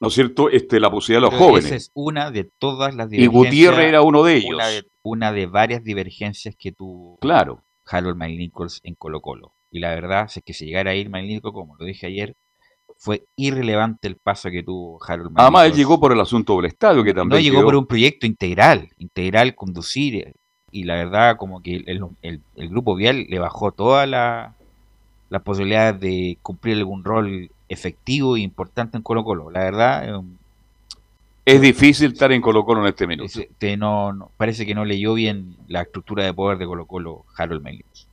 ¿no 0.01 0.09
es 0.09 0.14
cierto?, 0.14 0.49
este, 0.51 0.80
la 0.80 0.90
posibilidad 0.90 1.28
a 1.28 1.30
los 1.30 1.38
que 1.38 1.45
jóvenes. 1.45 1.66
Esa 1.66 1.74
es 1.76 1.90
una 1.95 2.30
de 2.30 2.51
todas 2.59 2.95
las 2.95 3.07
Y 3.12 3.16
divergencias. 3.16 3.32
Gutiérrez 3.45 3.86
era 3.88 4.03
uno 4.03 4.24
de 4.24 4.34
ellos. 4.36 4.55
Una 4.55 4.66
de, 4.68 4.82
una 5.03 5.32
de 5.32 5.47
varias 5.47 5.84
divergencias 5.84 6.55
que 6.59 6.72
tuvo 6.72 7.18
Claro. 7.20 7.62
Harold 7.86 8.16
Mike 8.16 8.38
Nichols 8.38 8.80
en 8.84 8.95
Colo 8.95 9.20
Colo. 9.20 9.53
Y 9.72 9.80
la 9.80 9.94
verdad 9.94 10.26
es 10.26 10.40
que 10.44 10.52
si 10.52 10.66
llegara 10.66 10.90
a 10.92 10.94
ir 10.94 11.10
Nichols, 11.10 11.52
como 11.54 11.74
lo 11.76 11.84
dije 11.86 12.06
ayer, 12.06 12.36
fue 12.98 13.24
irrelevante 13.36 14.06
el 14.06 14.16
paso 14.16 14.50
que 14.50 14.62
tuvo 14.62 15.00
Harold 15.04 15.30
Mike 15.30 15.40
Además, 15.42 15.66
él 15.66 15.72
llegó 15.74 15.98
por 15.98 16.12
el 16.12 16.20
asunto 16.20 16.54
del 16.56 16.66
estadio, 16.66 17.02
que 17.02 17.14
No 17.14 17.20
también 17.22 17.42
llegó 17.42 17.56
quedó- 17.56 17.64
por 17.64 17.74
un 17.76 17.86
proyecto 17.86 18.26
integral, 18.26 18.90
integral, 18.98 19.54
conducir. 19.56 20.14
eh, 20.16 20.34
Y 20.74 20.84
la 20.84 20.94
verdad, 20.94 21.36
como 21.36 21.62
que 21.62 21.76
el, 21.86 22.00
el- 22.22 22.40
el 22.56 22.68
grupo 22.70 22.94
Vial 22.94 23.26
le 23.28 23.38
bajó 23.38 23.72
todas 23.72 24.08
la- 24.08 24.54
las 25.28 25.42
posibilidades 25.42 26.00
de 26.00 26.38
cumplir 26.42 26.76
algún 26.78 27.04
rol 27.04 27.50
efectivo 27.68 28.36
e 28.36 28.40
importante 28.40 28.96
en 28.96 29.02
Colo 29.02 29.22
Colo. 29.24 29.50
La 29.50 29.60
verdad, 29.60 30.22
Es 31.44 31.60
difícil 31.60 32.12
estar 32.12 32.30
en 32.32 32.40
Colo 32.40 32.64
Colo 32.64 32.82
en 32.82 32.86
este 32.88 33.06
minuto. 33.06 33.40
este, 33.40 33.76
no, 33.76 34.12
no- 34.12 34.30
parece 34.36 34.64
que 34.64 34.74
no 34.74 34.84
leyó 34.84 35.12
bien 35.14 35.56
la 35.68 35.82
estructura 35.82 36.24
de 36.24 36.32
poder 36.32 36.56
de 36.58 36.66
Colo 36.66 36.86
Colo 36.86 37.24
Harold 37.36 37.64
Nichols. 37.64 38.06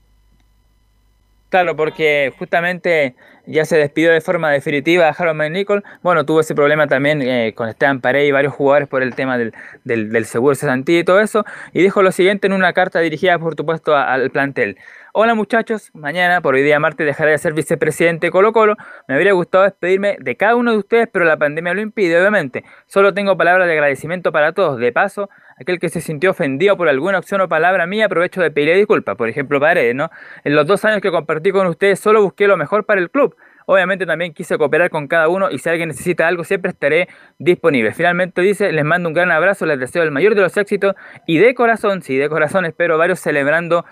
Claro, 1.49 1.75
porque 1.75 2.31
justamente 2.37 3.15
ya 3.47 3.65
se 3.65 3.75
despidió 3.75 4.11
de 4.11 4.21
forma 4.21 4.51
definitiva 4.51 5.07
a 5.07 5.11
Harold 5.11 5.35
McNichol. 5.35 5.83
Bueno, 6.03 6.23
tuvo 6.23 6.41
ese 6.41 6.53
problema 6.53 6.85
también 6.85 7.23
eh, 7.23 7.53
con 7.55 7.67
Esteban 7.67 8.01
Paredes 8.01 8.29
y 8.29 8.31
varios 8.31 8.53
jugadores 8.53 8.87
por 8.87 9.01
el 9.01 9.15
tema 9.15 9.39
del, 9.39 9.53
del, 9.83 10.25
seguro 10.25 10.53
cesantía 10.53 10.99
y 10.99 11.03
todo 11.03 11.19
eso. 11.19 11.45
Y 11.73 11.81
dijo 11.81 12.03
lo 12.03 12.11
siguiente 12.11 12.45
en 12.45 12.53
una 12.53 12.73
carta 12.73 12.99
dirigida, 12.99 13.39
por 13.39 13.55
supuesto, 13.55 13.97
al 13.97 14.29
plantel. 14.29 14.77
Hola 15.11 15.33
muchachos, 15.33 15.89
mañana, 15.95 16.39
por 16.39 16.53
hoy 16.53 16.61
día 16.61 16.79
martes, 16.79 17.03
dejaré 17.03 17.31
de 17.31 17.39
ser 17.39 17.53
vicepresidente 17.53 18.27
de 18.27 18.31
Colo 18.31 18.53
Colo. 18.53 18.75
Me 19.07 19.15
habría 19.15 19.33
gustado 19.33 19.63
despedirme 19.63 20.17
de 20.19 20.37
cada 20.37 20.55
uno 20.55 20.71
de 20.71 20.77
ustedes, 20.77 21.09
pero 21.11 21.25
la 21.25 21.35
pandemia 21.35 21.73
lo 21.73 21.81
impide, 21.81 22.19
obviamente. 22.19 22.63
Solo 22.85 23.11
tengo 23.11 23.35
palabras 23.35 23.65
de 23.67 23.73
agradecimiento 23.73 24.31
para 24.31 24.53
todos. 24.53 24.77
De 24.77 24.91
paso, 24.91 25.31
aquel 25.59 25.79
que 25.79 25.89
se 25.89 26.01
sintió 26.01 26.29
ofendido 26.29 26.77
por 26.77 26.89
alguna 26.89 27.17
acción 27.17 27.41
o 27.41 27.49
palabra 27.49 27.87
mía, 27.87 28.05
aprovecho 28.05 28.39
de 28.39 28.51
pedirle 28.51 28.75
disculpas. 28.75 29.15
Por 29.15 29.29
ejemplo, 29.29 29.59
Paredes, 29.59 29.95
¿no? 29.95 30.11
En 30.43 30.55
los 30.55 30.67
dos 30.67 30.85
años 30.85 31.01
que 31.01 31.09
compartí 31.09 31.51
con 31.51 31.65
ustedes, 31.65 31.99
solo 31.99 32.21
busqué 32.21 32.45
lo 32.45 32.55
mejor 32.55 32.85
para 32.85 33.01
el 33.01 33.09
club. 33.09 33.35
Obviamente 33.65 34.05
también 34.05 34.33
quise 34.33 34.59
cooperar 34.59 34.91
con 34.91 35.07
cada 35.07 35.27
uno 35.27 35.49
y 35.49 35.57
si 35.57 35.69
alguien 35.69 35.89
necesita 35.89 36.27
algo 36.27 36.43
siempre 36.43 36.69
estaré 36.69 37.07
disponible. 37.39 37.93
Finalmente 37.93 38.41
dice, 38.41 38.71
les 38.71 38.85
mando 38.85 39.09
un 39.09 39.13
gran 39.13 39.31
abrazo, 39.31 39.65
les 39.65 39.79
deseo 39.79 40.03
el 40.03 40.11
mayor 40.11 40.35
de 40.35 40.41
los 40.41 40.55
éxitos 40.57 40.95
y 41.27 41.39
de 41.39 41.53
corazón, 41.53 42.01
sí, 42.03 42.17
de 42.17 42.29
corazón 42.29 42.65
espero 42.65 42.97
varios 42.97 43.19
celebrando, 43.19 43.85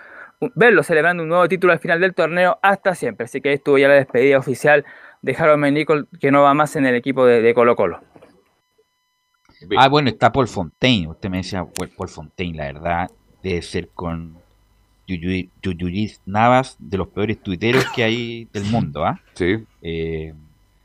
verlos 0.54 0.86
celebrando 0.86 1.22
un 1.22 1.28
nuevo 1.28 1.48
título 1.48 1.72
al 1.72 1.78
final 1.78 2.00
del 2.00 2.14
torneo 2.14 2.58
hasta 2.62 2.94
siempre. 2.94 3.24
Así 3.24 3.40
que 3.40 3.50
ahí 3.50 3.54
estuvo 3.56 3.78
ya 3.78 3.88
la 3.88 3.94
despedida 3.94 4.38
oficial 4.38 4.84
de 5.22 5.36
Harold 5.36 5.58
McNichol 5.60 6.08
que 6.20 6.30
no 6.30 6.42
va 6.42 6.54
más 6.54 6.76
en 6.76 6.86
el 6.86 6.94
equipo 6.94 7.24
de, 7.26 7.42
de 7.42 7.54
Colo 7.54 7.74
Colo. 7.76 8.00
Ah, 9.76 9.88
bueno, 9.88 10.08
está 10.08 10.30
Paul 10.30 10.46
Fontaine. 10.46 11.08
Usted 11.08 11.28
me 11.28 11.38
decía 11.38 11.64
Paul 11.64 11.88
Paul 11.96 12.08
Fontaine, 12.08 12.56
la 12.56 12.64
verdad, 12.72 13.10
debe 13.42 13.60
ser 13.62 13.88
con 13.88 14.36
Yuyu- 15.08 15.48
Yuyuris 15.62 16.20
Navas 16.26 16.76
de 16.78 16.98
los 16.98 17.08
peores 17.08 17.40
tuiteros 17.42 17.84
que 17.94 18.04
hay 18.04 18.44
del 18.52 18.64
mundo, 18.66 19.04
¿ah? 19.04 19.20
Sí. 19.34 19.56
Eh, 19.82 20.32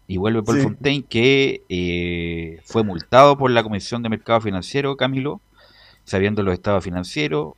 y 0.08 0.18
vuelve 0.18 0.41
Paul 0.41 0.58
Sí. 0.58 0.64
Fontaine, 0.64 1.04
que 1.08 1.62
eh, 1.70 2.60
fue 2.66 2.84
multado 2.84 3.38
por 3.38 3.51
la 3.51 3.62
Comisión 3.62 4.01
de 4.01 4.10
Mercado 4.10 4.41
Financiero, 4.41 4.97
Camilo, 4.97 5.39
sabiendo 6.06 6.43
los 6.43 6.54
estados 6.54 6.84
financieros, 6.84 7.54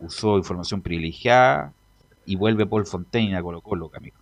usó 0.00 0.36
información 0.38 0.82
privilegiada, 0.82 1.72
y 2.24 2.34
vuelve 2.36 2.66
Paul 2.66 2.86
Fontaine 2.86 3.36
a 3.36 3.42
Colo 3.42 3.60
Colo, 3.60 3.88
Camilo. 3.88 4.16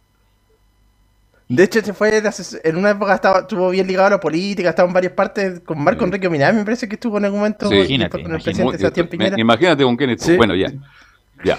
De 1.49 1.63
hecho, 1.63 1.81
se 1.83 1.93
fue 1.93 2.23
en 2.65 2.77
una 2.77 2.91
época 2.91 3.15
estaba, 3.15 3.41
estuvo 3.41 3.69
bien 3.71 3.87
ligado 3.87 4.07
a 4.07 4.11
la 4.11 4.21
política, 4.21 4.71
estaba 4.71 4.89
en 4.89 4.95
varias 4.95 5.13
partes 5.13 5.61
con 5.61 5.83
Marco 5.83 6.05
Enrique 6.05 6.29
Minami, 6.31 6.59
me 6.59 6.65
parece 6.65 6.89
que 6.89 6.95
estuvo 6.95 7.19
en 7.19 7.27
algún 7.27 7.41
momento 7.41 7.67
Sí. 7.69 7.75
con- 7.75 7.79
Imagínate, 7.79 8.23
con 8.23 8.35
el 8.35 8.43
presidente 8.43 8.79
Sebastián 8.79 9.09
Piñera. 9.09 9.39
Imagínate 9.41 9.85
con 9.85 9.97
quién 9.97 10.11
estuvo. 10.11 10.31
Sí. 10.31 10.37
Bueno, 10.37 10.55
ya. 10.55 10.73
Ya. 11.45 11.59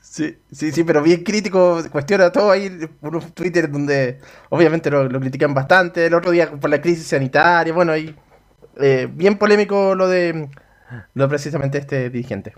Sí, 0.00 0.36
sí, 0.52 0.72
sí, 0.72 0.84
pero 0.84 1.00
bien 1.02 1.22
crítico, 1.22 1.80
cuestiona 1.90 2.30
todo 2.30 2.50
ahí, 2.50 2.70
unos 3.00 3.32
Twitter 3.32 3.70
donde 3.70 4.18
obviamente 4.50 4.90
lo, 4.90 5.08
lo 5.08 5.20
critican 5.20 5.54
bastante, 5.54 6.06
el 6.06 6.14
otro 6.14 6.32
día 6.32 6.50
por 6.50 6.68
la 6.68 6.80
crisis 6.82 7.06
sanitaria, 7.06 7.72
bueno, 7.72 7.92
ahí 7.92 8.14
eh, 8.80 9.08
bien 9.10 9.38
polémico 9.38 9.94
lo 9.94 10.08
de 10.08 10.48
de 11.14 11.28
precisamente 11.28 11.78
este 11.78 12.10
dirigente. 12.10 12.52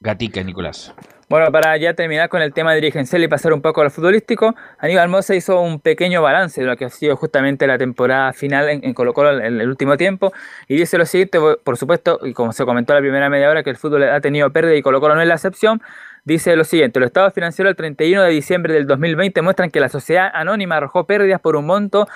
Gatica, 0.00 0.42
Nicolás. 0.42 0.94
Bueno, 1.28 1.52
para 1.52 1.76
ya 1.76 1.92
terminar 1.92 2.30
con 2.30 2.40
el 2.40 2.54
tema 2.54 2.72
dirigencial 2.72 3.22
y 3.22 3.28
pasar 3.28 3.52
un 3.52 3.60
poco 3.60 3.82
al 3.82 3.90
futbolístico, 3.90 4.54
Aníbal 4.78 5.08
Mosa 5.08 5.34
hizo 5.34 5.60
un 5.60 5.80
pequeño 5.80 6.22
balance 6.22 6.60
de 6.60 6.66
lo 6.66 6.76
que 6.76 6.86
ha 6.86 6.88
sido 6.88 7.16
justamente 7.16 7.66
la 7.66 7.76
temporada 7.76 8.32
final 8.32 8.68
en, 8.70 8.82
en 8.82 8.94
Colo 8.94 9.12
Colo 9.12 9.38
en 9.38 9.60
el 9.60 9.68
último 9.68 9.98
tiempo 9.98 10.32
y 10.68 10.76
dice 10.76 10.96
lo 10.96 11.04
siguiente, 11.04 11.38
por 11.64 11.76
supuesto, 11.76 12.20
y 12.22 12.32
como 12.32 12.52
se 12.52 12.64
comentó 12.64 12.94
la 12.94 13.00
primera 13.00 13.28
media 13.28 13.50
hora, 13.50 13.62
que 13.62 13.70
el 13.70 13.76
fútbol 13.76 14.04
ha 14.04 14.20
tenido 14.22 14.50
pérdida 14.52 14.76
y 14.76 14.82
Colo 14.82 15.00
Colo 15.00 15.16
no 15.16 15.20
es 15.20 15.28
la 15.28 15.34
excepción, 15.34 15.82
dice 16.24 16.56
lo 16.56 16.64
siguiente, 16.64 16.98
los 16.98 17.08
estados 17.08 17.34
financieros 17.34 17.70
del 17.70 17.76
31 17.76 18.22
de 18.22 18.30
diciembre 18.30 18.72
del 18.72 18.86
2020 18.86 19.42
muestran 19.42 19.70
que 19.70 19.80
la 19.80 19.90
sociedad 19.90 20.30
anónima 20.32 20.76
arrojó 20.76 21.04
pérdidas 21.04 21.40
por 21.40 21.56
un 21.56 21.66
monto 21.66 22.06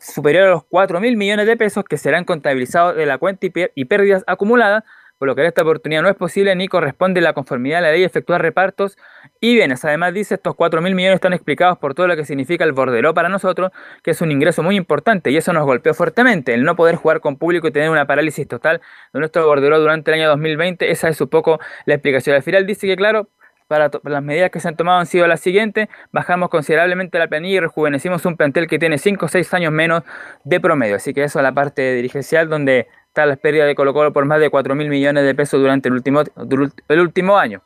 superior 0.00 0.46
a 0.46 0.50
los 0.50 0.64
4 0.64 1.00
mil 1.00 1.16
millones 1.16 1.46
de 1.46 1.56
pesos 1.56 1.84
que 1.84 1.98
serán 1.98 2.24
contabilizados 2.24 2.96
de 2.96 3.06
la 3.06 3.18
cuenta 3.18 3.46
y, 3.74 3.84
pérdidas 3.84 4.24
acumuladas 4.26 4.84
por 5.18 5.28
lo 5.28 5.36
que 5.36 5.46
esta 5.46 5.60
oportunidad 5.60 6.00
no 6.00 6.08
es 6.08 6.16
posible 6.16 6.56
ni 6.56 6.66
corresponde 6.66 7.20
la 7.20 7.34
conformidad 7.34 7.80
a 7.80 7.82
la 7.82 7.92
ley 7.92 8.04
efectuar 8.04 8.40
repartos 8.40 8.96
y 9.38 9.54
bienes. 9.54 9.84
Además 9.84 10.14
dice, 10.14 10.36
estos 10.36 10.54
4 10.54 10.80
mil 10.80 10.94
millones 10.94 11.16
están 11.16 11.34
explicados 11.34 11.76
por 11.76 11.94
todo 11.94 12.06
lo 12.06 12.16
que 12.16 12.24
significa 12.24 12.64
el 12.64 12.72
borderó 12.72 13.12
para 13.12 13.28
nosotros, 13.28 13.70
que 14.02 14.12
es 14.12 14.22
un 14.22 14.32
ingreso 14.32 14.62
muy 14.62 14.76
importante 14.76 15.30
y 15.30 15.36
eso 15.36 15.52
nos 15.52 15.66
golpeó 15.66 15.92
fuertemente, 15.92 16.54
el 16.54 16.64
no 16.64 16.74
poder 16.74 16.96
jugar 16.96 17.20
con 17.20 17.36
público 17.36 17.68
y 17.68 17.70
tener 17.70 17.90
una 17.90 18.06
parálisis 18.06 18.48
total 18.48 18.80
de 19.12 19.18
nuestro 19.18 19.46
borderó 19.46 19.78
durante 19.78 20.10
el 20.10 20.20
año 20.20 20.28
2020, 20.30 20.90
esa 20.90 21.10
es 21.10 21.20
un 21.20 21.28
poco 21.28 21.60
la 21.84 21.94
explicación. 21.96 22.34
Al 22.34 22.42
final 22.42 22.66
dice 22.66 22.86
que 22.86 22.96
claro, 22.96 23.28
para, 23.70 23.88
las 24.02 24.22
medidas 24.22 24.50
que 24.50 24.58
se 24.58 24.66
han 24.66 24.74
tomado 24.74 24.98
han 24.98 25.06
sido 25.06 25.28
las 25.28 25.38
siguientes. 25.38 25.88
Bajamos 26.10 26.50
considerablemente 26.50 27.20
la 27.20 27.28
planilla 27.28 27.58
y 27.58 27.60
rejuvenecimos 27.60 28.26
un 28.26 28.36
plantel 28.36 28.66
que 28.66 28.80
tiene 28.80 28.98
5 28.98 29.24
o 29.24 29.28
6 29.28 29.54
años 29.54 29.72
menos 29.72 30.02
de 30.42 30.58
promedio. 30.58 30.96
Así 30.96 31.14
que 31.14 31.22
eso 31.22 31.38
es 31.38 31.44
la 31.44 31.52
parte 31.52 31.94
dirigencial 31.94 32.48
donde 32.48 32.88
está 33.06 33.26
la 33.26 33.36
pérdida 33.36 33.66
de 33.66 33.76
Colo 33.76 33.94
Colo 33.94 34.12
por 34.12 34.24
más 34.24 34.40
de 34.40 34.50
4 34.50 34.74
mil 34.74 34.88
millones 34.88 35.22
de 35.22 35.36
pesos 35.36 35.60
durante 35.60 35.88
el 35.88 35.94
último, 35.94 36.24
el 36.88 37.00
último 37.00 37.38
año. 37.38 37.62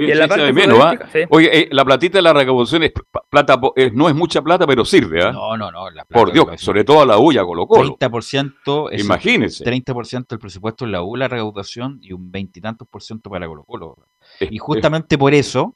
Y 0.00 0.10
en 0.10 0.18
la 0.18 0.28
parte 0.28 0.52
menos, 0.52 0.78
sí. 1.12 1.20
Oye, 1.28 1.60
eh, 1.60 1.68
la 1.72 1.84
platita 1.84 2.18
de 2.18 2.22
la 2.22 2.32
recaudación 2.32 2.82
es 2.84 2.92
plata, 3.28 3.60
no 3.92 4.08
es 4.08 4.14
mucha 4.14 4.42
plata, 4.42 4.66
pero 4.66 4.84
sirve, 4.84 5.22
¿ah? 5.22 5.32
No, 5.32 5.56
no, 5.56 5.70
no. 5.70 5.90
La 5.90 6.04
plata 6.04 6.20
Por 6.20 6.32
Dios, 6.32 6.60
sobre 6.60 6.84
todo 6.84 7.02
a 7.02 7.06
la 7.06 7.18
U 7.18 7.32
y 7.32 7.38
a 7.38 7.44
Colo 7.44 7.66
Colo. 7.66 7.96
30%, 7.98 8.88
es 8.92 9.04
Imagínense. 9.04 9.64
30% 9.64 10.26
del 10.28 10.38
presupuesto 10.38 10.84
en 10.84 10.92
la 10.92 11.02
U, 11.02 11.16
la 11.16 11.28
recaudación, 11.28 11.98
y 12.02 12.12
un 12.12 12.30
veintitantos 12.30 12.88
por 12.88 13.02
ciento 13.02 13.30
para 13.30 13.46
Colo 13.46 13.64
Colo. 13.64 13.96
y 14.40 14.58
justamente 14.58 15.18
por 15.18 15.34
eso 15.34 15.74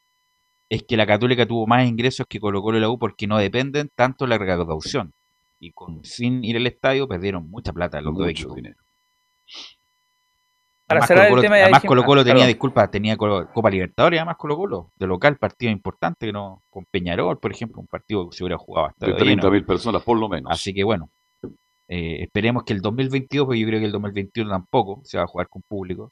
es 0.68 0.83
que 0.83 0.97
la 0.97 1.07
Católica 1.07 1.47
tuvo 1.47 1.66
más 1.66 1.87
ingresos 1.87 2.27
que 2.29 2.41
Colo 2.41 2.62
Colo 2.62 2.79
y 2.79 2.81
la 2.81 2.89
U, 2.89 2.99
porque 2.99 3.27
no 3.27 3.39
dependen 3.39 3.91
tanto 3.95 4.25
de 4.25 4.31
la 4.31 4.39
recaudación. 4.39 5.12
Y 5.61 5.70
con, 5.72 6.05
sin 6.05 6.45
ir 6.45 6.57
al 6.57 6.66
estadio 6.66 7.07
perdieron 7.09 7.49
mucha 7.49 7.72
plata 7.72 8.01
los 8.01 8.16
dos 8.16 8.29
equipos. 8.29 8.57
dinero. 8.57 8.77
Para 10.95 11.05
Además, 11.05 11.09
cerrar 11.09 11.28
Colo 11.28 11.34
el 11.34 11.38
-Colo, 11.38 11.42
tema, 11.42 11.57
ya 11.59 11.62
además 11.64 11.82
dijimos- 11.82 11.90
Colo 11.90 12.05
Colo 12.05 12.20
ah, 12.20 12.24
tenía, 12.24 12.34
perdón. 12.34 12.49
disculpa, 12.49 12.90
tenía 12.90 13.16
Colo- 13.16 13.53
Copa 13.53 13.70
Libertadores, 13.70 14.20
además 14.20 14.36
Colo 14.36 14.57
Colo, 14.57 14.90
de 14.97 15.07
local, 15.07 15.36
partido 15.36 15.72
importante, 15.72 16.26
que 16.26 16.32
no 16.32 16.62
con 16.70 16.84
Peñarol, 16.90 17.38
por 17.38 17.51
ejemplo, 17.53 17.80
un 17.80 17.86
partido 17.86 18.28
que 18.30 18.36
se 18.36 18.45
hubiera 18.45 18.59
jugado 18.59 18.86
hasta 18.88 19.07
De 19.07 19.14
30.000 19.14 19.64
personas, 19.66 20.03
por 20.03 20.18
lo 20.18 20.28
menos. 20.28 20.51
Así 20.53 20.72
que 20.74 20.84
bueno, 20.84 21.11
eh, 21.88 22.22
esperemos 22.22 22.64
que 22.64 22.72
el 22.72 22.80
2022, 22.80 23.47
porque 23.47 23.61
yo 23.61 23.66
creo 23.66 23.78
que 23.80 23.86
el 23.86 23.92
2021 23.92 24.51
tampoco 24.51 25.01
se 25.05 25.18
va 25.18 25.24
a 25.24 25.26
jugar 25.26 25.49
con 25.49 25.62
público. 25.68 26.11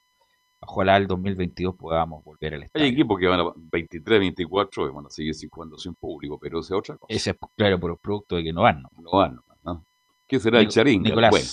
Ojalá 0.65 0.97
el 0.97 1.09
2022 1.09 1.75
podamos 1.77 2.23
volver 2.23 2.55
al 2.55 2.63
estadio. 2.63 2.87
Hay 2.87 2.93
equipos 2.93 3.19
que 3.19 3.27
van 3.27 3.41
a 3.41 3.45
23, 3.57 4.21
24 4.21 4.87
y 4.87 4.91
van 4.93 5.07
a 5.07 5.11
seguir 5.11 5.35
sin- 5.35 5.49
jugando 5.51 5.77
sin 5.77 5.95
público, 5.95 6.39
pero 6.41 6.61
esa 6.61 6.75
es 6.75 6.79
otra 6.79 6.97
cosa. 6.97 7.13
Ese 7.13 7.31
es, 7.31 7.37
claro, 7.57 7.81
por 7.81 7.91
los 7.91 7.99
productos 8.01 8.37
de 8.39 8.45
que 8.45 8.53
no 8.53 8.63
van. 8.63 8.83
¿no? 8.83 8.89
No 8.97 9.11
van, 9.19 9.39
¿no? 9.65 9.85
¿Qué 10.29 10.39
será 10.39 10.61
el 10.61 10.69
charinga? 10.69 11.09
Nicolás. 11.09 11.31
Bueno, 11.31 11.47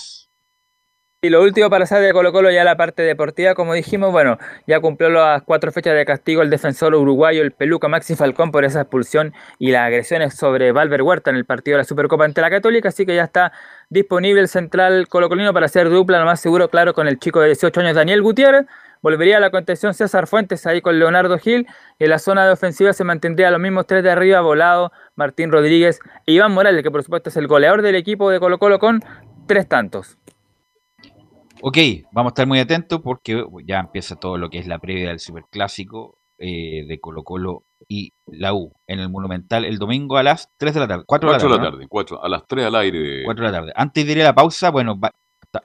Y 1.22 1.28
lo 1.28 1.44
último 1.44 1.70
para 1.70 1.86
salir 1.86 2.08
de 2.08 2.14
Colo 2.14 2.32
Colo, 2.32 2.50
ya 2.50 2.64
la 2.64 2.78
parte 2.78 3.02
deportiva, 3.02 3.54
como 3.54 3.74
dijimos, 3.74 4.14
bueno, 4.14 4.38
ya 4.68 4.80
cumplió 4.80 5.10
las 5.10 5.44
cuatro 5.44 5.70
fechas 5.70 5.94
de 5.94 6.06
castigo 6.06 6.42
el 6.42 6.50
defensor 6.50 6.96
uruguayo, 6.96 7.42
el 7.42 7.52
peluca 7.52 7.90
Maxi 7.90 8.16
Falcón, 8.16 8.52
por 8.52 8.64
esa 8.64 8.80
expulsión 8.80 9.34
y 9.58 9.72
las 9.72 9.82
agresiones 9.82 10.36
sobre 10.36 10.72
Valver 10.72 11.02
Huerta 11.02 11.30
en 11.30 11.36
el 11.36 11.44
partido 11.44 11.76
de 11.76 11.80
la 11.80 11.84
Supercopa 11.84 12.24
ante 12.24 12.40
la 12.40 12.50
Católica, 12.50 12.88
así 12.88 13.06
que 13.06 13.16
ya 13.16 13.26
está 13.26 13.52
disponible 13.90 14.40
el 14.40 14.48
central 14.48 15.10
colocolino 15.10 15.54
para 15.54 15.66
hacer 15.66 15.90
dupla, 15.90 16.20
lo 16.20 16.26
más 16.26 16.40
seguro, 16.40 16.70
claro, 16.70 16.94
con 16.94 17.06
el 17.10 17.20
chico 17.20 17.42
de 17.42 17.48
18 17.48 17.82
años, 17.82 17.96
Daniel 17.96 18.22
Gutiérrez. 18.22 18.66
Volvería 19.02 19.38
a 19.38 19.40
la 19.42 19.50
contención 19.50 19.94
César 19.94 20.26
Fuentes 20.26 20.66
ahí 20.68 20.82
con 20.82 21.00
Leonardo 21.00 21.38
Gil. 21.38 21.68
En 22.00 22.10
la 22.10 22.20
zona 22.20 22.46
de 22.46 22.54
ofensiva 22.54 22.94
se 22.94 23.04
mantendría 23.04 23.52
los 23.52 23.60
mismos 23.60 23.88
tres 23.88 24.04
de 24.04 24.12
arriba, 24.12 24.40
Volado, 24.40 24.94
Martín 25.16 25.52
Rodríguez 25.52 26.00
e 26.26 26.32
Iván 26.32 26.54
Morales, 26.54 26.82
que 26.82 26.92
por 26.92 27.04
supuesto 27.04 27.30
es 27.30 27.36
el 27.36 27.48
goleador 27.48 27.82
del 27.82 27.96
equipo 27.96 28.30
de 28.30 28.40
Colo 28.40 28.58
Colo 28.58 28.80
con 28.80 29.02
tres 29.50 29.68
tantos. 29.68 30.19
Ok, 31.62 31.78
vamos 32.12 32.32
a 32.32 32.34
estar 32.34 32.48
muy 32.48 32.60
atentos 32.60 33.02
porque 33.04 33.44
ya 33.66 33.80
empieza 33.80 34.16
todo 34.16 34.38
lo 34.38 34.50
que 34.50 34.60
es 34.60 34.68
la 34.68 34.80
previa 34.80 35.10
del 35.10 35.20
Superclásico 35.20 36.18
eh, 36.38 36.86
de 36.88 37.00
Colo 37.02 37.24
Colo 37.24 37.66
y 37.88 38.14
la 38.28 38.54
U 38.54 38.72
en 38.88 39.00
el 39.00 39.10
Monumental 39.10 39.66
el 39.66 39.78
domingo 39.78 40.16
a 40.18 40.24
las 40.24 40.50
3 40.58 40.74
de 40.74 40.80
la 40.80 40.88
tarde. 40.88 41.04
4 41.06 41.30
de 41.30 41.34
la 41.34 41.40
4 41.40 41.50
de 41.50 41.56
tarde. 41.56 41.66
la 41.66 41.72
¿no? 41.72 41.78
tarde, 41.78 41.88
4, 41.90 42.24
a 42.24 42.30
las 42.30 42.48
3 42.48 42.66
al 42.66 42.76
aire. 42.76 43.24
4 43.26 43.46
de 43.46 43.52
la 43.52 43.58
tarde. 43.58 43.74
Antes 43.76 44.06
de 44.06 44.12
ir 44.14 44.22
a 44.22 44.26
la 44.26 44.36
pausa, 44.36 44.70
bueno, 44.72 44.98
va- 44.98 45.12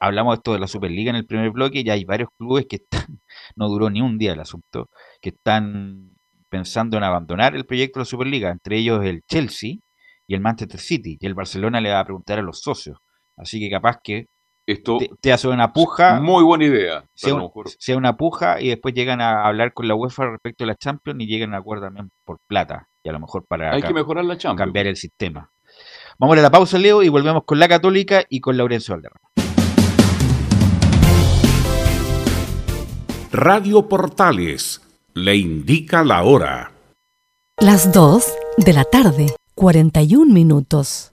hablamos 0.00 0.32
de 0.34 0.36
esto 0.38 0.52
de 0.54 0.58
la 0.58 0.66
Superliga 0.66 1.10
en 1.10 1.16
el 1.16 1.26
primer 1.26 1.50
bloque, 1.50 1.84
ya 1.84 1.92
hay 1.92 2.04
varios 2.04 2.30
clubes 2.36 2.66
que 2.68 2.76
están, 2.76 3.06
no 3.56 3.68
duró 3.68 3.88
ni 3.88 4.00
un 4.00 4.18
día 4.18 4.32
el 4.32 4.40
asunto, 4.40 4.88
que 5.20 5.28
están 5.30 6.10
pensando 6.48 6.96
en 6.96 7.04
abandonar 7.04 7.54
el 7.54 7.66
proyecto 7.66 8.00
de 8.00 8.02
la 8.02 8.06
Superliga, 8.06 8.50
entre 8.50 8.78
ellos 8.78 9.04
el 9.04 9.22
Chelsea 9.28 9.74
y 10.26 10.34
el 10.34 10.40
Manchester 10.40 10.80
City, 10.80 11.18
y 11.20 11.26
el 11.26 11.34
Barcelona 11.34 11.80
le 11.80 11.90
va 11.92 12.00
a 12.00 12.04
preguntar 12.04 12.38
a 12.40 12.42
los 12.42 12.60
socios. 12.60 12.98
Así 13.36 13.60
que 13.60 13.70
capaz 13.70 13.98
que 14.02 14.26
Esto 14.66 14.96
te, 14.98 15.10
te 15.20 15.32
hace 15.32 15.46
una 15.48 15.72
puja, 15.74 16.20
muy 16.20 16.42
buena 16.42 16.64
idea. 16.64 17.04
sea, 17.14 17.34
un- 17.34 17.50
una 17.98 18.16
puja 18.16 18.60
y 18.62 18.68
después 18.68 18.94
llegan 18.94 19.20
a 19.20 19.44
hablar 19.46 19.74
con 19.74 19.86
la 19.88 19.94
UEFA 19.94 20.30
respecto 20.30 20.64
a 20.64 20.66
la 20.66 20.74
Champions 20.74 21.20
y 21.20 21.26
llegan 21.26 21.52
a 21.52 21.58
acuerdo 21.58 21.84
también 21.84 22.10
por 22.24 22.38
plata, 22.46 22.88
y 23.02 23.10
a 23.10 23.12
lo 23.12 23.20
mejor 23.20 23.44
para 23.46 23.72
hay 23.74 23.82
ca- 23.82 23.88
que 23.88 23.94
mejorar 23.94 24.24
la 24.24 24.38
Champions. 24.38 24.58
cambiar 24.66 24.86
el 24.86 24.96
sistema. 24.96 25.50
Vamos 26.18 26.38
a 26.38 26.40
la 26.42 26.50
pausa, 26.50 26.78
Leo, 26.78 27.02
y 27.02 27.08
volvemos 27.10 27.42
con 27.44 27.58
la 27.58 27.68
Católica 27.68 28.24
y 28.30 28.40
con 28.40 28.56
Laurencio 28.56 28.94
Valderrama. 28.94 29.20
Radio 33.32 33.88
Portales 33.88 34.80
le 35.14 35.36
indica 35.36 36.04
la 36.04 36.22
hora. 36.22 36.72
Las 37.60 37.92
2 37.92 38.32
de 38.58 38.72
la 38.72 38.84
tarde, 38.84 39.34
41 39.54 40.32
minutos. 40.32 41.12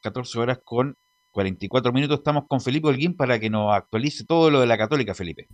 14 0.00 0.38
horas 0.38 0.58
con 0.64 0.96
44 1.30 1.92
minutos. 1.92 2.18
Estamos 2.18 2.44
con 2.48 2.60
Felipe 2.60 2.88
Holguín 2.88 3.16
para 3.16 3.38
que 3.38 3.50
nos 3.50 3.72
actualice 3.72 4.24
todo 4.24 4.50
lo 4.50 4.60
de 4.60 4.66
la 4.66 4.78
Católica, 4.78 5.14
Felipe. 5.14 5.48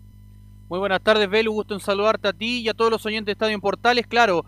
Muy 0.69 0.79
buenas 0.79 1.03
tardes, 1.03 1.29
Belu. 1.29 1.53
Gusto 1.53 1.75
en 1.75 1.81
saludarte 1.81 2.29
a 2.29 2.33
ti 2.33 2.61
y 2.61 2.69
a 2.69 2.75
todos 2.75 2.91
los 2.91 3.05
oyentes 3.07 3.27
de 3.27 3.33
Estadio 3.33 3.55
en 3.55 3.61
Portales. 3.61 4.07
Claro, 4.07 4.45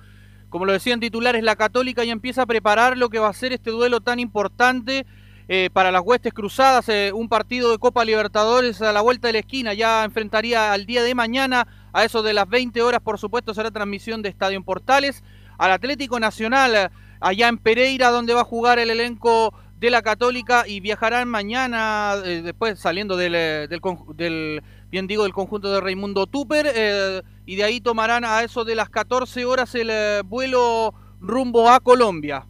como 0.48 0.64
lo 0.64 0.72
decían 0.72 1.00
titulares, 1.00 1.42
la 1.42 1.56
Católica 1.56 2.04
ya 2.04 2.12
empieza 2.12 2.42
a 2.42 2.46
preparar 2.46 2.96
lo 2.96 3.08
que 3.08 3.18
va 3.18 3.28
a 3.28 3.32
ser 3.32 3.52
este 3.52 3.70
duelo 3.70 4.00
tan 4.00 4.18
importante 4.18 5.06
eh, 5.46 5.70
para 5.72 5.92
las 5.92 6.02
huestes 6.02 6.32
cruzadas. 6.32 6.88
eh, 6.88 7.12
un 7.14 7.28
partido 7.28 7.70
de 7.70 7.78
Copa 7.78 8.04
Libertadores 8.04 8.82
a 8.82 8.92
la 8.92 9.00
vuelta 9.00 9.28
de 9.28 9.34
la 9.34 9.38
esquina. 9.40 9.74
Ya 9.74 10.04
enfrentaría 10.04 10.72
al 10.72 10.86
día 10.86 11.02
de 11.02 11.14
mañana, 11.14 11.66
a 11.92 12.04
eso 12.04 12.22
de 12.22 12.34
las 12.34 12.48
20 12.48 12.82
horas, 12.82 13.00
por 13.00 13.18
supuesto, 13.18 13.54
será 13.54 13.70
transmisión 13.70 14.22
de 14.22 14.28
Estadio 14.30 14.56
en 14.56 14.64
Portales. 14.64 15.22
Al 15.58 15.70
Atlético 15.70 16.18
Nacional, 16.18 16.74
eh, 16.74 16.88
allá 17.20 17.48
en 17.48 17.58
Pereira, 17.58 18.10
donde 18.10 18.34
va 18.34 18.40
a 18.40 18.44
jugar 18.44 18.78
el 18.78 18.90
elenco 18.90 19.54
de 19.78 19.90
la 19.90 20.02
Católica 20.02 20.64
y 20.66 20.80
viajarán 20.80 21.28
mañana, 21.28 22.14
eh, 22.24 22.42
después 22.42 22.78
saliendo 22.78 23.16
del, 23.16 23.34
eh, 23.34 23.68
del, 23.68 23.80
del, 24.16 24.62
bien 24.90 25.06
digo, 25.06 25.22
del 25.22 25.32
conjunto 25.32 25.70
de 25.70 25.80
Raimundo 25.80 26.26
Tupper, 26.26 26.66
eh, 26.74 27.22
y 27.46 27.56
de 27.56 27.64
ahí 27.64 27.80
tomarán 27.80 28.24
a 28.24 28.42
eso 28.42 28.64
de 28.64 28.74
las 28.74 28.90
14 28.90 29.44
horas 29.44 29.74
el 29.74 29.90
eh, 29.90 30.22
vuelo 30.24 30.94
rumbo 31.20 31.70
a 31.70 31.80
Colombia. 31.80 32.46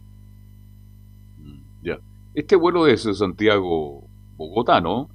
Ya. 1.83 1.99
Este 2.33 2.55
vuelo 2.55 2.87
es 2.87 3.03
Santiago-Bogotá, 3.03 4.81
¿no? 4.81 5.09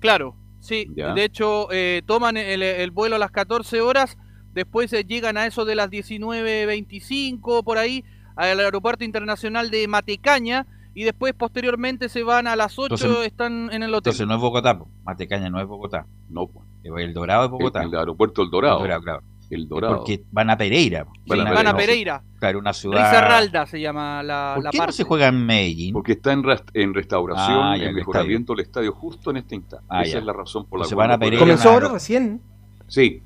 Claro, 0.00 0.34
sí. 0.60 0.88
Ya. 0.94 1.14
De 1.14 1.24
hecho, 1.24 1.68
eh, 1.70 2.02
toman 2.04 2.36
el, 2.36 2.62
el 2.62 2.90
vuelo 2.90 3.16
a 3.16 3.18
las 3.18 3.30
14 3.30 3.80
horas, 3.80 4.18
después 4.54 4.90
llegan 5.06 5.36
a 5.36 5.46
eso 5.46 5.64
de 5.64 5.76
las 5.76 5.88
19.25 5.88 7.62
por 7.62 7.78
ahí 7.78 8.04
al 8.34 8.58
aeropuerto 8.60 9.04
internacional 9.04 9.70
de 9.70 9.86
Matecaña 9.88 10.66
y 10.94 11.04
después 11.04 11.32
posteriormente 11.34 12.08
se 12.08 12.22
van 12.22 12.46
a 12.46 12.56
las 12.56 12.78
8, 12.78 12.94
Entonces- 12.94 13.26
están 13.26 13.70
en 13.72 13.82
el 13.82 13.94
hotel. 13.94 14.10
Entonces 14.10 14.26
no 14.26 14.34
es 14.34 14.40
Bogotá, 14.40 14.78
po. 14.78 14.88
Matecaña 15.04 15.48
no 15.50 15.60
es 15.60 15.66
Bogotá. 15.66 16.06
No, 16.28 16.46
pues. 16.46 16.66
El 16.84 17.12
Dorado 17.14 17.44
es 17.44 17.50
Bogotá. 17.50 17.82
El, 17.82 17.88
el 17.88 17.98
aeropuerto 17.98 18.42
El 18.42 18.50
Dorado. 18.50 18.76
El 18.78 18.82
Dorado, 18.82 19.02
claro. 19.02 19.22
El 19.50 19.66
Dorado. 19.68 19.96
Porque 19.98 20.22
van 20.30 20.50
a 20.50 20.56
Pereira. 20.58 21.04
po. 21.06 21.12
Van 21.26 21.40
a 21.40 21.42
Una- 21.42 21.52
van 21.52 21.66
a 21.68 21.76
Pereira. 21.76 22.22
Claro, 22.38 22.58
una 22.58 22.72
ciudad. 22.72 23.10
Risaralda 23.10 23.66
se 23.66 23.80
llama 23.80 24.22
la, 24.22 24.52
¿Por 24.56 24.64
la 24.64 24.70
qué 24.70 24.78
parte. 24.78 24.88
no 24.88 24.92
se 24.92 25.04
juega 25.04 25.26
en 25.28 25.46
Medellín? 25.46 25.92
Porque 25.92 26.12
está 26.12 26.32
en, 26.32 26.42
en 26.74 26.94
restauración, 26.94 27.58
Ah, 27.58 27.76
ya, 27.76 27.84
en 27.84 27.88
el 27.90 27.94
mejoramiento 27.94 28.54
del 28.54 28.64
estadio 28.64 28.92
justo 28.92 29.30
en 29.30 29.38
este 29.38 29.54
instante. 29.54 29.86
Ah, 29.88 30.02
Esa 30.02 30.12
ya. 30.14 30.18
es 30.18 30.24
la 30.24 30.32
razón 30.32 30.66
por 30.66 30.78
la 30.78 30.84
Entonces 30.84 30.94
cual 30.96 31.08
van 31.08 31.14
a 31.16 31.18
Pereira 31.18 31.40
Comenzó 31.40 31.70
ahora 31.70 31.88
recién. 31.88 32.40
Sí. 32.86 33.22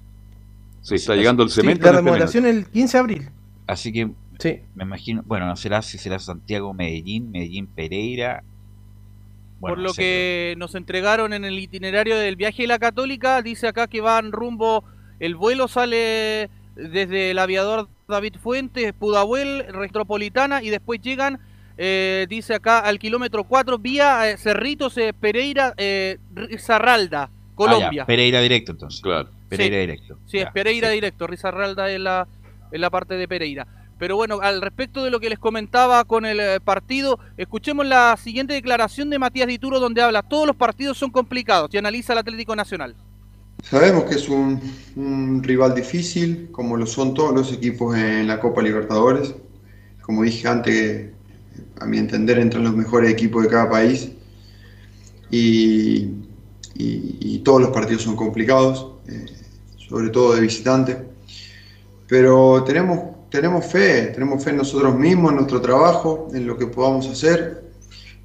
Sí, 0.80 0.94
está 0.97 1.14
llegando 1.14 1.43
el 1.44 1.51
Sí, 1.51 1.60
cemento. 1.60 1.84
la 1.84 1.90
en 1.90 1.94
este 1.97 2.05
remodelación 2.05 2.47
el 2.47 2.66
15 2.66 2.97
de 2.97 3.01
abril. 3.01 3.30
Así 3.73 3.93
que 3.93 4.09
Sí. 4.39 4.61
me 4.74 4.85
imagino, 4.85 5.23
bueno, 5.27 5.47
no 5.47 5.57
será 5.57 5.82
si 5.82 5.99
será 5.99 6.19
Santiago, 6.19 6.73
Medellín, 6.74 7.31
Medellín, 7.31 7.66
Pereira. 7.66 8.43
Bueno, 9.61 9.74
Por 9.74 9.78
no 9.78 9.85
lo 9.85 9.93
sé, 9.94 10.03
que 10.03 10.55
nos 10.59 10.74
entregaron 10.74 11.32
en 11.32 11.44
el 11.44 11.59
itinerario 11.59 12.16
del 12.19 12.35
viaje 12.36 12.62
de 12.62 12.69
la 12.69 12.78
Católica, 12.81 13.43
dice 13.43 13.69
acá 13.69 13.86
que 13.86 14.01
van 14.01 14.32
rumbo, 14.32 14.82
el 15.20 15.36
vuelo 15.36 15.69
sale 15.69 16.51
desde 16.74 17.31
el 17.31 17.39
aviador 17.39 17.89
David 18.09 18.35
Fuentes, 18.43 18.93
Pudahuel, 18.94 19.66
Metropolitana, 19.78 20.62
y 20.62 20.70
después 20.70 21.01
llegan, 21.01 21.39
eh, 21.78 22.27
dice 22.28 22.55
acá, 22.55 22.81
al 22.81 22.99
kilómetro 22.99 23.44
4, 23.44 23.78
vía 23.78 24.28
eh, 24.31 24.36
Cerritos, 24.36 24.99
eh, 24.99 25.12
Pereira, 25.12 25.74
eh, 25.77 26.19
Rizarralda, 26.35 27.24
Ah, 27.24 27.31
ya, 27.31 27.55
Colombia. 27.55 28.07
Pereira 28.07 28.40
directo 28.40 28.73
entonces. 28.73 29.01
Claro. 29.01 29.28
Pereira 29.49 29.77
Sí. 29.77 29.81
directo. 29.82 30.19
Sí, 30.27 30.39
es 30.39 30.51
Pereira 30.51 30.89
sí. 30.89 30.94
directo, 30.94 31.27
Rizarralda 31.28 31.89
es 31.90 32.01
la, 32.01 32.27
en 32.73 32.81
la 32.81 32.90
parte 32.90 33.15
de 33.15 33.28
Pereira. 33.28 33.66
Pero 33.99 34.16
bueno, 34.16 34.40
al 34.40 34.61
respecto 34.61 35.05
de 35.05 35.11
lo 35.11 35.20
que 35.20 35.28
les 35.31 35.39
comentaba 35.39 36.05
con 36.05 36.27
el 36.27 36.40
eh, 36.40 36.59
partido, 36.61 37.20
escuchemos 37.36 37.86
la 37.86 38.16
siguiente 38.16 38.55
declaración 38.55 39.11
de 39.11 39.19
Matías 39.20 39.47
Dituro 39.47 39.78
donde 39.78 40.03
habla, 40.03 40.23
todos 40.23 40.47
los 40.47 40.57
partidos 40.57 40.99
son 40.99 41.11
complicados 41.11 41.70
y 41.73 41.78
analiza 41.78 42.12
el 42.12 42.19
Atlético 42.19 42.57
Nacional. 42.57 42.97
Sabemos 43.62 44.05
que 44.05 44.16
es 44.16 44.28
un, 44.28 45.40
rival 45.44 45.77
difícil, 45.77 46.49
como 46.51 46.77
lo 46.77 46.85
son 46.85 47.15
todos 47.15 47.32
los 47.32 47.53
equipos 47.53 47.97
en 47.97 48.27
la 48.27 48.40
Copa 48.40 48.61
Libertadores. 48.61 49.36
Como 50.01 50.24
dije 50.24 50.49
antes, 50.49 51.11
a 51.78 51.86
mi 51.86 51.99
entender, 51.99 52.40
entran 52.40 52.65
los 52.65 52.74
mejores 52.74 53.09
equipos 53.09 53.44
de 53.44 53.49
cada 53.49 53.70
país. 53.70 54.11
Y 55.31 56.09
todos 57.44 57.61
los 57.61 57.70
partidos 57.70 58.03
son 58.03 58.16
complicados, 58.16 58.94
eh, 59.07 59.27
sobre 59.77 60.11
todo 60.11 60.35
de 60.35 60.40
visitante. 60.40 61.11
Pero 62.12 62.62
tenemos, 62.64 62.98
tenemos 63.30 63.64
fe, 63.64 64.09
tenemos 64.09 64.44
fe 64.44 64.51
en 64.51 64.59
nosotros 64.59 64.94
mismos, 64.94 65.30
en 65.30 65.36
nuestro 65.36 65.62
trabajo, 65.62 66.28
en 66.34 66.47
lo 66.47 66.59
que 66.59 66.66
podamos 66.66 67.09
hacer, 67.09 67.62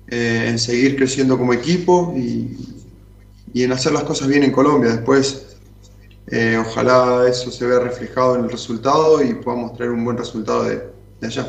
eh, 0.10 0.48
en 0.50 0.60
seguir 0.60 0.98
creciendo 0.98 1.38
como 1.38 1.54
equipo 1.54 2.14
y, 2.14 2.84
y 3.54 3.64
en 3.64 3.72
hacer 3.72 3.94
las 3.94 4.04
cosas 4.04 4.28
bien 4.28 4.44
en 4.44 4.52
Colombia. 4.52 4.92
Después, 4.92 5.58
eh, 6.28 6.58
ojalá 6.60 7.30
eso 7.30 7.50
se 7.50 7.66
vea 7.66 7.80
reflejado 7.80 8.36
en 8.36 8.44
el 8.44 8.52
resultado 8.52 9.24
y 9.24 9.36
podamos 9.36 9.72
traer 9.78 9.94
un 9.94 10.04
buen 10.04 10.18
resultado 10.18 10.66
de, 10.66 10.84
allá. 11.26 11.48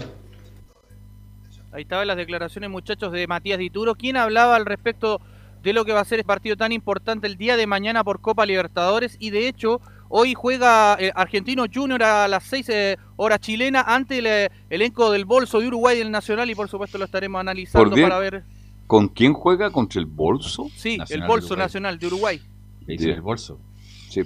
Ahí 1.73 1.83
estaban 1.83 2.07
las 2.07 2.17
declaraciones, 2.17 2.71
muchachos, 2.71 3.11
de 3.11 3.27
Matías 3.27 3.59
Dituro, 3.59 3.97
quien 3.97 4.17
hablaba 4.17 4.55
al 4.55 4.65
respecto 4.65 5.21
de 5.65 5.73
lo 5.73 5.85
que 5.85 5.93
va 5.93 6.03
a 6.03 6.05
ser 6.05 6.21
el 6.21 6.25
partido 6.25 6.57
tan 6.57 6.71
importante 6.71 7.27
el 7.27 7.37
día 7.37 7.57
de 7.57 7.67
mañana 7.67 8.05
por 8.05 8.21
Copa 8.21 8.47
Libertadores. 8.47 9.17
Y 9.19 9.31
de 9.31 9.49
hecho, 9.49 9.81
hoy 10.09 10.35
juega 10.35 10.97
eh, 10.99 11.13
Argentino 11.15 11.65
Junior 11.73 12.03
a 12.03 12.29
las 12.29 12.45
6 12.45 12.69
eh, 12.69 12.97
horas 13.17 13.41
chilena 13.41 13.83
ante 13.83 14.19
el 14.19 14.27
eh, 14.27 14.51
elenco 14.71 15.11
del 15.11 15.25
bolso 15.25 15.61
de 15.61 15.69
Uruguay 15.69 15.99
del 15.99 16.11
Nacional. 16.11 16.51
Y 16.51 16.55
por 16.55 16.69
supuesto 16.69 16.99
lo 16.99 17.05
estaremos 17.05 17.41
analizando 17.41 17.95
para 17.97 18.19
ver. 18.19 18.45
¿Con 18.87 19.09
quién 19.09 19.35
juega? 19.35 19.71
¿Contra 19.71 20.01
el 20.01 20.07
Bolso? 20.07 20.71
Sí, 20.75 20.97
Nacional 20.97 21.23
el 21.23 21.29
bolso 21.29 21.57
nacional 21.57 21.99
de 21.99 22.07
Uruguay. 22.07 22.41
Le 22.87 22.95
dicen 22.95 23.11
el 23.11 23.21
bolso. 23.21 23.61
Sí. 24.09 24.23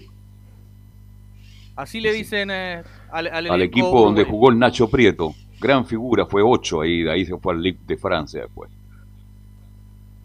Así 1.74 2.00
le 2.00 2.12
dicen 2.12 2.50
eh, 2.52 2.82
al, 3.10 3.26
al 3.26 3.36
Al 3.36 3.46
elenco 3.46 3.64
equipo 3.64 4.04
donde 4.04 4.24
jugó 4.24 4.50
el 4.50 4.58
Nacho 4.58 4.88
Prieto. 4.88 5.34
Gran 5.60 5.84
figura, 5.84 6.26
fue 6.26 6.42
8 6.42 6.80
ahí, 6.82 7.02
de 7.02 7.10
ahí 7.10 7.26
se 7.26 7.36
fue 7.38 7.54
al 7.54 7.62
Ligue 7.62 7.78
de 7.86 7.96
Francia 7.96 8.42
después. 8.42 8.70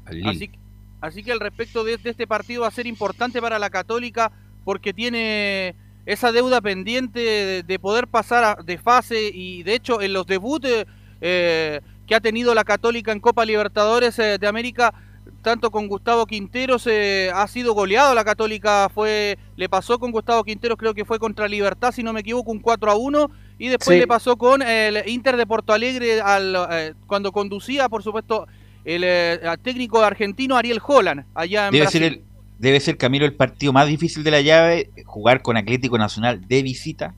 Así, 0.05 0.51
así 1.01 1.23
que 1.23 1.31
al 1.31 1.39
respecto 1.39 1.83
de, 1.83 1.97
de 1.97 2.09
este 2.11 2.27
partido 2.27 2.61
va 2.61 2.67
a 2.67 2.71
ser 2.71 2.85
importante 2.87 3.41
para 3.41 3.57
la 3.57 3.69
Católica 3.69 4.31
porque 4.67 4.91
tiene 4.93 5.75
esa 6.05 6.33
deuda 6.33 6.59
pendiente 6.59 7.21
de, 7.21 7.63
de 7.63 7.79
poder 7.79 8.05
pasar 8.07 8.43
a- 8.43 8.61
de 8.61 8.77
fase 8.77 9.31
y 9.33 9.63
de 9.63 9.75
hecho 9.75 10.01
en 10.01 10.11
los 10.11 10.27
debuts 10.27 10.67
eh, 11.21 11.79
que 12.05 12.15
ha 12.15 12.19
tenido 12.19 12.53
la 12.53 12.65
Católica 12.65 13.13
en 13.13 13.21
Copa 13.21 13.45
Libertadores 13.45 14.19
eh, 14.19 14.37
de 14.37 14.45
América 14.45 14.93
tanto 15.41 15.71
con 15.71 15.87
Gustavo 15.87 16.25
Quinteros 16.25 16.85
eh, 16.87 17.31
ha 17.33 17.47
sido 17.47 17.73
goleado 17.73 18.13
la 18.13 18.25
Católica 18.25 18.89
fue 18.93 19.37
le 19.55 19.69
pasó 19.69 19.99
con 19.99 20.11
Gustavo 20.11 20.43
Quinteros 20.43 20.77
creo 20.77 20.93
que 20.93 21.05
fue 21.05 21.17
contra 21.17 21.47
Libertad 21.47 21.93
si 21.93 22.03
no 22.03 22.11
me 22.11 22.19
equivoco 22.19 22.51
un 22.51 22.59
4 22.59 22.91
a 22.91 22.95
1 22.95 23.31
Y 23.59 23.69
después 23.69 23.95
Sí. 23.95 23.99
le 24.01 24.07
pasó 24.07 24.35
con 24.37 24.61
el 24.61 25.01
Inter 25.07 25.37
de 25.37 25.45
Porto 25.47 25.71
Alegre 25.71 26.19
al, 26.19 26.55
eh, 26.71 26.93
cuando 27.07 27.31
conducía, 27.31 27.87
por 27.89 28.03
supuesto, 28.03 28.47
el 28.85 29.01
eh, 29.05 29.39
técnico 29.63 30.01
argentino 30.03 30.55
Ariel 30.57 30.79
Holland, 30.85 31.25
allá 31.33 31.67
en 31.67 31.71
Brasil. 31.79 32.03
el, 32.03 32.21
debe 32.59 32.79
ser, 32.79 32.97
Camilo, 32.97 33.25
el 33.25 33.33
partido 33.33 33.73
más 33.73 33.87
difícil 33.87 34.23
de 34.23 34.31
la 34.31 34.41
llave, 34.41 34.89
jugar 35.05 35.41
con 35.41 35.57
Atlético 35.57 35.97
Nacional 35.97 36.47
de 36.47 36.63
visita. 36.63 37.13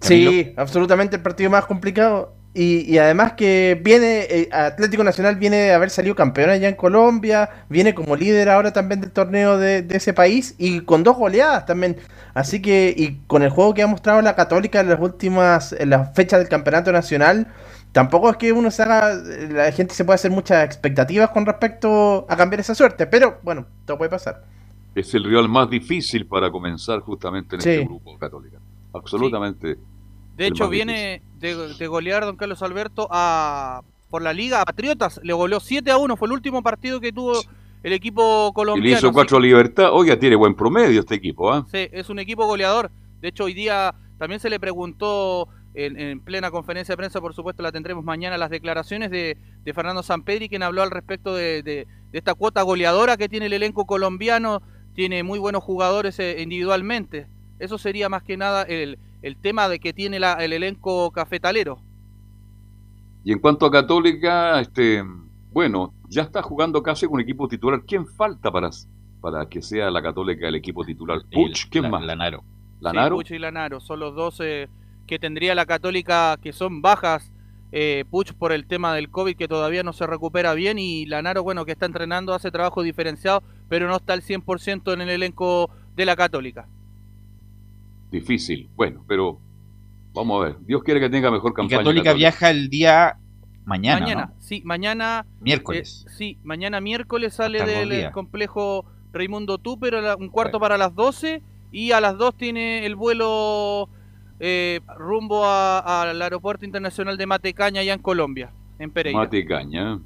Sí, 0.00 0.52
absolutamente 0.56 1.16
el 1.16 1.22
partido 1.22 1.50
más 1.50 1.64
complicado. 1.64 2.34
Y, 2.56 2.82
y 2.88 2.98
además 2.98 3.32
que 3.32 3.80
viene, 3.82 4.26
eh, 4.30 4.48
Atlético 4.52 5.02
Nacional 5.02 5.34
viene 5.34 5.56
de 5.56 5.72
haber 5.72 5.90
salido 5.90 6.14
campeón 6.14 6.50
allá 6.50 6.68
en 6.68 6.76
Colombia, 6.76 7.50
viene 7.68 7.94
como 7.94 8.14
líder 8.14 8.48
ahora 8.48 8.72
también 8.72 9.00
del 9.00 9.10
torneo 9.10 9.58
de, 9.58 9.82
de 9.82 9.96
ese 9.96 10.12
país 10.12 10.54
y 10.56 10.82
con 10.82 11.02
dos 11.02 11.16
goleadas 11.16 11.66
también. 11.66 11.96
Así 12.32 12.62
que, 12.62 12.94
y 12.96 13.18
con 13.26 13.42
el 13.42 13.50
juego 13.50 13.74
que 13.74 13.82
ha 13.82 13.88
mostrado 13.88 14.22
la 14.22 14.36
Católica 14.36 14.78
en 14.80 14.88
las 14.88 15.00
últimas, 15.00 15.72
en 15.72 15.90
las 15.90 16.14
fechas 16.14 16.38
del 16.38 16.48
campeonato 16.48 16.92
nacional, 16.92 17.48
tampoco 17.94 18.28
es 18.28 18.36
que 18.36 18.52
uno 18.52 18.70
se 18.70 18.82
haga, 18.82 19.14
la 19.14 19.72
gente 19.72 19.94
se 19.94 20.04
puede 20.04 20.16
hacer 20.16 20.30
muchas 20.30 20.62
expectativas 20.66 21.30
con 21.30 21.46
respecto 21.46 22.26
a 22.28 22.36
cambiar 22.36 22.60
esa 22.60 22.74
suerte, 22.74 23.06
pero 23.06 23.38
bueno, 23.42 23.64
todo 23.86 23.96
puede 23.96 24.10
pasar. 24.10 24.44
Es 24.94 25.14
el 25.14 25.24
rival 25.24 25.48
más 25.48 25.70
difícil 25.70 26.26
para 26.26 26.50
comenzar 26.50 27.00
justamente 27.00 27.56
en 27.56 27.62
Sí. 27.62 27.70
este 27.70 27.84
grupo 27.86 28.18
católica. 28.18 28.58
Absolutamente. 28.92 29.78
De 30.36 30.46
hecho, 30.46 30.68
viene 30.68 31.22
de, 31.38 31.74
de 31.78 31.86
golear 31.86 32.24
don 32.24 32.36
Carlos 32.36 32.62
Alberto 32.62 33.08
a 33.10 33.82
por 34.10 34.22
la 34.22 34.32
Liga 34.32 34.60
a 34.60 34.64
Patriotas. 34.64 35.20
Le 35.24 35.32
goleó 35.32 35.58
7 35.58 35.90
a 35.90 35.96
1. 35.96 36.16
Fue 36.16 36.26
el 36.28 36.32
último 36.32 36.62
partido 36.62 37.00
que 37.00 37.12
tuvo 37.12 37.40
el 37.82 37.92
equipo 37.92 38.48
Y 38.50 38.54
colombiano. 38.54 38.84
le 38.88 38.96
hizo 38.98 39.06
así 39.08 39.14
cuatro 39.14 39.38
a 39.38 39.40
Libertad. 39.40 39.88
Oiga, 39.92 40.16
tiene 40.18 40.36
buen 40.36 40.54
promedio 40.54 41.00
este 41.00 41.16
equipo, 41.16 41.52
¿ah? 41.52 41.66
Sí, 41.72 41.88
es 41.90 42.08
un 42.10 42.18
equipo 42.20 42.46
goleador. 42.46 42.90
De 43.20 43.28
hecho, 43.28 43.44
hoy 43.44 43.54
día 43.54 43.94
también 44.18 44.38
se 44.40 44.48
le 44.50 44.60
preguntó 44.60 45.48
en, 45.74 45.98
en 45.98 46.20
plena 46.20 46.50
conferencia 46.50 46.92
de 46.92 46.96
prensa, 46.96 47.20
por 47.20 47.34
supuesto, 47.34 47.62
la 47.62 47.72
tendremos 47.72 48.04
mañana, 48.04 48.38
las 48.38 48.50
declaraciones 48.50 49.10
de, 49.10 49.36
de 49.64 49.74
Fernando 49.74 50.02
Sampedri, 50.02 50.48
quien 50.48 50.62
habló 50.62 50.82
al 50.82 50.90
respecto 50.90 51.34
de, 51.34 51.62
de- 51.62 51.86
de 52.12 52.18
esta 52.18 52.34
cuota 52.34 52.62
goleadora 52.62 53.16
que 53.16 53.28
tiene 53.28 53.46
el 53.46 53.52
elenco 53.54 53.86
colombiano. 53.86 54.62
Tiene 54.94 55.24
muy 55.24 55.40
buenos 55.40 55.64
jugadores 55.64 56.18
eh, 56.20 56.40
individualmente. 56.40 57.26
Eso 57.58 57.76
sería 57.78 58.08
más 58.08 58.22
que 58.22 58.36
nada 58.36 58.62
el, 58.62 58.98
el 59.22 59.36
tema 59.36 59.68
de 59.68 59.80
que 59.80 59.92
tiene 59.92 60.20
la- 60.20 60.34
el 60.34 60.52
elenco 60.52 61.10
cafetalero. 61.10 61.80
Y 63.24 63.32
en 63.32 63.38
cuanto 63.40 63.66
a 63.66 63.70
Católica, 63.70 64.60
este, 64.60 65.02
bueno, 65.52 65.92
ya 66.08 66.22
está 66.22 66.42
jugando 66.42 66.82
casi 66.82 67.06
con 67.06 67.20
equipo 67.20 67.48
titular. 67.48 67.82
¿Quién 67.86 68.06
falta 68.06 68.50
para, 68.52 68.70
para 69.20 69.46
que 69.48 69.62
sea 69.62 69.90
la 69.90 70.02
Católica 70.02 70.46
el 70.46 70.54
equipo 70.54 70.84
titular? 70.84 71.20
Puch, 71.32 71.68
¿quién 71.70 71.84
La- 71.84 71.90
más? 71.90 72.02
Lanaro. 72.04 72.44
Lanaro. 72.80 73.16
Sí, 73.16 73.22
Puch 73.24 73.30
y 73.32 73.38
Lanaro 73.38 73.80
son 73.80 73.98
los 74.00 74.14
dos 74.14 74.38
eh, 74.40 74.68
que 75.06 75.18
tendría 75.18 75.54
la 75.54 75.66
Católica 75.66 76.36
que 76.42 76.52
son 76.52 76.82
bajas. 76.82 77.30
Eh, 77.76 78.04
Puch 78.08 78.32
por 78.34 78.52
el 78.52 78.66
tema 78.66 78.94
del 78.94 79.10
COVID 79.10 79.36
que 79.36 79.48
todavía 79.48 79.82
no 79.82 79.92
se 79.92 80.06
recupera 80.06 80.54
bien 80.54 80.78
y 80.78 81.06
Lanaro, 81.06 81.42
bueno, 81.42 81.64
que 81.64 81.72
está 81.72 81.86
entrenando, 81.86 82.32
hace 82.32 82.52
trabajo 82.52 82.82
diferenciado, 82.84 83.42
pero 83.68 83.88
no 83.88 83.96
está 83.96 84.12
al 84.12 84.22
100% 84.22 84.92
en 84.92 85.00
el 85.00 85.08
elenco 85.10 85.70
de 85.96 86.04
la 86.06 86.14
Católica. 86.14 86.68
Difícil. 88.10 88.68
Bueno, 88.76 89.04
pero 89.08 89.38
vamos 90.12 90.40
a 90.40 90.46
ver. 90.48 90.56
Dios 90.60 90.82
quiere 90.84 91.00
que 91.00 91.10
tenga 91.10 91.30
mejor 91.30 91.50
Y 91.52 91.54
campaña. 91.54 91.78
Católica 91.78 92.12
viaja 92.12 92.50
el 92.50 92.68
día 92.68 93.16
mañana, 93.64 94.00
mañana, 94.00 94.26
¿no? 94.26 94.34
sí, 94.40 94.62
mañana. 94.64 95.26
Miércoles. 95.40 96.04
eh, 96.06 96.10
sí, 96.16 96.38
mañana 96.44 96.80
miércoles 96.80 97.34
sale 97.34 97.64
del 97.64 98.12
complejo 98.12 98.84
Raimundo 99.12 99.58
Tupper, 99.58 99.96
a 99.96 100.00
la- 100.00 100.16
un 100.16 100.28
cuarto 100.28 100.60
para 100.60 100.78
las 100.78 100.94
12 100.94 101.42
y 101.72 101.90
a 101.92 102.00
las 102.00 102.16
2 102.18 102.36
tiene 102.36 102.86
el 102.86 102.94
vuelo 102.94 103.88
eh, 104.40 104.80
rumbo 104.96 105.44
al 105.46 106.20
aeropuerto 106.20 106.64
internacional 106.64 107.16
de 107.16 107.26
Matecaña, 107.26 107.80
allá 107.80 107.94
en 107.94 108.00
Colombia, 108.02 108.50
en 108.78 108.90
Pereira. 108.90 109.18
Mate 109.18 109.44
Caña. 109.46 109.98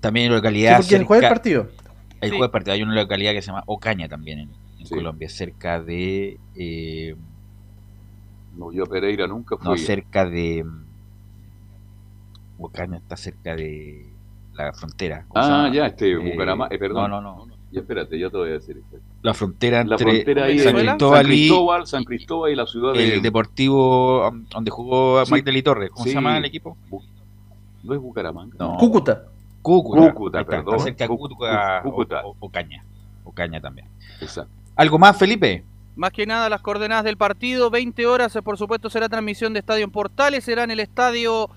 También 0.00 0.26
en 0.26 0.32
localidad. 0.34 0.76
Sí, 0.78 0.82
porque 0.82 0.96
el 0.96 1.04
jueves 1.04 1.22
cerca- 1.22 1.34
partido. 1.34 1.68
El 2.20 2.30
Sí. 2.30 2.36
jueves 2.36 2.52
partido. 2.52 2.74
Hay 2.74 2.82
una 2.82 2.94
localidad 2.94 3.32
que 3.32 3.42
se 3.42 3.46
llama 3.48 3.62
Ocaña 3.66 4.08
también 4.08 4.38
en, 4.40 4.50
en 4.80 4.86
Colombia, 4.88 5.28
cerca 5.28 5.80
de. 5.80 6.38
eh, 6.56 7.16
No, 8.56 8.70
yo 8.72 8.84
a 8.84 8.86
Pereira 8.86 9.26
nunca 9.26 9.56
fui. 9.56 9.64
no, 9.68 9.76
cerca 9.76 10.24
de. 10.26 10.64
Ocaña 12.58 12.98
está 12.98 13.16
cerca 13.16 13.56
de 13.56 14.06
la 14.54 14.72
frontera. 14.72 15.24
¿cómo 15.28 15.44
se 15.44 15.50
Ah, 15.50 15.70
ya, 15.72 15.86
este, 15.86 16.12
Eh, 16.12 16.16
Bucaramanga. 16.16 16.74
eh, 16.74 16.78
perdón. 16.78 17.10
No, 17.10 17.20
no, 17.20 17.46
no. 17.46 17.53
Ya, 17.74 17.80
espérate, 17.80 18.16
ya 18.18 18.30
te 18.30 18.36
voy 18.36 18.50
a 18.50 18.52
decir. 18.52 18.80
La 19.22 19.34
frontera 19.34 19.82
La 19.84 19.96
entre 19.96 20.06
frontera 20.10 20.44
ahí 20.44 20.58
San 20.60 20.74
Cristóbal 20.76 21.16
San 21.18 21.24
y 21.24 21.26
Cristóbal, 21.36 21.86
San 21.88 22.04
Cristóbal 22.04 22.52
y 22.52 22.54
la 22.54 22.66
ciudad 22.66 22.92
de... 22.92 23.14
el 23.14 23.22
Deportivo 23.22 24.28
um, 24.28 24.44
donde 24.48 24.70
jugó 24.70 25.24
Sí. 25.26 25.32
Magdalí 25.32 25.62
Torres. 25.62 25.90
¿Cómo 25.90 26.04
Sí. 26.04 26.10
se 26.10 26.14
llama 26.14 26.38
el 26.38 26.44
equipo? 26.44 26.76
¿No 27.82 27.94
es 27.94 28.00
Bucaramanga? 28.00 28.54
No. 28.58 28.76
Cúcuta. 28.78 29.24
Cúcuta. 29.60 30.12
Cúcuta, 30.12 30.40
está, 30.40 30.50
perdón. 30.50 30.74
Está 30.76 30.84
cerca 30.84 31.04
de 31.04 31.08
Cú- 31.10 31.18
Cúcuta, 31.18 31.82
Cú- 31.82 31.90
Cúcuta. 31.90 32.20
O, 32.24 32.30
o- 32.30 32.36
Ocaña. 32.38 32.84
Ocaña 33.24 33.60
también. 33.60 33.88
Exacto. 34.20 34.50
¿Algo 34.76 34.98
más, 34.98 35.16
Felipe? 35.18 35.64
Más 35.96 36.12
que 36.12 36.26
nada 36.26 36.48
las 36.48 36.60
coordenadas 36.62 37.04
del 37.04 37.16
partido, 37.16 37.70
20 37.70 38.06
horas, 38.06 38.34
eh, 38.36 38.42
por 38.42 38.56
supuesto 38.56 38.88
será 38.90 39.08
transmisión 39.08 39.52
de 39.52 39.60
Estadio 39.60 39.84
en 39.84 39.90
Portales, 39.90 40.44
será 40.44 40.62
en 40.64 40.70
el 40.70 40.80
estadio 40.80 41.50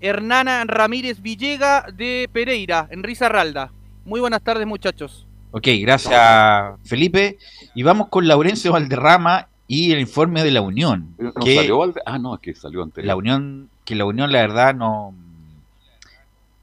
Hernana 0.00 0.64
Ramírez 0.66 1.22
Villega 1.22 1.86
de 1.94 2.28
Pereira, 2.32 2.88
en 2.90 3.02
Risarralda. 3.02 3.70
Muy 4.04 4.18
buenas 4.20 4.42
tardes 4.42 4.66
muchachos. 4.66 5.26
Ok, 5.52 5.68
gracias, 5.80 6.74
Felipe. 6.84 7.38
Y 7.74 7.82
vamos 7.82 8.08
con 8.08 8.26
Laurencio 8.26 8.72
Valderrama 8.72 9.48
y 9.68 9.92
el 9.92 10.00
informe 10.00 10.42
de 10.42 10.50
la 10.50 10.60
Unión. 10.62 11.14
¿No 11.18 11.32
que 11.34 11.54
salió 11.56 11.78
Valde- 11.78 12.02
Ah, 12.04 12.18
no, 12.18 12.34
es 12.34 12.40
que 12.40 12.54
salió 12.54 12.82
anterior. 12.82 13.06
la 13.08 13.16
Unión, 13.16 13.68
que 13.84 13.94
la 13.94 14.04
Unión, 14.04 14.32
la 14.32 14.40
verdad, 14.40 14.74
no, 14.74 15.14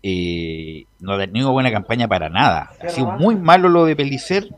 eh, 0.03 0.85
no 0.99 1.13
ha 1.13 1.17
tenido 1.19 1.51
buena 1.51 1.71
campaña 1.71 2.07
para 2.07 2.29
nada. 2.29 2.71
Ha 2.83 2.89
sido 2.89 3.07
muy 3.11 3.35
malo 3.35 3.69
lo 3.69 3.85
de 3.85 3.95
Pelicer. 3.95 4.49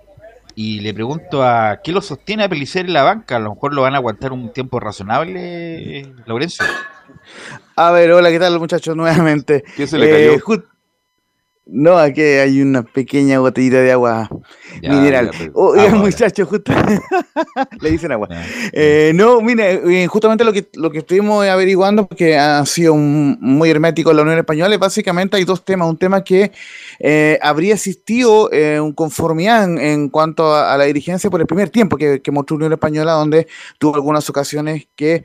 Y 0.54 0.82
le 0.82 0.94
pregunto 0.94 1.44
a 1.44 1.80
qué 1.82 1.94
lo 1.94 2.02
sostiene 2.02 2.44
a 2.44 2.50
Pelicer 2.50 2.86
en 2.86 2.94
la 2.94 3.04
banca. 3.04 3.38
A 3.38 3.40
lo 3.40 3.54
mejor 3.54 3.74
lo 3.74 3.84
van 3.84 3.94
a 3.94 3.98
aguantar 3.98 4.34
un 4.34 4.52
tiempo 4.52 4.80
razonable, 4.82 6.00
eh, 6.02 6.14
Laurencio. 6.26 6.66
A 7.78 7.92
ver, 7.92 8.12
hola, 8.12 8.30
¿qué 8.30 8.40
tal 8.40 8.60
muchachos? 8.60 8.96
Nuevamente. 8.96 9.64
¿Qué 9.78 9.88
se 9.88 9.98
le 9.98 10.10
cayó? 10.10 10.34
No, 11.66 11.98
aquí 11.98 12.22
hay 12.22 12.62
una 12.62 12.84
pequeña 12.84 13.40
botellita 13.40 13.82
de 13.82 13.92
agua 13.92 14.30
Ya, 14.82 14.90
mineral. 14.92 15.32
ya, 15.32 15.38
pero- 15.38 15.52
Oigan, 15.56 15.86
agua, 15.88 15.98
ya. 15.98 16.04
muchachos, 16.06 16.48
justo 16.48 16.72
le 17.82 17.92
dicen 17.92 18.12
agua. 18.12 18.30
Eh, 18.72 19.12
no, 19.16 19.42
mire, 19.42 20.04
eh, 20.04 20.08
justamente 20.08 20.44
lo 20.44 20.54
que, 20.54 20.68
lo 20.74 20.92
que 20.92 21.00
estuvimos 21.00 21.46
averiguando, 21.48 22.08
porque 22.08 22.38
ha 22.38 22.66
sido 22.66 22.94
un- 22.94 23.38
muy 23.42 23.70
hermético 23.70 24.14
la 24.14 24.22
Unión 24.24 24.38
Española, 24.38 24.74
y 24.76 24.78
básicamente 24.78 25.38
hay 25.38 25.44
dos 25.44 25.64
temas. 25.66 25.88
Un 25.90 25.98
tema 25.98 26.24
que 26.24 26.52
eh, 27.00 27.40
habría 27.42 27.74
existido 27.74 28.52
eh, 28.52 28.80
un 28.80 28.94
conformidad 28.94 29.64
en, 29.64 29.78
en 29.80 30.10
cuanto 30.10 30.54
a, 30.54 30.74
a 30.74 30.78
la 30.78 30.86
dirigencia 30.86 31.30
por 31.30 31.42
el 31.42 31.48
primer 31.48 31.70
tiempo 31.70 31.98
que, 31.98 32.22
que 32.22 32.32
mostró 32.32 32.56
Unión 32.58 32.74
Española, 32.74 33.14
donde 33.14 33.48
tuvo 33.80 33.96
algunas 33.96 34.30
ocasiones 34.30 34.88
que 34.96 35.24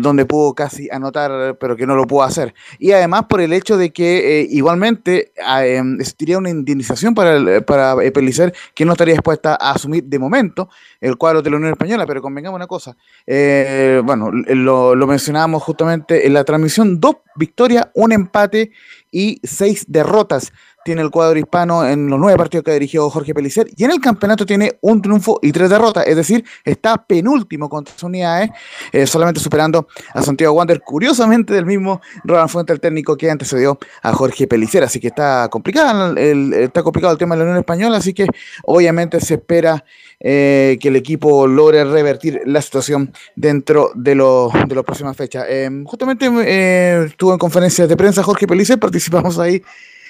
donde 0.00 0.24
pudo 0.24 0.54
casi 0.54 0.88
anotar, 0.90 1.56
pero 1.58 1.76
que 1.76 1.86
no 1.86 1.94
lo 1.96 2.06
pudo 2.06 2.22
hacer. 2.22 2.54
Y 2.78 2.92
además 2.92 3.24
por 3.28 3.40
el 3.40 3.52
hecho 3.52 3.76
de 3.76 3.92
que 3.92 4.46
igualmente 4.50 5.32
ah, 5.44 5.64
eh, 5.66 5.82
existiría 5.98 6.38
una 6.38 6.50
indemnización 6.50 7.14
para, 7.14 7.36
el- 7.36 7.64
para 7.64 7.96
Pellicer 8.12 8.54
que 8.76 8.84
no 8.84 8.92
estaría 8.92 9.14
dispuesta 9.14 9.56
a 9.58 9.72
asumir 9.72 10.04
de 10.04 10.18
momento 10.18 10.68
el 11.00 11.16
cuadro 11.16 11.40
de 11.40 11.48
la 11.48 11.56
Unión 11.56 11.72
Española, 11.72 12.06
pero 12.06 12.20
convengamos 12.20 12.58
una 12.58 12.66
cosa, 12.66 12.94
eh, 13.26 14.02
bueno, 14.04 14.30
lo, 14.30 14.94
lo 14.94 15.06
mencionábamos 15.06 15.62
justamente 15.62 16.26
en 16.26 16.34
la 16.34 16.44
transmisión, 16.44 17.00
dos 17.00 17.16
victorias, 17.36 17.88
un 17.94 18.12
empate 18.12 18.72
y 19.10 19.40
seis 19.42 19.86
derrotas 19.88 20.52
tiene 20.86 21.02
el 21.02 21.10
cuadro 21.10 21.36
hispano 21.36 21.84
en 21.84 22.08
los 22.08 22.16
nueve 22.16 22.38
partidos 22.38 22.62
que 22.62 22.70
ha 22.70 22.74
dirigido 22.74 23.10
Jorge 23.10 23.34
Pellicer 23.34 23.66
y 23.76 23.82
en 23.82 23.90
el 23.90 24.00
campeonato 24.00 24.46
tiene 24.46 24.78
un 24.82 25.02
triunfo 25.02 25.40
y 25.42 25.50
tres 25.50 25.68
derrotas, 25.68 26.06
es 26.06 26.14
decir, 26.14 26.44
está 26.64 27.04
penúltimo 27.04 27.68
con 27.68 27.82
tres 27.82 28.00
unidades, 28.04 28.50
eh, 28.92 29.04
solamente 29.04 29.40
superando 29.40 29.88
a 30.14 30.22
Santiago 30.22 30.54
Wander, 30.54 30.80
curiosamente 30.80 31.52
del 31.52 31.66
mismo 31.66 32.00
Roland 32.22 32.48
Fuente, 32.48 32.72
el 32.72 32.78
técnico 32.78 33.16
que 33.16 33.28
antecedió 33.28 33.80
a 34.00 34.12
Jorge 34.12 34.46
Pellicer, 34.46 34.84
así 34.84 35.00
que 35.00 35.08
está 35.08 35.48
complicado 35.48 36.14
el, 36.16 36.52
está 36.52 36.84
complicado 36.84 37.12
el 37.12 37.18
tema 37.18 37.34
de 37.34 37.40
la 37.40 37.44
Unión 37.46 37.58
Española, 37.58 37.96
así 37.96 38.14
que 38.14 38.28
obviamente 38.62 39.18
se 39.18 39.34
espera 39.34 39.84
eh, 40.20 40.78
que 40.80 40.86
el 40.86 40.94
equipo 40.94 41.48
logre 41.48 41.84
revertir 41.84 42.42
la 42.46 42.62
situación 42.62 43.12
dentro 43.34 43.90
de, 43.96 44.14
los 44.14 44.52
de 44.68 44.74
las 44.76 44.84
próximas 44.84 45.16
fechas. 45.16 45.46
Eh, 45.48 45.68
justamente 45.84 46.30
eh, 46.46 47.06
estuvo 47.08 47.32
en 47.32 47.38
conferencias 47.38 47.88
de 47.88 47.96
prensa 47.96 48.22
Jorge 48.22 48.46
Pellicer, 48.46 48.78
participamos 48.80 49.36
ahí 49.40 49.60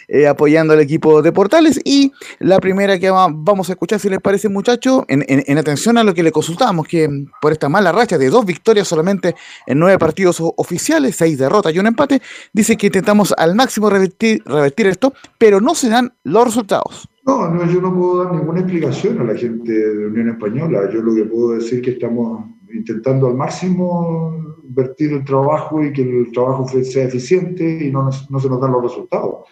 eh, 0.08 0.26
apoyando 0.26 0.72
al 0.72 0.80
equipo 0.80 1.22
de 1.22 1.32
Portales. 1.32 1.80
Y 1.84 2.12
la 2.38 2.58
primera 2.58 2.98
que 2.98 3.10
va- 3.10 3.28
vamos 3.30 3.68
a 3.68 3.72
escuchar, 3.72 3.98
si 4.00 4.08
les 4.08 4.20
parece, 4.20 4.48
muchachos, 4.48 5.04
en, 5.08 5.24
en- 5.28 5.44
en 5.46 5.58
atención 5.58 5.98
a 5.98 6.04
lo 6.04 6.14
que 6.14 6.22
le 6.22 6.32
consultábamos, 6.32 6.86
que 6.88 7.08
por 7.40 7.52
esta 7.52 7.68
mala 7.68 7.92
racha 7.92 8.18
de 8.18 8.30
dos 8.30 8.44
victorias 8.44 8.86
solamente 8.88 9.34
en 9.66 9.78
nueve 9.78 9.98
partidos 9.98 10.38
oficiales, 10.40 11.16
seis 11.16 11.38
derrotas 11.38 11.74
y 11.74 11.78
un 11.78 11.86
empate, 11.86 12.20
dice 12.52 12.76
que 12.76 12.86
intentamos 12.86 13.34
al 13.36 13.54
máximo 13.54 13.90
revertir, 13.90 14.42
revertir 14.44 14.86
esto, 14.86 15.12
pero 15.38 15.60
no 15.60 15.74
se 15.74 15.88
dan 15.88 16.12
los 16.24 16.44
resultados. 16.44 17.08
No, 17.24 17.48
no, 17.48 17.66
yo 17.70 17.80
no 17.80 17.92
puedo 17.92 18.24
dar 18.24 18.34
ninguna 18.34 18.60
explicación 18.60 19.20
a 19.20 19.24
la 19.24 19.34
gente 19.34 19.72
de 19.72 20.06
Unión 20.06 20.28
Española. 20.28 20.88
Yo 20.92 21.00
lo 21.02 21.12
que 21.14 21.24
puedo 21.24 21.54
decir 21.54 21.78
es 21.80 21.84
que 21.84 21.90
estamos 21.90 22.44
intentando 22.72 23.26
al 23.26 23.34
máximo 23.34 24.54
vertir 24.68 25.12
el 25.12 25.24
trabajo 25.24 25.82
y 25.82 25.92
que 25.92 26.02
el 26.02 26.30
trabajo 26.32 26.68
sea 26.68 27.04
eficiente 27.04 27.64
y 27.84 27.90
no, 27.90 28.10
no 28.28 28.40
se 28.40 28.48
nos 28.48 28.60
dan 28.60 28.72
los 28.72 28.82
resultados, 28.82 29.46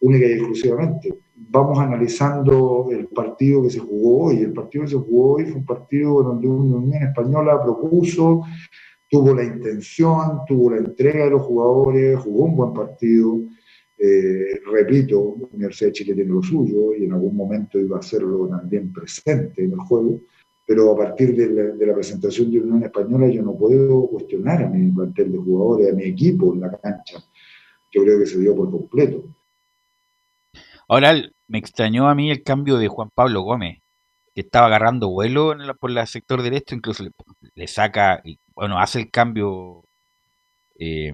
única 0.00 0.26
y 0.26 0.32
exclusivamente. 0.32 1.18
Vamos 1.34 1.78
analizando 1.78 2.88
el 2.90 3.06
partido 3.08 3.62
que 3.62 3.70
se 3.70 3.78
jugó 3.78 4.26
hoy. 4.26 4.38
El 4.38 4.52
partido 4.52 4.84
que 4.84 4.90
se 4.90 4.96
jugó 4.96 5.34
hoy 5.34 5.44
fue 5.44 5.54
un 5.54 5.66
partido 5.66 6.22
donde 6.22 6.46
una 6.46 6.76
Unión 6.76 7.02
Española 7.02 7.62
propuso, 7.62 8.42
tuvo 9.08 9.34
la 9.34 9.44
intención, 9.44 10.40
tuvo 10.46 10.70
la 10.70 10.78
entrega 10.78 11.24
de 11.24 11.30
los 11.30 11.42
jugadores, 11.42 12.18
jugó 12.18 12.44
un 12.44 12.56
buen 12.56 12.72
partido. 12.72 13.40
Eh, 13.96 14.60
repito, 14.70 15.36
Universidad 15.52 15.88
de 15.88 15.92
Chile 15.92 16.14
tiene 16.14 16.30
lo 16.30 16.42
suyo 16.42 16.94
y 16.94 17.04
en 17.04 17.12
algún 17.12 17.36
momento 17.36 17.78
iba 17.78 17.96
a 17.96 18.00
hacerlo 18.00 18.46
también 18.48 18.92
presente 18.92 19.64
en 19.64 19.72
el 19.72 19.78
juego 19.78 20.20
pero 20.68 20.92
a 20.92 20.96
partir 20.98 21.34
de 21.34 21.86
la, 21.86 21.94
presentación 21.94 22.50
de 22.50 22.60
Unión 22.60 22.84
Española 22.84 23.26
yo 23.28 23.42
no 23.42 23.56
puedo 23.56 24.06
cuestionar 24.08 24.62
a 24.64 24.68
mi 24.68 24.92
plantel 24.92 25.32
de 25.32 25.38
jugadores, 25.38 25.90
a 25.90 25.96
mi 25.96 26.04
equipo 26.04 26.52
en 26.52 26.60
la 26.60 26.70
cancha. 26.70 27.24
Yo 27.90 28.02
creo 28.02 28.18
que 28.18 28.26
se 28.26 28.38
dio 28.38 28.54
por 28.54 28.70
completo. 28.70 29.24
Ahora, 30.88 31.14
me 31.48 31.58
extrañó 31.58 32.08
a 32.08 32.14
mí 32.14 32.30
el 32.30 32.42
cambio 32.42 32.78
de 32.78 32.88
Juan 32.88 33.10
Pablo 33.14 33.42
Gómez, 33.42 33.78
que 34.34 34.40
estaba 34.40 34.66
agarrando 34.66 35.10
vuelo 35.10 35.54
por 35.78 35.90
el 35.90 36.06
sector 36.06 36.42
derecho, 36.42 36.74
incluso 36.74 37.04
le, 37.54 37.66
saca, 37.68 38.22
bueno, 38.54 38.78
hace 38.78 39.00
el 39.00 39.10
cambio 39.10 39.84
eh, 40.78 41.12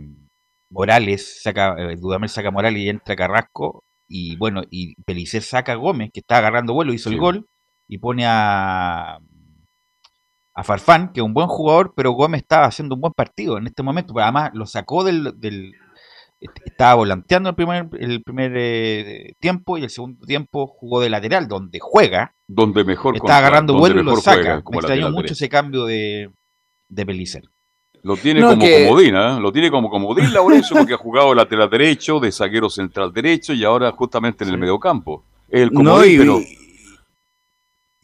Morales, 0.71 1.43
saca, 1.43 1.75
eh, 1.79 1.97
Dudamel 1.97 2.29
saca 2.29 2.51
Morales 2.51 2.83
y 2.83 2.89
entra 2.89 3.17
Carrasco, 3.17 3.85
y 4.09 4.37
bueno, 4.37 4.63
y 4.71 4.95
Pelicer 5.03 5.43
saca 5.43 5.73
a 5.73 5.77
Gómez, 5.77 6.11
que 6.13 6.21
estaba 6.21 6.39
agarrando 6.39 6.75
vuelo, 6.75 6.93
hizo 6.93 7.11
el 7.11 7.19
gol, 7.19 7.47
y 7.89 7.99
pone 7.99 8.25
a 8.27 9.19
a 10.55 10.63
Farfán, 10.63 11.13
que 11.13 11.21
es 11.21 11.27
un 11.27 11.35
buen 11.35 11.49
jugador, 11.49 11.95
pero 11.97 12.13
Gómez 12.13 12.43
estaba 12.43 12.67
haciendo 12.67 12.95
un 12.95 13.01
buen 13.01 13.13
partido 13.13 13.59
en 13.59 13.67
este 13.67 13.83
momento, 13.83 14.15
pero 14.15 14.25
además 14.25 14.51
lo 14.55 14.67
sacó 14.67 15.03
del, 15.03 15.75
estaba 16.65 16.95
volanteando 16.95 17.51
el 17.51 17.55
primer, 17.55 17.89
el 17.99 18.23
primer 18.23 18.53
eh, 18.57 19.35
tiempo 19.41 19.79
y 19.79 19.85
el 19.85 19.91
segundo 19.91 20.27
tiempo 20.27 20.67
jugó 20.67 21.01
de 21.01 21.11
lateral, 21.11 21.49
donde 21.49 21.79
juega. 21.81 22.35
Donde 22.47 22.85
mejor 22.85 23.17
Está 23.17 23.39
agarrando 23.39 23.75
vuelo 23.75 24.01
y 24.01 24.05
lo 24.05 24.17
saca. 24.17 24.63
Me 24.71 24.77
extrañó 24.79 25.11
mucho 25.11 25.33
ese 25.33 25.49
cambio 25.49 25.85
de, 25.85 26.31
de 26.89 27.07
Pelicer. 27.07 27.45
Lo 28.03 28.19
tiene 28.19 28.43
como 28.43 28.61
comodín, 28.61 29.17
¿eh? 29.17 29.41
Lo 29.41 29.51
tiene 29.51 29.71
como 29.71 29.89
comodín 29.89 30.33
Laurencio 30.35 30.77
porque 30.77 30.93
ha 30.93 30.99
jugado 30.99 31.35
lateral 31.35 31.71
derecho, 31.71 32.21
de 32.21 32.31
zaguero 32.31 32.69
central 32.69 33.13
derecho 33.15 33.55
y 33.55 33.65
ahora 33.65 33.91
justamente 33.93 34.45
en 34.45 34.51
el 34.51 34.59
mediocampo. 34.59 35.25
El 35.49 35.73
comodín, 35.73 36.19
pero 36.19 36.41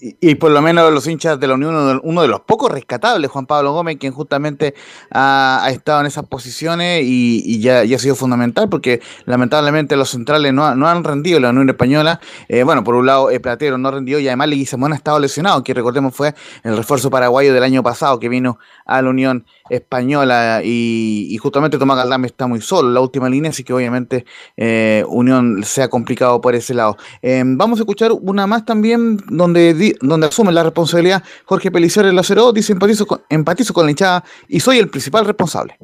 y, 0.00 0.34
por 0.36 0.50
lo 0.50 0.62
menos 0.62 0.92
los 0.92 1.06
hinchas 1.06 1.38
de 1.38 1.46
la 1.46 1.54
Unión, 1.54 2.00
uno 2.02 2.22
de 2.22 2.28
los 2.28 2.40
pocos 2.40 2.70
rescatables, 2.70 3.30
Juan 3.30 3.46
Pablo 3.46 3.72
Gómez, 3.72 3.98
quien 3.98 4.12
justamente 4.12 4.74
ha, 5.10 5.68
estado 5.70 6.00
en 6.00 6.06
esas 6.06 6.24
posiciones 6.24 7.02
y, 7.04 7.60
ya, 7.60 7.80
ha 7.80 7.98
sido 7.98 8.14
fundamental, 8.14 8.68
porque 8.68 9.00
lamentablemente 9.26 9.96
los 9.96 10.10
centrales 10.10 10.54
no, 10.54 10.64
han 10.64 11.04
rendido 11.04 11.38
la 11.38 11.50
Unión 11.50 11.68
Española. 11.68 12.20
Eh, 12.48 12.62
bueno, 12.62 12.82
por 12.82 12.94
un 12.94 13.06
lado, 13.06 13.30
el 13.30 13.40
Platero 13.40 13.76
no 13.76 13.90
rendió 13.90 14.18
y 14.18 14.26
además 14.26 14.48
Leguizamón 14.48 14.92
ha 14.92 14.96
estado 14.96 15.18
lesionado, 15.18 15.62
que 15.62 15.74
recordemos 15.74 16.14
fue 16.14 16.34
el 16.62 16.76
refuerzo 16.76 17.10
paraguayo 17.10 17.52
del 17.52 17.62
año 17.62 17.82
pasado 17.82 18.18
que 18.18 18.28
vino 18.28 18.58
a 18.86 19.02
la 19.02 19.10
Unión 19.10 19.44
Española 19.70 20.60
y, 20.64 21.36
justamente 21.40 21.78
Tomás 21.78 21.96
Galdame 21.96 22.26
está 22.26 22.46
muy 22.46 22.60
solo 22.60 22.88
en 22.88 22.94
la 22.94 23.00
última 23.00 23.28
línea, 23.28 23.50
así 23.50 23.64
que 23.64 23.72
obviamente 23.72 24.24
eh, 24.56 25.04
Unión 25.08 25.62
se 25.64 25.82
ha 25.82 25.88
complicado 25.88 26.40
por 26.40 26.54
ese 26.54 26.74
lado. 26.74 26.96
Eh, 27.22 27.42
vamos 27.46 27.78
a 27.78 27.82
escuchar 27.82 28.12
una 28.12 28.46
más 28.46 28.64
también 28.64 29.16
donde 29.28 29.96
donde 30.00 30.26
asume 30.26 30.52
la 30.52 30.64
responsabilidad 30.64 31.22
Jorge 31.44 31.70
Pelicer 31.70 32.04
el 32.04 32.18
acero, 32.18 32.52
dice 32.52 32.72
empatizo 32.72 33.06
con, 33.06 33.84
la 33.84 33.90
hinchada 33.90 34.24
y 34.48 34.60
soy 34.60 34.78
el 34.78 34.88
principal 34.90 35.24
responsable. 35.24 35.78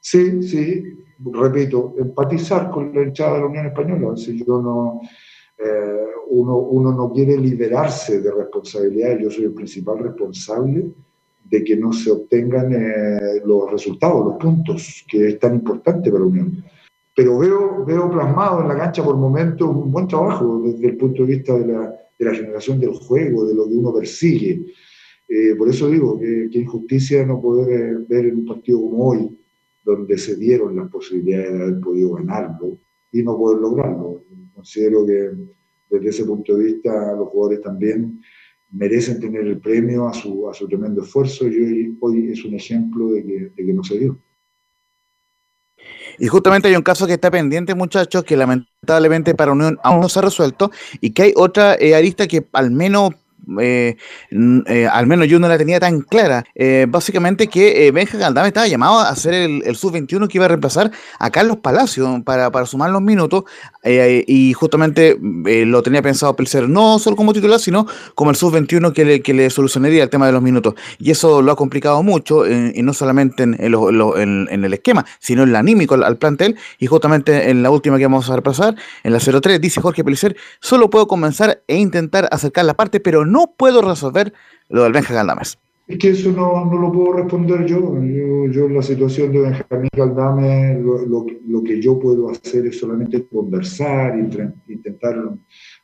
Sí, 0.00 0.42
sí, 0.42 0.82
repito, 1.32 1.94
empatizar 1.98 2.70
con 2.70 2.94
la 2.94 3.02
hinchada 3.02 3.34
de 3.34 3.40
la 3.40 3.46
Unión 3.46 3.66
Española. 3.66 4.16
Si 4.16 4.44
yo 4.44 4.60
no, 4.62 5.00
eh, 5.58 6.06
uno, 6.28 6.56
uno 6.58 6.92
no 6.92 7.12
quiere 7.12 7.36
liberarse 7.36 8.20
de 8.20 8.30
responsabilidad, 8.32 9.18
yo 9.18 9.30
soy 9.30 9.44
el 9.44 9.52
principal 9.52 9.98
responsable 9.98 10.92
de 11.48 11.62
que 11.64 11.76
no 11.76 11.92
se 11.92 12.10
obtengan 12.10 12.72
eh, 12.72 13.40
los 13.44 13.70
resultados, 13.70 14.24
los 14.24 14.36
puntos, 14.36 15.04
que 15.08 15.28
es 15.28 15.38
tan 15.38 15.54
importante 15.54 16.10
para 16.10 16.22
la 16.22 16.28
Unión. 16.28 16.64
Pero 17.14 17.38
veo, 17.38 17.84
veo 17.84 18.10
plasmado 18.10 18.60
en 18.60 18.68
la 18.68 18.76
cancha 18.76 19.02
por 19.02 19.16
momentos 19.16 19.68
un 19.68 19.90
buen 19.90 20.06
trabajo 20.06 20.60
desde 20.62 20.88
el 20.88 20.96
punto 20.96 21.24
de 21.24 21.36
vista 21.36 21.58
de 21.58 21.66
la, 21.66 22.34
generación 22.34 22.80
del 22.80 22.90
juego, 22.90 23.46
de 23.46 23.54
lo 23.54 23.68
que 23.68 23.74
uno 23.74 23.94
persigue. 23.94 24.66
Eh, 25.28 25.54
por 25.56 25.68
eso 25.68 25.88
digo 25.88 26.18
que, 26.18 26.48
injusticia 26.52 27.24
no 27.24 27.40
poder 27.40 27.80
eh, 27.80 27.96
ver 28.08 28.26
en 28.26 28.36
un 28.36 28.46
partido 28.46 28.80
como 28.80 29.08
hoy, 29.08 29.38
donde 29.84 30.18
se 30.18 30.36
dieron 30.36 30.76
las 30.76 30.88
posibilidades 30.90 31.52
de 31.52 31.62
haber 31.62 31.80
podido 31.80 32.14
ganarlo 32.14 32.78
y 33.12 33.22
no 33.22 33.36
poder 33.36 33.60
lograrlo. 33.60 34.24
Considero 34.54 35.06
que 35.06 35.30
desde 35.90 36.08
ese 36.08 36.24
punto 36.24 36.56
de 36.56 36.64
vista 36.64 37.14
los 37.14 37.28
jugadores 37.28 37.62
también 37.62 38.20
merecen 38.70 39.20
tener 39.20 39.46
el 39.46 39.58
premio 39.58 40.08
a 40.08 40.14
su, 40.14 40.48
a 40.48 40.54
su 40.54 40.66
tremendo 40.68 41.02
esfuerzo 41.02 41.46
y 41.46 41.56
hoy, 41.56 41.98
hoy 42.00 42.32
es 42.32 42.44
un 42.44 42.54
ejemplo 42.54 43.12
de 43.12 43.24
que, 43.24 43.52
de 43.56 43.66
que 43.66 43.72
no 43.72 43.82
se 43.84 43.98
dio. 43.98 44.18
Y 46.18 46.28
justamente 46.28 46.68
hay 46.68 46.76
un 46.76 46.82
caso 46.82 47.06
que 47.06 47.14
está 47.14 47.30
pendiente, 47.30 47.74
muchachos, 47.74 48.24
que 48.24 48.36
lamentablemente 48.36 49.34
para 49.34 49.52
Unión 49.52 49.78
aún 49.82 50.00
no 50.00 50.08
se 50.08 50.18
ha 50.18 50.22
resuelto 50.22 50.70
y 51.00 51.10
que 51.10 51.24
hay 51.24 51.32
otra 51.36 51.74
eh, 51.74 51.94
arista 51.94 52.26
que 52.26 52.46
al 52.52 52.70
menos 52.70 53.10
eh, 53.60 53.96
eh, 54.30 54.88
al 54.90 55.06
menos 55.06 55.28
yo 55.28 55.38
no 55.38 55.48
la 55.48 55.58
tenía 55.58 55.78
tan 55.80 56.00
clara. 56.00 56.44
Eh, 56.54 56.86
básicamente 56.88 57.46
que 57.46 57.90
Benja 57.92 58.18
Galdame 58.18 58.48
estaba 58.48 58.66
llamado 58.66 58.98
a 58.98 59.08
hacer 59.08 59.34
el, 59.34 59.76
sub-21 59.76 60.28
que 60.28 60.38
iba 60.38 60.46
a 60.46 60.48
reemplazar 60.48 60.90
a 61.18 61.30
Carlos 61.30 61.58
Palacio 61.58 62.22
para, 62.24 62.50
sumar 62.66 62.90
los 62.90 63.02
minutos 63.02 63.44
y 63.84 64.52
justamente 64.54 65.16
lo 65.20 65.82
tenía 65.82 66.02
pensado 66.02 66.34
ser 66.46 66.68
no 66.68 66.98
solo 66.98 67.16
como 67.16 67.32
titular, 67.32 67.60
sino 67.60 67.86
como 68.14 68.30
el 68.30 68.36
sub-21 68.36 68.92
que 68.92 69.04
le, 69.04 69.20
que 69.20 69.34
le 69.34 69.50
solucionaría 69.50 70.02
el 70.02 70.10
tema 70.10 70.26
de 70.26 70.32
los 70.32 70.42
minutos. 70.42 70.74
Y 70.98 71.10
eso 71.10 71.42
lo 71.42 71.52
ha 71.52 71.56
complicado 71.56 72.02
mucho, 72.02 72.46
y 72.46 72.82
no 72.82 72.92
solamente 72.92 73.42
en, 73.44 73.54
el 73.60 74.74
esquema, 74.74 75.04
sino 75.20 75.42
en 75.42 75.50
el 75.50 75.56
anímico 75.56 75.94
al, 75.94 76.16
plantel. 76.16 76.56
Y 76.78 76.86
justamente 76.86 77.50
en 77.50 77.62
la 77.62 77.70
última 77.70 77.98
que 77.98 78.04
vamos 78.04 78.28
a 78.30 78.36
repasar, 78.36 78.74
en 79.04 79.12
la 79.12 79.20
03, 79.20 79.60
dice 79.60 79.80
Jorge 79.80 80.02
Pelicer, 80.02 80.36
solo 80.60 80.90
puedo 80.90 81.06
comenzar 81.06 81.62
e 81.68 81.76
intentar 81.76 82.28
acercar 82.32 82.64
la 82.64 82.74
parte, 82.74 83.00
pero 83.00 83.24
no 83.24 83.35
no 83.36 83.52
puedo 83.56 83.82
resolver 83.82 84.32
lo 84.70 84.84
del 84.84 84.92
Benjamín 84.92 85.18
Galdames. 85.18 85.58
Es 85.86 85.98
que 85.98 86.10
eso 86.10 86.32
no, 86.32 86.64
no, 86.64 86.78
lo 86.80 86.90
puedo 86.90 87.12
responder 87.12 87.64
yo. 87.66 87.78
yo. 88.50 88.66
en 88.66 88.74
la 88.74 88.82
situación 88.82 89.30
de 89.30 89.40
Benjamín 89.40 89.90
Galdames, 89.94 90.82
lo, 90.82 91.62
que 91.62 91.80
yo 91.80 91.98
puedo 91.98 92.30
hacer 92.30 92.66
es 92.66 92.78
solamente 92.80 93.24
conversar, 93.26 94.18
intentar 94.18 95.14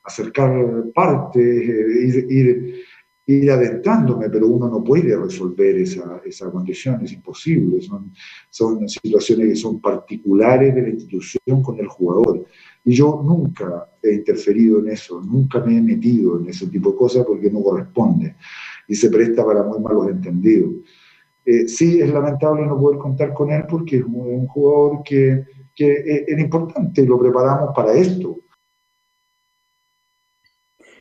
acercar 0.03 0.51
partes, 0.93 1.45
eh, 1.45 2.27
ir, 2.31 2.85
ir, 3.27 3.51
adentrándome, 3.51 4.29
pero 4.29 4.49
uno 4.49 4.69
no 4.69 4.83
puede 4.83 5.17
resolver 5.17 5.77
esa, 5.77 6.21
esa 6.25 6.51
condición, 6.51 7.01
es 7.05 7.13
imposible. 7.13 7.81
Son, 7.83 8.13
son 8.51 8.89
situaciones 8.89 9.49
que 9.51 9.57
son 9.57 9.81
particulares 9.81 10.75
de 10.75 10.83
la 10.83 10.89
institución 10.89 11.63
con 11.63 11.79
el 11.79 11.87
jugador. 11.87 12.45
Y 12.85 12.95
yo 12.95 13.23
nunca 13.25 13.89
he 14.03 14.15
interferido 14.15 14.81
en 14.81 14.89
eso, 14.89 15.21
nunca 15.21 15.61
me 15.61 15.77
he 15.77 15.81
metido 15.81 16.41
en 16.41 16.49
ese 16.49 16.67
tipo 16.67 16.91
de 16.91 16.97
cosas 16.97 17.25
porque 17.25 17.51
no 17.51 17.63
corresponde 17.63 18.35
y 18.89 18.95
se 18.95 19.09
presta 19.09 19.45
para 19.45 19.63
muy 19.63 19.81
malos 19.81 20.09
entendidos. 20.09 20.73
Eh, 21.45 21.67
sí, 21.69 22.01
es 22.01 22.13
lamentable 22.13 22.67
no 22.67 22.79
poder 22.79 22.99
contar 22.99 23.33
con 23.35 23.51
él 23.51 23.65
porque 23.69 23.99
es 23.99 24.05
un 24.05 24.47
jugador 24.47 25.03
que, 25.05 25.45
que 25.75 26.25
era 26.27 26.41
importante 26.41 27.03
y 27.03 27.07
lo 27.07 27.19
preparamos 27.19 27.71
para 27.75 27.93
esto. 27.93 28.39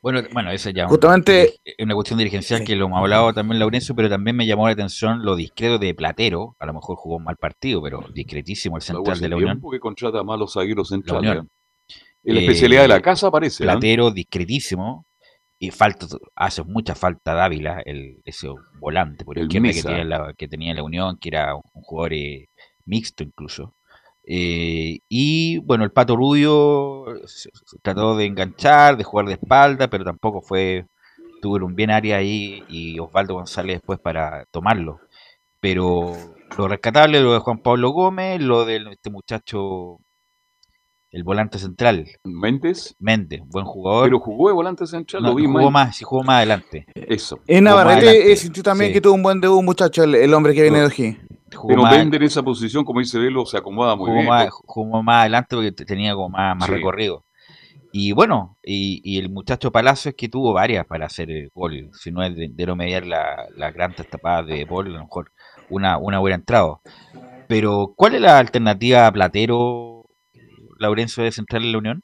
Bueno, 0.01 0.21
bueno, 0.33 0.49
esa 0.49 0.71
ya 0.71 0.87
Justamente, 0.87 1.59
es 1.63 1.75
una 1.85 1.93
cuestión 1.93 2.17
dirigencial 2.17 2.63
que 2.63 2.75
lo 2.75 2.85
hemos 2.85 2.97
hablado 2.97 3.33
también 3.33 3.59
Laurencio, 3.59 3.95
pero 3.95 4.09
también 4.09 4.35
me 4.35 4.47
llamó 4.47 4.65
la 4.65 4.73
atención 4.73 5.23
lo 5.23 5.35
discreto 5.35 5.77
de 5.77 5.93
Platero. 5.93 6.55
A 6.57 6.65
lo 6.65 6.73
mejor 6.73 6.95
jugó 6.95 7.17
un 7.17 7.23
mal 7.23 7.37
partido, 7.37 7.83
pero 7.83 8.03
discretísimo 8.11 8.77
el 8.77 8.81
central 8.81 9.19
de 9.19 9.29
la 9.29 9.35
Unión. 9.35 9.61
que 9.71 9.79
contrata 9.79 10.23
malos 10.23 10.53
zagueros 10.53 10.89
centrales. 10.89 11.43
En 12.23 12.35
la 12.35 12.41
especialidad 12.41 12.83
de 12.83 12.87
la 12.87 12.97
eh, 12.97 13.01
casa 13.01 13.31
parece. 13.31 13.63
Platero, 13.63 14.11
discretísimo. 14.11 15.05
Y 15.59 15.69
falta, 15.69 16.07
hace 16.35 16.63
mucha 16.63 16.95
falta 16.95 17.35
Dávila, 17.35 17.81
el, 17.85 18.21
ese 18.25 18.47
volante 18.79 19.23
por 19.23 19.37
el 19.37 19.47
que, 19.47 19.61
tenía 19.61 20.03
la, 20.03 20.33
que 20.35 20.47
tenía 20.47 20.73
la 20.73 20.81
Unión, 20.81 21.17
que 21.17 21.29
era 21.29 21.55
un 21.55 21.83
jugador 21.83 22.13
eh, 22.13 22.49
mixto 22.85 23.23
incluso. 23.23 23.75
Eh, 24.23 24.99
y 25.07 25.57
bueno, 25.59 25.83
el 25.83 25.91
Pato 25.91 26.15
Rubio 26.15 27.05
trató 27.83 28.15
de 28.15 28.25
enganchar, 28.25 28.97
de 28.97 29.03
jugar 29.03 29.27
de 29.27 29.33
espalda, 29.33 29.87
pero 29.87 30.03
tampoco 30.03 30.41
fue, 30.41 30.85
tuvo 31.41 31.63
un 31.63 31.75
bien 31.75 31.91
área 31.91 32.17
ahí 32.17 32.63
y 32.67 32.97
Osvaldo 32.99 33.35
González 33.35 33.77
después 33.77 33.99
para 33.99 34.45
tomarlo. 34.51 34.99
Pero 35.59 36.15
lo 36.57 36.67
rescatable, 36.67 37.21
lo 37.21 37.33
de 37.33 37.39
Juan 37.39 37.59
Pablo 37.59 37.91
Gómez, 37.91 38.41
lo 38.41 38.65
de 38.65 38.77
este 38.91 39.11
muchacho 39.11 39.99
el 41.11 41.23
volante 41.23 41.59
central. 41.59 42.07
¿Méndez? 42.23 42.95
Méndez, 42.99 43.41
buen 43.47 43.65
jugador. 43.65 44.05
Pero 44.05 44.19
jugó 44.19 44.47
de 44.47 44.53
volante 44.53 44.87
central, 44.87 45.23
No, 45.23 45.29
lo 45.29 45.35
vi 45.35 45.45
jugó 45.45 45.69
más. 45.69 45.87
más, 45.87 45.97
sí 45.97 46.03
jugó 46.05 46.23
más 46.23 46.37
adelante. 46.37 46.85
Eso. 46.95 47.39
En 47.47 47.65
Navarrete 47.65 48.31
eh, 48.31 48.35
sintió 48.37 48.63
también 48.63 48.89
sí. 48.89 48.93
que 48.93 49.01
tuvo 49.01 49.13
un 49.15 49.23
buen 49.23 49.41
debut, 49.41 49.63
muchacho, 49.63 50.03
el, 50.03 50.15
el 50.15 50.33
hombre 50.33 50.53
que 50.53 50.61
viene 50.63 50.79
de. 50.81 51.17
Jugó 51.53 51.67
Pero 51.67 51.81
más- 51.81 51.95
en 51.97 52.23
esa 52.23 52.41
posición, 52.43 52.85
como 52.85 53.01
dice 53.01 53.19
Velo, 53.19 53.45
se 53.45 53.57
acomoda 53.57 53.95
muy 53.97 54.05
jugó 54.05 54.15
bien. 54.19 54.27
más, 54.29 54.49
jugó 54.51 55.03
más 55.03 55.21
adelante 55.21 55.55
porque 55.55 55.73
te- 55.73 55.83
tenía 55.85 56.13
como 56.15 56.29
más, 56.29 56.55
más 56.55 56.67
Sí. 56.69 56.75
recorrido. 56.75 57.25
Y 57.91 58.13
bueno, 58.13 58.57
y, 58.63 59.01
y 59.03 59.19
el 59.19 59.29
muchacho 59.29 59.69
Palacios 59.69 60.15
que 60.17 60.29
tuvo 60.29 60.53
varias 60.53 60.85
para 60.85 61.07
hacer 61.07 61.29
el 61.29 61.49
gol, 61.53 61.89
si 61.91 62.09
no 62.09 62.23
es 62.23 62.33
de, 62.37 62.47
de 62.49 62.65
no 62.65 62.77
mediar 62.77 63.05
la, 63.05 63.47
la 63.57 63.69
gran 63.71 63.93
tapada 63.93 64.43
de 64.43 64.65
Paul, 64.65 64.87
a 64.87 64.89
lo 64.91 64.99
mejor 65.01 65.33
una, 65.69 65.97
una 65.97 66.21
hubiera 66.21 66.37
entrado. 66.37 66.79
Pero, 67.49 67.93
¿cuál 67.97 68.15
es 68.15 68.21
la 68.21 68.39
alternativa 68.39 69.07
a 69.07 69.11
Platero, 69.11 69.90
Laurencio 70.81 71.23
de 71.23 71.31
Central 71.31 71.63
en 71.63 71.71
la 71.71 71.77
Unión? 71.77 72.01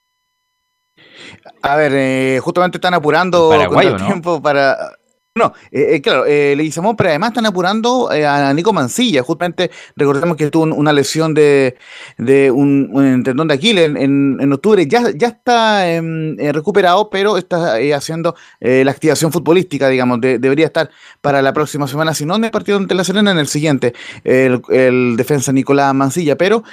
A 1.62 1.76
ver, 1.76 1.92
eh, 1.94 2.40
justamente 2.42 2.78
están 2.78 2.94
apurando 2.94 3.50
contra 3.50 3.82
el 3.84 3.98
¿no? 3.98 4.06
tiempo 4.06 4.42
para. 4.42 4.97
No, 5.38 5.54
eh, 5.72 5.96
eh, 5.96 6.02
claro, 6.02 6.26
eh, 6.26 6.56
Leguizamón, 6.56 6.96
pero 6.96 7.10
además 7.10 7.30
están 7.30 7.46
apurando 7.46 8.12
eh, 8.12 8.26
a 8.26 8.54
Nico 8.54 8.74
Mancilla. 8.74 9.22
Justamente 9.24 9.72
recordemos 9.96 10.36
que 10.38 10.50
tuvo 10.50 10.64
un- 10.64 10.72
una 10.74 10.92
lesión 10.94 11.34
de, 11.34 11.78
de 12.18 12.52
un, 12.52 12.90
un 12.92 13.24
tendón 13.24 13.48
de 13.48 13.54
Aquiles 13.54 13.86
en, 13.96 14.38
en- 14.42 14.54
octubre. 14.54 14.86
Ya, 14.88 15.12
ya 15.16 15.28
está 15.28 15.90
em, 15.92 16.40
eh, 16.40 16.52
recuperado, 16.52 17.10
pero 17.10 17.38
está 17.38 17.76
haciendo 17.96 18.36
la 18.60 18.92
activación 18.92 19.32
futbolística, 19.32 19.88
digamos. 19.90 20.20
de- 20.22 20.40
debería 20.40 20.66
estar 20.68 20.90
para 21.22 21.42
la 21.42 21.54
próxima 21.54 21.88
semana, 21.88 22.14
si 22.14 22.26
no 22.26 22.36
en 22.36 22.44
el 22.46 22.52
partido 22.52 22.78
ante 22.78 22.96
La 22.96 23.04
Serena, 23.04 23.32
en 23.32 23.38
el 23.40 23.48
siguiente, 23.48 23.94
el, 24.24 25.16
defensa 25.18 25.52
Nicolás 25.52 25.94
Mancilla. 25.94 26.38
Pero 26.38 26.64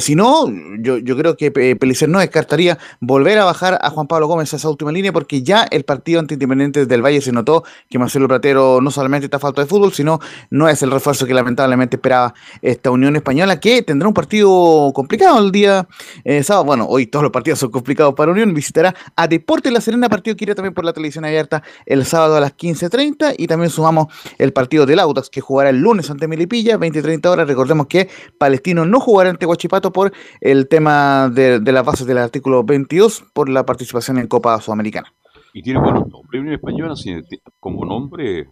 si 0.00 0.14
no, 0.14 0.46
yo, 0.80 0.98
yo 0.98 1.16
creo 1.16 1.36
que 1.36 1.50
Pellicer 1.50 2.08
no 2.08 2.20
descartaría 2.20 2.78
volver 3.00 3.38
a 3.38 3.44
bajar 3.44 3.78
a 3.82 3.90
Juan 3.90 4.06
Pablo 4.06 4.26
Gómez 4.26 4.52
a 4.52 4.56
esa 4.56 4.68
última 4.68 4.92
línea, 4.92 5.12
porque 5.12 5.42
ya 5.42 5.64
el 5.70 5.84
partido 5.84 6.20
ante 6.20 6.34
Independiente 6.34 6.86
del 6.86 7.02
Valle 7.04 7.20
se 7.20 7.32
notó 7.32 7.64
que 7.90 7.98
Marcelo 8.14 8.28
Platero 8.28 8.80
no 8.80 8.92
solamente 8.92 9.24
está 9.24 9.40
falta 9.40 9.60
de 9.60 9.66
fútbol, 9.66 9.92
sino 9.92 10.20
no 10.48 10.68
es 10.68 10.80
el 10.84 10.92
refuerzo 10.92 11.26
que 11.26 11.34
lamentablemente 11.34 11.96
esperaba 11.96 12.32
esta 12.62 12.92
Unión 12.92 13.16
Española, 13.16 13.58
que 13.58 13.82
tendrá 13.82 14.06
un 14.06 14.14
partido 14.14 14.92
complicado 14.94 15.40
el 15.40 15.50
día 15.50 15.88
eh, 16.22 16.44
sábado. 16.44 16.64
Bueno, 16.64 16.86
hoy 16.88 17.08
todos 17.08 17.24
los 17.24 17.32
partidos 17.32 17.58
son 17.58 17.72
complicados 17.72 18.14
para 18.14 18.30
Unión. 18.30 18.54
Visitará 18.54 18.94
a 19.16 19.26
Deportes 19.26 19.72
La 19.72 19.80
Serena, 19.80 20.08
partido 20.08 20.36
que 20.36 20.44
irá 20.44 20.54
también 20.54 20.74
por 20.74 20.84
la 20.84 20.92
televisión 20.92 21.24
abierta 21.24 21.64
el 21.86 22.04
sábado 22.04 22.36
a 22.36 22.40
las 22.40 22.56
15.30. 22.56 23.34
Y 23.36 23.48
también 23.48 23.70
sumamos 23.70 24.06
el 24.38 24.52
partido 24.52 24.86
del 24.86 25.00
Audax, 25.00 25.28
que 25.28 25.40
jugará 25.40 25.70
el 25.70 25.80
lunes 25.80 26.08
ante 26.08 26.28
Melipilla, 26.28 26.78
20.30 26.78 27.26
horas. 27.26 27.48
Recordemos 27.48 27.88
que 27.88 28.08
Palestino 28.38 28.86
no 28.86 29.00
jugará 29.00 29.30
ante 29.30 29.44
Huachipato 29.44 29.92
por 29.92 30.12
el 30.40 30.68
tema 30.68 31.28
de, 31.34 31.58
de 31.58 31.72
las 31.72 31.84
bases 31.84 32.06
del 32.06 32.18
artículo 32.18 32.62
22 32.62 33.24
por 33.32 33.48
la 33.48 33.66
participación 33.66 34.18
en 34.18 34.28
Copa 34.28 34.60
Sudamericana. 34.60 35.12
Y 35.54 35.62
tiene 35.62 35.78
buenos 35.80 36.06
nombres. 36.08 36.40
Unión 36.40 36.54
Española, 36.54 36.94
ti- 36.96 37.38
como 37.60 37.84
nombre, 37.84 38.48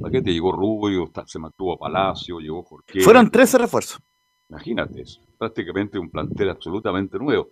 ¿para 0.00 0.10
qué 0.10 0.22
te 0.22 0.32
llegó 0.32 0.50
Rubio? 0.50 1.10
Se 1.26 1.38
mantuvo 1.38 1.74
a 1.74 1.78
Palacio, 1.78 2.40
llegó 2.40 2.62
Jorge. 2.62 3.00
Fueron 3.02 3.30
13 3.30 3.58
refuerzos. 3.58 4.00
Imagínate 4.48 5.02
eso. 5.02 5.20
Prácticamente 5.38 5.98
un 5.98 6.08
plantel 6.10 6.48
absolutamente 6.48 7.18
nuevo. 7.18 7.48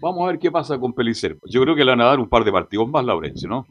Vamos 0.00 0.24
a 0.24 0.26
ver 0.28 0.38
qué 0.38 0.50
pasa 0.50 0.78
con 0.78 0.92
Pelicer. 0.92 1.38
Yo 1.50 1.62
creo 1.62 1.74
que 1.74 1.84
le 1.84 1.90
van 1.92 2.02
a 2.02 2.04
dar 2.04 2.20
un 2.20 2.28
par 2.28 2.44
de 2.44 2.52
partidos 2.52 2.86
más, 2.88 3.04
Laurencio, 3.04 3.48
¿no? 3.48 3.66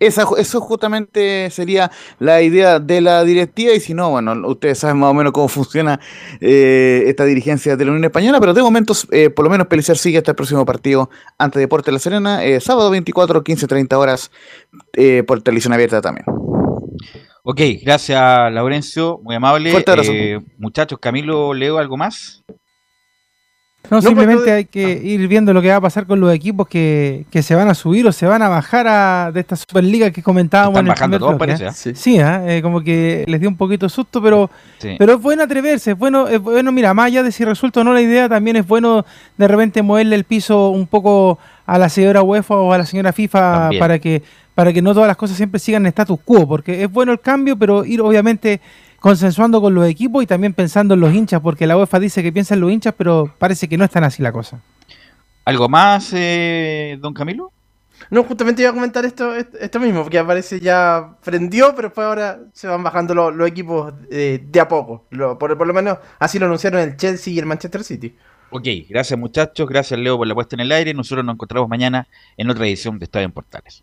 Esa, 0.00 0.24
eso 0.38 0.60
justamente 0.60 1.50
sería 1.50 1.90
la 2.18 2.40
idea 2.40 2.78
de 2.78 3.00
la 3.00 3.24
directiva 3.24 3.72
y 3.72 3.80
si 3.80 3.94
no, 3.94 4.10
bueno, 4.10 4.34
ustedes 4.48 4.78
saben 4.78 4.98
más 4.98 5.10
o 5.10 5.14
menos 5.14 5.32
cómo 5.32 5.48
funciona 5.48 5.98
eh, 6.40 7.04
esta 7.06 7.24
dirigencia 7.24 7.76
de 7.76 7.84
la 7.84 7.90
Unión 7.90 8.04
Española, 8.04 8.38
pero 8.38 8.54
de 8.54 8.62
momento, 8.62 8.94
eh, 9.10 9.30
por 9.30 9.44
lo 9.44 9.50
menos 9.50 9.66
Pelicer 9.66 9.98
sigue 9.98 10.18
hasta 10.18 10.32
el 10.32 10.36
próximo 10.36 10.64
partido 10.64 11.10
ante 11.36 11.58
Deportes 11.58 11.92
La 11.92 11.98
Serena, 11.98 12.44
eh, 12.44 12.60
sábado 12.60 12.90
24, 12.90 13.42
15, 13.42 13.66
30 13.66 13.98
horas 13.98 14.30
por 15.26 15.42
televisión 15.42 15.72
abierta 15.72 16.00
también. 16.00 16.26
Ok, 17.42 17.60
gracias 17.82 18.52
Laurencio, 18.52 19.20
muy 19.22 19.34
amable. 19.34 19.70
Fuerte 19.70 19.90
abrazo. 19.90 20.12
Muchachos, 20.58 20.98
Camilo, 21.00 21.54
¿leo 21.54 21.78
algo 21.78 21.96
más? 21.96 22.44
No, 23.90 23.96
No, 23.96 24.02
simplemente 24.02 24.52
hay 24.52 24.64
que 24.66 24.92
ir 25.02 25.26
viendo 25.28 25.52
lo 25.52 25.62
que 25.62 25.68
va 25.68 25.76
a 25.76 25.80
pasar 25.80 26.06
con 26.06 26.20
los 26.20 26.32
equipos 26.34 26.68
que, 26.68 27.24
que 27.30 27.42
se 27.42 27.54
van 27.54 27.68
a 27.68 27.74
subir 27.74 28.06
o 28.06 28.12
se 28.12 28.26
van 28.26 28.42
a 28.42 28.48
bajar 28.48 28.86
a, 28.86 29.30
de 29.32 29.40
esta 29.40 29.56
Superliga 29.56 30.10
que 30.10 30.22
comentábamos 30.22 30.72
Están 30.74 30.84
en 30.86 30.88
el 30.88 30.94
bajando 30.94 31.18
todos, 31.18 31.30
bloque, 31.38 31.54
parece, 31.56 31.88
¿eh? 31.88 31.92
¿eh? 31.92 31.96
Sí, 31.96 32.18
¿ah? 32.18 32.42
Eh, 32.46 32.60
como 32.62 32.82
que 32.82 33.24
les 33.26 33.40
dio 33.40 33.48
un 33.48 33.56
poquito 33.56 33.86
de 33.86 33.90
susto, 33.90 34.20
pero, 34.22 34.50
Sí. 34.78 34.96
pero 34.98 35.14
es 35.14 35.20
bueno 35.22 35.42
atreverse, 35.42 35.92
es 35.92 35.98
bueno, 35.98 36.28
es 36.28 36.40
bueno, 36.40 36.70
mira, 36.72 36.92
más 36.94 37.06
allá 37.06 37.22
de 37.22 37.32
si 37.32 37.44
resulta 37.44 37.80
o 37.80 37.84
no 37.84 37.92
la 37.92 38.00
idea, 38.02 38.28
también 38.28 38.56
es 38.56 38.66
bueno 38.66 39.04
de 39.36 39.48
repente 39.48 39.82
moverle 39.82 40.16
el 40.16 40.24
piso 40.24 40.68
un 40.70 40.86
poco 40.86 41.38
a 41.66 41.78
la 41.78 41.88
señora 41.88 42.22
UEFA 42.22 42.54
o 42.56 42.72
a 42.72 42.78
la 42.78 42.86
señora 42.86 43.12
FIFA 43.12 43.40
También. 43.40 43.80
para 43.80 43.98
que, 43.98 44.22
para 44.54 44.72
que 44.72 44.82
no 44.82 44.92
todas 44.94 45.06
las 45.08 45.16
cosas 45.16 45.36
siempre 45.36 45.58
sigan 45.60 45.82
en 45.84 45.88
status 45.88 46.18
quo, 46.24 46.46
porque 46.46 46.82
es 46.82 46.90
bueno 46.90 47.12
el 47.12 47.20
cambio, 47.20 47.56
pero 47.56 47.84
ir 47.84 48.00
obviamente 48.00 48.60
consensuando 49.00 49.60
con 49.60 49.74
los 49.74 49.86
equipos 49.88 50.22
y 50.22 50.26
también 50.26 50.52
pensando 50.54 50.94
en 50.94 51.00
los 51.00 51.14
hinchas, 51.14 51.40
porque 51.40 51.66
la 51.66 51.76
UEFA 51.76 51.98
dice 52.00 52.22
que 52.22 52.32
piensa 52.32 52.54
en 52.54 52.60
los 52.60 52.70
hinchas, 52.72 52.94
pero 52.96 53.32
parece 53.38 53.68
que 53.68 53.76
no 53.78 53.84
es 53.84 53.90
tan 53.90 54.04
así 54.04 54.22
la 54.22 54.32
cosa. 54.32 54.60
¿Algo 55.44 55.68
más, 55.68 56.10
eh, 56.14 56.98
don 57.00 57.14
Camilo? 57.14 57.52
No, 58.10 58.22
justamente 58.22 58.62
iba 58.62 58.70
a 58.70 58.74
comentar 58.74 59.04
esto, 59.04 59.34
est- 59.34 59.54
esto 59.60 59.80
mismo, 59.80 60.02
porque 60.02 60.18
aparece 60.18 60.60
ya 60.60 61.14
prendió, 61.24 61.74
pero 61.74 61.88
después 61.88 62.06
ahora 62.06 62.38
se 62.52 62.68
van 62.68 62.82
bajando 62.82 63.14
los, 63.14 63.34
los 63.34 63.48
equipos 63.48 63.92
eh, 64.10 64.40
de 64.50 64.60
a 64.60 64.68
poco. 64.68 65.04
Lo- 65.10 65.38
por, 65.38 65.56
por 65.58 65.66
lo 65.66 65.74
menos 65.74 65.98
así 66.18 66.38
lo 66.38 66.46
anunciaron 66.46 66.80
el 66.80 66.96
Chelsea 66.96 67.32
y 67.32 67.38
el 67.38 67.46
Manchester 67.46 67.82
City. 67.82 68.14
Ok, 68.50 68.66
gracias 68.88 69.18
muchachos, 69.18 69.68
gracias 69.68 69.98
Leo 70.00 70.16
por 70.16 70.26
la 70.26 70.34
puesta 70.34 70.54
en 70.56 70.60
el 70.60 70.72
aire. 70.72 70.94
Nosotros 70.94 71.24
nos 71.24 71.34
encontramos 71.34 71.68
mañana 71.68 72.06
en 72.36 72.48
otra 72.48 72.66
edición 72.66 72.98
de 72.98 73.04
Estadio 73.06 73.26
en 73.26 73.32
Portales. 73.32 73.82